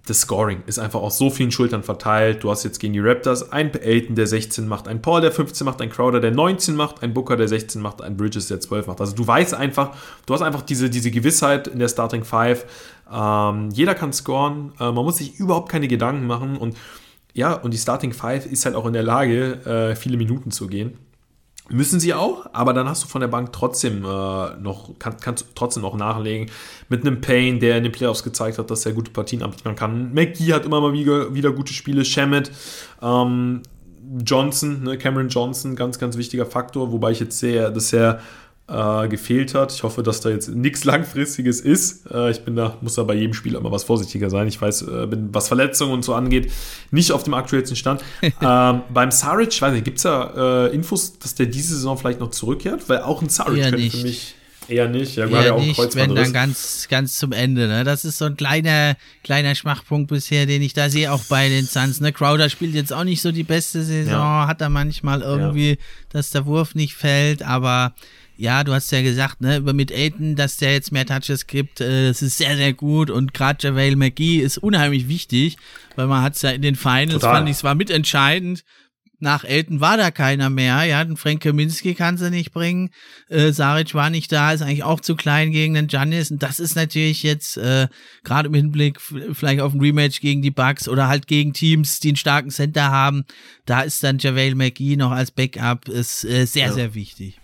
Das 0.07 0.23
Scoring 0.23 0.63
ist 0.67 0.79
einfach 0.79 1.01
auf 1.01 1.13
so 1.13 1.31
vielen 1.31 1.53
Schultern 1.53 1.83
verteilt. 1.83 2.43
Du 2.43 2.51
hast 2.51 2.65
jetzt 2.65 2.81
gegen 2.81 2.95
die 2.95 3.01
Raptors 3.01 3.53
ein 3.53 3.73
Elton, 3.73 4.17
der 4.17 4.27
16 4.27 4.67
macht, 4.67 4.89
ein 4.89 5.03
Paul, 5.03 5.21
der 5.21 5.31
15 5.31 5.65
macht, 5.65 5.81
ein 5.81 5.91
Crowder, 5.91 6.21
der 6.21 6.33
19 6.33 6.75
macht, 6.75 7.03
ein 7.03 7.15
Booker, 7.15 7.37
der 7.37 7.47
16 7.47 7.81
macht, 7.81 8.03
ein 8.03 8.17
Bridges, 8.17 8.49
der 8.49 8.61
12 8.61 8.89
macht. 8.89 9.01
Also 9.01 9.15
du 9.15 9.25
weißt 9.25 9.55
einfach, 9.55 9.95
du 10.27 10.35
hast 10.35 10.43
einfach 10.43 10.63
diese, 10.63 10.91
diese 10.91 11.11
Gewissheit 11.11 11.69
in 11.69 11.79
der 11.79 11.89
Starting 11.89 12.25
Five. 12.25 12.65
Ähm, 13.13 13.69
jeder 13.73 13.95
kann 13.95 14.13
scoren, 14.13 14.73
äh, 14.81 14.91
man 14.91 15.05
muss 15.05 15.19
sich 15.19 15.39
überhaupt 15.39 15.69
keine 15.71 15.87
Gedanken 15.87 16.27
machen 16.27 16.57
und 16.57 16.77
ja, 17.33 17.53
und 17.53 17.73
die 17.73 17.79
Starting 17.79 18.13
Five 18.13 18.47
ist 18.47 18.65
halt 18.65 18.75
auch 18.75 18.87
in 18.87 18.93
der 18.93 19.05
Lage, 19.05 19.65
äh, 19.65 19.95
viele 19.95 20.17
Minuten 20.17 20.51
zu 20.51 20.67
gehen. 20.67 20.99
Müssen 21.73 22.01
sie 22.01 22.15
auch, 22.15 22.47
aber 22.53 22.73
dann 22.73 22.89
hast 22.89 23.05
du 23.05 23.09
von 23.09 23.21
der 23.21 23.29
Bank 23.29 23.53
trotzdem 23.53 24.05
äh, 24.05 24.09
noch, 24.09 24.99
kann, 24.99 25.17
kannst 25.21 25.47
trotzdem 25.55 25.83
noch 25.83 25.97
nachlegen. 25.97 26.51
Mit 26.89 27.07
einem 27.07 27.21
Payne, 27.21 27.61
der 27.61 27.77
in 27.77 27.85
den 27.85 27.93
Playoffs 27.93 28.25
gezeigt 28.25 28.59
hat, 28.59 28.71
dass 28.71 28.85
er 28.87 28.93
gute 28.93 29.13
Partien 29.13 29.43
abliefern 29.43 29.77
kann. 29.77 30.13
McGee 30.13 30.53
hat 30.53 30.65
immer 30.65 30.81
mal 30.81 30.93
wieder, 30.93 31.33
wieder 31.33 31.53
gute 31.53 31.73
Spiele. 31.73 32.05
Shamit, 32.05 32.51
ähm, 33.01 33.63
Johnson, 34.25 34.83
ne, 34.83 34.99
Cameron 34.99 35.29
Johnson, 35.29 35.77
ganz, 35.77 35.99
ganz 35.99 36.17
wichtiger 36.17 36.47
Faktor, 36.47 36.91
wobei 36.91 37.13
ich 37.13 37.21
jetzt 37.21 37.39
sehe, 37.39 37.71
dass 37.71 37.93
er 37.93 38.21
äh, 38.71 39.09
gefehlt 39.09 39.55
hat. 39.55 39.73
Ich 39.73 39.83
hoffe, 39.83 40.03
dass 40.03 40.21
da 40.21 40.31
jetzt 40.31 40.49
nichts 40.49 40.85
Langfristiges 40.85 41.61
ist. 41.61 42.11
Äh, 42.11 42.31
ich 42.31 42.41
bin 42.41 42.57
da, 42.57 42.77
muss 42.81 42.95
da 42.95 43.03
bei 43.03 43.15
jedem 43.15 43.35
Spiel 43.35 43.55
immer 43.55 43.73
was 43.73 43.85
vorsichtiger 43.85 44.31
sein. 44.31 44.47
Ich 44.49 44.61
weiß, 44.61 44.83
äh, 44.83 45.07
bin, 45.07 45.29
was 45.33 45.49
Verletzungen 45.49 45.93
und 45.93 46.05
so 46.05 46.15
angeht, 46.15 46.51
nicht 46.91 47.13
auf 47.13 47.23
dem 47.23 47.35
aktuellsten 47.35 47.77
Stand. 47.77 48.03
ähm, 48.23 48.83
beim 48.93 49.11
Saric, 49.11 49.61
weiß 49.61 49.73
nicht, 49.73 49.85
gibt 49.85 49.97
es 49.99 50.05
da 50.05 50.67
äh, 50.67 50.75
Infos, 50.75 51.19
dass 51.19 51.35
der 51.35 51.47
diese 51.47 51.75
Saison 51.75 51.99
vielleicht 51.99 52.21
noch 52.21 52.31
zurückkehrt? 52.31 52.89
Weil 52.89 53.03
auch 53.03 53.23
ein 53.23 53.29
Saric 53.29 53.63
könnte 53.63 53.91
für 53.91 54.03
mich 54.03 54.35
Eher 54.71 54.89
nicht, 54.89 55.17
ja, 55.17 55.27
eher 55.27 55.57
auch 55.57 55.61
nicht, 55.61 55.97
wenn 55.97 56.15
dann 56.15 56.33
ganz, 56.33 56.87
ganz 56.89 57.17
zum 57.17 57.33
Ende. 57.33 57.67
Ne? 57.67 57.83
Das 57.83 58.05
ist 58.05 58.19
so 58.19 58.27
ein 58.27 58.37
kleiner, 58.37 58.97
kleiner 59.25 59.57
Schwachpunkt 59.57 60.11
bisher, 60.11 60.47
den 60.47 60.63
ich 60.63 60.75
da 60.75 60.89
sehe, 60.91 61.11
auch 61.13 61.25
bei 61.25 61.49
den 61.49 61.67
Suns. 61.67 62.01
Ne? 62.01 62.13
Crowder 62.13 62.49
spielt 62.49 62.75
jetzt 62.75 62.93
auch 62.93 63.03
nicht 63.03 63.21
so 63.21 63.33
die 63.33 63.43
beste 63.43 63.83
Saison, 63.83 64.13
ja. 64.13 64.47
hat 64.47 64.61
er 64.61 64.69
manchmal 64.69 65.23
irgendwie, 65.23 65.71
ja. 65.71 65.77
dass 66.11 66.31
der 66.31 66.47
Wurf 66.47 66.77
nicht 66.77 66.95
fällt, 66.95 67.43
aber 67.43 67.95
ja, 68.41 68.65
du 68.65 68.73
hast 68.73 68.91
ja 68.91 69.03
gesagt, 69.03 69.43
ne, 69.43 69.59
über 69.59 69.75
mit 69.75 69.93
Aiden, 69.93 70.35
dass 70.35 70.57
der 70.57 70.73
jetzt 70.73 70.93
mehr 70.93 71.05
Touches 71.05 71.47
gibt, 71.47 71.81
äh, 71.81 72.09
das 72.09 72.23
ist 72.23 72.39
sehr, 72.39 72.57
sehr 72.57 72.73
gut 72.73 73.11
und 73.11 73.35
gerade 73.35 73.59
JaVale 73.61 73.97
McGee 73.97 74.39
ist 74.39 74.59
unheimlich 74.59 75.09
wichtig, 75.09 75.59
weil 75.95 76.07
man 76.07 76.23
hat 76.23 76.37
es 76.37 76.43
ja 76.43 76.51
in 76.51 76.63
den 76.63 76.75
Finals, 76.75 77.21
Total. 77.21 77.37
fand 77.37 77.49
ich, 77.49 77.57
es 77.57 77.65
war 77.65 77.75
mitentscheidend, 77.75 78.65
nach 79.23 79.45
Elton 79.45 79.81
war 79.81 79.99
da 79.99 80.11
keiner 80.11 80.49
mehr. 80.49 80.83
Ja, 80.85 81.05
den 81.05 81.19
Frank 81.19 81.43
Kaminski 81.43 81.95
kann 81.95 82.17
sie 82.17 82.31
nicht 82.31 82.53
bringen. 82.53 82.89
Äh, 83.29 83.53
Saric 83.53 83.95
war 83.95 84.09
nicht 84.09 84.33
da, 84.33 84.53
ist 84.53 84.63
eigentlich 84.63 84.83
auch 84.83 85.01
zu 85.01 85.15
klein 85.15 85.53
gegen 85.53 85.75
den 85.75 85.89
Giannis. 85.89 86.31
Und 86.31 86.43
das 86.43 86.59
ist 86.59 86.75
natürlich 86.75 87.23
jetzt 87.23 87.59
äh, 87.59 87.89
gerade 88.25 88.49
im 88.49 88.55
Hinblick 88.55 88.99
vielleicht 88.99 89.61
auf 89.61 89.75
ein 89.75 89.81
Rematch 89.81 90.23
gegen 90.23 90.41
die 90.41 90.51
Bucks 90.51 90.89
oder 90.89 91.07
halt 91.09 91.27
gegen 91.27 91.53
Teams, 91.53 92.01
die 92.01 92.09
einen 92.09 92.17
starken 92.17 92.51
Center 92.51 92.91
haben. 92.91 93.27
Da 93.67 93.83
ist 93.83 94.03
dann 94.03 94.17
JaVale 94.19 94.55
McGee 94.55 94.97
noch 94.97 95.11
als 95.11 95.31
Backup 95.31 95.89
ist 95.89 96.25
äh, 96.25 96.47
sehr, 96.47 96.69
ja. 96.69 96.73
sehr 96.73 96.95
wichtig. 96.95 97.39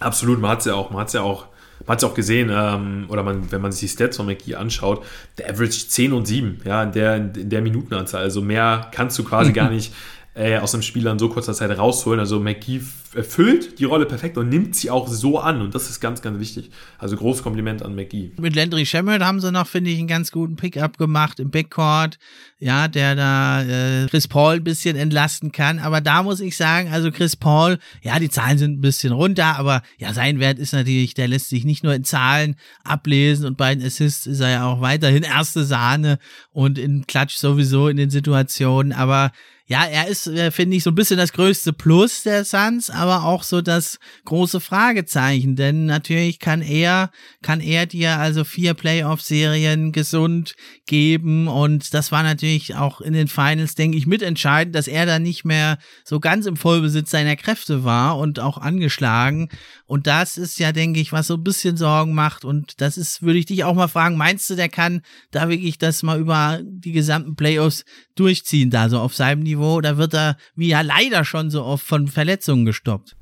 Absolut, 0.00 0.40
man 0.40 0.50
hat 0.52 0.60
es 0.60 0.64
ja 0.64 0.74
auch, 0.74 0.90
man 0.90 1.02
hat 1.02 1.12
ja 1.12 1.22
auch, 1.22 1.46
man 1.86 1.94
hat 1.94 2.02
ja 2.02 2.08
auch 2.08 2.14
gesehen, 2.14 2.50
ähm, 2.52 3.04
oder 3.08 3.22
man, 3.22 3.52
wenn 3.52 3.60
man 3.60 3.70
sich 3.70 3.80
die 3.82 3.88
Stats 3.88 4.16
von 4.16 4.26
McGee 4.26 4.56
anschaut, 4.56 5.04
der 5.38 5.50
Average 5.50 5.88
10 5.88 6.12
und 6.12 6.26
7, 6.26 6.62
ja, 6.64 6.82
in 6.82 6.92
der, 6.92 7.16
in 7.16 7.50
der 7.50 7.62
Minutenanzahl. 7.62 8.22
Also 8.22 8.40
mehr 8.40 8.90
kannst 8.92 9.18
du 9.18 9.24
quasi 9.24 9.52
gar 9.54 9.70
nicht 9.70 9.92
äh, 10.34 10.58
aus 10.58 10.74
einem 10.74 10.82
Spieler 10.82 11.12
in 11.12 11.18
so 11.18 11.28
kurzer 11.28 11.54
Zeit 11.54 11.76
rausholen. 11.76 12.18
Also 12.18 12.40
McGee 12.40 12.80
erfüllt 13.14 13.78
die 13.80 13.84
Rolle 13.84 14.06
perfekt 14.06 14.38
und 14.38 14.48
nimmt 14.48 14.76
sie 14.76 14.90
auch 14.90 15.08
so 15.08 15.38
an. 15.38 15.60
Und 15.60 15.74
das 15.74 15.90
ist 15.90 16.00
ganz, 16.00 16.22
ganz 16.22 16.38
wichtig. 16.38 16.70
Also 16.98 17.16
großes 17.16 17.42
Kompliment 17.42 17.82
an 17.82 17.94
McGee. 17.94 18.32
Mit 18.38 18.54
Landry 18.54 18.86
Shamet 18.86 19.22
haben 19.22 19.40
sie 19.40 19.50
noch, 19.50 19.66
finde 19.66 19.90
ich, 19.90 19.98
einen 19.98 20.06
ganz 20.06 20.30
guten 20.30 20.56
Pickup 20.56 20.96
gemacht 20.96 21.40
im 21.40 21.50
Backcourt. 21.50 22.18
Ja, 22.58 22.88
der 22.88 23.16
da 23.16 23.62
äh, 23.62 24.06
Chris 24.06 24.28
Paul 24.28 24.56
ein 24.56 24.64
bisschen 24.64 24.94
entlasten 24.96 25.50
kann. 25.50 25.78
Aber 25.78 26.00
da 26.00 26.22
muss 26.22 26.40
ich 26.40 26.56
sagen, 26.56 26.90
also 26.92 27.10
Chris 27.10 27.34
Paul, 27.34 27.78
ja, 28.02 28.18
die 28.18 28.28
Zahlen 28.28 28.58
sind 28.58 28.78
ein 28.78 28.80
bisschen 28.80 29.12
runter, 29.12 29.58
aber 29.58 29.82
ja, 29.98 30.12
sein 30.12 30.38
Wert 30.38 30.58
ist 30.58 30.72
natürlich, 30.72 31.14
der 31.14 31.26
lässt 31.26 31.48
sich 31.48 31.64
nicht 31.64 31.82
nur 31.82 31.94
in 31.94 32.04
Zahlen 32.04 32.56
ablesen 32.84 33.46
und 33.46 33.56
bei 33.56 33.74
den 33.74 33.84
Assists 33.84 34.26
ist 34.26 34.40
er 34.40 34.50
ja 34.50 34.66
auch 34.66 34.80
weiterhin 34.80 35.22
erste 35.22 35.64
Sahne 35.64 36.18
und 36.52 36.78
in 36.78 37.06
Klatsch 37.06 37.36
sowieso 37.36 37.88
in 37.88 37.96
den 37.96 38.10
Situationen. 38.10 38.92
Aber 38.92 39.32
ja, 39.70 39.84
er 39.84 40.08
ist, 40.08 40.26
äh, 40.26 40.50
finde 40.50 40.76
ich, 40.76 40.82
so 40.82 40.90
ein 40.90 40.96
bisschen 40.96 41.16
das 41.16 41.32
größte 41.32 41.72
Plus 41.72 42.24
der 42.24 42.44
Suns, 42.44 42.90
aber 43.00 43.24
auch 43.24 43.42
so 43.42 43.62
das 43.62 43.98
große 44.26 44.60
Fragezeichen, 44.60 45.56
denn 45.56 45.86
natürlich 45.86 46.38
kann 46.38 46.60
er, 46.60 47.10
kann 47.42 47.60
er 47.60 47.86
dir 47.86 48.18
also 48.18 48.44
vier 48.44 48.74
Playoff-Serien 48.74 49.92
gesund 49.92 50.54
geben 50.84 51.48
und 51.48 51.94
das 51.94 52.12
war 52.12 52.22
natürlich 52.22 52.76
auch 52.76 53.00
in 53.00 53.14
den 53.14 53.28
Finals, 53.28 53.74
denke 53.74 53.96
ich, 53.96 54.06
mitentscheidend, 54.06 54.74
dass 54.74 54.86
er 54.86 55.06
da 55.06 55.18
nicht 55.18 55.46
mehr 55.46 55.78
so 56.04 56.20
ganz 56.20 56.44
im 56.44 56.56
Vollbesitz 56.56 57.10
seiner 57.10 57.36
Kräfte 57.36 57.84
war 57.84 58.18
und 58.18 58.38
auch 58.38 58.58
angeschlagen 58.58 59.48
und 59.90 60.06
das 60.06 60.38
ist 60.38 60.60
ja, 60.60 60.70
denke 60.70 61.00
ich, 61.00 61.10
was 61.10 61.26
so 61.26 61.34
ein 61.34 61.42
bisschen 61.42 61.76
Sorgen 61.76 62.14
macht 62.14 62.44
und 62.44 62.80
das 62.80 62.96
ist, 62.96 63.22
würde 63.22 63.40
ich 63.40 63.46
dich 63.46 63.64
auch 63.64 63.74
mal 63.74 63.88
fragen, 63.88 64.16
meinst 64.16 64.48
du, 64.48 64.54
der 64.54 64.68
kann 64.68 65.02
da 65.32 65.48
wirklich 65.48 65.78
das 65.78 66.04
mal 66.04 66.20
über 66.20 66.60
die 66.62 66.92
gesamten 66.92 67.34
Playoffs 67.34 67.84
durchziehen, 68.14 68.70
da 68.70 68.88
so 68.88 69.00
auf 69.00 69.16
seinem 69.16 69.42
Niveau 69.42 69.74
oder 69.74 69.96
wird 69.96 70.14
er, 70.14 70.36
wie 70.54 70.68
ja 70.68 70.82
leider 70.82 71.24
schon 71.24 71.50
so 71.50 71.64
oft, 71.64 71.84
von 71.84 72.06
Verletzungen 72.06 72.66
gestoppt? 72.66 73.16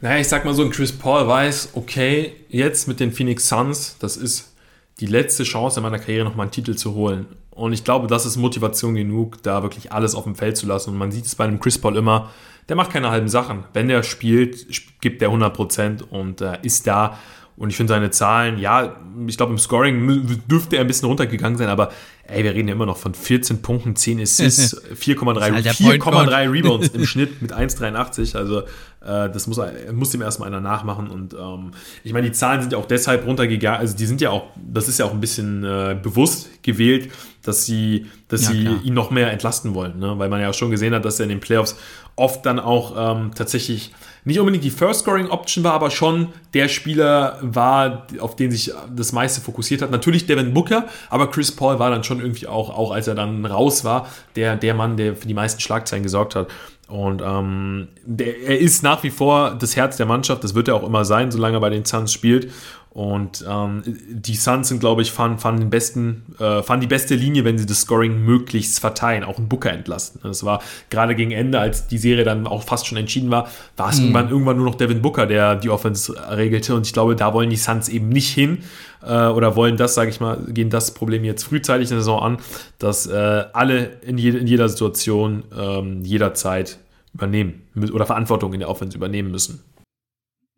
Naja, 0.00 0.22
ich 0.22 0.28
sag 0.28 0.46
mal 0.46 0.54
so, 0.54 0.64
ein 0.64 0.70
Chris 0.70 0.90
Paul 0.90 1.28
weiß, 1.28 1.72
okay, 1.74 2.32
jetzt 2.48 2.88
mit 2.88 2.98
den 2.98 3.12
Phoenix 3.12 3.46
Suns, 3.46 3.98
das 3.98 4.16
ist 4.16 4.54
die 5.00 5.06
letzte 5.06 5.44
Chance 5.44 5.80
in 5.80 5.82
meiner 5.82 5.98
Karriere 5.98 6.24
nochmal 6.24 6.44
einen 6.44 6.52
Titel 6.52 6.76
zu 6.76 6.94
holen. 6.94 7.26
Und 7.54 7.72
ich 7.72 7.84
glaube, 7.84 8.08
das 8.08 8.26
ist 8.26 8.36
Motivation 8.36 8.94
genug, 8.94 9.42
da 9.42 9.62
wirklich 9.62 9.92
alles 9.92 10.14
auf 10.14 10.24
dem 10.24 10.34
Feld 10.34 10.56
zu 10.56 10.66
lassen. 10.66 10.90
Und 10.90 10.98
man 10.98 11.12
sieht 11.12 11.24
es 11.24 11.34
bei 11.36 11.44
einem 11.44 11.60
Chris 11.60 11.78
Paul 11.78 11.96
immer, 11.96 12.30
der 12.68 12.76
macht 12.76 12.90
keine 12.90 13.10
halben 13.10 13.28
Sachen. 13.28 13.64
Wenn 13.72 13.88
der 13.88 14.02
spielt, 14.02 14.66
gibt 15.00 15.22
der 15.22 15.30
100% 15.30 16.02
und 16.02 16.40
äh, 16.40 16.58
ist 16.62 16.86
da. 16.86 17.18
Und 17.56 17.70
ich 17.70 17.76
finde 17.76 17.92
seine 17.92 18.10
Zahlen, 18.10 18.58
ja, 18.58 18.96
ich 19.28 19.36
glaube 19.36 19.52
im 19.52 19.58
Scoring 19.58 20.42
dürfte 20.50 20.76
er 20.76 20.80
ein 20.80 20.88
bisschen 20.88 21.06
runtergegangen 21.06 21.56
sein, 21.56 21.68
aber 21.68 21.92
ey, 22.26 22.42
wir 22.42 22.52
reden 22.52 22.66
ja 22.66 22.74
immer 22.74 22.86
noch 22.86 22.96
von 22.96 23.14
14 23.14 23.62
Punkten, 23.62 23.94
10 23.94 24.20
Assists, 24.20 24.82
4,3 24.92 26.50
Rebounds 26.50 26.88
im 26.88 27.06
Schnitt 27.06 27.40
mit 27.40 27.54
1,83. 27.54 28.36
Also 28.36 28.62
das 29.04 29.46
muss, 29.46 29.60
muss 29.92 30.10
dem 30.10 30.22
erstmal 30.22 30.48
einer 30.48 30.60
nachmachen. 30.60 31.08
Und 31.08 31.34
ähm, 31.34 31.72
ich 32.02 32.12
meine, 32.12 32.26
die 32.26 32.32
Zahlen 32.32 32.60
sind 32.60 32.72
ja 32.72 32.78
auch 32.78 32.86
deshalb 32.86 33.26
runtergegangen, 33.26 33.80
also 33.80 33.96
die 33.96 34.06
sind 34.06 34.20
ja 34.20 34.30
auch, 34.30 34.44
das 34.56 34.88
ist 34.88 34.98
ja 34.98 35.04
auch 35.04 35.12
ein 35.12 35.20
bisschen 35.20 35.64
äh, 35.64 35.96
bewusst 36.00 36.62
gewählt, 36.62 37.10
dass 37.42 37.66
sie, 37.66 38.06
dass 38.28 38.44
ja, 38.44 38.50
sie 38.50 38.68
ihn 38.84 38.94
noch 38.94 39.10
mehr 39.10 39.30
entlasten 39.30 39.74
wollen, 39.74 39.98
ne? 39.98 40.18
weil 40.18 40.28
man 40.28 40.40
ja 40.40 40.50
auch 40.50 40.54
schon 40.54 40.70
gesehen 40.70 40.94
hat, 40.94 41.04
dass 41.04 41.20
er 41.20 41.24
in 41.24 41.28
den 41.28 41.40
Playoffs 41.40 41.76
oft 42.16 42.46
dann 42.46 42.58
auch 42.58 43.16
ähm, 43.16 43.32
tatsächlich 43.34 43.92
nicht 44.24 44.38
unbedingt 44.38 44.64
die 44.64 44.70
First 44.70 45.00
Scoring 45.00 45.28
Option 45.28 45.64
war, 45.64 45.72
aber 45.72 45.90
schon 45.90 46.28
der 46.54 46.68
Spieler 46.68 47.38
war, 47.42 48.06
auf 48.20 48.36
den 48.36 48.50
sich 48.50 48.72
das 48.94 49.12
meiste 49.12 49.40
fokussiert 49.40 49.82
hat. 49.82 49.90
Natürlich 49.90 50.26
Devin 50.26 50.54
Booker, 50.54 50.86
aber 51.10 51.30
Chris 51.30 51.52
Paul 51.52 51.78
war 51.78 51.90
dann 51.90 52.04
schon 52.04 52.20
irgendwie 52.20 52.46
auch, 52.46 52.70
auch 52.70 52.90
als 52.92 53.06
er 53.06 53.14
dann 53.14 53.44
raus 53.44 53.84
war, 53.84 54.08
der, 54.36 54.56
der 54.56 54.74
Mann, 54.74 54.96
der 54.96 55.16
für 55.16 55.26
die 55.28 55.34
meisten 55.34 55.60
Schlagzeilen 55.60 56.02
gesorgt 56.02 56.36
hat. 56.36 56.48
Und 56.88 57.22
ähm, 57.24 57.88
der, 58.04 58.42
er 58.42 58.58
ist 58.58 58.82
nach 58.82 59.02
wie 59.02 59.10
vor 59.10 59.54
das 59.54 59.74
Herz 59.74 59.96
der 59.96 60.06
Mannschaft, 60.06 60.44
das 60.44 60.54
wird 60.54 60.68
er 60.68 60.74
auch 60.74 60.84
immer 60.84 61.04
sein, 61.04 61.30
solange 61.30 61.56
er 61.56 61.60
bei 61.60 61.70
den 61.70 61.84
Suns 61.84 62.12
spielt. 62.12 62.52
Und 62.94 63.44
ähm, 63.50 63.82
die 64.08 64.36
Suns 64.36 64.68
sind, 64.68 64.78
glaube 64.78 65.02
ich, 65.02 65.10
fanden, 65.10 65.38
fanden, 65.38 65.62
den 65.62 65.70
besten, 65.70 66.22
äh, 66.38 66.62
fanden 66.62 66.82
die 66.82 66.86
beste 66.86 67.16
Linie, 67.16 67.44
wenn 67.44 67.58
sie 67.58 67.66
das 67.66 67.80
Scoring 67.80 68.24
möglichst 68.24 68.78
verteilen, 68.78 69.24
auch 69.24 69.36
einen 69.36 69.48
Booker 69.48 69.72
entlasten. 69.72 70.20
Das 70.22 70.44
war 70.44 70.62
gerade 70.90 71.16
gegen 71.16 71.32
Ende, 71.32 71.58
als 71.58 71.88
die 71.88 71.98
Serie 71.98 72.22
dann 72.22 72.46
auch 72.46 72.62
fast 72.62 72.86
schon 72.86 72.96
entschieden 72.96 73.32
war, 73.32 73.48
war 73.76 73.90
es 73.90 73.96
mhm. 73.96 74.04
irgendwann, 74.04 74.28
irgendwann 74.28 74.56
nur 74.58 74.66
noch 74.66 74.76
Devin 74.76 75.02
Booker, 75.02 75.26
der 75.26 75.56
die 75.56 75.70
Offense 75.70 76.14
regelte. 76.30 76.76
Und 76.76 76.86
ich 76.86 76.92
glaube, 76.92 77.16
da 77.16 77.34
wollen 77.34 77.50
die 77.50 77.56
Suns 77.56 77.88
eben 77.88 78.10
nicht 78.10 78.32
hin 78.32 78.58
äh, 79.02 79.26
oder 79.26 79.56
wollen 79.56 79.76
das, 79.76 79.96
sage 79.96 80.10
ich 80.10 80.20
mal, 80.20 80.38
gehen 80.46 80.70
das 80.70 80.94
Problem 80.94 81.24
jetzt 81.24 81.42
frühzeitig 81.42 81.90
in 81.90 81.96
der 81.96 82.02
Saison 82.02 82.22
an, 82.22 82.38
dass 82.78 83.08
äh, 83.08 83.44
alle 83.52 83.86
in, 84.06 84.18
je, 84.18 84.30
in, 84.30 84.46
jeder 84.46 84.68
Situation 84.68 85.42
ähm, 85.58 86.02
jederzeit 86.04 86.78
übernehmen 87.12 87.62
oder 87.92 88.06
Verantwortung 88.06 88.54
in 88.54 88.60
der 88.60 88.68
Offense 88.68 88.96
übernehmen 88.96 89.32
müssen. 89.32 89.64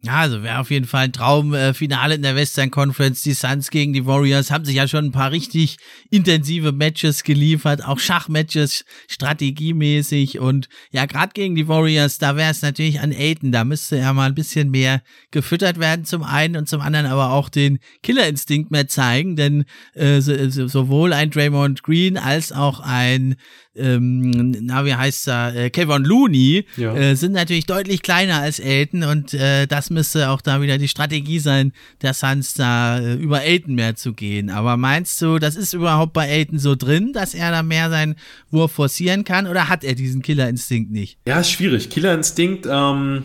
Ja, 0.06 0.18
also 0.20 0.44
wäre 0.44 0.60
auf 0.60 0.70
jeden 0.70 0.86
Fall 0.86 1.06
ein 1.06 1.12
Traumfinale 1.12 2.14
äh, 2.14 2.16
in 2.16 2.22
der 2.22 2.36
Western 2.36 2.70
Conference. 2.70 3.22
Die 3.22 3.32
Suns 3.32 3.70
gegen 3.70 3.92
die 3.92 4.06
Warriors 4.06 4.52
haben 4.52 4.64
sich 4.64 4.76
ja 4.76 4.86
schon 4.86 5.06
ein 5.06 5.10
paar 5.10 5.32
richtig 5.32 5.78
intensive 6.10 6.70
Matches 6.70 7.24
geliefert, 7.24 7.84
auch 7.84 7.98
Schachmatches 7.98 8.84
strategiemäßig 9.08 10.38
und 10.38 10.68
ja, 10.92 11.06
gerade 11.06 11.32
gegen 11.34 11.56
die 11.56 11.66
Warriors, 11.66 12.18
da 12.18 12.36
wäre 12.36 12.52
es 12.52 12.62
natürlich 12.62 13.00
an 13.00 13.10
Aiden, 13.10 13.50
da 13.50 13.64
müsste 13.64 13.98
er 13.98 14.12
mal 14.12 14.28
ein 14.28 14.36
bisschen 14.36 14.70
mehr 14.70 15.02
gefüttert 15.32 15.80
werden 15.80 16.04
zum 16.04 16.22
einen 16.22 16.54
und 16.54 16.68
zum 16.68 16.80
anderen 16.80 17.06
aber 17.06 17.32
auch 17.32 17.48
den 17.48 17.80
Killerinstinkt 18.04 18.70
mehr 18.70 18.86
zeigen, 18.86 19.34
denn 19.34 19.64
äh, 19.94 20.20
so, 20.20 20.48
so, 20.50 20.68
sowohl 20.68 21.12
ein 21.12 21.30
Draymond 21.30 21.82
Green 21.82 22.16
als 22.16 22.52
auch 22.52 22.78
ein 22.78 23.34
ähm, 23.76 24.54
na, 24.62 24.84
wie 24.84 24.94
heißt 24.94 25.28
er, 25.28 25.54
äh, 25.54 25.70
Kevin 25.70 26.04
Looney, 26.04 26.64
ja. 26.76 26.94
äh, 26.94 27.14
sind 27.14 27.32
natürlich 27.32 27.66
deutlich 27.66 28.02
kleiner 28.02 28.40
als 28.40 28.58
Elton 28.58 29.04
und 29.04 29.34
äh, 29.34 29.66
das 29.66 29.90
müsste 29.96 30.30
auch 30.30 30.40
da 30.40 30.60
wieder 30.60 30.78
die 30.78 30.88
Strategie 30.88 31.38
sein, 31.38 31.72
der 32.02 32.14
Suns 32.14 32.54
da 32.54 33.00
äh, 33.00 33.14
über 33.14 33.42
Elton 33.42 33.74
mehr 33.74 33.96
zu 33.96 34.12
gehen. 34.12 34.50
Aber 34.50 34.76
meinst 34.76 35.20
du, 35.20 35.38
das 35.38 35.56
ist 35.56 35.72
überhaupt 35.72 36.12
bei 36.12 36.28
Elton 36.28 36.58
so 36.58 36.76
drin, 36.76 37.12
dass 37.12 37.34
er 37.34 37.50
da 37.50 37.62
mehr 37.62 37.90
seinen 37.90 38.14
Wurf 38.50 38.72
forcieren 38.72 39.24
kann 39.24 39.46
oder 39.46 39.68
hat 39.68 39.84
er 39.84 39.94
diesen 39.94 40.22
Killerinstinkt 40.22 40.90
nicht? 40.90 41.18
Ja, 41.26 41.42
schwierig. 41.42 41.88
Killerinstinkt, 41.90 42.66
ähm, 42.70 43.24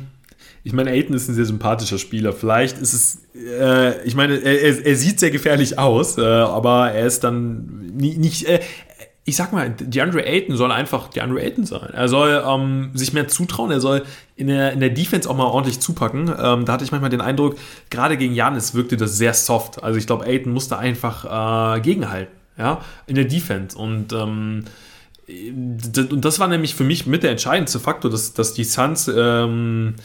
ich 0.64 0.74
meine, 0.74 0.92
Aiden 0.92 1.16
ist 1.16 1.28
ein 1.28 1.36
sehr 1.36 1.46
sympathischer 1.46 1.98
Spieler. 1.98 2.34
Vielleicht 2.34 2.78
ist 2.78 2.94
es, 2.94 3.22
äh, 3.36 4.02
ich 4.06 4.16
meine, 4.16 4.38
er, 4.38 4.86
er, 4.86 4.96
sieht 4.96 5.20
sehr 5.20 5.32
gefährlich 5.32 5.78
aus, 5.80 6.18
äh, 6.18 6.22
aber 6.22 6.92
er 6.92 7.08
ist 7.08 7.24
dann 7.24 7.92
nie, 7.96 8.16
nicht, 8.18 8.46
äh, 8.46 8.60
ich 9.24 9.36
sag 9.36 9.54
mal, 9.54 9.70
DeAndre 9.70 10.26
Ayton 10.26 10.58
soll 10.58 10.72
einfach 10.72 11.08
DeAndre 11.10 11.42
Ayton 11.42 11.66
sein. 11.66 11.90
Er 11.94 12.08
soll 12.08 12.44
ähm, 12.46 12.90
sich 12.96 13.14
mehr 13.14 13.28
zutrauen, 13.28 13.70
er 13.70 13.80
soll 13.80 14.04
in 14.36 14.48
der, 14.48 14.74
in 14.74 14.80
der 14.80 14.90
Defense 14.90 15.30
auch 15.30 15.36
mal 15.36 15.46
ordentlich 15.46 15.80
zupacken. 15.80 16.28
Ähm, 16.28 16.66
da 16.66 16.74
hatte 16.74 16.84
ich 16.84 16.92
manchmal 16.92 17.12
den 17.12 17.22
Eindruck, 17.22 17.56
gerade 17.92 18.18
gegen 18.18 18.34
Janis 18.34 18.74
wirkte 18.74 18.98
das 18.98 19.18
sehr 19.18 19.36
soft. 19.36 19.84
Also 19.84 20.00
ich 20.00 20.08
glaube, 20.08 20.26
Ayton 20.26 20.54
musste 20.54 20.78
einfach 20.78 21.78
äh, 21.78 21.82
gegenhalten, 21.82 22.36
ja, 22.58 22.82
in 23.06 23.16
der 23.16 23.26
Defense. 23.26 23.78
Und 23.78 24.12
ähm, 24.12 24.66
und 25.30 26.26
das 26.26 26.40
war 26.40 26.48
nämlich 26.48 26.76
für 26.76 26.84
mich 26.84 27.06
mit 27.06 27.24
der 27.24 27.32
entscheidendste 27.32 27.80
Faktor, 27.80 28.12
dass, 28.12 28.34
dass 28.34 28.54
die 28.54 28.66
Suns 28.66 29.10
ähm, 29.14 29.96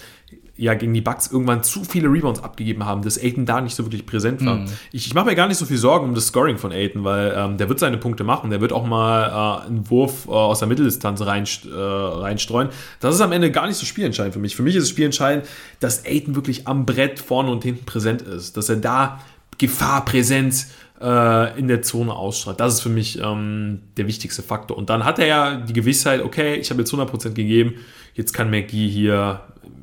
ja 0.57 0.75
gegen 0.75 0.95
die 0.95 1.01
Bucks 1.01 1.31
irgendwann 1.31 1.63
zu 1.63 1.85
viele 1.85 2.09
Rebounds 2.09 2.43
abgegeben 2.43 2.85
haben, 2.85 3.03
dass 3.03 3.19
Aiton 3.23 3.45
da 3.47 3.61
nicht 3.61 3.75
so 3.75 3.85
wirklich 3.85 4.07
präsent 4.07 4.45
war. 4.45 4.57
Mhm. 4.57 4.67
Ich, 4.93 5.07
ich 5.07 5.15
mache 5.15 5.27
mir 5.27 5.35
gar 5.35 5.49
nicht 5.49 5.59
so 5.59 5.67
viel 5.67 5.77
Sorgen 5.77 6.09
um 6.09 6.15
das 6.15 6.29
Scoring 6.29 6.59
von 6.59 6.73
Aiton, 6.73 7.05
weil 7.05 7.35
ähm, 7.37 7.59
der 7.59 7.69
wird 7.69 7.79
seine 7.79 7.99
Punkte 7.99 8.25
machen, 8.25 8.51
der 8.51 8.61
wird 8.61 8.73
auch 8.73 8.87
mal 8.87 9.63
äh, 9.63 9.67
einen 9.67 9.91
Wurf 9.91 10.27
äh, 10.27 10.31
aus 10.31 10.61
der 10.61 10.69
Mitteldistanz 10.69 11.21
rein, 11.21 11.45
äh, 11.67 11.75
reinstreuen. 11.75 12.71
Das 13.01 13.15
ist 13.15 13.21
am 13.21 13.33
Ende 13.33 13.51
gar 13.51 13.67
nicht 13.67 13.77
so 13.77 13.87
spielentscheidend 13.87 14.35
für 14.35 14.41
mich. 14.41 14.57
Für 14.57 14.63
mich 14.63 14.77
ist 14.77 14.85
es 14.85 14.91
spielentscheidend, 14.91 15.47
dass 15.81 16.05
Aiton 16.07 16.35
wirklich 16.35 16.67
am 16.67 16.87
Brett 16.87 17.21
vorne 17.21 17.51
und 17.51 17.63
hinten 17.63 17.85
präsent 17.85 18.23
ist, 18.23 18.57
dass 18.57 18.69
er 18.69 18.77
da 18.77 19.21
Gefahr, 19.59 20.05
Präsenz, 20.05 20.71
äh, 21.01 21.59
in 21.59 21.69
der 21.69 21.83
Zone 21.83 22.13
ausstrahlt. 22.13 22.61
Das 22.61 22.75
ist 22.75 22.81
für 22.81 22.89
mich 22.89 23.19
ähm, 23.21 23.81
der 23.97 24.07
wichtigste 24.07 24.43
Faktor. 24.43 24.77
Und 24.77 24.91
dann 24.91 25.05
hat 25.05 25.19
er 25.19 25.27
ja 25.27 25.57
die 25.57 25.73
Gewissheit, 25.73 26.23
okay, 26.23 26.55
ich 26.55 26.71
habe 26.71 26.81
jetzt 26.81 26.93
100% 26.93 27.31
gegeben, 27.31 27.75
jetzt 28.15 28.33
kann 28.33 28.51
McGee 28.51 28.89
hier 28.89 29.41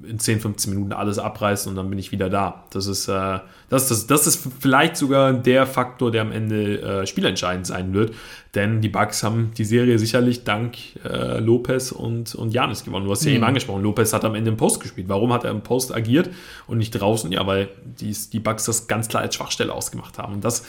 in 0.07 0.19
10, 0.19 0.39
15 0.41 0.73
Minuten 0.73 0.91
alles 0.91 1.19
abreißen 1.19 1.69
und 1.69 1.75
dann 1.75 1.89
bin 1.89 1.99
ich 1.99 2.11
wieder 2.11 2.29
da. 2.29 2.65
Das 2.71 2.88
ist, 2.88 3.07
äh, 3.07 3.39
das, 3.69 3.88
das, 3.88 4.07
das 4.07 4.27
ist 4.27 4.47
vielleicht 4.59 4.97
sogar 4.97 5.34
der 5.34 5.65
Faktor, 5.65 6.11
der 6.11 6.21
am 6.21 6.31
Ende 6.31 6.81
äh, 6.81 7.07
spielentscheidend 7.07 7.65
sein 7.65 7.93
wird. 7.93 8.13
Denn 8.55 8.81
die 8.81 8.89
Bucks 8.89 9.23
haben 9.23 9.51
die 9.57 9.65
Serie 9.65 9.97
sicherlich 9.97 10.43
dank 10.43 10.75
äh, 11.03 11.39
Lopez 11.39 11.91
und, 11.91 12.36
und 12.36 12.53
Janis 12.53 12.84
gewonnen. 12.84 13.05
Du 13.05 13.11
hast 13.11 13.23
ja 13.23 13.31
mhm. 13.31 13.38
eben 13.38 13.45
angesprochen, 13.45 13.81
Lopez 13.81 14.13
hat 14.13 14.25
am 14.25 14.36
Ende 14.36 14.51
im 14.51 14.57
Post 14.57 14.79
gespielt. 14.79 15.09
Warum 15.09 15.34
hat 15.34 15.43
er 15.43 15.51
im 15.51 15.61
Post 15.61 15.93
agiert 15.93 16.29
und 16.67 16.77
nicht 16.77 16.91
draußen? 16.91 17.31
Ja, 17.31 17.47
weil 17.47 17.69
die, 17.84 18.15
die 18.31 18.39
Bucks 18.39 18.65
das 18.65 18.88
ganz 18.88 19.07
klar 19.07 19.23
als 19.23 19.36
Schwachstelle 19.36 19.73
ausgemacht 19.73 20.17
haben. 20.17 20.34
Und 20.34 20.43
das 20.43 20.65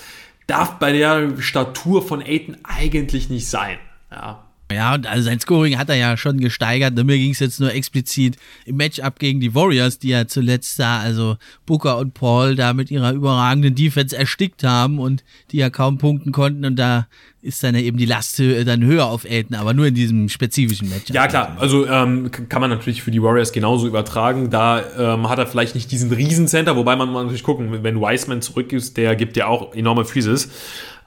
darf 0.47 0.79
bei 0.79 0.93
der 0.93 1.41
Statur 1.41 2.03
von 2.03 2.23
Aiton 2.23 2.57
eigentlich 2.63 3.29
nicht 3.29 3.49
sein. 3.49 3.79
Ja, 4.11 4.44
ja, 4.73 4.95
und 4.95 5.07
also 5.07 5.25
sein 5.25 5.41
Scoring 5.41 5.79
hat 5.79 5.91
er 5.91 5.97
ja 5.97 6.17
schon 6.17 6.41
gesteigert. 6.41 6.95
Mir 6.97 7.19
ging 7.19 7.33
es 7.33 7.39
jetzt 7.39 7.61
nur 7.61 7.73
explizit 7.73 8.37
im 8.65 8.77
Matchup 8.77 9.19
gegen 9.19 9.39
die 9.41 9.55
Warriors, 9.55 9.99
die 9.99 10.09
ja 10.09 10.27
zuletzt 10.27 10.79
da, 10.79 11.01
also 11.01 11.37
Booker 11.67 11.99
und 11.99 12.15
Paul 12.15 12.57
da 12.57 12.73
mit 12.73 12.91
ihrer 12.91 13.13
überragenden 13.13 13.75
Defense 13.75 14.17
erstickt 14.17 14.65
haben 14.65 14.99
und 14.99 15.23
die 15.51 15.59
ja 15.59 15.69
kaum 15.69 15.99
punkten 15.99 16.33
konnten. 16.33 16.65
Und 16.65 16.77
da 16.77 17.07
ist 17.43 17.63
dann 17.63 17.75
eben 17.75 17.99
die 17.99 18.07
Last 18.07 18.41
dann 18.41 18.85
höher 18.85 19.05
auf 19.05 19.25
Elton, 19.25 19.55
aber 19.55 19.75
nur 19.75 19.87
in 19.87 19.95
diesem 19.95 20.31
spezifischen 20.31 20.89
Matchup. 20.89 21.15
Ja, 21.15 21.29
klar. 21.29 21.57
Also 21.61 21.87
ähm, 21.87 22.31
kann 22.49 22.63
man 22.63 22.71
natürlich 22.71 23.03
für 23.03 23.11
die 23.11 23.23
Warriors 23.23 23.53
genauso 23.53 23.87
übertragen. 23.87 24.49
Da 24.49 24.83
ähm, 24.99 25.29
hat 25.29 25.39
er 25.39 25.47
vielleicht 25.47 25.75
nicht 25.75 25.93
diesen 25.93 26.11
Riesencenter, 26.11 26.75
wobei 26.75 26.97
man 26.97 27.13
natürlich 27.13 27.43
gucken, 27.43 27.83
wenn 27.83 28.01
Wiseman 28.01 28.41
zurück 28.41 28.73
ist, 28.73 28.97
der 28.97 29.15
gibt 29.15 29.37
ja 29.37 29.47
auch 29.47 29.75
enorme 29.75 30.07
Physis. 30.07 30.49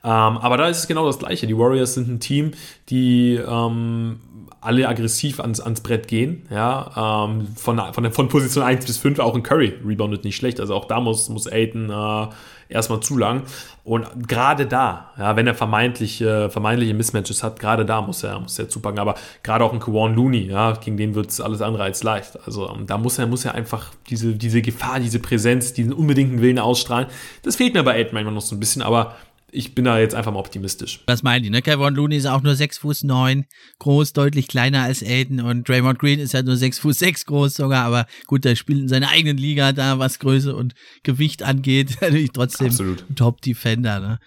Ähm, 0.03 0.11
aber 0.11 0.57
da 0.57 0.67
ist 0.67 0.79
es 0.79 0.87
genau 0.87 1.05
das 1.05 1.19
Gleiche. 1.19 1.47
Die 1.47 1.57
Warriors 1.57 1.93
sind 1.93 2.07
ein 2.07 2.19
Team, 2.19 2.51
die 2.89 3.35
ähm, 3.35 4.19
alle 4.61 4.87
aggressiv 4.87 5.39
ans, 5.39 5.59
ans 5.59 5.81
Brett 5.81 6.07
gehen. 6.07 6.45
Ja, 6.49 7.25
ähm, 7.25 7.47
von, 7.55 7.81
von, 7.93 8.11
von 8.11 8.27
Position 8.27 8.63
1 8.63 8.85
bis 8.85 8.97
5 8.97 9.19
auch 9.19 9.35
ein 9.35 9.43
Curry 9.43 9.75
reboundet 9.85 10.23
nicht 10.23 10.35
schlecht. 10.35 10.59
Also 10.59 10.75
auch 10.75 10.85
da 10.85 10.99
muss, 10.99 11.29
muss 11.29 11.47
Aiden 11.47 11.89
äh, 11.89 12.27
erstmal 12.69 12.99
zu 12.99 13.17
lang. 13.17 13.43
Und 13.83 14.27
gerade 14.27 14.65
da, 14.65 15.11
ja, 15.17 15.35
wenn 15.35 15.47
er 15.47 15.55
vermeintliche, 15.55 16.49
vermeintliche 16.49 16.93
Mismatches 16.93 17.43
hat, 17.43 17.59
gerade 17.59 17.85
da 17.85 18.01
muss 18.01 18.23
er, 18.23 18.39
muss 18.39 18.59
er 18.59 18.67
zupacken. 18.67 18.99
Aber 18.99 19.15
gerade 19.43 19.63
auch 19.63 19.71
ein 19.71 19.79
Kawan 19.79 20.15
Looney, 20.15 20.47
ja, 20.47 20.73
gegen 20.73 20.97
den 20.97 21.15
wird 21.15 21.29
es 21.29 21.39
alles 21.39 21.61
andere 21.61 21.83
als 21.83 22.03
leicht. 22.03 22.37
Also 22.45 22.69
ähm, 22.69 22.87
da 22.87 22.97
muss 22.97 23.17
er, 23.19 23.27
muss 23.27 23.45
er 23.45 23.55
einfach 23.55 23.91
diese, 24.09 24.33
diese 24.33 24.61
Gefahr, 24.61 24.99
diese 24.99 25.19
Präsenz, 25.19 25.73
diesen 25.73 25.93
unbedingten 25.93 26.41
Willen 26.41 26.59
ausstrahlen. 26.59 27.07
Das 27.43 27.55
fehlt 27.55 27.73
mir 27.73 27.83
bei 27.83 27.93
Aiden 27.93 28.13
manchmal 28.13 28.33
noch 28.33 28.41
so 28.41 28.55
ein 28.55 28.59
bisschen, 28.59 28.81
aber 28.81 29.15
ich 29.51 29.73
bin 29.73 29.85
da 29.85 29.97
jetzt 29.99 30.13
einfach 30.13 30.31
mal 30.33 30.39
optimistisch. 30.39 31.03
Was 31.07 31.23
meinen 31.23 31.43
die, 31.43 31.49
ne? 31.49 31.61
Kevin 31.61 31.95
Looney 31.95 32.17
ist 32.17 32.25
auch 32.25 32.41
nur 32.41 32.55
6 32.55 32.79
Fuß 32.79 33.03
9 33.03 33.45
groß, 33.79 34.13
deutlich 34.13 34.47
kleiner 34.47 34.83
als 34.83 35.01
Aiden 35.01 35.39
und 35.39 35.67
Draymond 35.67 35.99
Green 35.99 36.19
ist 36.19 36.33
ja 36.33 36.43
nur 36.43 36.57
6 36.57 36.79
Fuß 36.79 36.99
6 36.99 37.25
groß 37.25 37.53
sogar, 37.53 37.85
aber 37.85 38.07
gut, 38.25 38.43
der 38.43 38.55
spielt 38.55 38.79
in 38.79 38.87
seiner 38.89 39.09
eigenen 39.09 39.37
Liga 39.37 39.71
da, 39.71 39.99
was 39.99 40.19
Größe 40.19 40.55
und 40.55 40.75
Gewicht 41.03 41.43
angeht, 41.43 41.97
natürlich 42.01 42.31
trotzdem. 42.31 42.97
Top-Defender, 43.15 43.99
ne? 43.99 44.19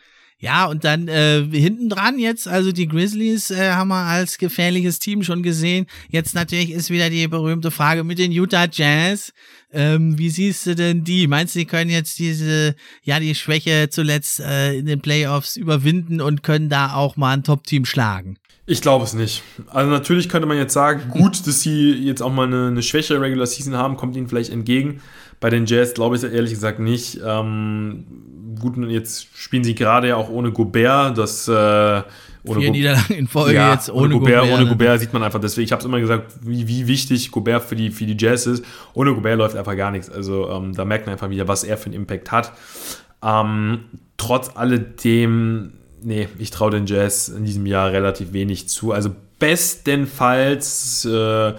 Ja, 0.42 0.64
und 0.64 0.84
dann 0.84 1.06
äh, 1.08 1.44
hinten 1.52 1.90
dran 1.90 2.18
jetzt, 2.18 2.48
also 2.48 2.72
die 2.72 2.88
Grizzlies 2.88 3.50
äh, 3.50 3.72
haben 3.72 3.88
wir 3.88 4.06
als 4.06 4.38
gefährliches 4.38 4.98
Team 4.98 5.22
schon 5.22 5.42
gesehen. 5.42 5.86
Jetzt 6.08 6.34
natürlich 6.34 6.70
ist 6.70 6.88
wieder 6.88 7.10
die 7.10 7.28
berühmte 7.28 7.70
Frage 7.70 8.04
mit 8.04 8.18
den 8.18 8.32
Utah 8.32 8.66
Jazz. 8.72 9.34
Ähm, 9.70 10.16
wie 10.18 10.30
siehst 10.30 10.66
du 10.66 10.74
denn 10.74 11.04
die? 11.04 11.26
Meinst 11.26 11.54
du, 11.54 11.58
die 11.58 11.66
können 11.66 11.90
jetzt 11.90 12.18
diese, 12.18 12.74
ja, 13.02 13.20
die 13.20 13.34
Schwäche 13.34 13.88
zuletzt 13.90 14.40
äh, 14.40 14.72
in 14.78 14.86
den 14.86 15.02
Playoffs 15.02 15.56
überwinden 15.56 16.22
und 16.22 16.42
können 16.42 16.70
da 16.70 16.94
auch 16.94 17.18
mal 17.18 17.34
ein 17.34 17.44
Top-Team 17.44 17.84
schlagen? 17.84 18.38
Ich 18.64 18.80
glaube 18.80 19.04
es 19.04 19.12
nicht. 19.12 19.42
Also 19.66 19.90
natürlich 19.90 20.30
könnte 20.30 20.46
man 20.46 20.56
jetzt 20.56 20.72
sagen, 20.72 21.10
gut, 21.10 21.46
dass 21.46 21.60
sie 21.60 21.92
jetzt 21.92 22.22
auch 22.22 22.32
mal 22.32 22.46
eine, 22.46 22.68
eine 22.68 22.82
schwächere 22.82 23.20
Regular 23.20 23.46
Season 23.46 23.76
haben, 23.76 23.96
kommt 23.96 24.16
ihnen 24.16 24.28
vielleicht 24.28 24.50
entgegen. 24.50 25.02
Bei 25.40 25.50
den 25.50 25.66
Jazz 25.66 25.94
glaube 25.94 26.16
ich 26.16 26.22
ehrlich 26.22 26.52
gesagt 26.52 26.78
nicht. 26.78 27.20
Ähm, 27.24 28.04
gut, 28.60 28.76
jetzt 28.88 29.28
spielen 29.34 29.64
sie 29.64 29.74
gerade 29.74 30.08
ja 30.08 30.16
auch 30.16 30.28
ohne 30.28 30.52
Gobert. 30.52 31.16
Das 31.18 31.48
äh, 31.48 32.02
ohne 32.44 32.60
Vier 32.60 32.70
Niederlagen 32.70 33.14
in 33.14 33.26
Folge 33.26 33.54
ja, 33.54 33.72
jetzt 33.72 33.90
ohne, 33.90 34.06
ohne 34.06 34.14
Gobert. 34.14 34.42
Gobert 34.42 34.60
ohne 34.60 34.68
Gobert 34.68 35.00
sieht 35.00 35.12
man 35.12 35.22
einfach 35.22 35.40
deswegen. 35.40 35.64
Ich 35.64 35.72
habe 35.72 35.80
es 35.80 35.86
immer 35.86 36.00
gesagt, 36.00 36.32
wie, 36.42 36.66
wie 36.68 36.86
wichtig 36.86 37.30
Gobert 37.30 37.64
für 37.64 37.76
die, 37.76 37.90
für 37.90 38.06
die 38.06 38.16
Jazz 38.18 38.46
ist. 38.46 38.64
Ohne 38.94 39.14
Gobert 39.14 39.38
läuft 39.38 39.56
einfach 39.56 39.76
gar 39.76 39.90
nichts. 39.90 40.08
Also 40.10 40.50
ähm, 40.50 40.74
da 40.74 40.84
merkt 40.84 41.06
man 41.06 41.14
einfach 41.14 41.30
wieder, 41.30 41.48
was 41.48 41.64
er 41.64 41.76
für 41.76 41.86
einen 41.86 41.94
Impact 41.94 42.32
hat. 42.32 42.52
Ähm, 43.22 43.84
trotz 44.16 44.50
alledem, 44.54 45.72
nee, 46.02 46.28
ich 46.38 46.50
traue 46.50 46.70
den 46.70 46.86
Jazz 46.86 47.28
in 47.28 47.44
diesem 47.44 47.66
Jahr 47.66 47.92
relativ 47.92 48.32
wenig 48.32 48.68
zu. 48.68 48.92
Also 48.92 49.10
bestenfalls 49.38 51.04
äh, 51.04 51.54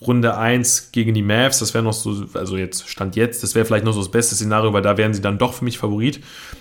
Runde 0.00 0.36
1 0.36 0.92
gegen 0.92 1.12
die 1.12 1.22
Mavs, 1.22 1.58
das 1.58 1.74
wäre 1.74 1.82
noch 1.82 1.92
so, 1.92 2.24
also 2.34 2.56
jetzt 2.56 2.88
Stand 2.88 3.16
jetzt, 3.16 3.42
das 3.42 3.54
wäre 3.54 3.64
vielleicht 3.64 3.84
noch 3.84 3.92
so 3.92 4.00
das 4.00 4.10
beste 4.10 4.34
Szenario, 4.34 4.72
weil 4.72 4.82
da 4.82 4.96
wären 4.96 5.12
sie 5.12 5.20
dann 5.20 5.38
doch 5.38 5.54
für 5.54 5.64
mich 5.64 5.78
Favorit. 5.78 6.20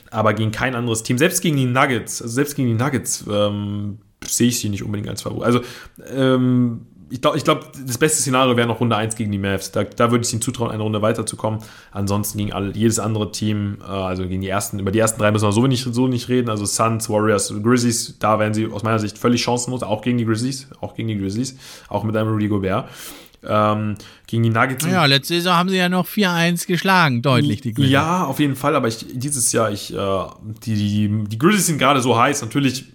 Aber 0.09 0.33
gegen 0.33 0.51
kein 0.51 0.73
anderes 0.73 1.03
Team, 1.03 1.17
selbst 1.17 1.41
gegen 1.41 1.57
die 1.57 1.65
Nuggets, 1.65 2.21
also 2.21 2.33
selbst 2.33 2.55
gegen 2.55 2.69
die 2.69 2.83
Nuggets 2.83 3.25
ähm, 3.29 3.99
sehe 4.25 4.47
ich 4.47 4.59
sie 4.59 4.69
nicht 4.69 4.83
unbedingt 4.83 5.09
als 5.09 5.21
Favorit. 5.21 5.45
Also 5.45 5.61
ähm, 6.15 6.87
ich 7.09 7.21
glaube, 7.21 7.37
ich 7.37 7.43
glaub, 7.43 7.71
das 7.85 7.97
beste 7.97 8.21
Szenario 8.21 8.57
wäre 8.57 8.67
noch 8.67 8.81
Runde 8.81 8.95
1 8.95 9.15
gegen 9.15 9.31
die 9.31 9.37
Mavs. 9.37 9.71
Da, 9.71 9.83
da 9.83 10.11
würde 10.11 10.25
ich 10.25 10.33
ihnen 10.33 10.41
zutrauen, 10.41 10.71
eine 10.71 10.83
Runde 10.83 11.01
weiterzukommen. 11.01 11.59
Ansonsten 11.91 12.37
gegen 12.37 12.53
alle, 12.53 12.73
jedes 12.73 12.99
andere 12.99 13.31
Team, 13.31 13.77
äh, 13.81 13.89
also 13.89 14.27
gegen 14.27 14.41
die 14.41 14.49
ersten, 14.49 14.79
über 14.79 14.91
die 14.91 14.99
ersten 14.99 15.19
drei 15.19 15.31
müssen 15.31 15.45
wir 15.47 15.51
so 15.51 15.67
nicht, 15.67 15.87
so 15.89 16.07
nicht 16.07 16.27
reden. 16.27 16.49
Also 16.49 16.65
Suns, 16.65 17.09
Warriors, 17.09 17.53
Grizzlies, 17.63 18.17
da 18.19 18.39
wären 18.39 18.53
sie 18.53 18.67
aus 18.67 18.83
meiner 18.83 18.99
Sicht 18.99 19.17
völlig 19.17 19.41
chancenlos, 19.41 19.83
auch 19.83 20.01
gegen 20.01 20.17
die 20.17 20.25
Grizzlies, 20.25 20.67
auch 20.81 20.95
gegen 20.95 21.07
die 21.07 21.17
Grizzlies, 21.17 21.57
auch 21.87 22.03
mit 22.03 22.15
einem 22.15 22.29
Rudy 22.29 22.47
Gobert. 22.47 22.89
Ähm, 23.43 23.95
gegen 24.25 24.43
die 24.43 24.49
Nuggets. 24.49 24.85
Ja, 24.85 25.05
letzte 25.05 25.35
Saison 25.35 25.53
haben 25.53 25.69
sie 25.69 25.77
ja 25.77 25.89
noch 25.89 26.07
4-1 26.07 26.67
geschlagen, 26.67 27.21
deutlich 27.21 27.61
die 27.61 27.73
Grizzlies. 27.73 27.91
Ja, 27.91 28.25
auf 28.25 28.39
jeden 28.39 28.55
Fall, 28.55 28.75
aber 28.75 28.87
ich, 28.87 29.05
dieses 29.11 29.51
Jahr, 29.51 29.71
ich, 29.71 29.93
äh, 29.93 30.25
die, 30.65 30.75
die, 30.75 31.23
die 31.27 31.37
Grizzlies 31.37 31.67
sind 31.67 31.77
gerade 31.77 32.01
so 32.01 32.17
heiß. 32.17 32.41
Natürlich 32.41 32.85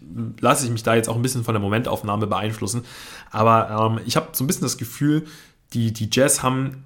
lasse 0.41 0.67
ich 0.67 0.73
mich 0.73 0.83
da 0.83 0.95
jetzt 0.95 1.09
auch 1.09 1.17
ein 1.17 1.23
bisschen 1.23 1.45
von 1.45 1.55
der 1.55 1.61
Momentaufnahme 1.61 2.27
beeinflussen, 2.27 2.83
aber 3.31 3.93
ähm, 3.97 4.01
ich 4.05 4.17
habe 4.17 4.29
so 4.33 4.45
ein 4.45 4.47
bisschen 4.47 4.63
das 4.63 4.77
Gefühl, 4.77 5.25
die, 5.73 5.93
die 5.93 6.09
Jazz 6.13 6.43
haben 6.43 6.85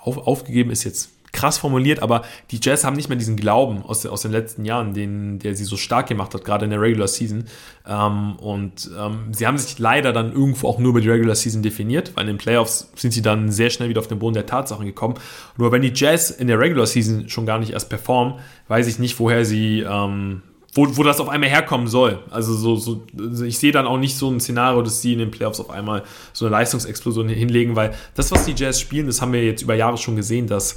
auf, 0.00 0.18
aufgegeben, 0.18 0.70
ist 0.70 0.84
jetzt 0.84 1.10
krass 1.34 1.58
formuliert, 1.58 2.00
aber 2.00 2.22
die 2.50 2.58
Jazz 2.62 2.84
haben 2.84 2.96
nicht 2.96 3.10
mehr 3.10 3.18
diesen 3.18 3.36
Glauben 3.36 3.82
aus, 3.82 4.06
aus 4.06 4.22
den 4.22 4.32
letzten 4.32 4.64
Jahren, 4.64 4.94
den, 4.94 5.38
der 5.38 5.54
sie 5.54 5.64
so 5.64 5.76
stark 5.76 6.06
gemacht 6.06 6.32
hat, 6.32 6.44
gerade 6.44 6.64
in 6.64 6.70
der 6.70 6.80
Regular 6.80 7.08
Season. 7.08 7.44
Ähm, 7.86 8.36
und 8.36 8.90
ähm, 8.98 9.32
sie 9.32 9.46
haben 9.46 9.58
sich 9.58 9.78
leider 9.78 10.12
dann 10.12 10.32
irgendwo 10.32 10.68
auch 10.68 10.78
nur 10.78 10.90
über 10.90 11.00
die 11.02 11.10
Regular 11.10 11.34
Season 11.34 11.62
definiert, 11.62 12.12
weil 12.14 12.22
in 12.22 12.34
den 12.34 12.38
Playoffs 12.38 12.90
sind 12.96 13.12
sie 13.12 13.22
dann 13.22 13.50
sehr 13.50 13.68
schnell 13.68 13.90
wieder 13.90 14.00
auf 14.00 14.08
den 14.08 14.18
Boden 14.18 14.34
der 14.34 14.46
Tatsachen 14.46 14.86
gekommen. 14.86 15.14
Nur 15.58 15.72
wenn 15.72 15.82
die 15.82 15.92
Jazz 15.94 16.30
in 16.30 16.46
der 16.46 16.58
Regular 16.58 16.86
Season 16.86 17.28
schon 17.28 17.44
gar 17.44 17.58
nicht 17.58 17.72
erst 17.72 17.90
performen, 17.90 18.34
weiß 18.68 18.86
ich 18.86 18.98
nicht, 18.98 19.18
woher 19.18 19.44
sie 19.44 19.80
ähm, 19.80 20.42
wo, 20.74 20.96
wo 20.96 21.02
das 21.04 21.20
auf 21.20 21.28
einmal 21.28 21.48
herkommen 21.48 21.86
soll. 21.86 22.18
Also 22.30 22.52
so, 22.54 22.76
so 22.76 23.06
ich 23.44 23.58
sehe 23.58 23.72
dann 23.72 23.86
auch 23.86 23.98
nicht 23.98 24.16
so 24.16 24.28
ein 24.28 24.40
Szenario, 24.40 24.82
dass 24.82 25.00
sie 25.00 25.12
in 25.12 25.20
den 25.20 25.30
Playoffs 25.30 25.60
auf 25.60 25.70
einmal 25.70 26.02
so 26.32 26.46
eine 26.46 26.52
Leistungsexplosion 26.52 27.28
hinlegen, 27.28 27.76
weil 27.76 27.94
das, 28.14 28.32
was 28.32 28.44
die 28.44 28.54
Jazz 28.56 28.80
spielen, 28.80 29.06
das 29.06 29.22
haben 29.22 29.32
wir 29.32 29.44
jetzt 29.44 29.62
über 29.62 29.74
Jahre 29.74 29.96
schon 29.96 30.16
gesehen, 30.16 30.48
dass 30.48 30.74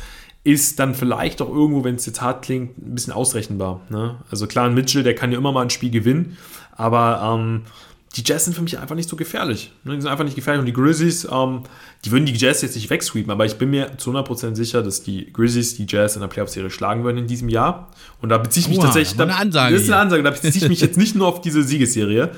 ist 0.48 0.80
dann 0.80 0.96
vielleicht 0.96 1.42
auch 1.42 1.50
irgendwo, 1.50 1.84
wenn 1.84 1.96
es 1.96 2.06
jetzt 2.06 2.22
hart 2.22 2.46
klingt, 2.46 2.78
ein 2.78 2.96
bisschen 2.96 3.12
ausrechenbar. 3.12 3.82
Ne? 3.90 4.16
Also 4.32 4.48
klar, 4.48 4.66
ein 4.66 4.74
Mitchell, 4.74 5.04
der 5.04 5.14
kann 5.14 5.34
ja 5.34 5.38
immer 5.38 5.52
mal 5.52 5.64
ein 5.64 5.70
Spiel 5.70 5.92
gewinnen, 5.92 6.38
aber 6.72 7.36
ähm, 7.36 7.64
die 8.16 8.24
Jazz 8.26 8.46
sind 8.46 8.54
für 8.54 8.62
mich 8.62 8.80
einfach 8.80 8.96
nicht 8.96 9.10
so 9.10 9.18
gefährlich. 9.18 9.74
Ne? 9.84 9.96
Die 9.96 10.02
sind 10.02 10.10
einfach 10.10 10.24
nicht 10.24 10.38
gefährlich. 10.38 10.62
Und 10.62 10.66
die 10.68 10.74
Grizzlies, 10.74 11.28
ähm, 11.30 11.64
die 12.06 12.12
würden 12.12 12.26
die 12.26 12.34
Jazz 12.34 12.62
jetzt 12.62 12.76
nicht 12.76 12.90
wegsweepen, 12.90 13.30
aber 13.30 13.46
ich 13.46 13.58
bin 13.58 13.72
mir 13.72 13.98
zu 13.98 14.12
100% 14.12 14.56
sicher, 14.56 14.82
dass 14.84 15.04
die 15.04 15.34
Grizzlies 15.34 15.76
die 15.76 15.86
Jazz 15.86 16.16
in 16.16 16.22
der 16.22 16.30
Playoff-Serie 16.30 16.70
schlagen 16.70 17.04
würden 17.04 17.18
in 17.18 17.28
diesem 17.28 17.50
Jahr. 17.50 17.90
Und 18.22 18.30
da 18.30 18.38
beziehe 18.38 18.62
ich 18.62 18.70
mich 18.70 18.78
Oha, 18.78 18.86
tatsächlich. 18.86 19.18
Da, 19.18 19.26
eine 19.26 19.36
Ansage 19.36 19.74
das 19.74 19.84
ist 19.84 19.90
eine 19.90 20.00
Ansage. 20.00 20.24
Da 20.24 20.32
beziehe 20.32 20.56
ich 20.56 20.70
mich 20.70 20.80
jetzt 20.80 20.98
nicht 20.98 21.14
nur 21.14 21.28
auf 21.28 21.42
diese 21.42 21.62
Siegesserie. 21.62 22.32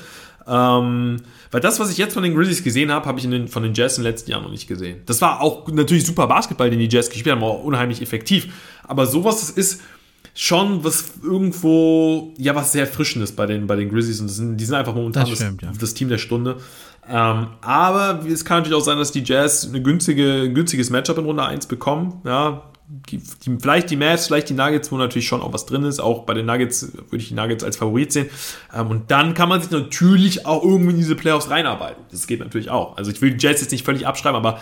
Ähm, 0.46 1.16
weil 1.50 1.60
das, 1.60 1.80
was 1.80 1.90
ich 1.90 1.98
jetzt 1.98 2.14
von 2.14 2.22
den 2.22 2.34
Grizzlies 2.34 2.62
gesehen 2.62 2.90
habe, 2.90 3.06
habe 3.06 3.18
ich 3.18 3.28
den, 3.28 3.48
von 3.48 3.62
den 3.62 3.74
Jazz 3.74 3.98
in 3.98 4.04
den 4.04 4.12
letzten 4.12 4.30
Jahren 4.30 4.44
noch 4.44 4.50
nicht 4.50 4.68
gesehen. 4.68 5.02
Das 5.06 5.20
war 5.20 5.40
auch 5.40 5.68
natürlich 5.68 6.06
super 6.06 6.26
Basketball, 6.26 6.70
den 6.70 6.78
die 6.78 6.88
Jazz 6.88 7.10
gespielt 7.10 7.34
haben, 7.34 7.42
auch 7.42 7.62
unheimlich 7.62 8.02
effektiv. 8.02 8.52
Aber 8.84 9.06
sowas 9.06 9.50
ist 9.50 9.80
schon 10.34 10.84
was 10.84 11.12
irgendwo, 11.22 12.32
ja, 12.38 12.54
was 12.54 12.72
sehr 12.72 12.86
Frischendes 12.86 13.32
bei 13.32 13.46
den, 13.46 13.66
bei 13.66 13.76
den 13.76 13.88
Grizzlies 13.88 14.20
und 14.20 14.28
sind, 14.28 14.56
die 14.56 14.64
sind 14.64 14.74
einfach 14.74 14.94
momentan 14.94 15.28
das, 15.28 15.38
stimmt, 15.38 15.62
das, 15.62 15.70
ja. 15.74 15.80
das 15.80 15.94
Team 15.94 16.08
der 16.08 16.18
Stunde. 16.18 16.56
Ähm, 17.08 17.48
aber 17.60 18.24
es 18.26 18.44
kann 18.44 18.58
natürlich 18.58 18.78
auch 18.78 18.84
sein, 18.84 18.98
dass 18.98 19.10
die 19.10 19.24
Jazz 19.24 19.66
eine 19.66 19.82
günstige, 19.82 20.42
ein 20.42 20.54
günstiges 20.54 20.90
Matchup 20.90 21.18
in 21.18 21.24
Runde 21.24 21.44
1 21.44 21.66
bekommen. 21.66 22.20
Ja, 22.24 22.62
die, 23.08 23.18
die, 23.18 23.56
vielleicht 23.60 23.90
die 23.90 23.96
Mavs, 23.96 24.26
vielleicht 24.26 24.48
die 24.48 24.54
Nuggets, 24.54 24.90
wo 24.90 24.96
natürlich 24.96 25.28
schon 25.28 25.42
auch 25.42 25.52
was 25.52 25.64
drin 25.64 25.84
ist. 25.84 26.00
Auch 26.00 26.24
bei 26.24 26.34
den 26.34 26.46
Nuggets 26.46 26.92
würde 26.92 27.18
ich 27.18 27.28
die 27.28 27.34
Nuggets 27.34 27.62
als 27.62 27.76
Favorit 27.76 28.12
sehen. 28.12 28.28
Ähm, 28.74 28.88
und 28.88 29.10
dann 29.10 29.34
kann 29.34 29.48
man 29.48 29.62
sich 29.62 29.70
natürlich 29.70 30.44
auch 30.44 30.64
irgendwie 30.64 30.90
in 30.90 30.96
diese 30.96 31.14
Playoffs 31.14 31.50
reinarbeiten. 31.50 32.02
Das 32.10 32.26
geht 32.26 32.40
natürlich 32.40 32.70
auch. 32.70 32.96
Also 32.96 33.12
ich 33.12 33.22
will 33.22 33.32
die 33.32 33.46
Jazz 33.46 33.60
jetzt 33.60 33.70
nicht 33.70 33.84
völlig 33.84 34.06
abschreiben, 34.06 34.36
aber 34.36 34.60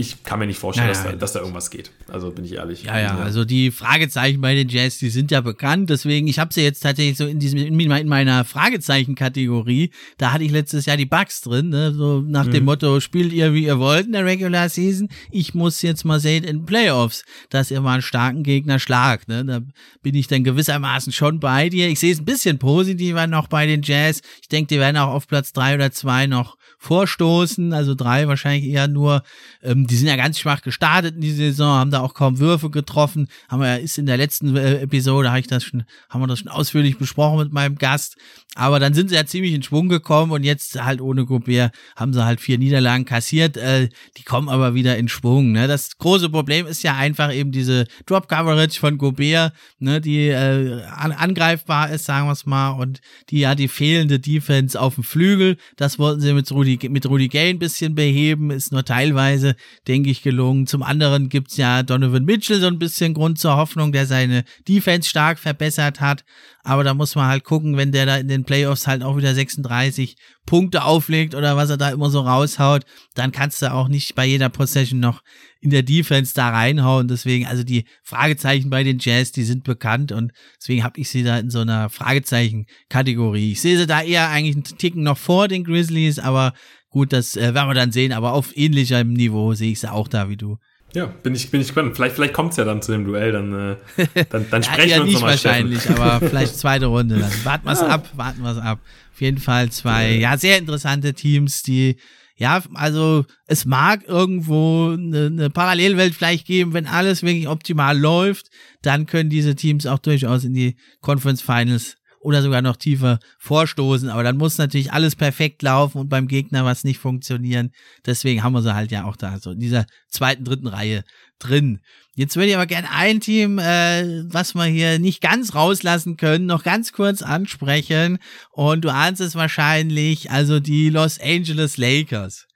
ich 0.00 0.24
kann 0.24 0.38
mir 0.38 0.46
nicht 0.46 0.58
vorstellen, 0.58 0.88
ja, 0.88 0.94
dass, 0.94 1.04
da, 1.04 1.12
dass, 1.12 1.32
da, 1.34 1.40
irgendwas 1.40 1.70
geht. 1.70 1.90
Also 2.08 2.30
bin 2.30 2.44
ich 2.44 2.54
ehrlich. 2.54 2.84
Ja, 2.84 2.98
ja, 2.98 3.18
also 3.18 3.44
die 3.44 3.70
Fragezeichen 3.70 4.40
bei 4.40 4.54
den 4.54 4.68
Jazz, 4.68 4.98
die 4.98 5.10
sind 5.10 5.30
ja 5.30 5.42
bekannt. 5.42 5.90
Deswegen, 5.90 6.26
ich 6.26 6.38
habe 6.38 6.54
sie 6.54 6.62
jetzt 6.62 6.80
tatsächlich 6.80 7.18
so 7.18 7.26
in 7.26 7.38
diesem 7.38 7.58
in 7.58 8.08
meiner 8.08 8.44
Fragezeichen-Kategorie. 8.44 9.90
Da 10.16 10.32
hatte 10.32 10.44
ich 10.44 10.50
letztes 10.50 10.86
Jahr 10.86 10.96
die 10.96 11.06
Bugs 11.06 11.42
drin, 11.42 11.68
ne? 11.68 11.92
so 11.92 12.22
nach 12.22 12.46
mhm. 12.46 12.52
dem 12.52 12.64
Motto: 12.64 12.98
Spielt 13.00 13.32
ihr 13.32 13.52
wie 13.52 13.64
ihr 13.64 13.78
wollt 13.78 14.06
in 14.06 14.12
der 14.12 14.24
Regular 14.24 14.68
Season. 14.68 15.08
Ich 15.30 15.54
muss 15.54 15.82
jetzt 15.82 16.04
mal 16.04 16.18
sehen 16.18 16.44
in 16.44 16.64
Playoffs, 16.64 17.24
dass 17.50 17.70
ihr 17.70 17.82
mal 17.82 17.94
einen 17.94 18.02
starken 18.02 18.42
Gegner 18.42 18.78
schlagt. 18.78 19.28
Ne? 19.28 19.44
Da 19.44 19.60
bin 20.02 20.14
ich 20.14 20.26
dann 20.26 20.44
gewissermaßen 20.44 21.12
schon 21.12 21.40
bei 21.40 21.68
dir. 21.68 21.88
Ich 21.88 22.00
sehe 22.00 22.12
es 22.12 22.20
ein 22.20 22.24
bisschen 22.24 22.58
positiver 22.58 23.26
noch 23.26 23.48
bei 23.48 23.66
den 23.66 23.82
Jazz. 23.82 24.22
Ich 24.40 24.48
denke, 24.48 24.74
die 24.74 24.80
werden 24.80 24.96
auch 24.96 25.12
auf 25.12 25.28
Platz 25.28 25.52
drei 25.52 25.74
oder 25.74 25.92
zwei 25.92 26.26
noch 26.26 26.56
vorstoßen, 26.80 27.74
also 27.74 27.94
drei 27.94 28.26
wahrscheinlich 28.26 28.64
eher 28.64 28.88
nur. 28.88 29.22
Ähm, 29.62 29.86
die 29.86 29.96
sind 29.96 30.08
ja 30.08 30.16
ganz 30.16 30.38
schwach 30.38 30.62
gestartet 30.62 31.14
in 31.14 31.20
die 31.20 31.30
Saison, 31.30 31.74
haben 31.74 31.90
da 31.90 32.00
auch 32.00 32.14
kaum 32.14 32.38
Würfe 32.38 32.70
getroffen. 32.70 33.28
Haben 33.48 33.60
wir, 33.60 33.78
ist 33.80 33.98
in 33.98 34.06
der 34.06 34.16
letzten 34.16 34.56
äh, 34.56 34.80
Episode, 34.80 35.28
habe 35.28 35.40
ich 35.40 35.46
das 35.46 35.62
schon, 35.62 35.84
haben 36.08 36.22
wir 36.22 36.26
das 36.26 36.38
schon 36.38 36.48
ausführlich 36.48 36.96
besprochen 36.96 37.38
mit 37.38 37.52
meinem 37.52 37.76
Gast. 37.76 38.16
Aber 38.56 38.80
dann 38.80 38.94
sind 38.94 39.10
sie 39.10 39.14
ja 39.14 39.26
ziemlich 39.26 39.52
in 39.52 39.62
Schwung 39.62 39.88
gekommen 39.88 40.32
und 40.32 40.42
jetzt 40.42 40.82
halt 40.82 41.00
ohne 41.00 41.24
Gobert 41.24 41.72
haben 41.94 42.12
sie 42.12 42.24
halt 42.24 42.40
vier 42.40 42.58
Niederlagen 42.58 43.04
kassiert. 43.04 43.56
Äh, 43.56 43.90
die 44.16 44.24
kommen 44.24 44.48
aber 44.48 44.74
wieder 44.74 44.96
in 44.96 45.08
Schwung. 45.08 45.52
Ne? 45.52 45.68
Das 45.68 45.98
große 45.98 46.30
Problem 46.30 46.66
ist 46.66 46.82
ja 46.82 46.96
einfach 46.96 47.32
eben 47.32 47.52
diese 47.52 47.86
Drop 48.06 48.28
Coverage 48.28 48.80
von 48.80 48.98
Gobert, 48.98 49.52
ne, 49.78 50.00
die 50.00 50.28
äh, 50.28 50.82
an, 50.82 51.12
angreifbar 51.12 51.90
ist, 51.90 52.06
sagen 52.06 52.26
wir 52.26 52.32
es 52.32 52.46
mal, 52.46 52.70
und 52.70 53.00
die 53.28 53.40
ja 53.40 53.54
die 53.54 53.68
fehlende 53.68 54.18
Defense 54.18 54.80
auf 54.80 54.96
dem 54.96 55.04
Flügel. 55.04 55.56
Das 55.76 55.98
wollten 55.98 56.20
sie 56.20 56.32
mit 56.32 56.50
Rudi, 56.50 56.69
mit 56.88 57.06
Rudi 57.06 57.28
Gay 57.28 57.50
ein 57.50 57.58
bisschen 57.58 57.94
beheben, 57.94 58.50
ist 58.50 58.72
nur 58.72 58.84
teilweise, 58.84 59.56
denke 59.88 60.10
ich, 60.10 60.22
gelungen. 60.22 60.66
Zum 60.66 60.82
anderen 60.82 61.28
gibt's 61.28 61.56
ja 61.56 61.82
Donovan 61.82 62.24
Mitchell 62.24 62.60
so 62.60 62.66
ein 62.66 62.78
bisschen 62.78 63.14
Grund 63.14 63.38
zur 63.38 63.56
Hoffnung, 63.56 63.92
der 63.92 64.06
seine 64.06 64.44
Defense 64.68 65.08
stark 65.08 65.38
verbessert 65.38 66.00
hat. 66.00 66.24
Aber 66.62 66.84
da 66.84 66.92
muss 66.92 67.14
man 67.14 67.26
halt 67.26 67.44
gucken, 67.44 67.76
wenn 67.76 67.92
der 67.92 68.04
da 68.04 68.16
in 68.16 68.28
den 68.28 68.44
Playoffs 68.44 68.86
halt 68.86 69.02
auch 69.02 69.16
wieder 69.16 69.34
36 69.34 70.16
Punkte 70.44 70.84
auflegt 70.84 71.34
oder 71.34 71.56
was 71.56 71.70
er 71.70 71.78
da 71.78 71.90
immer 71.90 72.10
so 72.10 72.20
raushaut, 72.20 72.84
dann 73.14 73.32
kannst 73.32 73.62
du 73.62 73.72
auch 73.72 73.88
nicht 73.88 74.14
bei 74.14 74.26
jeder 74.26 74.50
Possession 74.50 75.00
noch 75.00 75.22
in 75.60 75.70
der 75.70 75.82
Defense 75.82 76.34
da 76.34 76.50
reinhauen. 76.50 77.08
Deswegen, 77.08 77.46
also 77.46 77.64
die 77.64 77.84
Fragezeichen 78.02 78.68
bei 78.68 78.84
den 78.84 78.98
Jazz, 78.98 79.32
die 79.32 79.44
sind 79.44 79.64
bekannt 79.64 80.12
und 80.12 80.32
deswegen 80.58 80.84
habe 80.84 81.00
ich 81.00 81.08
sie 81.08 81.22
da 81.22 81.38
in 81.38 81.50
so 81.50 81.60
einer 81.60 81.88
Fragezeichen-Kategorie. 81.88 83.52
Ich 83.52 83.60
sehe 83.62 83.78
sie 83.78 83.86
da 83.86 84.02
eher 84.02 84.28
eigentlich 84.28 84.56
einen 84.56 84.78
Ticken 84.78 85.02
noch 85.02 85.18
vor 85.18 85.48
den 85.48 85.64
Grizzlies, 85.64 86.18
aber 86.18 86.52
gut, 86.90 87.12
das 87.12 87.36
äh, 87.36 87.54
werden 87.54 87.70
wir 87.70 87.74
dann 87.74 87.92
sehen. 87.92 88.12
Aber 88.12 88.34
auf 88.34 88.56
ähnlichem 88.56 89.14
Niveau 89.14 89.54
sehe 89.54 89.72
ich 89.72 89.80
sie 89.80 89.90
auch 89.90 90.08
da 90.08 90.28
wie 90.28 90.36
du. 90.36 90.58
Ja, 90.94 91.06
bin 91.06 91.34
ich, 91.34 91.50
bin 91.50 91.60
ich 91.60 91.68
gespannt. 91.68 91.94
Vielleicht, 91.94 92.14
vielleicht 92.14 92.34
kommt 92.34 92.50
es 92.50 92.56
ja 92.56 92.64
dann 92.64 92.82
zu 92.82 92.92
dem 92.92 93.04
Duell, 93.04 93.32
dann, 93.32 93.76
äh, 93.96 94.24
dann, 94.30 94.46
dann 94.50 94.62
sprechen 94.62 94.88
ja, 94.88 94.96
wir 94.96 95.02
uns 95.02 95.06
nicht 95.06 95.14
nochmal 95.14 95.30
wahrscheinlich, 95.30 95.82
Steffen. 95.82 96.02
aber 96.02 96.26
vielleicht 96.28 96.56
zweite 96.56 96.86
Runde. 96.86 97.18
Dann 97.18 97.44
warten 97.44 97.66
wir 97.66 97.72
es 97.72 97.80
ja. 97.80 97.88
ab, 97.88 98.08
warten 98.14 98.42
wir 98.42 98.50
es 98.50 98.58
ab. 98.58 98.80
Auf 99.12 99.20
jeden 99.20 99.38
Fall 99.38 99.70
zwei, 99.70 100.12
ja, 100.12 100.36
sehr 100.36 100.58
interessante 100.58 101.14
Teams, 101.14 101.62
die, 101.62 101.96
ja, 102.36 102.62
also 102.74 103.26
es 103.46 103.66
mag 103.66 104.08
irgendwo 104.08 104.92
eine, 104.92 105.26
eine 105.26 105.50
Parallelwelt 105.50 106.14
vielleicht 106.14 106.46
geben, 106.46 106.72
wenn 106.72 106.86
alles 106.86 107.22
wirklich 107.22 107.48
optimal 107.48 107.98
läuft, 107.98 108.48
dann 108.82 109.06
können 109.06 109.28
diese 109.30 109.54
Teams 109.54 109.86
auch 109.86 109.98
durchaus 109.98 110.44
in 110.44 110.54
die 110.54 110.76
Conference 111.00 111.42
Finals 111.42 111.96
oder 112.20 112.42
sogar 112.42 112.62
noch 112.62 112.76
tiefer 112.76 113.18
vorstoßen. 113.38 114.08
Aber 114.10 114.22
dann 114.22 114.36
muss 114.36 114.58
natürlich 114.58 114.92
alles 114.92 115.16
perfekt 115.16 115.62
laufen 115.62 115.98
und 115.98 116.08
beim 116.08 116.28
Gegner 116.28 116.64
was 116.64 116.84
nicht 116.84 116.98
funktionieren. 116.98 117.72
Deswegen 118.06 118.42
haben 118.42 118.52
wir 118.52 118.62
sie 118.62 118.74
halt 118.74 118.92
ja 118.92 119.04
auch 119.04 119.16
da 119.16 119.38
so 119.40 119.50
in 119.50 119.58
dieser 119.58 119.86
zweiten, 120.08 120.44
dritten 120.44 120.68
Reihe 120.68 121.02
drin. 121.38 121.80
Jetzt 122.14 122.36
würde 122.36 122.48
ich 122.48 122.54
aber 122.54 122.66
gerne 122.66 122.90
ein 122.90 123.20
Team, 123.20 123.58
äh, 123.58 124.24
was 124.30 124.54
wir 124.54 124.64
hier 124.64 124.98
nicht 124.98 125.22
ganz 125.22 125.54
rauslassen 125.54 126.18
können, 126.18 126.44
noch 126.44 126.62
ganz 126.62 126.92
kurz 126.92 127.22
ansprechen. 127.22 128.18
Und 128.50 128.84
du 128.84 128.92
ahnst 128.92 129.22
es 129.22 129.34
wahrscheinlich, 129.34 130.30
also 130.30 130.60
die 130.60 130.90
Los 130.90 131.18
Angeles 131.18 131.78
Lakers. 131.78 132.46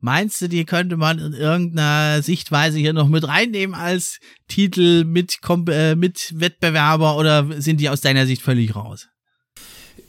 Meinst 0.00 0.40
du, 0.40 0.48
die 0.48 0.64
könnte 0.64 0.96
man 0.96 1.18
in 1.18 1.34
irgendeiner 1.34 2.22
Sichtweise 2.22 2.78
hier 2.78 2.94
noch 2.94 3.08
mit 3.08 3.28
reinnehmen 3.28 3.74
als 3.74 4.18
Titel 4.48 5.04
mit, 5.04 5.38
äh, 5.68 5.94
mit 5.94 6.32
Wettbewerber 6.34 7.16
oder 7.16 7.46
sind 7.60 7.80
die 7.80 7.90
aus 7.90 8.00
deiner 8.00 8.26
Sicht 8.26 8.40
völlig 8.40 8.74
raus? 8.74 9.08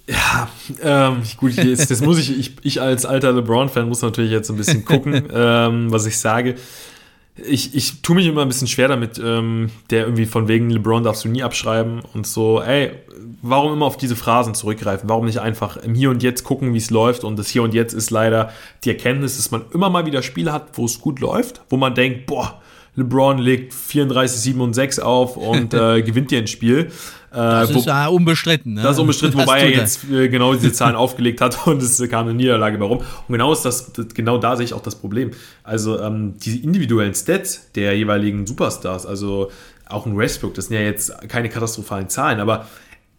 Ja, 0.07 0.49
ähm, 0.81 1.23
gut, 1.37 1.53
jetzt, 1.53 1.91
das 1.91 2.01
muss 2.01 2.17
ich, 2.17 2.37
ich, 2.37 2.53
ich 2.63 2.81
als 2.81 3.05
alter 3.05 3.33
LeBron-Fan 3.33 3.87
muss 3.87 4.01
natürlich 4.01 4.31
jetzt 4.31 4.49
ein 4.49 4.57
bisschen 4.57 4.83
gucken, 4.83 5.27
ähm, 5.33 5.91
was 5.91 6.05
ich 6.05 6.17
sage 6.17 6.55
ich, 7.35 7.75
ich 7.75 8.01
tue 8.01 8.15
mich 8.15 8.27
immer 8.27 8.41
ein 8.41 8.47
bisschen 8.47 8.67
schwer 8.67 8.87
damit, 8.87 9.19
ähm, 9.23 9.69
der 9.89 10.03
irgendwie 10.03 10.25
von 10.25 10.47
wegen 10.47 10.69
LeBron 10.69 11.03
darfst 11.03 11.23
du 11.23 11.29
nie 11.29 11.43
abschreiben 11.43 12.01
und 12.13 12.27
so, 12.27 12.61
ey, 12.61 12.91
warum 13.41 13.73
immer 13.73 13.85
auf 13.85 13.97
diese 13.97 14.15
Phrasen 14.15 14.53
zurückgreifen? 14.53 15.09
Warum 15.09 15.25
nicht 15.25 15.39
einfach 15.39 15.77
im 15.77 15.95
Hier 15.95 16.09
und 16.09 16.23
Jetzt 16.23 16.43
gucken, 16.43 16.73
wie 16.73 16.77
es 16.77 16.89
läuft? 16.89 17.23
Und 17.23 17.39
das 17.39 17.47
Hier 17.47 17.63
und 17.63 17.73
Jetzt 17.73 17.93
ist 17.93 18.11
leider 18.11 18.51
die 18.83 18.89
Erkenntnis, 18.89 19.37
dass 19.37 19.51
man 19.51 19.63
immer 19.73 19.89
mal 19.89 20.05
wieder 20.05 20.21
Spiele 20.21 20.51
hat, 20.51 20.77
wo 20.77 20.85
es 20.85 20.99
gut 20.99 21.19
läuft, 21.19 21.61
wo 21.69 21.77
man 21.77 21.95
denkt, 21.95 22.25
boah, 22.25 22.60
LeBron 22.95 23.37
legt 23.37 23.73
34, 23.73 24.39
7 24.41 24.61
und 24.61 24.73
6 24.73 24.99
auf 24.99 25.37
und 25.37 25.73
äh, 25.73 26.01
gewinnt 26.01 26.31
dir 26.31 26.39
ein 26.39 26.47
Spiel. 26.47 26.91
Äh, 27.31 27.35
das 27.35 27.69
ist 27.71 27.85
ja 27.85 28.07
unbestritten. 28.07 28.73
Ne? 28.73 28.81
Das 28.83 28.93
ist 28.93 28.99
unbestritten, 28.99 29.39
wobei 29.39 29.61
er 29.61 29.69
jetzt 29.69 30.09
äh, 30.09 30.27
genau 30.27 30.53
diese 30.53 30.73
Zahlen 30.73 30.95
aufgelegt 30.97 31.39
hat 31.39 31.65
und 31.65 31.81
es 31.81 31.97
kam 32.09 32.27
eine 32.27 32.33
Niederlage 32.33 32.79
warum. 32.79 32.97
Und 32.97 33.05
genau, 33.29 33.53
ist 33.53 33.63
das, 33.63 33.91
genau 34.13 34.37
da 34.37 34.57
sehe 34.57 34.65
ich 34.65 34.73
auch 34.73 34.81
das 34.81 34.95
Problem. 34.95 35.31
Also 35.63 35.99
ähm, 36.01 36.37
die 36.39 36.63
individuellen 36.63 37.15
Stats 37.15 37.71
der 37.73 37.97
jeweiligen 37.97 38.45
Superstars, 38.45 39.05
also 39.05 39.51
auch 39.87 40.05
ein 40.05 40.17
Westbrook, 40.17 40.53
das 40.53 40.65
sind 40.65 40.75
ja 40.75 40.83
jetzt 40.83 41.13
keine 41.29 41.49
katastrophalen 41.49 42.09
Zahlen, 42.09 42.39
aber 42.39 42.67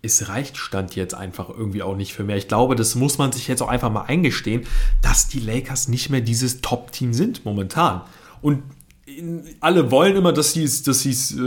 es 0.02 0.28
reicht 0.28 0.56
Stand 0.56 0.96
jetzt 0.96 1.14
einfach 1.14 1.48
irgendwie 1.48 1.82
auch 1.82 1.96
nicht 1.96 2.12
für 2.12 2.24
mehr. 2.24 2.36
Ich 2.36 2.48
glaube, 2.48 2.74
das 2.74 2.96
muss 2.96 3.18
man 3.18 3.30
sich 3.30 3.46
jetzt 3.46 3.62
auch 3.62 3.68
einfach 3.68 3.90
mal 3.90 4.02
eingestehen, 4.02 4.66
dass 5.00 5.28
die 5.28 5.38
Lakers 5.38 5.88
nicht 5.88 6.10
mehr 6.10 6.20
dieses 6.20 6.60
Top-Team 6.60 7.14
sind 7.14 7.44
momentan. 7.44 8.02
Und 8.40 8.64
alle 9.60 9.90
wollen 9.90 10.16
immer, 10.16 10.32
dass 10.32 10.52
sie 10.52 10.64
es, 10.64 10.82
dass 10.82 11.00
sie 11.00 11.10
es, 11.10 11.36
äh, 11.36 11.40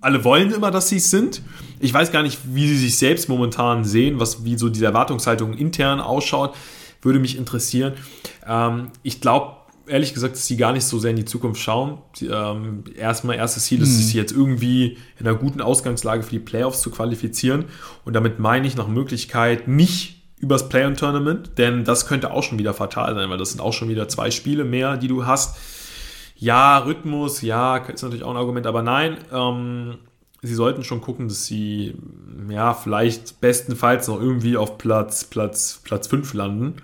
alle 0.00 0.24
wollen 0.24 0.52
immer, 0.52 0.70
dass 0.70 0.88
sie 0.88 0.96
es 0.96 1.10
sind. 1.10 1.42
Ich 1.80 1.92
weiß 1.92 2.12
gar 2.12 2.22
nicht, 2.22 2.38
wie 2.44 2.68
sie 2.68 2.76
sich 2.76 2.96
selbst 2.96 3.28
momentan 3.28 3.84
sehen, 3.84 4.18
was 4.20 4.44
wie 4.44 4.56
so 4.56 4.68
diese 4.68 4.86
Erwartungshaltung 4.86 5.54
intern 5.54 6.00
ausschaut, 6.00 6.54
würde 7.02 7.18
mich 7.18 7.36
interessieren. 7.36 7.94
Ähm, 8.46 8.90
ich 9.02 9.20
glaube 9.20 9.56
ehrlich 9.86 10.14
gesagt, 10.14 10.34
dass 10.34 10.46
sie 10.46 10.56
gar 10.56 10.72
nicht 10.72 10.84
so 10.84 10.98
sehr 10.98 11.10
in 11.10 11.16
die 11.16 11.24
Zukunft 11.24 11.60
schauen. 11.60 11.98
Sie, 12.14 12.26
ähm, 12.26 12.84
erstmal 12.96 13.36
erstes 13.36 13.64
Ziel 13.64 13.80
ist 13.82 13.98
es 13.98 14.10
hm. 14.10 14.16
jetzt 14.16 14.32
irgendwie 14.32 14.98
in 15.18 15.26
einer 15.26 15.36
guten 15.36 15.60
Ausgangslage 15.60 16.22
für 16.22 16.30
die 16.30 16.38
Playoffs 16.40 16.80
zu 16.80 16.90
qualifizieren 16.90 17.66
und 18.04 18.14
damit 18.14 18.38
meine 18.38 18.66
ich 18.66 18.76
nach 18.76 18.88
Möglichkeit 18.88 19.68
nicht 19.68 20.16
übers 20.38 20.68
Play-on-Tournament, 20.68 21.52
denn 21.56 21.84
das 21.84 22.06
könnte 22.06 22.30
auch 22.30 22.42
schon 22.42 22.58
wieder 22.58 22.74
fatal 22.74 23.14
sein, 23.14 23.30
weil 23.30 23.38
das 23.38 23.52
sind 23.52 23.60
auch 23.60 23.72
schon 23.72 23.88
wieder 23.88 24.08
zwei 24.08 24.30
Spiele 24.30 24.64
mehr, 24.64 24.96
die 24.96 25.08
du 25.08 25.24
hast 25.24 25.56
ja, 26.36 26.78
Rhythmus, 26.78 27.42
ja, 27.42 27.76
ist 27.78 28.02
natürlich 28.02 28.24
auch 28.24 28.30
ein 28.30 28.36
Argument, 28.36 28.66
aber 28.66 28.82
nein, 28.82 29.16
ähm, 29.32 29.98
sie 30.42 30.54
sollten 30.54 30.84
schon 30.84 31.00
gucken, 31.00 31.28
dass 31.28 31.46
sie, 31.46 31.94
ja, 32.48 32.74
vielleicht 32.74 33.40
bestenfalls 33.40 34.08
noch 34.08 34.20
irgendwie 34.20 34.56
auf 34.56 34.78
Platz, 34.78 35.24
Platz, 35.24 35.80
Platz 35.82 36.08
5 36.08 36.34
landen. 36.34 36.74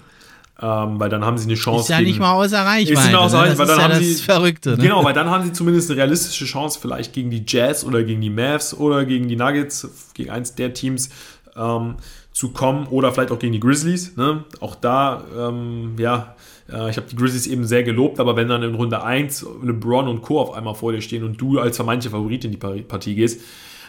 Ähm, 0.61 1.01
weil 1.01 1.09
dann 1.09 1.25
haben 1.25 1.39
sie 1.39 1.47
eine 1.47 1.55
Chance. 1.55 1.83
Ist 1.83 1.89
ja 1.89 1.99
gegen, 1.99 2.11
nicht 2.11 2.21
mal 2.21 2.35
außer 2.35 2.61
Reichweite. 2.61 2.93
Ist 2.93 3.03
nicht 3.03 3.13
mal 3.13 3.19
außer 3.19 3.37
ne? 3.37 3.43
Reichweite, 3.49 3.59
weil 3.59 3.67
dann 3.67 3.79
ja 3.79 3.97
haben 3.97 4.05
sie. 4.05 4.15
Verrückte, 4.15 4.71
ne? 4.71 4.77
Genau, 4.77 5.05
weil 5.05 5.13
dann 5.13 5.29
haben 5.29 5.45
sie 5.45 5.53
zumindest 5.53 5.91
eine 5.91 5.99
realistische 5.99 6.45
Chance, 6.45 6.79
vielleicht 6.81 7.13
gegen 7.13 7.31
die 7.31 7.43
Jazz 7.45 7.85
oder 7.85 8.05
gegen 8.05 8.21
die 8.21 8.31
Mavs 8.31 8.73
oder 8.73 9.05
gegen 9.05 9.27
die 9.27 9.35
Nuggets, 9.35 10.13
gegen 10.15 10.31
eins 10.31 10.55
der 10.55 10.73
Teams 10.73 11.11
ähm, 11.57 11.97
zu 12.33 12.51
kommen 12.51 12.87
oder 12.87 13.13
vielleicht 13.13 13.33
auch 13.33 13.41
gegen 13.41 13.55
die 13.55 13.61
Grizzlies. 13.61 14.17
Ne? 14.17 14.45
Auch 14.61 14.77
da, 14.77 15.25
ähm, 15.37 15.97
ja, 15.99 16.37
äh, 16.73 16.91
ich 16.91 16.97
habe 16.97 17.07
die 17.11 17.17
Grizzlies 17.17 17.47
eben 17.47 17.65
sehr 17.65 17.83
gelobt, 17.83 18.19
aber 18.21 18.37
wenn 18.37 18.49
dann 18.49 18.63
in 18.63 18.75
Runde 18.75 19.03
1 19.03 19.47
LeBron 19.63 20.09
und 20.09 20.23
Co. 20.23 20.41
auf 20.41 20.53
einmal 20.53 20.75
vor 20.75 20.93
dir 20.93 21.01
stehen 21.01 21.25
und 21.25 21.41
du 21.41 21.59
als 21.59 21.77
vermeintliche 21.77 22.11
Favorit 22.11 22.45
in 22.45 22.51
die 22.51 22.57
Partie 22.57 23.15
gehst, 23.15 23.41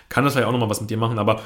kann 0.10 0.24
das 0.24 0.34
vielleicht 0.34 0.48
auch 0.48 0.52
nochmal 0.52 0.70
was 0.70 0.82
mit 0.82 0.90
dir 0.90 0.98
machen, 0.98 1.18
aber 1.18 1.42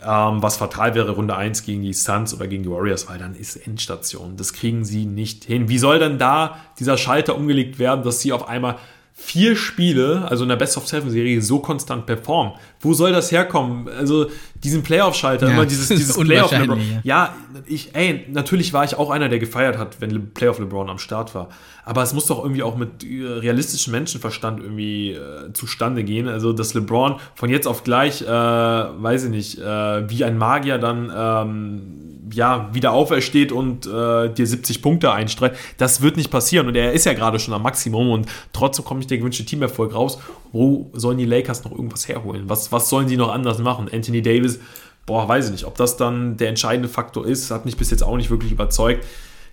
ähm, 0.00 0.42
was 0.42 0.56
fatal 0.56 0.94
wäre, 0.94 1.10
Runde 1.10 1.36
1 1.36 1.64
gegen 1.64 1.82
die 1.82 1.92
Suns 1.92 2.34
oder 2.34 2.46
gegen 2.46 2.62
die 2.62 2.70
Warriors, 2.70 3.08
weil 3.08 3.18
dann 3.18 3.34
ist 3.34 3.56
Endstation. 3.56 4.36
Das 4.36 4.52
kriegen 4.52 4.84
sie 4.84 5.06
nicht 5.06 5.44
hin. 5.44 5.68
Wie 5.68 5.78
soll 5.78 5.98
denn 5.98 6.18
da 6.18 6.58
dieser 6.78 6.96
Schalter 6.96 7.36
umgelegt 7.36 7.78
werden, 7.78 8.04
dass 8.04 8.20
sie 8.20 8.32
auf 8.32 8.48
einmal 8.48 8.76
vier 9.20 9.56
Spiele, 9.56 10.26
also 10.30 10.44
in 10.44 10.48
der 10.48 10.56
Best 10.56 10.76
of 10.76 10.86
Seven 10.86 11.10
Serie, 11.10 11.42
so 11.42 11.58
konstant 11.58 12.06
performen. 12.06 12.52
Wo 12.80 12.94
soll 12.94 13.12
das 13.12 13.32
herkommen? 13.32 13.88
Also 13.88 14.30
diesen 14.62 14.84
Playoff-Schalter, 14.84 15.48
Ja, 15.48 15.54
immer 15.54 15.66
dieses, 15.66 15.88
dieses 15.88 16.16
Playoff 16.18 16.52
LeBron. 16.52 16.80
Ja, 17.02 17.34
ich, 17.66 17.94
ey, 17.96 18.24
natürlich 18.30 18.72
war 18.72 18.84
ich 18.84 18.94
auch 18.96 19.10
einer, 19.10 19.28
der 19.28 19.40
gefeiert 19.40 19.76
hat, 19.76 20.00
wenn 20.00 20.10
Le 20.10 20.20
Playoff 20.20 20.60
LeBron 20.60 20.88
am 20.88 20.98
Start 20.98 21.34
war. 21.34 21.48
Aber 21.84 22.02
es 22.02 22.14
muss 22.14 22.26
doch 22.26 22.42
irgendwie 22.42 22.62
auch 22.62 22.76
mit 22.76 23.02
äh, 23.02 23.24
realistischem 23.24 23.92
Menschenverstand 23.92 24.60
irgendwie 24.60 25.12
äh, 25.12 25.52
zustande 25.52 26.04
gehen. 26.04 26.28
Also, 26.28 26.52
dass 26.52 26.74
LeBron 26.74 27.16
von 27.34 27.50
jetzt 27.50 27.66
auf 27.66 27.82
gleich, 27.82 28.22
äh, 28.22 28.26
weiß 28.28 29.24
ich 29.24 29.30
nicht, 29.30 29.58
äh, 29.58 30.08
wie 30.08 30.22
ein 30.24 30.38
Magier 30.38 30.78
dann 30.78 31.12
ähm, 31.14 31.97
ja, 32.32 32.68
wieder 32.72 32.92
aufersteht 32.92 33.52
und 33.52 33.86
äh, 33.86 34.32
dir 34.32 34.46
70 34.46 34.82
Punkte 34.82 35.12
einstreicht. 35.12 35.56
Das 35.76 36.00
wird 36.02 36.16
nicht 36.16 36.30
passieren. 36.30 36.66
Und 36.68 36.74
er 36.74 36.92
ist 36.92 37.06
ja 37.06 37.12
gerade 37.12 37.38
schon 37.38 37.54
am 37.54 37.62
Maximum 37.62 38.10
und 38.10 38.26
trotzdem 38.52 38.84
kommt 38.84 38.98
nicht 38.98 39.10
der 39.10 39.18
gewünschte 39.18 39.44
Teamerfolg 39.44 39.94
raus. 39.94 40.18
Wo 40.52 40.90
sollen 40.94 41.18
die 41.18 41.24
Lakers 41.24 41.64
noch 41.64 41.72
irgendwas 41.72 42.08
herholen? 42.08 42.44
Was, 42.48 42.72
was 42.72 42.88
sollen 42.88 43.08
die 43.08 43.16
noch 43.16 43.32
anders 43.32 43.58
machen? 43.58 43.88
Anthony 43.92 44.22
Davis, 44.22 44.60
boah, 45.06 45.28
weiß 45.28 45.46
ich 45.46 45.52
nicht. 45.52 45.64
Ob 45.64 45.76
das 45.76 45.96
dann 45.96 46.36
der 46.36 46.48
entscheidende 46.48 46.88
Faktor 46.88 47.26
ist, 47.26 47.50
hat 47.50 47.64
mich 47.64 47.76
bis 47.76 47.90
jetzt 47.90 48.02
auch 48.02 48.16
nicht 48.16 48.30
wirklich 48.30 48.52
überzeugt. 48.52 49.04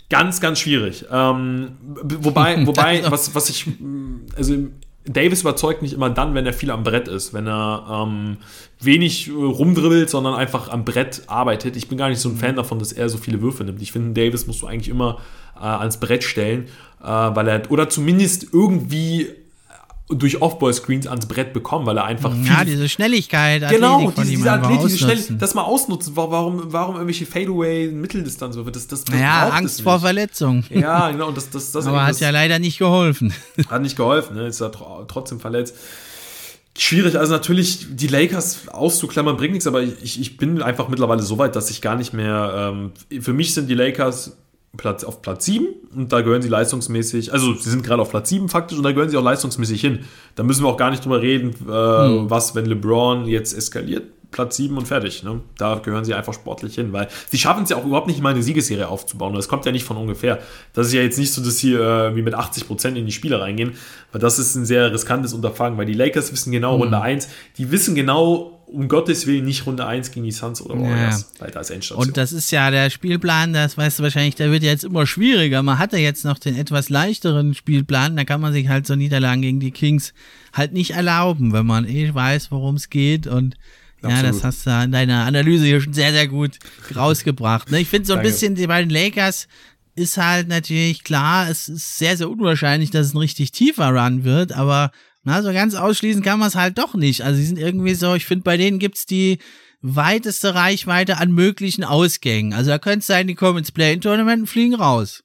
Ganz, 0.10 0.40
ganz 0.40 0.60
schwierig. 0.60 1.06
Ähm, 1.12 1.78
wobei, 1.82 2.66
wobei, 2.68 3.04
was, 3.10 3.34
was 3.34 3.50
ich, 3.50 3.66
also 4.36 4.56
Davis 5.08 5.42
überzeugt 5.42 5.82
nicht 5.82 5.94
immer 5.94 6.10
dann, 6.10 6.34
wenn 6.34 6.46
er 6.46 6.54
viel 6.54 6.72
am 6.72 6.84
Brett 6.84 7.08
ist, 7.08 7.34
wenn 7.34 7.48
er 7.48 8.06
ähm, 8.08 8.38
wenig 8.80 9.28
äh, 9.28 9.32
rumdribbelt, 9.32 10.10
sondern 10.10 10.34
einfach 10.34 10.70
am 10.70 10.84
Brett 10.84 11.24
arbeitet. 11.28 11.76
Ich 11.76 11.88
bin 11.88 11.98
gar 11.98 12.10
nicht 12.10 12.20
so 12.20 12.30
ein 12.30 12.38
Fan 12.38 12.56
davon, 12.56 12.80
dass 12.80 12.92
er 12.92 13.10
so 13.10 13.18
viele 13.18 13.42
Würfe 13.42 13.64
nimmt. 13.64 13.82
Ich 13.82 13.92
finde, 13.92 14.20
Davis 14.20 14.48
musst 14.48 14.62
du 14.62 14.68
eigentlich 14.68 14.90
immer 14.90 15.20
äh, 15.56 15.64
ans 15.64 16.00
Brett 16.00 16.24
stellen, 16.24 16.66
äh, 17.04 17.08
weil 17.08 17.48
er 17.48 17.72
oder 17.72 17.90
zumindest 17.90 18.48
irgendwie 18.52 19.30
durch 20.08 20.40
Off-Ball-Screens 20.42 21.08
ans 21.08 21.26
Brett 21.26 21.52
bekommen, 21.52 21.88
weil 21.88 21.98
er 21.98 22.06
einfach 22.06 22.32
Ja, 22.44 22.64
diese 22.64 22.88
Schnelligkeit, 22.88 23.68
genau, 23.70 23.96
Athletik 23.96 24.16
von 24.16 24.24
diese, 24.26 24.36
diese 24.38 24.52
Athletik, 24.52 24.86
diese 24.86 24.98
Schnell, 25.00 25.12
ausnutzen. 25.14 25.40
das 25.40 25.54
mal 25.56 25.64
ausnutzen. 25.64 26.16
Wa- 26.16 26.30
Warum, 26.30 26.62
warum 26.72 26.96
irgendwelche 26.96 27.26
Fadeaway 27.26 27.88
Mitteldistanzwürfe? 27.88 28.72
Das, 28.72 28.86
das, 28.88 29.04
das 29.04 29.16
braucht 29.16 29.54
Angst 29.54 29.82
vor. 29.82 30.00
Verletzung. 30.00 30.64
Ja, 30.70 31.10
genau, 31.10 31.32
das, 31.32 31.50
das, 31.50 31.72
das, 31.72 31.88
Aber 31.88 32.06
hat 32.06 32.20
ja 32.20 32.30
leider 32.30 32.60
nicht 32.60 32.78
geholfen. 32.78 33.34
hat 33.70 33.82
nicht 33.82 33.96
geholfen, 33.98 34.36
ne? 34.36 34.46
ist 34.48 34.60
ja 34.62 34.70
tr 34.70 35.08
trotzdem 35.08 35.40
verletzt. 35.40 35.76
Schwierig, 36.78 37.18
also 37.18 37.32
natürlich 37.32 37.88
die 37.92 38.08
Lakers 38.08 38.68
auszuklammern 38.68 39.38
bringt 39.38 39.54
nichts, 39.54 39.66
aber 39.66 39.82
ich, 39.82 40.20
ich 40.20 40.36
bin 40.36 40.62
einfach 40.62 40.90
mittlerweile 40.90 41.22
so 41.24 41.38
weit, 41.38 41.56
dass 41.56 41.70
ich 41.70 41.82
gar 41.82 41.96
nicht 41.96 42.12
mehr, 42.14 42.74
ähm, 43.10 43.22
für 43.22 43.32
mich 43.32 43.54
sind 43.54 43.70
die 43.70 43.76
Lakers 43.76 44.36
Platz, 44.78 45.04
auf 45.04 45.22
Platz 45.22 45.46
7 45.46 45.68
und 45.96 46.12
da 46.12 46.22
gehören 46.22 46.42
sie 46.42 46.50
leistungsmäßig, 46.50 47.34
also 47.34 47.54
sie 47.54 47.70
sind 47.70 47.84
gerade 47.84 48.02
auf 48.02 48.10
Platz 48.10 48.30
7 48.30 48.50
faktisch 48.50 48.78
und 48.78 48.84
da 48.84 48.92
gehören 48.92 49.10
sie 49.10 49.18
auch 49.18 49.24
leistungsmäßig 49.24 49.82
hin. 49.82 50.00
Da 50.36 50.44
müssen 50.44 50.64
wir 50.64 50.70
auch 50.70 50.78
gar 50.78 50.92
nicht 50.92 51.04
drüber 51.04 51.22
reden, 51.22 51.52
äh, 51.52 51.70
was, 51.70 52.56
wenn 52.56 52.66
LeBron 52.66 53.26
jetzt 53.26 53.54
eskaliert, 53.54 54.04
Platz 54.32 54.58
7 54.58 54.78
und 54.78 54.86
fertig. 54.86 55.24
Ne? 55.24 55.40
Da 55.58 55.76
gehören 55.76 56.04
sie 56.04 56.14
einfach 56.14 56.34
sportlich 56.34 56.76
hin, 56.76 56.92
weil 56.92 57.08
sie 57.30 57.38
schaffen 57.38 57.64
es 57.64 57.70
ja 57.70 57.78
auch 57.78 57.86
überhaupt 57.86 58.08
nicht 58.08 58.22
mal 58.22 58.30
eine 58.30 58.44
Siegesserie 58.44 58.88
aufzubauen. 58.88 59.34
Das 59.34 59.48
kommt 59.48 59.66
ja 59.66 59.72
nicht 59.72 59.86
von 59.86 59.96
ungefähr. 59.96 60.40
Das 60.74 60.88
ist 60.88 60.94
ja 60.94 61.02
jetzt 61.02 61.18
nicht 61.18 61.32
so, 61.32 61.42
dass 61.42 61.58
sie 61.58 61.74
äh, 61.74 62.16
wie 62.16 62.22
mit 62.22 62.36
80% 62.36 62.96
in 62.96 63.06
die 63.06 63.14
Spiele 63.14 63.40
reingehen, 63.40 63.74
weil 64.12 64.20
das 64.20 64.38
ist 64.38 64.56
ein 64.56 64.66
sehr 64.66 64.92
riskantes 64.92 65.34
Unterfangen, 65.34 65.78
weil 65.78 65.86
die 65.86 65.94
Lakers 65.94 66.34
wissen 66.34 66.52
genau 66.52 66.76
Runde 66.76 67.00
1, 67.00 67.30
die 67.58 67.72
wissen 67.72 67.96
genau, 67.96 68.55
um 68.68 68.88
Gottes 68.88 69.28
Willen 69.28 69.46
nicht 69.46 69.66
Runde 69.66 69.86
1 69.86 70.12
gegen 70.12 70.26
die 70.26 70.32
Suns 70.32 70.62
oder 70.62 70.80
Warriors, 70.80 71.32
weil 71.40 71.52
da 71.52 71.62
ist 71.62 71.70
Endstation. 71.70 72.08
Und 72.08 72.18
das 72.18 72.34
ist 72.34 72.52
ja 72.52 72.72
der 72.72 72.90
Spielplan, 72.90 73.54
das 73.54 73.78
weißt 73.78 74.00
du 74.00 74.04
wahrscheinlich, 74.04 74.36
der 74.36 74.52
wird 74.52 74.64
jetzt 74.64 74.84
immer 74.84 75.06
schwieriger. 75.06 75.62
Man 75.64 75.78
hatte 75.80 75.98
jetzt 75.98 76.26
noch 76.26 76.40
den 76.40 76.56
etwas 76.56 76.90
leichteren 76.90 77.54
Spielplan, 77.54 78.16
da 78.16 78.24
kann 78.24 78.42
man 78.42 78.54
sich 78.54 78.68
halt 78.68 78.88
so 78.88 78.96
Niederlagen 78.96 79.42
gegen 79.42 79.60
die 79.60 79.72
Kings 79.72 80.14
halt 80.54 80.74
nicht 80.74 80.92
erlauben, 80.92 81.54
wenn 81.54 81.66
man 81.66 81.88
eh 81.88 82.14
weiß, 82.14 82.52
worum 82.52 82.76
es 82.76 82.90
geht 82.90 83.28
und 83.28 83.56
ja, 84.02 84.10
Absolut. 84.10 84.36
das 84.36 84.44
hast 84.44 84.66
du 84.68 84.84
in 84.84 84.92
deiner 84.92 85.26
Analyse 85.26 85.66
hier 85.66 85.82
schon 85.82 85.94
sehr, 85.94 86.12
sehr 86.12 86.28
gut 86.28 86.60
rausgebracht. 86.96 87.72
Ne? 87.72 87.80
Ich 87.80 87.88
finde 87.88 88.06
so 88.06 88.14
ein 88.14 88.18
Danke. 88.18 88.30
bisschen, 88.30 88.56
die 88.56 88.68
beiden 88.68 88.90
Lakers 88.90 89.48
ist 89.96 90.18
halt 90.18 90.48
natürlich 90.48 91.04
klar, 91.04 91.50
es 91.50 91.70
ist 91.70 91.98
sehr, 91.98 92.18
sehr 92.18 92.30
unwahrscheinlich, 92.30 92.92
dass 92.92 93.08
es 93.08 93.14
ein 93.14 93.20
richtig 93.20 93.52
tiefer 93.52 93.90
Run 93.90 94.24
wird, 94.24 94.52
aber 94.52 94.92
na, 95.26 95.42
so 95.42 95.52
ganz 95.52 95.74
ausschließen 95.74 96.22
kann 96.22 96.40
man 96.40 96.48
es 96.48 96.56
halt 96.56 96.78
doch 96.78 96.94
nicht. 96.94 97.24
Also 97.24 97.38
sie 97.38 97.48
sind 97.48 97.58
irgendwie 97.58 97.96
so, 97.96 98.14
ich 98.14 98.26
finde, 98.26 98.44
bei 98.44 98.58
denen 98.58 98.78
gibt's 98.78 99.08
die 99.08 99.40
weiteste 99.82 100.54
Reichweite 100.54 101.18
an 101.18 101.32
möglichen 101.32 101.84
Ausgängen. 101.84 102.54
Also 102.54 102.70
da 102.70 102.78
könnte 102.78 103.00
es 103.00 103.08
sein, 103.08 103.28
die 103.28 103.34
kommen 103.34 103.58
ins 103.58 103.72
Play-In-Tournament 103.72 104.42
und 104.42 104.48
fliegen 104.48 104.76
raus. 104.76 105.24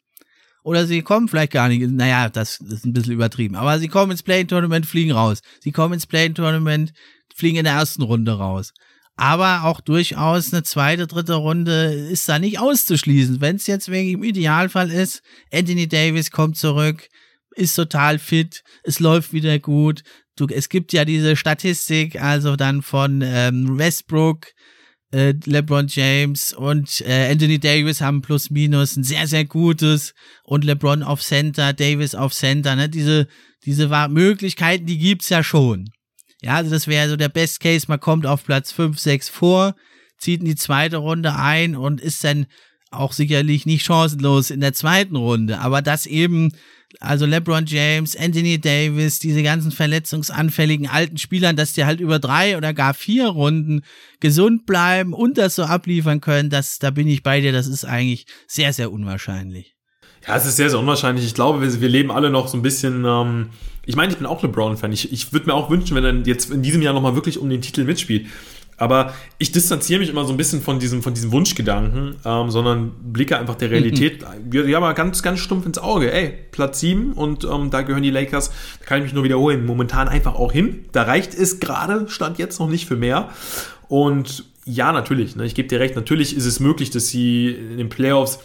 Oder 0.63 0.87
sie 0.87 1.03
kommen 1.03 1.29
vielleicht 1.29 1.53
gar 1.53 1.69
nicht, 1.69 1.87
naja, 1.91 2.31
das 2.31 2.61
ist 2.61 2.87
ein 2.87 2.95
bisschen 2.95 3.13
übertrieben, 3.13 3.57
aber 3.57 3.79
sie 3.79 3.89
kommen 3.89 4.13
ins 4.13 4.23
Play-In-Tournament, 4.23 4.87
fliegen 4.87 5.13
raus. 5.13 5.41
Sie 5.61 5.73
kommen 5.73 5.95
ins 5.95 6.07
Play-In-Tournament, 6.07 6.93
fliegen 7.35 7.59
in 7.59 7.65
der 7.65 7.75
ersten 7.75 8.03
Runde 8.03 8.33
raus. 8.33 8.73
Aber 9.17 9.65
auch 9.65 9.83
durchaus 9.83 10.51
eine 10.53 10.63
zweite, 10.63 11.07
dritte 11.07 11.35
Runde 11.35 11.93
ist 11.93 12.27
da 12.27 12.39
nicht 12.39 12.59
auszuschließen. 12.59 13.43
Wenn 13.43 13.57
es 13.57 13.67
jetzt 13.67 13.91
wegen 13.91 14.11
im 14.11 14.25
Idealfall 14.25 14.91
ist, 14.91 15.23
Anthony 15.53 15.89
Davis 15.89 16.31
kommt 16.31 16.57
zurück, 16.57 17.09
ist 17.55 17.75
total 17.75 18.19
fit, 18.19 18.63
es 18.83 19.01
läuft 19.01 19.33
wieder 19.33 19.59
gut. 19.59 20.03
Du, 20.37 20.47
es 20.47 20.69
gibt 20.69 20.93
ja 20.93 21.05
diese 21.05 21.37
Statistik, 21.37 22.21
also 22.21 22.57
dann 22.57 22.83
von 22.83 23.23
ähm, 23.23 23.79
Westbrook, 23.79 24.47
äh, 25.13 25.35
LeBron 25.45 25.89
James 25.89 26.53
und 26.53 27.01
äh, 27.03 27.31
Anthony 27.31 27.59
Davis 27.59 28.01
haben 28.01 28.23
plus 28.23 28.51
minus 28.51 28.97
ein 28.97 29.05
sehr, 29.05 29.27
sehr 29.27 29.45
gutes 29.45 30.15
und 30.45 30.65
LeBron 30.65 31.03
auf 31.03 31.21
Center, 31.21 31.73
Davis 31.73 32.15
auf 32.15 32.33
Center, 32.33 32.77
ne? 32.77 32.89
Diese, 32.89 33.27
diese 33.65 33.89
Möglichkeiten, 34.09 34.87
die 34.87 34.99
gibt's 34.99 35.29
ja 35.29 35.43
schon. 35.43 35.91
Ja, 36.43 36.57
also 36.57 36.71
das 36.71 36.87
wäre 36.87 37.09
so 37.09 37.17
der 37.17 37.29
Best 37.29 37.61
Case, 37.61 37.87
man 37.89 38.01
kommt 38.01 38.25
auf 38.25 38.45
Platz 38.45 38.73
5, 38.73 38.99
6 38.99 39.29
vor, 39.29 39.75
zieht 40.17 40.41
in 40.41 40.47
die 40.47 40.57
zweite 40.57 40.99
Runde 40.99 41.35
ein 41.35 41.77
und 41.77 42.01
ist 42.01 42.25
dann 42.25 42.47
auch 42.91 43.13
sicherlich 43.13 43.67
nicht 43.67 43.85
chancenlos 43.85 44.51
in 44.51 44.61
der 44.61 44.73
zweiten 44.73 45.17
Runde. 45.17 45.61
Aber 45.61 45.83
das 45.83 46.07
eben, 46.07 46.53
also 46.99 47.25
LeBron 47.25 47.67
James, 47.67 48.17
Anthony 48.17 48.61
Davis, 48.61 49.19
diese 49.19 49.43
ganzen 49.43 49.71
verletzungsanfälligen 49.71 50.89
alten 50.89 51.19
Spielern, 51.19 51.57
dass 51.57 51.73
die 51.73 51.85
halt 51.85 52.01
über 52.01 52.19
drei 52.19 52.57
oder 52.57 52.75
gar 52.75 52.95
vier 52.95 53.29
Runden 53.29 53.83
gesund 54.19 54.67
bleiben 54.67 55.13
und 55.13 55.39
das 55.39 55.55
so 55.55 55.65
abliefern 55.65 56.21
können, 56.21 56.51
das, 56.51 56.79
da 56.79 56.91
bin 56.91 57.07
ich 57.07 57.23
bei 57.23 57.41
dir, 57.41 57.53
das 57.53 57.69
ist 57.69 57.85
eigentlich 57.85 58.27
sehr, 58.49 58.73
sehr 58.73 58.91
unwahrscheinlich. 58.91 59.77
Ja, 60.27 60.37
es 60.37 60.45
ist 60.45 60.57
sehr, 60.57 60.69
sehr 60.69 60.79
unwahrscheinlich. 60.79 61.25
Ich 61.25 61.35
glaube, 61.35 61.63
wir, 61.63 61.81
wir 61.81 61.89
leben 61.89 62.11
alle 62.11 62.31
noch 62.31 62.49
so 62.49 62.59
ein 62.59 62.63
bisschen. 62.63 63.05
Ähm, 63.07 63.51
ich 63.87 63.97
meine, 63.97 64.13
ich 64.13 64.19
bin 64.19 64.27
auch 64.27 64.43
LeBron-Fan. 64.43 64.93
Ich, 64.93 65.13
ich 65.13 65.33
würde 65.33 65.47
mir 65.47 65.55
auch 65.55 65.71
wünschen, 65.71 65.97
wenn 65.97 66.05
er 66.05 66.15
jetzt 66.27 66.51
in 66.51 66.63
diesem 66.63 66.83
Jahr 66.83 66.93
nochmal 66.93 67.15
wirklich 67.15 67.39
um 67.39 67.49
den 67.49 67.63
Titel 67.63 67.85
mitspielt. 67.85 68.27
Aber 68.81 69.13
ich 69.37 69.53
distanziere 69.53 70.01
mich 70.01 70.09
immer 70.09 70.25
so 70.25 70.33
ein 70.33 70.39
bisschen 70.39 70.63
von 70.63 70.79
diesem, 70.79 71.03
von 71.03 71.13
diesem 71.13 71.33
Wunschgedanken, 71.33 72.17
ähm, 72.25 72.51
sondern 72.51 72.93
blicke 73.13 73.39
einfach 73.39 73.55
der 73.57 73.71
Realität 73.71 74.25
ja, 74.51 74.63
ja, 74.63 74.81
mal 74.81 74.95
ganz, 74.95 75.23
ganz 75.23 75.39
stumpf 75.41 75.67
ins 75.67 75.79
Auge. 75.79 76.11
Ey, 76.11 76.33
Platz 76.51 76.81
7 76.81 77.13
und 77.13 77.45
ähm, 77.45 77.69
da 77.69 77.83
gehören 77.83 78.03
die 78.03 78.11
Lakers, 78.11 78.51
da 78.79 78.87
kann 78.87 78.99
ich 78.99 79.05
mich 79.05 79.13
nur 79.13 79.23
wiederholen, 79.23 79.67
momentan 79.67 80.09
einfach 80.09 80.35
auch 80.35 80.51
hin. 80.51 80.87
Da 80.93 81.03
reicht 81.03 81.35
es 81.35 81.61
gerade, 81.61 82.09
stand 82.09 82.39
jetzt 82.39 82.59
noch 82.59 82.71
nicht 82.71 82.89
für 82.89 82.97
mehr. 82.97 83.29
Und 83.89 84.47
ja, 84.65 84.93
natürlich, 84.93 85.37
ne, 85.37 85.45
ich 85.45 85.55
gebe 85.55 85.69
dir 85.69 85.79
recht, 85.79 85.95
natürlich 85.95 86.35
ist 86.35 86.47
es 86.47 86.59
möglich, 86.59 86.89
dass 86.89 87.09
sie 87.09 87.51
in 87.51 87.77
den 87.77 87.91
Playoffs 87.91 88.39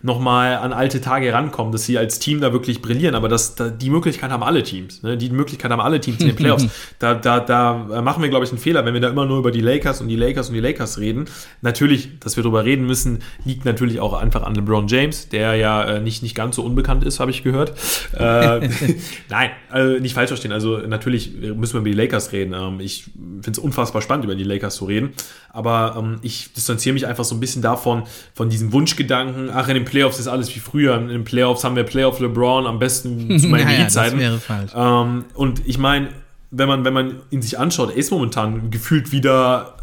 nochmal 0.00 0.56
an 0.56 0.72
alte 0.72 1.00
Tage 1.00 1.32
rankommen, 1.32 1.72
dass 1.72 1.84
sie 1.84 1.98
als 1.98 2.20
Team 2.20 2.40
da 2.40 2.52
wirklich 2.52 2.80
brillieren. 2.82 3.14
Aber 3.14 3.28
das, 3.28 3.56
da, 3.56 3.68
die 3.68 3.90
Möglichkeit 3.90 4.30
haben 4.30 4.44
alle 4.44 4.62
Teams. 4.62 5.02
Ne? 5.02 5.16
Die 5.16 5.30
Möglichkeit 5.30 5.72
haben 5.72 5.80
alle 5.80 6.00
Teams 6.00 6.20
in 6.20 6.28
den 6.28 6.36
Playoffs. 6.36 6.66
da, 6.98 7.14
da, 7.14 7.40
da 7.40 8.00
machen 8.02 8.22
wir, 8.22 8.28
glaube 8.28 8.44
ich, 8.44 8.50
einen 8.50 8.60
Fehler, 8.60 8.84
wenn 8.84 8.94
wir 8.94 9.00
da 9.00 9.08
immer 9.08 9.26
nur 9.26 9.38
über 9.38 9.50
die 9.50 9.60
Lakers 9.60 10.00
und 10.00 10.08
die 10.08 10.16
Lakers 10.16 10.48
und 10.48 10.54
die 10.54 10.60
Lakers 10.60 10.98
reden. 10.98 11.24
Natürlich, 11.62 12.20
dass 12.20 12.36
wir 12.36 12.44
darüber 12.44 12.64
reden 12.64 12.86
müssen, 12.86 13.18
liegt 13.44 13.64
natürlich 13.64 13.98
auch 13.98 14.12
einfach 14.12 14.42
an 14.42 14.54
LeBron 14.54 14.86
James, 14.86 15.28
der 15.30 15.56
ja 15.56 15.82
äh, 15.82 16.00
nicht, 16.00 16.22
nicht 16.22 16.36
ganz 16.36 16.56
so 16.56 16.62
unbekannt 16.62 17.02
ist, 17.02 17.18
habe 17.18 17.32
ich 17.32 17.42
gehört. 17.42 17.72
Äh, 18.12 18.68
nein, 19.28 19.50
also 19.68 19.98
nicht 19.98 20.14
falsch 20.14 20.28
verstehen. 20.28 20.52
Also 20.52 20.78
natürlich 20.78 21.32
müssen 21.34 21.74
wir 21.74 21.80
über 21.80 21.90
die 21.90 21.96
Lakers 21.96 22.30
reden. 22.30 22.54
Ähm, 22.54 22.78
ich 22.78 23.04
finde 23.04 23.50
es 23.50 23.58
unfassbar 23.58 24.00
spannend, 24.00 24.24
über 24.24 24.36
die 24.36 24.44
Lakers 24.44 24.76
zu 24.76 24.84
reden. 24.84 25.10
Aber 25.50 25.96
ähm, 25.98 26.18
ich 26.22 26.52
distanziere 26.52 26.92
mich 26.92 27.06
einfach 27.06 27.24
so 27.24 27.34
ein 27.34 27.40
bisschen 27.40 27.62
davon, 27.62 28.04
von 28.34 28.48
diesem 28.48 28.72
Wunschgedanken, 28.72 29.50
ach, 29.50 29.66
in 29.68 29.74
den 29.74 29.87
Playoffs 29.88 30.18
ist 30.20 30.28
alles 30.28 30.54
wie 30.54 30.60
früher. 30.60 30.96
In 30.98 31.08
den 31.08 31.24
Playoffs 31.24 31.64
haben 31.64 31.74
wir 31.76 31.82
Playoff 31.82 32.20
LeBron 32.20 32.66
am 32.66 32.78
besten 32.78 33.38
zu 33.40 33.48
meinen 33.48 33.64
Naja, 33.66 33.84
das 33.84 33.94
Zeiten. 33.94 34.18
wäre 34.18 34.38
falsch. 34.38 34.70
Ähm, 34.74 35.24
und 35.34 35.62
ich 35.66 35.78
meine, 35.78 36.08
wenn 36.50 36.68
man, 36.68 36.84
wenn 36.84 36.94
man 36.94 37.14
ihn 37.30 37.42
sich 37.42 37.58
anschaut, 37.58 37.90
er 37.90 37.96
ist 37.96 38.10
momentan 38.10 38.70
gefühlt 38.70 39.10
wieder 39.12 39.74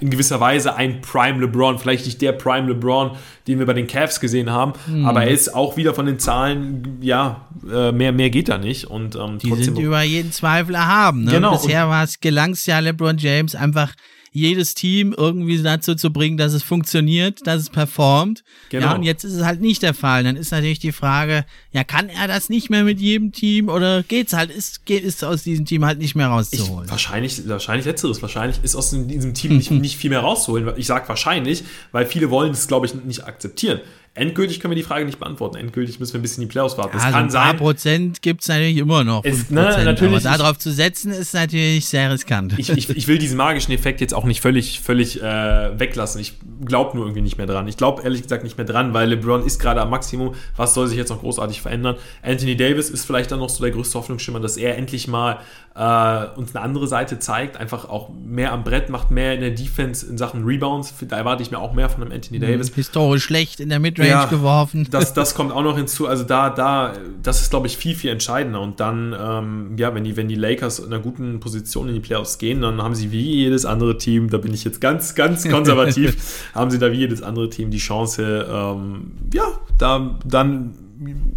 in 0.00 0.10
gewisser 0.10 0.40
Weise 0.40 0.74
ein 0.76 1.00
Prime 1.00 1.38
LeBron. 1.40 1.78
Vielleicht 1.78 2.04
nicht 2.04 2.20
der 2.20 2.32
Prime 2.32 2.68
LeBron, 2.68 3.12
den 3.48 3.58
wir 3.58 3.66
bei 3.66 3.72
den 3.72 3.86
Cavs 3.86 4.20
gesehen 4.20 4.50
haben, 4.50 4.72
Mhm. 4.86 5.06
aber 5.06 5.22
er 5.24 5.30
ist 5.30 5.54
auch 5.54 5.76
wieder 5.76 5.94
von 5.94 6.04
den 6.06 6.18
Zahlen, 6.18 6.98
ja, 7.00 7.46
äh, 7.72 7.90
mehr, 7.90 8.12
mehr 8.12 8.28
geht 8.30 8.48
da 8.48 8.58
nicht. 8.58 8.84
Und 8.86 9.16
ähm, 9.16 9.38
Die 9.38 9.52
sind 9.62 9.78
über 9.78 10.02
jeden 10.02 10.32
Zweifel 10.32 10.74
erhaben. 10.74 11.24
Ne? 11.24 11.32
Genau. 11.32 11.52
Bisher 11.52 11.88
war 11.88 12.04
es 12.04 12.20
gelang 12.20 12.50
es 12.52 12.66
ja 12.66 12.78
LeBron 12.78 13.16
James 13.18 13.54
einfach 13.54 13.92
jedes 14.32 14.74
Team 14.74 15.12
irgendwie 15.16 15.60
dazu 15.62 15.94
zu 15.94 16.12
bringen, 16.12 16.36
dass 16.36 16.52
es 16.52 16.62
funktioniert, 16.62 17.46
dass 17.46 17.62
es 17.62 17.70
performt. 17.70 18.44
Genau. 18.68 18.86
Ja, 18.86 18.94
und 18.94 19.02
jetzt 19.02 19.24
ist 19.24 19.32
es 19.34 19.44
halt 19.44 19.60
nicht 19.60 19.82
der 19.82 19.94
Fall. 19.94 20.22
Dann 20.22 20.36
ist 20.36 20.52
natürlich 20.52 20.78
die 20.78 20.92
Frage, 20.92 21.44
ja, 21.72 21.82
kann 21.82 22.08
er 22.08 22.28
das 22.28 22.48
nicht 22.48 22.70
mehr 22.70 22.84
mit 22.84 23.00
jedem 23.00 23.32
Team 23.32 23.68
oder 23.68 24.04
geht's 24.04 24.32
halt, 24.32 24.50
ist, 24.50 24.86
geht, 24.86 25.02
ist 25.02 25.24
aus 25.24 25.42
diesem 25.42 25.64
Team 25.64 25.84
halt 25.84 25.98
nicht 25.98 26.14
mehr 26.14 26.28
rauszuholen? 26.28 26.84
Ich, 26.84 26.90
wahrscheinlich, 26.90 27.48
wahrscheinlich 27.48 27.86
letzteres. 27.86 28.22
Wahrscheinlich 28.22 28.62
ist 28.62 28.76
aus 28.76 28.90
diesem 28.90 29.34
Team 29.34 29.56
nicht, 29.56 29.70
nicht 29.70 29.96
viel 29.96 30.10
mehr 30.10 30.20
rauszuholen. 30.20 30.74
Ich 30.76 30.86
sage 30.86 31.08
wahrscheinlich, 31.08 31.64
weil 31.90 32.06
viele 32.06 32.30
wollen 32.30 32.52
es, 32.52 32.68
glaube 32.68 32.86
ich, 32.86 32.94
nicht 32.94 33.24
akzeptieren. 33.24 33.80
Endgültig 34.14 34.58
können 34.58 34.72
wir 34.72 34.76
die 34.76 34.82
Frage 34.82 35.04
nicht 35.04 35.20
beantworten. 35.20 35.56
Endgültig 35.56 36.00
müssen 36.00 36.14
wir 36.14 36.18
ein 36.18 36.22
bisschen 36.22 36.40
die 36.40 36.48
Playoffs 36.48 36.76
warten. 36.76 36.98
Ja, 36.98 37.06
es 37.06 37.12
kann 37.12 37.24
also 37.26 37.38
ein 37.38 37.42
paar 37.42 37.50
sein, 37.50 37.56
Prozent 37.58 38.22
gibt 38.22 38.42
es 38.42 38.48
natürlich 38.48 38.78
immer 38.78 39.04
noch. 39.04 39.24
Ist, 39.24 39.52
ne, 39.52 39.84
natürlich, 39.84 40.26
aber 40.26 40.38
darauf 40.38 40.58
zu 40.58 40.72
setzen, 40.72 41.12
ist 41.12 41.32
natürlich 41.32 41.86
sehr 41.86 42.12
riskant. 42.12 42.58
Ich, 42.58 42.70
ich, 42.70 42.90
ich 42.90 43.06
will 43.06 43.18
diesen 43.18 43.36
magischen 43.36 43.72
Effekt 43.72 44.00
jetzt 44.00 44.12
auch 44.12 44.24
nicht 44.24 44.40
völlig, 44.40 44.80
völlig 44.80 45.22
äh, 45.22 45.78
weglassen. 45.78 46.20
Ich 46.20 46.34
glaube 46.64 46.96
nur 46.96 47.06
irgendwie 47.06 47.22
nicht 47.22 47.38
mehr 47.38 47.46
dran. 47.46 47.68
Ich 47.68 47.76
glaube 47.76 48.02
ehrlich 48.02 48.22
gesagt 48.22 48.42
nicht 48.42 48.58
mehr 48.58 48.66
dran, 48.66 48.92
weil 48.94 49.08
LeBron 49.10 49.46
ist 49.46 49.60
gerade 49.60 49.80
am 49.80 49.90
Maximum. 49.90 50.34
Was 50.56 50.74
soll 50.74 50.88
sich 50.88 50.98
jetzt 50.98 51.10
noch 51.10 51.20
großartig 51.20 51.60
verändern? 51.60 51.94
Anthony 52.22 52.56
Davis 52.56 52.90
ist 52.90 53.04
vielleicht 53.04 53.30
dann 53.30 53.38
noch 53.38 53.48
so 53.48 53.62
der 53.62 53.72
größte 53.72 53.96
Hoffnungsschimmer, 53.96 54.40
dass 54.40 54.56
er 54.56 54.76
endlich 54.76 55.06
mal 55.06 55.38
äh, 55.80 56.26
uns 56.36 56.54
eine 56.54 56.62
andere 56.62 56.86
Seite 56.86 57.18
zeigt. 57.18 57.56
Einfach 57.56 57.88
auch 57.88 58.10
mehr 58.10 58.52
am 58.52 58.64
Brett 58.64 58.90
macht, 58.90 59.10
mehr 59.10 59.32
in 59.34 59.40
der 59.40 59.50
Defense 59.50 60.06
in 60.06 60.18
Sachen 60.18 60.44
Rebounds. 60.44 60.92
Da 61.08 61.16
erwarte 61.16 61.42
ich 61.42 61.50
mir 61.50 61.58
auch 61.58 61.72
mehr 61.72 61.88
von 61.88 62.02
einem 62.02 62.12
Anthony 62.12 62.38
Davis. 62.38 62.74
Historisch 62.74 63.24
schlecht 63.24 63.60
in 63.60 63.70
der 63.70 63.78
Midrange 63.78 64.10
ja, 64.10 64.26
geworfen. 64.26 64.86
Das, 64.90 65.14
das 65.14 65.34
kommt 65.34 65.52
auch 65.52 65.62
noch 65.62 65.78
hinzu. 65.78 66.06
Also 66.06 66.24
da, 66.24 66.50
da, 66.50 66.92
das 67.22 67.40
ist, 67.40 67.48
glaube 67.48 67.66
ich, 67.66 67.78
viel, 67.78 67.94
viel 67.94 68.10
entscheidender. 68.10 68.60
Und 68.60 68.78
dann, 68.78 69.16
ähm, 69.18 69.76
ja, 69.78 69.94
wenn 69.94 70.04
die, 70.04 70.18
wenn 70.18 70.28
die 70.28 70.34
Lakers 70.34 70.80
in 70.80 70.92
einer 70.92 70.98
guten 70.98 71.40
Position 71.40 71.88
in 71.88 71.94
die 71.94 72.00
Playoffs 72.00 72.36
gehen, 72.36 72.60
dann 72.60 72.82
haben 72.82 72.94
sie 72.94 73.10
wie 73.10 73.36
jedes 73.36 73.64
andere 73.64 73.96
Team, 73.96 74.28
da 74.28 74.36
bin 74.36 74.52
ich 74.52 74.64
jetzt 74.64 74.82
ganz, 74.82 75.14
ganz 75.14 75.48
konservativ, 75.48 76.44
haben 76.54 76.70
sie 76.70 76.78
da 76.78 76.92
wie 76.92 76.98
jedes 76.98 77.22
andere 77.22 77.48
Team 77.48 77.70
die 77.70 77.78
Chance, 77.78 78.46
ähm, 78.52 79.12
ja, 79.32 79.44
da 79.78 80.18
dann 80.26 80.74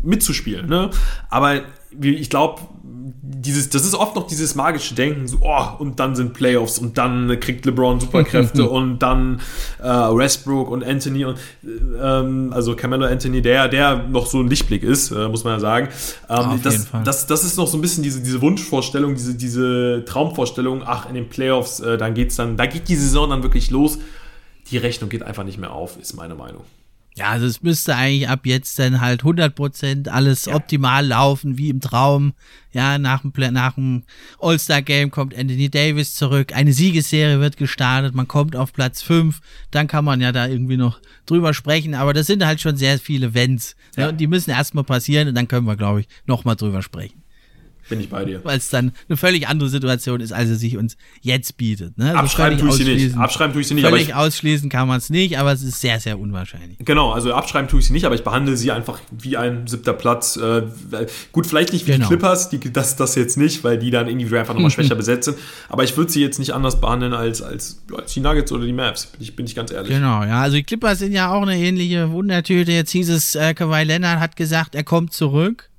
mitzuspielen. 0.02 0.68
Ne? 0.68 0.90
Aber 1.30 1.61
ich 2.02 2.30
glaube, 2.30 2.61
dieses, 3.34 3.69
das 3.69 3.85
ist 3.85 3.95
oft 3.95 4.15
noch 4.15 4.27
dieses 4.27 4.55
magische 4.55 4.95
Denken, 4.95 5.27
so, 5.27 5.38
oh, 5.41 5.80
und 5.80 5.99
dann 5.99 6.15
sind 6.15 6.34
Playoffs 6.34 6.80
und 6.80 6.97
dann 6.97 7.39
kriegt 7.39 7.65
LeBron 7.65 7.99
Superkräfte 7.99 8.69
und 8.69 8.99
dann 8.99 9.41
äh, 9.81 9.85
Westbrook 9.85 10.69
und 10.69 10.84
Anthony 10.84 11.26
und 11.26 11.38
ähm, 12.01 12.51
also 12.53 12.76
Carmelo 12.76 13.05
Anthony, 13.05 13.41
der, 13.41 13.68
der 13.68 14.03
noch 14.03 14.26
so 14.26 14.39
ein 14.39 14.47
Lichtblick 14.47 14.84
ist, 14.84 15.11
äh, 15.11 15.27
muss 15.27 15.43
man 15.43 15.53
ja 15.53 15.60
sagen. 15.60 15.89
Ähm, 16.30 16.60
das, 16.64 16.88
das, 17.03 17.27
das 17.27 17.43
ist 17.43 17.57
noch 17.57 17.68
so 17.68 17.77
ein 17.77 17.81
bisschen 17.81 18.03
diese, 18.03 18.22
diese 18.22 18.41
Wunschvorstellung, 18.41 19.15
diese, 19.15 19.35
diese 19.35 20.03
Traumvorstellung, 20.05 20.84
ach, 20.85 21.07
in 21.07 21.15
den 21.15 21.30
Playoffs, 21.30 21.80
äh, 21.80 21.97
dann 21.97 22.14
geht's 22.14 22.35
dann, 22.35 22.57
da 22.57 22.65
geht 22.65 22.88
die 22.89 22.95
Saison 22.95 23.30
dann 23.30 23.43
wirklich 23.43 23.72
los. 23.72 23.99
Die 24.72 24.77
Rechnung 24.77 25.10
geht 25.10 25.23
einfach 25.23 25.43
nicht 25.43 25.57
mehr 25.57 25.72
auf, 25.72 25.97
ist 25.99 26.14
meine 26.14 26.35
Meinung. 26.35 26.64
Ja, 27.15 27.30
also 27.30 27.45
es 27.45 27.61
müsste 27.61 27.95
eigentlich 27.95 28.27
ab 28.27 28.45
jetzt 28.45 28.80
dann 28.80 28.99
halt 28.99 29.22
100% 29.23 30.10
alles 30.10 30.45
ja. 30.45 30.56
optimal 30.56 31.06
laufen, 31.06 31.57
wie 31.57 31.69
im 31.69 31.80
Traum. 31.80 32.34
Ja, 32.72 32.98
nach 32.98 33.22
dem, 33.22 33.31
nach 33.53 33.76
dem 33.76 34.03
All-Star-Game 34.40 35.11
kommt 35.11 35.38
Anthony 35.38 35.69
Davis 35.69 36.15
zurück, 36.15 36.53
eine 36.56 36.73
Siegesserie 36.73 37.40
wird 37.40 37.57
gestartet, 37.57 38.15
man 38.15 38.27
kommt 38.27 38.56
auf 38.56 38.73
Platz 38.73 39.03
5, 39.03 39.41
dann 39.69 39.88
kann 39.88 40.03
man 40.03 40.22
ja 40.22 40.31
da 40.31 40.48
irgendwie 40.48 40.77
noch 40.77 40.99
drüber 41.27 41.53
sprechen, 41.53 41.94
aber 41.94 42.14
das 42.14 42.26
sind 42.26 42.44
halt 42.44 42.61
schon 42.61 42.76
sehr 42.76 42.98
viele 42.98 43.35
Wenns. 43.35 43.76
Ja. 43.95 44.03
ja 44.03 44.10
und 44.10 44.18
die 44.18 44.27
müssen 44.27 44.49
erstmal 44.49 44.84
passieren 44.84 45.27
und 45.27 45.35
dann 45.35 45.48
können 45.48 45.68
wir, 45.68 45.76
glaube 45.76 46.02
ich, 46.02 46.07
nochmal 46.26 46.56
drüber 46.56 46.81
sprechen. 46.81 47.23
Bin 47.89 47.99
ich 47.99 48.10
bei 48.10 48.23
dir. 48.23 48.39
Weil 48.43 48.57
es 48.57 48.69
dann 48.69 48.93
eine 49.10 49.18
völlig 49.18 49.47
andere 49.47 49.69
Situation 49.69 50.22
ist, 50.22 50.31
als 50.31 50.49
es 50.49 50.60
sich 50.60 50.77
uns 50.77 50.95
jetzt 51.22 51.57
bietet. 51.57 51.97
Ne? 51.97 52.10
Also 52.10 52.19
abschreiben 52.19 52.57
tue 52.57 52.69
ich 52.69 52.76
sie 52.76 52.84
nicht. 52.85 53.18
Abschreiben 53.18 53.53
tue 53.53 53.61
ich 53.61 53.68
sie 53.68 53.73
nicht. 53.73 53.85
Völlig 53.85 54.14
ausschließen 54.15 54.69
kann 54.69 54.88
man 54.88 54.97
es 54.97 55.10
nicht, 55.10 55.38
aber 55.38 55.51
es 55.51 55.64
ist 55.64 55.81
sehr, 55.81 55.99
sehr 55.99 56.18
unwahrscheinlich. 56.19 56.77
Genau, 56.80 57.11
also 57.11 57.34
abschreiben 57.34 57.69
tue 57.69 57.80
ich 57.80 57.88
sie 57.88 57.93
nicht, 57.93 58.05
aber 58.05 58.15
ich 58.15 58.23
behandle 58.23 58.55
sie 58.55 58.72
einfach 58.72 58.99
wie 59.11 59.35
ein 59.38 59.68
siebter 59.68 59.93
Platz. 59.93 60.38
Äh, 60.38 60.64
gut, 61.31 61.47
vielleicht 61.47 61.73
nicht 61.73 61.88
wie 61.88 61.91
genau. 61.91 62.05
die 62.05 62.15
Clippers, 62.15 62.49
die, 62.49 62.60
das, 62.72 62.95
das 62.95 63.15
jetzt 63.15 63.38
nicht, 63.38 63.64
weil 63.64 63.77
die 63.77 63.91
dann 63.91 64.07
irgendwie 64.07 64.38
einfach 64.38 64.53
nochmal 64.53 64.72
schwächer 64.72 64.95
besetzt 64.95 65.26
sind. 65.26 65.38
Aber 65.68 65.84
ich 65.84 65.97
würde 65.97 66.11
sie 66.11 66.22
jetzt 66.22 66.39
nicht 66.39 66.53
anders 66.53 66.80
behandeln 66.80 67.14
als, 67.14 67.41
als, 67.41 67.84
als 67.95 68.14
die 68.14 68.22
Nuggets 68.22 68.51
oder 68.51 68.65
die 68.65 68.73
Mavs. 68.73 69.07
Bin 69.07 69.22
ich, 69.22 69.35
bin 69.35 69.45
ich 69.45 69.55
ganz 69.55 69.72
ehrlich. 69.72 69.89
Genau, 69.89 70.23
ja. 70.23 70.41
Also 70.41 70.55
die 70.55 70.64
Clippers 70.64 70.99
sind 70.99 71.11
ja 71.11 71.31
auch 71.31 71.41
eine 71.41 71.57
ähnliche 71.57 72.11
Wundertüte. 72.11 72.72
Jetzt 72.72 72.91
hieß 72.91 73.10
es, 73.10 73.35
äh, 73.35 73.53
Kawhi 73.53 73.84
Leonard 73.84 74.19
hat 74.19 74.35
gesagt, 74.35 74.76
er 74.76 74.84
kommt 74.84 75.14
zurück 75.14 75.69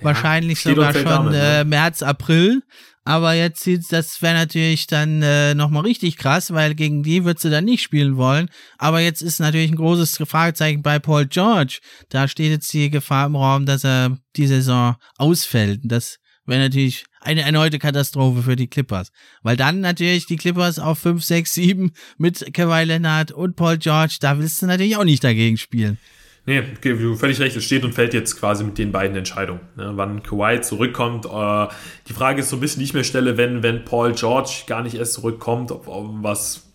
wahrscheinlich 0.00 0.60
sogar 0.60 0.92
schon 0.92 1.30
ne? 1.30 1.60
äh, 1.60 1.64
März, 1.64 2.02
April. 2.02 2.62
Aber 3.06 3.34
jetzt 3.34 3.62
sieht 3.62 3.92
das 3.92 4.20
wäre 4.20 4.34
natürlich 4.34 4.88
dann 4.88 5.22
äh, 5.22 5.54
nochmal 5.54 5.84
richtig 5.84 6.16
krass, 6.16 6.52
weil 6.52 6.74
gegen 6.74 7.04
die 7.04 7.24
wird 7.24 7.38
sie 7.38 7.50
dann 7.50 7.64
nicht 7.64 7.82
spielen 7.82 8.16
wollen. 8.16 8.50
Aber 8.78 8.98
jetzt 8.98 9.22
ist 9.22 9.38
natürlich 9.38 9.70
ein 9.70 9.76
großes 9.76 10.20
Fragezeichen 10.26 10.82
bei 10.82 10.98
Paul 10.98 11.26
George. 11.26 11.78
Da 12.08 12.26
steht 12.26 12.50
jetzt 12.50 12.72
die 12.72 12.90
Gefahr 12.90 13.26
im 13.26 13.36
Raum, 13.36 13.64
dass 13.64 13.84
er 13.84 14.18
die 14.34 14.48
Saison 14.48 14.96
ausfällt. 15.18 15.82
Das 15.84 16.18
wäre 16.46 16.60
natürlich 16.60 17.04
eine 17.20 17.42
erneute 17.42 17.78
Katastrophe 17.78 18.42
für 18.42 18.56
die 18.56 18.66
Clippers. 18.66 19.12
Weil 19.42 19.56
dann 19.56 19.80
natürlich 19.80 20.26
die 20.26 20.36
Clippers 20.36 20.80
auf 20.80 20.98
5, 20.98 21.22
6, 21.22 21.54
7 21.54 21.92
mit 22.18 22.54
Kawhi 22.54 22.84
Leonard 22.84 23.30
und 23.30 23.54
Paul 23.54 23.78
George, 23.78 24.16
da 24.20 24.36
willst 24.38 24.62
du 24.62 24.66
natürlich 24.66 24.96
auch 24.96 25.04
nicht 25.04 25.22
dagegen 25.22 25.58
spielen. 25.58 25.98
Nee, 26.46 26.62
okay, 26.76 26.96
du 26.96 27.16
völlig 27.16 27.40
recht. 27.40 27.56
Es 27.56 27.64
steht 27.64 27.84
und 27.84 27.92
fällt 27.92 28.14
jetzt 28.14 28.38
quasi 28.38 28.62
mit 28.62 28.78
den 28.78 28.92
beiden 28.92 29.16
Entscheidungen. 29.16 29.60
Ne? 29.74 29.92
Wann 29.96 30.22
Kawhi 30.22 30.60
zurückkommt. 30.60 31.26
Äh, 31.26 31.66
die 32.06 32.12
Frage 32.12 32.40
ist 32.40 32.50
so 32.50 32.56
ein 32.56 32.60
bisschen, 32.60 32.78
die 32.78 32.84
ich 32.84 32.94
mir 32.94 33.02
stelle, 33.02 33.36
wenn, 33.36 33.64
wenn 33.64 33.84
Paul 33.84 34.12
George 34.12 34.62
gar 34.68 34.82
nicht 34.82 34.94
erst 34.94 35.14
zurückkommt, 35.14 35.72
ob, 35.72 35.88
ob 35.88 36.22
was, 36.22 36.70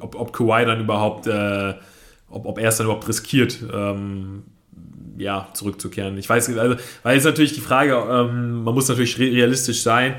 ob, 0.00 0.16
ob 0.16 0.32
Kawhi 0.32 0.64
dann 0.64 0.80
überhaupt, 0.80 1.28
äh, 1.28 1.74
ob, 2.28 2.44
ob 2.44 2.58
er 2.58 2.70
es 2.70 2.76
dann 2.76 2.86
überhaupt 2.86 3.06
riskiert, 3.06 3.58
ähm, 3.72 4.42
ja, 5.16 5.48
zurückzukehren. 5.54 6.18
Ich 6.18 6.28
weiß, 6.28 6.58
also, 6.58 6.76
weil 7.04 7.14
jetzt 7.14 7.24
natürlich 7.24 7.52
die 7.52 7.60
Frage, 7.60 7.94
ähm, 7.94 8.64
man 8.64 8.74
muss 8.74 8.88
natürlich 8.88 9.16
realistisch 9.16 9.82
sein 9.82 10.16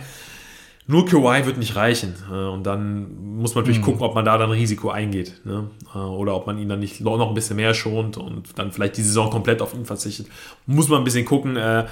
nur 0.88 1.06
Kawhi 1.06 1.46
wird 1.46 1.58
nicht 1.58 1.76
reichen. 1.76 2.14
Äh, 2.32 2.36
und 2.36 2.64
dann 2.64 3.38
muss 3.38 3.56
man 3.56 3.64
natürlich 3.64 3.80
mhm. 3.80 3.86
gucken, 3.86 4.02
ob 4.02 4.14
man 4.14 4.26
da 4.26 4.38
dann 4.38 4.52
Risiko 4.52 4.90
eingeht. 4.90 5.42
Ne? 5.44 5.70
Äh, 5.94 5.98
oder 5.98 6.36
ob 6.36 6.46
man 6.46 6.60
ihn 6.60 6.70
dann 6.70 6.80
nicht 6.80 7.02
noch 7.02 7.28
ein 7.28 7.34
bisschen 7.34 7.56
mehr 7.56 7.74
schont 7.74 8.18
und 8.18 8.58
dann 8.58 8.72
vielleicht 8.72 8.98
die 8.98 9.02
Saison 9.02 9.30
komplett 9.30 9.62
auf 9.62 9.74
ihn 9.74 9.86
verzichtet. 9.86 10.28
Muss 10.68 10.88
man 10.88 11.00
ein 11.00 11.04
bisschen 11.04 11.26
gucken. 11.26 11.56
Äh, 11.56 11.86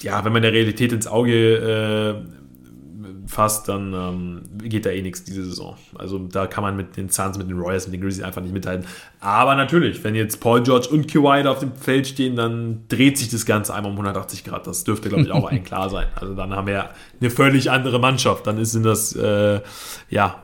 ja, 0.00 0.24
wenn 0.24 0.32
man 0.32 0.42
der 0.42 0.52
Realität 0.52 0.92
ins 0.92 1.06
Auge 1.06 2.24
fast, 3.26 3.68
dann 3.68 3.92
ähm, 3.94 4.68
geht 4.68 4.86
da 4.86 4.90
eh 4.90 5.02
nichts 5.02 5.24
diese 5.24 5.44
Saison. 5.44 5.76
Also 5.96 6.18
da 6.18 6.46
kann 6.46 6.62
man 6.62 6.76
mit 6.76 6.96
den 6.96 7.08
Suns, 7.08 7.38
mit 7.38 7.48
den 7.48 7.58
Royals, 7.58 7.86
mit 7.86 7.94
den 7.94 8.02
Grizzlies 8.02 8.24
einfach 8.24 8.42
nicht 8.42 8.52
mithalten. 8.52 8.86
Aber 9.20 9.54
natürlich, 9.54 10.02
wenn 10.04 10.14
jetzt 10.14 10.40
Paul 10.40 10.62
George 10.62 10.88
und 10.90 11.06
Kawhi 11.06 11.42
da 11.42 11.52
auf 11.52 11.60
dem 11.60 11.74
Feld 11.74 12.06
stehen, 12.06 12.36
dann 12.36 12.84
dreht 12.88 13.18
sich 13.18 13.28
das 13.28 13.46
Ganze 13.46 13.74
einmal 13.74 13.92
um 13.92 13.98
180 13.98 14.44
Grad. 14.44 14.66
Das 14.66 14.84
dürfte, 14.84 15.08
glaube 15.08 15.24
ich, 15.24 15.32
auch 15.32 15.48
allen 15.48 15.64
klar 15.64 15.90
sein. 15.90 16.06
Also 16.14 16.34
dann 16.34 16.54
haben 16.54 16.66
wir 16.66 16.90
eine 17.20 17.30
völlig 17.30 17.70
andere 17.70 17.98
Mannschaft. 17.98 18.46
Dann 18.46 18.58
ist 18.58 18.74
das, 18.84 19.14
äh, 19.14 19.60
ja, 20.10 20.42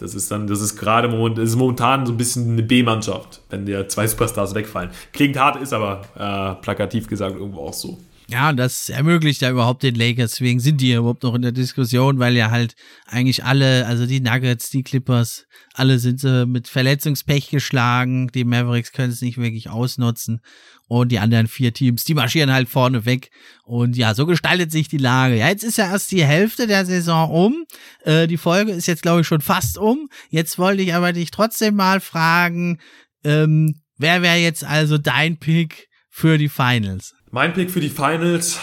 das 0.00 0.14
ist 0.14 0.30
dann, 0.30 0.46
das 0.46 0.60
ist 0.60 0.76
gerade 0.76 1.08
momentan, 1.08 1.44
ist 1.44 1.56
momentan 1.56 2.06
so 2.06 2.12
ein 2.12 2.16
bisschen 2.16 2.52
eine 2.52 2.62
B-Mannschaft, 2.62 3.42
wenn 3.50 3.66
der 3.66 3.88
zwei 3.88 4.06
Superstars 4.06 4.54
wegfallen. 4.54 4.90
Klingt 5.12 5.38
hart, 5.38 5.60
ist 5.60 5.72
aber 5.72 6.02
äh, 6.16 6.60
plakativ 6.62 7.06
gesagt 7.06 7.36
irgendwo 7.36 7.60
auch 7.60 7.74
so. 7.74 7.98
Ja, 8.30 8.52
das 8.52 8.88
ermöglicht 8.88 9.42
ja 9.42 9.50
überhaupt 9.50 9.82
den 9.82 9.96
Lakers. 9.96 10.32
Deswegen 10.32 10.60
sind 10.60 10.80
die 10.80 10.90
ja 10.90 10.98
überhaupt 10.98 11.24
noch 11.24 11.34
in 11.34 11.42
der 11.42 11.50
Diskussion, 11.50 12.20
weil 12.20 12.36
ja 12.36 12.52
halt 12.52 12.76
eigentlich 13.06 13.44
alle, 13.44 13.86
also 13.86 14.06
die 14.06 14.20
Nuggets, 14.20 14.70
die 14.70 14.84
Clippers, 14.84 15.46
alle 15.74 15.98
sind 15.98 16.20
so 16.20 16.46
mit 16.46 16.68
Verletzungspech 16.68 17.50
geschlagen. 17.50 18.28
Die 18.28 18.44
Mavericks 18.44 18.92
können 18.92 19.12
es 19.12 19.20
nicht 19.20 19.38
wirklich 19.38 19.68
ausnutzen. 19.68 20.42
Und 20.86 21.10
die 21.10 21.18
anderen 21.18 21.48
vier 21.48 21.72
Teams, 21.72 22.04
die 22.04 22.14
marschieren 22.14 22.52
halt 22.52 22.68
vorne 22.68 23.04
weg. 23.04 23.30
Und 23.64 23.96
ja, 23.96 24.14
so 24.14 24.26
gestaltet 24.26 24.70
sich 24.70 24.86
die 24.86 24.98
Lage. 24.98 25.36
Ja, 25.36 25.48
jetzt 25.48 25.64
ist 25.64 25.78
ja 25.78 25.90
erst 25.90 26.12
die 26.12 26.24
Hälfte 26.24 26.68
der 26.68 26.86
Saison 26.86 27.30
um. 27.30 27.64
Äh, 28.04 28.28
die 28.28 28.36
Folge 28.36 28.70
ist 28.70 28.86
jetzt, 28.86 29.02
glaube 29.02 29.22
ich, 29.22 29.26
schon 29.26 29.40
fast 29.40 29.76
um. 29.76 30.08
Jetzt 30.28 30.56
wollte 30.56 30.82
ich 30.82 30.94
aber 30.94 31.12
dich 31.12 31.32
trotzdem 31.32 31.74
mal 31.74 32.00
fragen, 32.00 32.78
ähm, 33.24 33.80
wer 33.98 34.22
wäre 34.22 34.36
jetzt 34.36 34.62
also 34.62 34.98
dein 34.98 35.36
Pick 35.38 35.88
für 36.10 36.38
die 36.38 36.48
Finals? 36.48 37.14
Mein 37.32 37.52
Pick 37.52 37.70
für 37.70 37.80
die 37.80 37.90
Finals, 37.90 38.58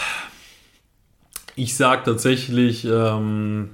ich 1.56 1.76
sag 1.76 2.03
tatsächlich, 2.03 2.84
ähm, 2.84 3.69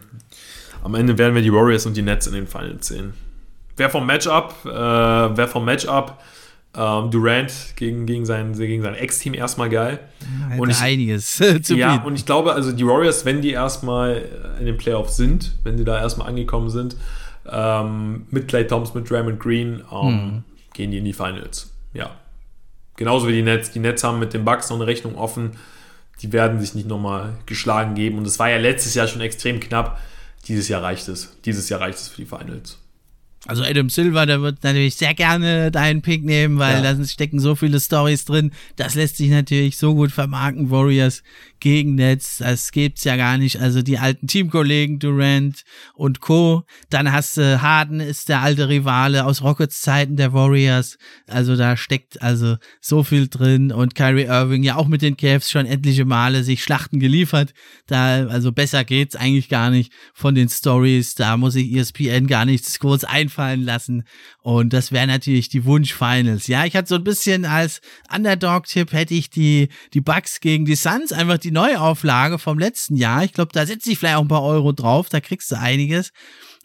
am 0.84 0.96
Ende 0.96 1.18
werden 1.18 1.34
wir 1.34 1.42
die 1.42 1.52
Warriors 1.52 1.86
und 1.88 1.98
die 1.98 2.04
Nets 2.04 2.28
in 2.28 2.34
den 2.34 2.46
Finals 2.46 2.88
sehen. 2.88 3.14
Wer 3.76 3.90
vom 3.90 4.06
Matchup, 4.06 4.54
äh, 4.66 4.70
wer 4.70 5.48
vom 5.48 5.66
Matchup, 5.66 6.20
ähm, 6.76 7.10
Durant 7.10 7.52
gegen, 7.76 8.06
gegen 8.06 8.26
sein, 8.26 8.54
gegen 8.54 8.84
sein 8.84 8.94
Ex-Team 8.94 9.34
erstmal 9.34 9.70
geil. 9.70 10.00
Ja, 10.52 10.58
und 10.60 10.70
ich, 10.70 10.80
einiges 10.80 11.38
zu 11.64 11.76
Ja, 11.76 11.94
bieten. 11.94 12.06
und 12.06 12.16
ich 12.16 12.26
glaube, 12.26 12.54
also 12.54 12.72
die 12.72 12.86
Warriors, 12.86 13.26
wenn 13.26 13.42
die 13.42 13.52
erstmal 13.52 14.24
in 14.60 14.68
den 14.68 14.78
Playoffs 14.78 15.18
sind, 15.18 15.54
wenn 15.64 15.78
sie 15.78 15.86
da 15.86 16.00
erstmal 16.00 16.28
angekommen 16.28 16.70
sind, 16.70 16.98
ähm, 17.52 18.28
mit 18.30 18.48
Clay 18.48 18.68
Thompson, 18.68 19.02
mit 19.02 19.10
Draymond 19.10 19.40
Green, 19.40 19.84
ähm, 19.92 20.08
hm. 20.08 20.44
gehen 20.74 20.92
die 20.92 21.00
in 21.00 21.06
die 21.06 21.14
Finals. 21.14 21.74
Ja, 21.94 22.12
Genauso 22.96 23.28
wie 23.28 23.34
die 23.34 23.42
Nets. 23.42 23.72
Die 23.72 23.80
Nets 23.80 24.04
haben 24.04 24.20
mit 24.20 24.34
den 24.34 24.46
Bucks 24.46 24.70
noch 24.70 24.78
eine 24.78 24.88
Rechnung 24.88 25.16
offen. 25.16 25.52
Die 26.22 26.32
werden 26.32 26.60
sich 26.60 26.76
nicht 26.76 26.88
nochmal 26.88 27.34
geschlagen 27.46 27.96
geben. 27.96 28.18
Und 28.18 28.28
es 28.28 28.40
war 28.40 28.50
ja 28.50 28.58
letztes 28.58 28.94
Jahr 28.94 29.08
schon 29.08 29.22
extrem 29.22 29.60
knapp. 29.60 30.00
dieses 30.48 30.68
Jahr 30.68 30.84
reicht 30.84 31.08
es. 31.08 31.38
Dieses 31.46 31.70
Jahr 31.70 31.82
reicht 31.82 31.98
es 31.98 32.10
für 32.10 32.22
die 32.22 32.28
Finals. 32.28 32.78
Also 33.46 33.64
Adam 33.64 33.90
Silver, 33.90 34.26
der 34.26 34.42
wird 34.42 34.64
natürlich 34.64 34.96
sehr 34.96 35.14
gerne 35.14 35.70
deinen 35.70 36.02
Pick 36.02 36.24
nehmen, 36.24 36.60
weil 36.60 36.82
ja. 36.82 36.94
da 36.94 37.06
stecken 37.06 37.40
so 37.40 37.56
viele 37.56 37.78
Stories 37.80 38.24
drin. 38.24 38.52
Das 38.78 38.96
lässt 38.96 39.18
sich 39.18 39.30
natürlich 39.30 39.76
so 39.76 39.96
gut 39.96 40.12
vermarkten. 40.12 40.72
Warriors 40.72 41.24
gegen 41.64 41.96
Nets, 41.96 42.40
das 42.40 42.74
gibt's 42.74 43.06
ja 43.06 43.16
gar 43.16 43.38
nicht. 43.38 43.62
Also 43.62 43.82
die 43.82 43.98
alten 43.98 44.28
Teamkollegen 44.28 45.00
Durant 45.00 45.64
und 45.94 46.20
Co. 46.20 46.66
Dann 46.90 47.14
hast 47.14 47.38
du 47.38 47.62
Harden, 47.62 48.02
ist 48.02 48.28
der 48.28 48.42
alte 48.42 48.68
Rivale 48.68 49.24
aus 49.24 49.42
Rockets 49.42 49.80
Zeiten 49.80 50.18
der 50.18 50.34
Warriors. 50.34 50.98
Also 51.26 51.56
da 51.56 51.78
steckt 51.78 52.22
also 52.22 52.58
so 52.82 53.04
viel 53.04 53.30
drin 53.30 53.72
und 53.72 53.96
Kyrie 53.96 54.26
Irving 54.26 54.62
ja 54.64 54.76
auch 54.76 54.90
mit 54.90 55.02
den 55.02 55.16
Cavs 55.16 55.50
schon 55.50 55.66
etliche 55.66 56.04
Male 56.04 56.44
sich 56.44 56.62
Schlachten 56.62 57.00
geliefert. 57.00 57.54
Da 57.88 58.28
also 58.28 58.52
besser 58.52 58.84
geht's 58.84 59.16
eigentlich 59.16 59.48
gar 59.48 59.70
nicht 59.70 59.94
von 60.14 60.36
den 60.36 60.50
Stories. 60.50 61.16
Da 61.16 61.38
muss 61.38 61.56
ich 61.56 61.74
ESPN 61.74 62.28
gar 62.28 62.44
nichts 62.44 62.78
kurz 62.78 63.06
einfallen 63.06 63.64
lassen. 63.64 64.04
Und 64.42 64.74
das 64.74 64.92
wäre 64.92 65.08
natürlich 65.08 65.48
die 65.48 65.64
Wunsch-Finals. 65.64 66.48
Ja, 66.48 66.66
ich 66.66 66.76
hatte 66.76 66.90
so 66.90 66.96
ein 66.96 67.06
bisschen 67.06 67.46
als 67.46 67.80
Underdog-Tipp 68.14 68.92
hätte 68.92 69.14
ich 69.14 69.30
die, 69.30 69.70
die 69.94 70.02
Bucks 70.02 70.42
gegen 70.42 70.66
die 70.66 70.76
Suns, 70.76 71.14
einfach 71.14 71.38
die 71.38 71.53
Neuauflage 71.54 72.40
vom 72.40 72.60
letzten 72.60 72.98
Jahr. 72.98 73.24
Ich 73.24 73.34
glaube, 73.34 73.52
da 73.54 73.66
setze 73.66 73.92
ich 73.92 74.00
vielleicht 74.00 74.18
auch 74.18 74.22
ein 74.22 74.28
paar 74.28 74.44
Euro 74.44 74.74
drauf, 74.74 75.10
da 75.10 75.22
kriegst 75.22 75.52
du 75.52 75.58
einiges. 75.58 76.12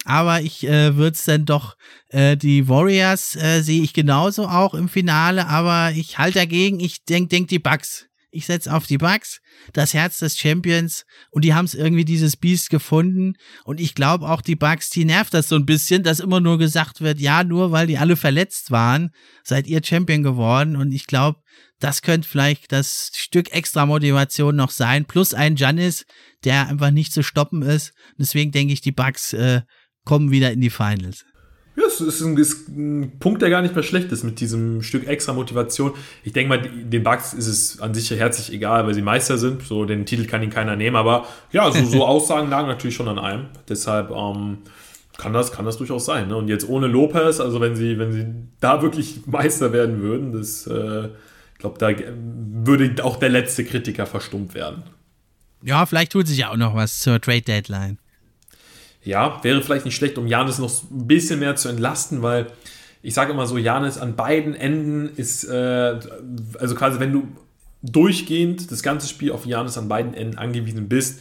Aber 0.04 0.40
ich 0.40 0.66
äh, 0.66 0.96
würde 0.96 1.14
es 1.14 1.24
dann 1.24 1.44
doch, 1.44 1.76
äh, 2.08 2.36
die 2.36 2.68
Warriors 2.68 3.36
äh, 3.36 3.60
sehe 3.60 3.82
ich 3.82 3.92
genauso 3.92 4.46
auch 4.48 4.74
im 4.74 4.88
Finale, 4.88 5.46
aber 5.46 5.92
ich 5.94 6.18
halte 6.18 6.38
dagegen, 6.38 6.80
ich 6.80 7.04
denke 7.04 7.28
denk 7.28 7.48
die 7.48 7.58
Bucks. 7.58 8.06
Ich 8.30 8.44
setze 8.44 8.74
auf 8.74 8.86
die 8.86 8.98
Bucks, 8.98 9.40
das 9.72 9.94
Herz 9.94 10.18
des 10.18 10.38
Champions 10.38 11.06
und 11.30 11.44
die 11.44 11.54
haben 11.54 11.64
es 11.64 11.74
irgendwie 11.74 12.04
dieses 12.04 12.36
Biest 12.36 12.68
gefunden 12.68 13.34
und 13.64 13.80
ich 13.80 13.94
glaube 13.94 14.28
auch 14.28 14.42
die 14.42 14.54
Bucks, 14.54 14.90
die 14.90 15.06
nervt 15.06 15.32
das 15.32 15.48
so 15.48 15.56
ein 15.56 15.64
bisschen, 15.64 16.02
dass 16.02 16.20
immer 16.20 16.38
nur 16.38 16.58
gesagt 16.58 17.00
wird, 17.00 17.20
ja, 17.20 17.42
nur 17.42 17.72
weil 17.72 17.86
die 17.86 17.96
alle 17.96 18.16
verletzt 18.16 18.70
waren, 18.70 19.10
seid 19.44 19.66
ihr 19.66 19.80
Champion 19.82 20.22
geworden 20.22 20.76
und 20.76 20.92
ich 20.92 21.06
glaube, 21.06 21.40
das 21.80 22.02
könnte 22.02 22.28
vielleicht 22.28 22.72
das 22.72 23.12
Stück 23.14 23.52
extra 23.52 23.86
Motivation 23.86 24.56
noch 24.56 24.70
sein, 24.70 25.04
plus 25.04 25.34
ein 25.34 25.56
Janis, 25.56 26.06
der 26.44 26.68
einfach 26.68 26.90
nicht 26.90 27.12
zu 27.12 27.22
stoppen 27.22 27.62
ist. 27.62 27.92
Deswegen 28.18 28.50
denke 28.50 28.72
ich, 28.72 28.80
die 28.80 28.92
Bucks 28.92 29.32
äh, 29.32 29.62
kommen 30.04 30.30
wieder 30.30 30.52
in 30.52 30.60
die 30.60 30.70
Finals. 30.70 31.24
Ja, 31.76 31.84
es 31.86 32.00
ist 32.00 32.20
ein, 32.22 32.36
ist 32.36 32.68
ein, 32.68 33.20
Punkt, 33.20 33.40
der 33.40 33.50
gar 33.50 33.62
nicht 33.62 33.74
mehr 33.74 33.84
schlecht 33.84 34.10
ist 34.10 34.24
mit 34.24 34.40
diesem 34.40 34.82
Stück 34.82 35.06
extra 35.06 35.32
Motivation. 35.32 35.92
Ich 36.24 36.32
denke 36.32 36.48
mal, 36.48 36.60
den 36.60 37.04
Bugs 37.04 37.34
ist 37.34 37.46
es 37.46 37.80
an 37.80 37.94
sich 37.94 38.10
herzlich 38.10 38.52
egal, 38.52 38.84
weil 38.84 38.94
sie 38.94 39.02
Meister 39.02 39.38
sind. 39.38 39.62
So 39.62 39.84
den 39.84 40.04
Titel 40.04 40.26
kann 40.26 40.42
ihnen 40.42 40.50
keiner 40.50 40.74
nehmen. 40.74 40.96
Aber 40.96 41.26
ja, 41.52 41.70
so, 41.70 41.84
so 41.84 42.04
Aussagen 42.06 42.50
lagen 42.50 42.66
natürlich 42.66 42.96
schon 42.96 43.06
an 43.06 43.20
einem. 43.20 43.46
Deshalb 43.68 44.10
ähm, 44.10 44.58
kann 45.18 45.32
das, 45.32 45.52
kann 45.52 45.66
das 45.66 45.76
durchaus 45.76 46.04
sein. 46.04 46.26
Ne? 46.26 46.36
Und 46.36 46.48
jetzt 46.48 46.68
ohne 46.68 46.88
Lopez, 46.88 47.38
also 47.38 47.60
wenn 47.60 47.76
sie, 47.76 47.96
wenn 47.96 48.10
sie 48.12 48.26
da 48.58 48.82
wirklich 48.82 49.26
Meister 49.26 49.72
werden 49.72 50.00
würden, 50.00 50.32
das, 50.32 50.66
äh, 50.66 51.10
ich 51.58 51.60
glaube, 51.60 51.76
da 51.80 51.90
würde 51.90 53.04
auch 53.04 53.16
der 53.16 53.30
letzte 53.30 53.64
Kritiker 53.64 54.06
verstummt 54.06 54.54
werden. 54.54 54.84
Ja, 55.64 55.86
vielleicht 55.86 56.12
tut 56.12 56.28
sich 56.28 56.38
ja 56.38 56.50
auch 56.50 56.56
noch 56.56 56.76
was 56.76 57.00
zur 57.00 57.20
Trade 57.20 57.42
Deadline. 57.42 57.98
Ja, 59.02 59.42
wäre 59.42 59.60
vielleicht 59.60 59.84
nicht 59.84 59.96
schlecht, 59.96 60.18
um 60.18 60.28
Janis 60.28 60.60
noch 60.60 60.70
ein 60.88 61.08
bisschen 61.08 61.40
mehr 61.40 61.56
zu 61.56 61.68
entlasten, 61.68 62.22
weil 62.22 62.46
ich 63.02 63.12
sage 63.12 63.32
immer 63.32 63.44
so, 63.48 63.58
Janis 63.58 63.98
an 63.98 64.14
beiden 64.14 64.54
Enden 64.54 65.10
ist, 65.16 65.42
äh, 65.48 65.98
also 66.60 66.76
quasi 66.76 67.00
wenn 67.00 67.12
du 67.12 67.26
durchgehend 67.82 68.70
das 68.70 68.84
ganze 68.84 69.08
Spiel 69.08 69.32
auf 69.32 69.44
Janis 69.44 69.76
an 69.78 69.88
beiden 69.88 70.14
Enden 70.14 70.38
angewiesen 70.38 70.88
bist, 70.88 71.18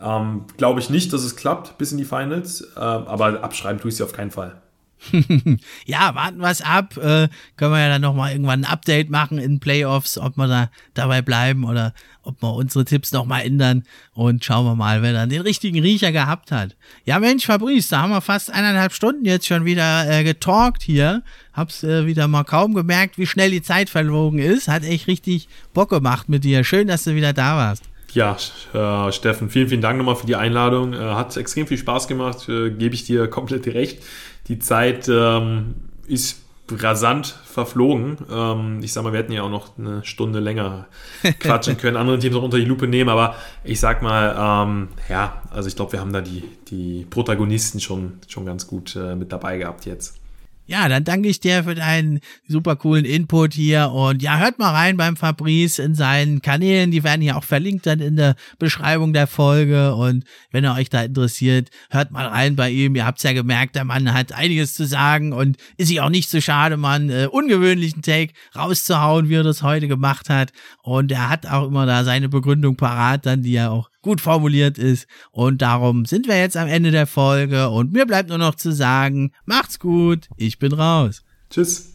ähm, 0.00 0.44
glaube 0.58 0.78
ich 0.78 0.90
nicht, 0.90 1.12
dass 1.12 1.24
es 1.24 1.34
klappt 1.34 1.76
bis 1.76 1.90
in 1.90 1.98
die 1.98 2.04
Finals, 2.04 2.60
äh, 2.76 2.78
aber 2.78 3.42
abschreiben 3.42 3.80
tue 3.80 3.88
ich 3.88 3.96
sie 3.96 4.04
auf 4.04 4.12
keinen 4.12 4.30
Fall. 4.30 4.62
ja, 5.86 6.14
warten 6.14 6.38
wir 6.38 6.50
es 6.50 6.62
ab. 6.62 6.96
Äh, 6.96 7.28
können 7.56 7.72
wir 7.72 7.80
ja 7.80 7.88
dann 7.88 8.02
nochmal 8.02 8.32
irgendwann 8.32 8.64
ein 8.64 8.70
Update 8.70 9.10
machen 9.10 9.38
in 9.38 9.60
Playoffs, 9.60 10.18
ob 10.18 10.36
wir 10.36 10.46
da 10.46 10.70
dabei 10.94 11.22
bleiben 11.22 11.64
oder 11.64 11.92
ob 12.22 12.40
wir 12.42 12.54
unsere 12.54 12.84
Tipps 12.84 13.12
nochmal 13.12 13.44
ändern 13.44 13.82
und 14.14 14.44
schauen 14.44 14.64
wir 14.64 14.76
mal, 14.76 15.02
wer 15.02 15.12
dann 15.12 15.28
den 15.28 15.42
richtigen 15.42 15.80
Riecher 15.80 16.12
gehabt 16.12 16.52
hat. 16.52 16.76
Ja, 17.04 17.18
Mensch, 17.18 17.46
Fabrice, 17.46 17.88
da 17.88 18.02
haben 18.02 18.10
wir 18.10 18.20
fast 18.20 18.52
eineinhalb 18.52 18.92
Stunden 18.92 19.24
jetzt 19.24 19.46
schon 19.46 19.64
wieder 19.64 20.08
äh, 20.08 20.22
getalkt 20.24 20.82
hier. 20.82 21.22
Hab's 21.52 21.82
äh, 21.82 22.06
wieder 22.06 22.28
mal 22.28 22.44
kaum 22.44 22.74
gemerkt, 22.74 23.18
wie 23.18 23.26
schnell 23.26 23.50
die 23.50 23.62
Zeit 23.62 23.90
verlogen 23.90 24.38
ist. 24.38 24.68
Hat 24.68 24.84
echt 24.84 25.08
richtig 25.08 25.48
Bock 25.74 25.90
gemacht 25.90 26.28
mit 26.28 26.44
dir. 26.44 26.64
Schön, 26.64 26.86
dass 26.86 27.04
du 27.04 27.14
wieder 27.14 27.32
da 27.32 27.56
warst. 27.56 27.84
Ja, 28.14 28.36
äh, 28.74 29.10
Steffen, 29.12 29.48
vielen, 29.48 29.68
vielen 29.68 29.80
Dank 29.80 29.96
nochmal 29.96 30.16
für 30.16 30.26
die 30.26 30.36
Einladung. 30.36 30.92
Äh, 30.92 30.98
hat 30.98 31.36
extrem 31.36 31.66
viel 31.66 31.78
Spaß 31.78 32.08
gemacht, 32.08 32.48
äh, 32.48 32.70
gebe 32.70 32.94
ich 32.94 33.04
dir 33.04 33.26
komplett 33.28 33.66
recht. 33.68 34.02
Die 34.48 34.58
Zeit 34.58 35.08
ähm, 35.08 35.74
ist 36.06 36.42
rasant 36.70 37.26
verflogen. 37.26 38.16
Ähm, 38.30 38.80
ich 38.82 38.92
sag 38.92 39.04
mal, 39.04 39.12
wir 39.12 39.18
hätten 39.18 39.32
ja 39.32 39.42
auch 39.42 39.50
noch 39.50 39.78
eine 39.78 40.04
Stunde 40.04 40.40
länger 40.40 40.86
quatschen 41.40 41.76
können, 41.76 41.96
andere 41.96 42.18
Teams 42.18 42.36
auch 42.36 42.42
unter 42.42 42.58
die 42.58 42.64
Lupe 42.64 42.86
nehmen, 42.86 43.10
aber 43.10 43.34
ich 43.64 43.80
sag 43.80 44.02
mal, 44.02 44.66
ähm, 44.66 44.88
ja, 45.08 45.42
also 45.50 45.68
ich 45.68 45.76
glaube, 45.76 45.92
wir 45.92 46.00
haben 46.00 46.12
da 46.12 46.20
die, 46.20 46.44
die 46.68 47.06
Protagonisten 47.08 47.80
schon, 47.80 48.18
schon 48.28 48.46
ganz 48.46 48.66
gut 48.66 48.96
äh, 48.96 49.14
mit 49.14 49.32
dabei 49.32 49.58
gehabt 49.58 49.86
jetzt. 49.86 50.21
Ja, 50.64 50.88
dann 50.88 51.02
danke 51.02 51.28
ich 51.28 51.40
dir 51.40 51.64
für 51.64 51.74
deinen 51.74 52.20
super 52.46 52.76
coolen 52.76 53.04
Input 53.04 53.52
hier 53.52 53.90
und 53.90 54.22
ja, 54.22 54.38
hört 54.38 54.60
mal 54.60 54.70
rein 54.70 54.96
beim 54.96 55.16
Fabrice 55.16 55.80
in 55.80 55.96
seinen 55.96 56.40
Kanälen, 56.40 56.92
die 56.92 57.02
werden 57.02 57.20
hier 57.20 57.36
auch 57.36 57.42
verlinkt 57.42 57.84
dann 57.84 57.98
in 57.98 58.14
der 58.14 58.36
Beschreibung 58.60 59.12
der 59.12 59.26
Folge 59.26 59.94
und 59.96 60.24
wenn 60.52 60.64
ihr 60.64 60.72
euch 60.72 60.88
da 60.88 61.02
interessiert, 61.02 61.70
hört 61.90 62.12
mal 62.12 62.26
rein 62.26 62.54
bei 62.54 62.70
ihm. 62.70 62.94
Ihr 62.94 63.04
habt's 63.04 63.24
ja 63.24 63.32
gemerkt, 63.32 63.74
der 63.74 63.84
Mann 63.84 64.14
hat 64.14 64.32
einiges 64.32 64.74
zu 64.74 64.86
sagen 64.86 65.32
und 65.32 65.56
ist 65.78 65.88
sich 65.88 66.00
auch 66.00 66.10
nicht 66.10 66.30
so 66.30 66.40
schade, 66.40 66.76
man 66.76 67.10
äh, 67.10 67.26
ungewöhnlichen 67.30 68.02
Take 68.02 68.32
rauszuhauen, 68.56 69.28
wie 69.28 69.34
er 69.34 69.42
das 69.42 69.64
heute 69.64 69.88
gemacht 69.88 70.30
hat 70.30 70.52
und 70.82 71.10
er 71.10 71.28
hat 71.28 71.44
auch 71.46 71.66
immer 71.66 71.86
da 71.86 72.04
seine 72.04 72.28
Begründung 72.28 72.76
parat, 72.76 73.26
dann 73.26 73.42
die 73.42 73.56
er 73.56 73.72
auch 73.72 73.91
gut 74.02 74.20
formuliert 74.20 74.76
ist. 74.78 75.06
Und 75.30 75.62
darum 75.62 76.04
sind 76.04 76.28
wir 76.28 76.38
jetzt 76.38 76.56
am 76.56 76.68
Ende 76.68 76.90
der 76.90 77.06
Folge. 77.06 77.70
Und 77.70 77.92
mir 77.92 78.04
bleibt 78.04 78.28
nur 78.28 78.38
noch 78.38 78.56
zu 78.56 78.72
sagen, 78.72 79.32
macht's 79.46 79.78
gut, 79.78 80.28
ich 80.36 80.58
bin 80.58 80.72
raus. 80.72 81.22
Tschüss. 81.48 81.88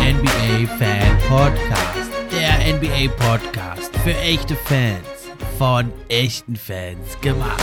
NBA 0.00 0.66
Fan 0.78 1.18
Podcast. 1.28 2.10
Der 2.30 2.74
NBA 2.74 3.12
Podcast 3.16 3.96
für 4.04 4.16
echte 4.18 4.54
Fans 4.54 5.17
von 5.58 5.92
echten 6.08 6.54
Fans 6.54 7.20
gemacht. 7.20 7.60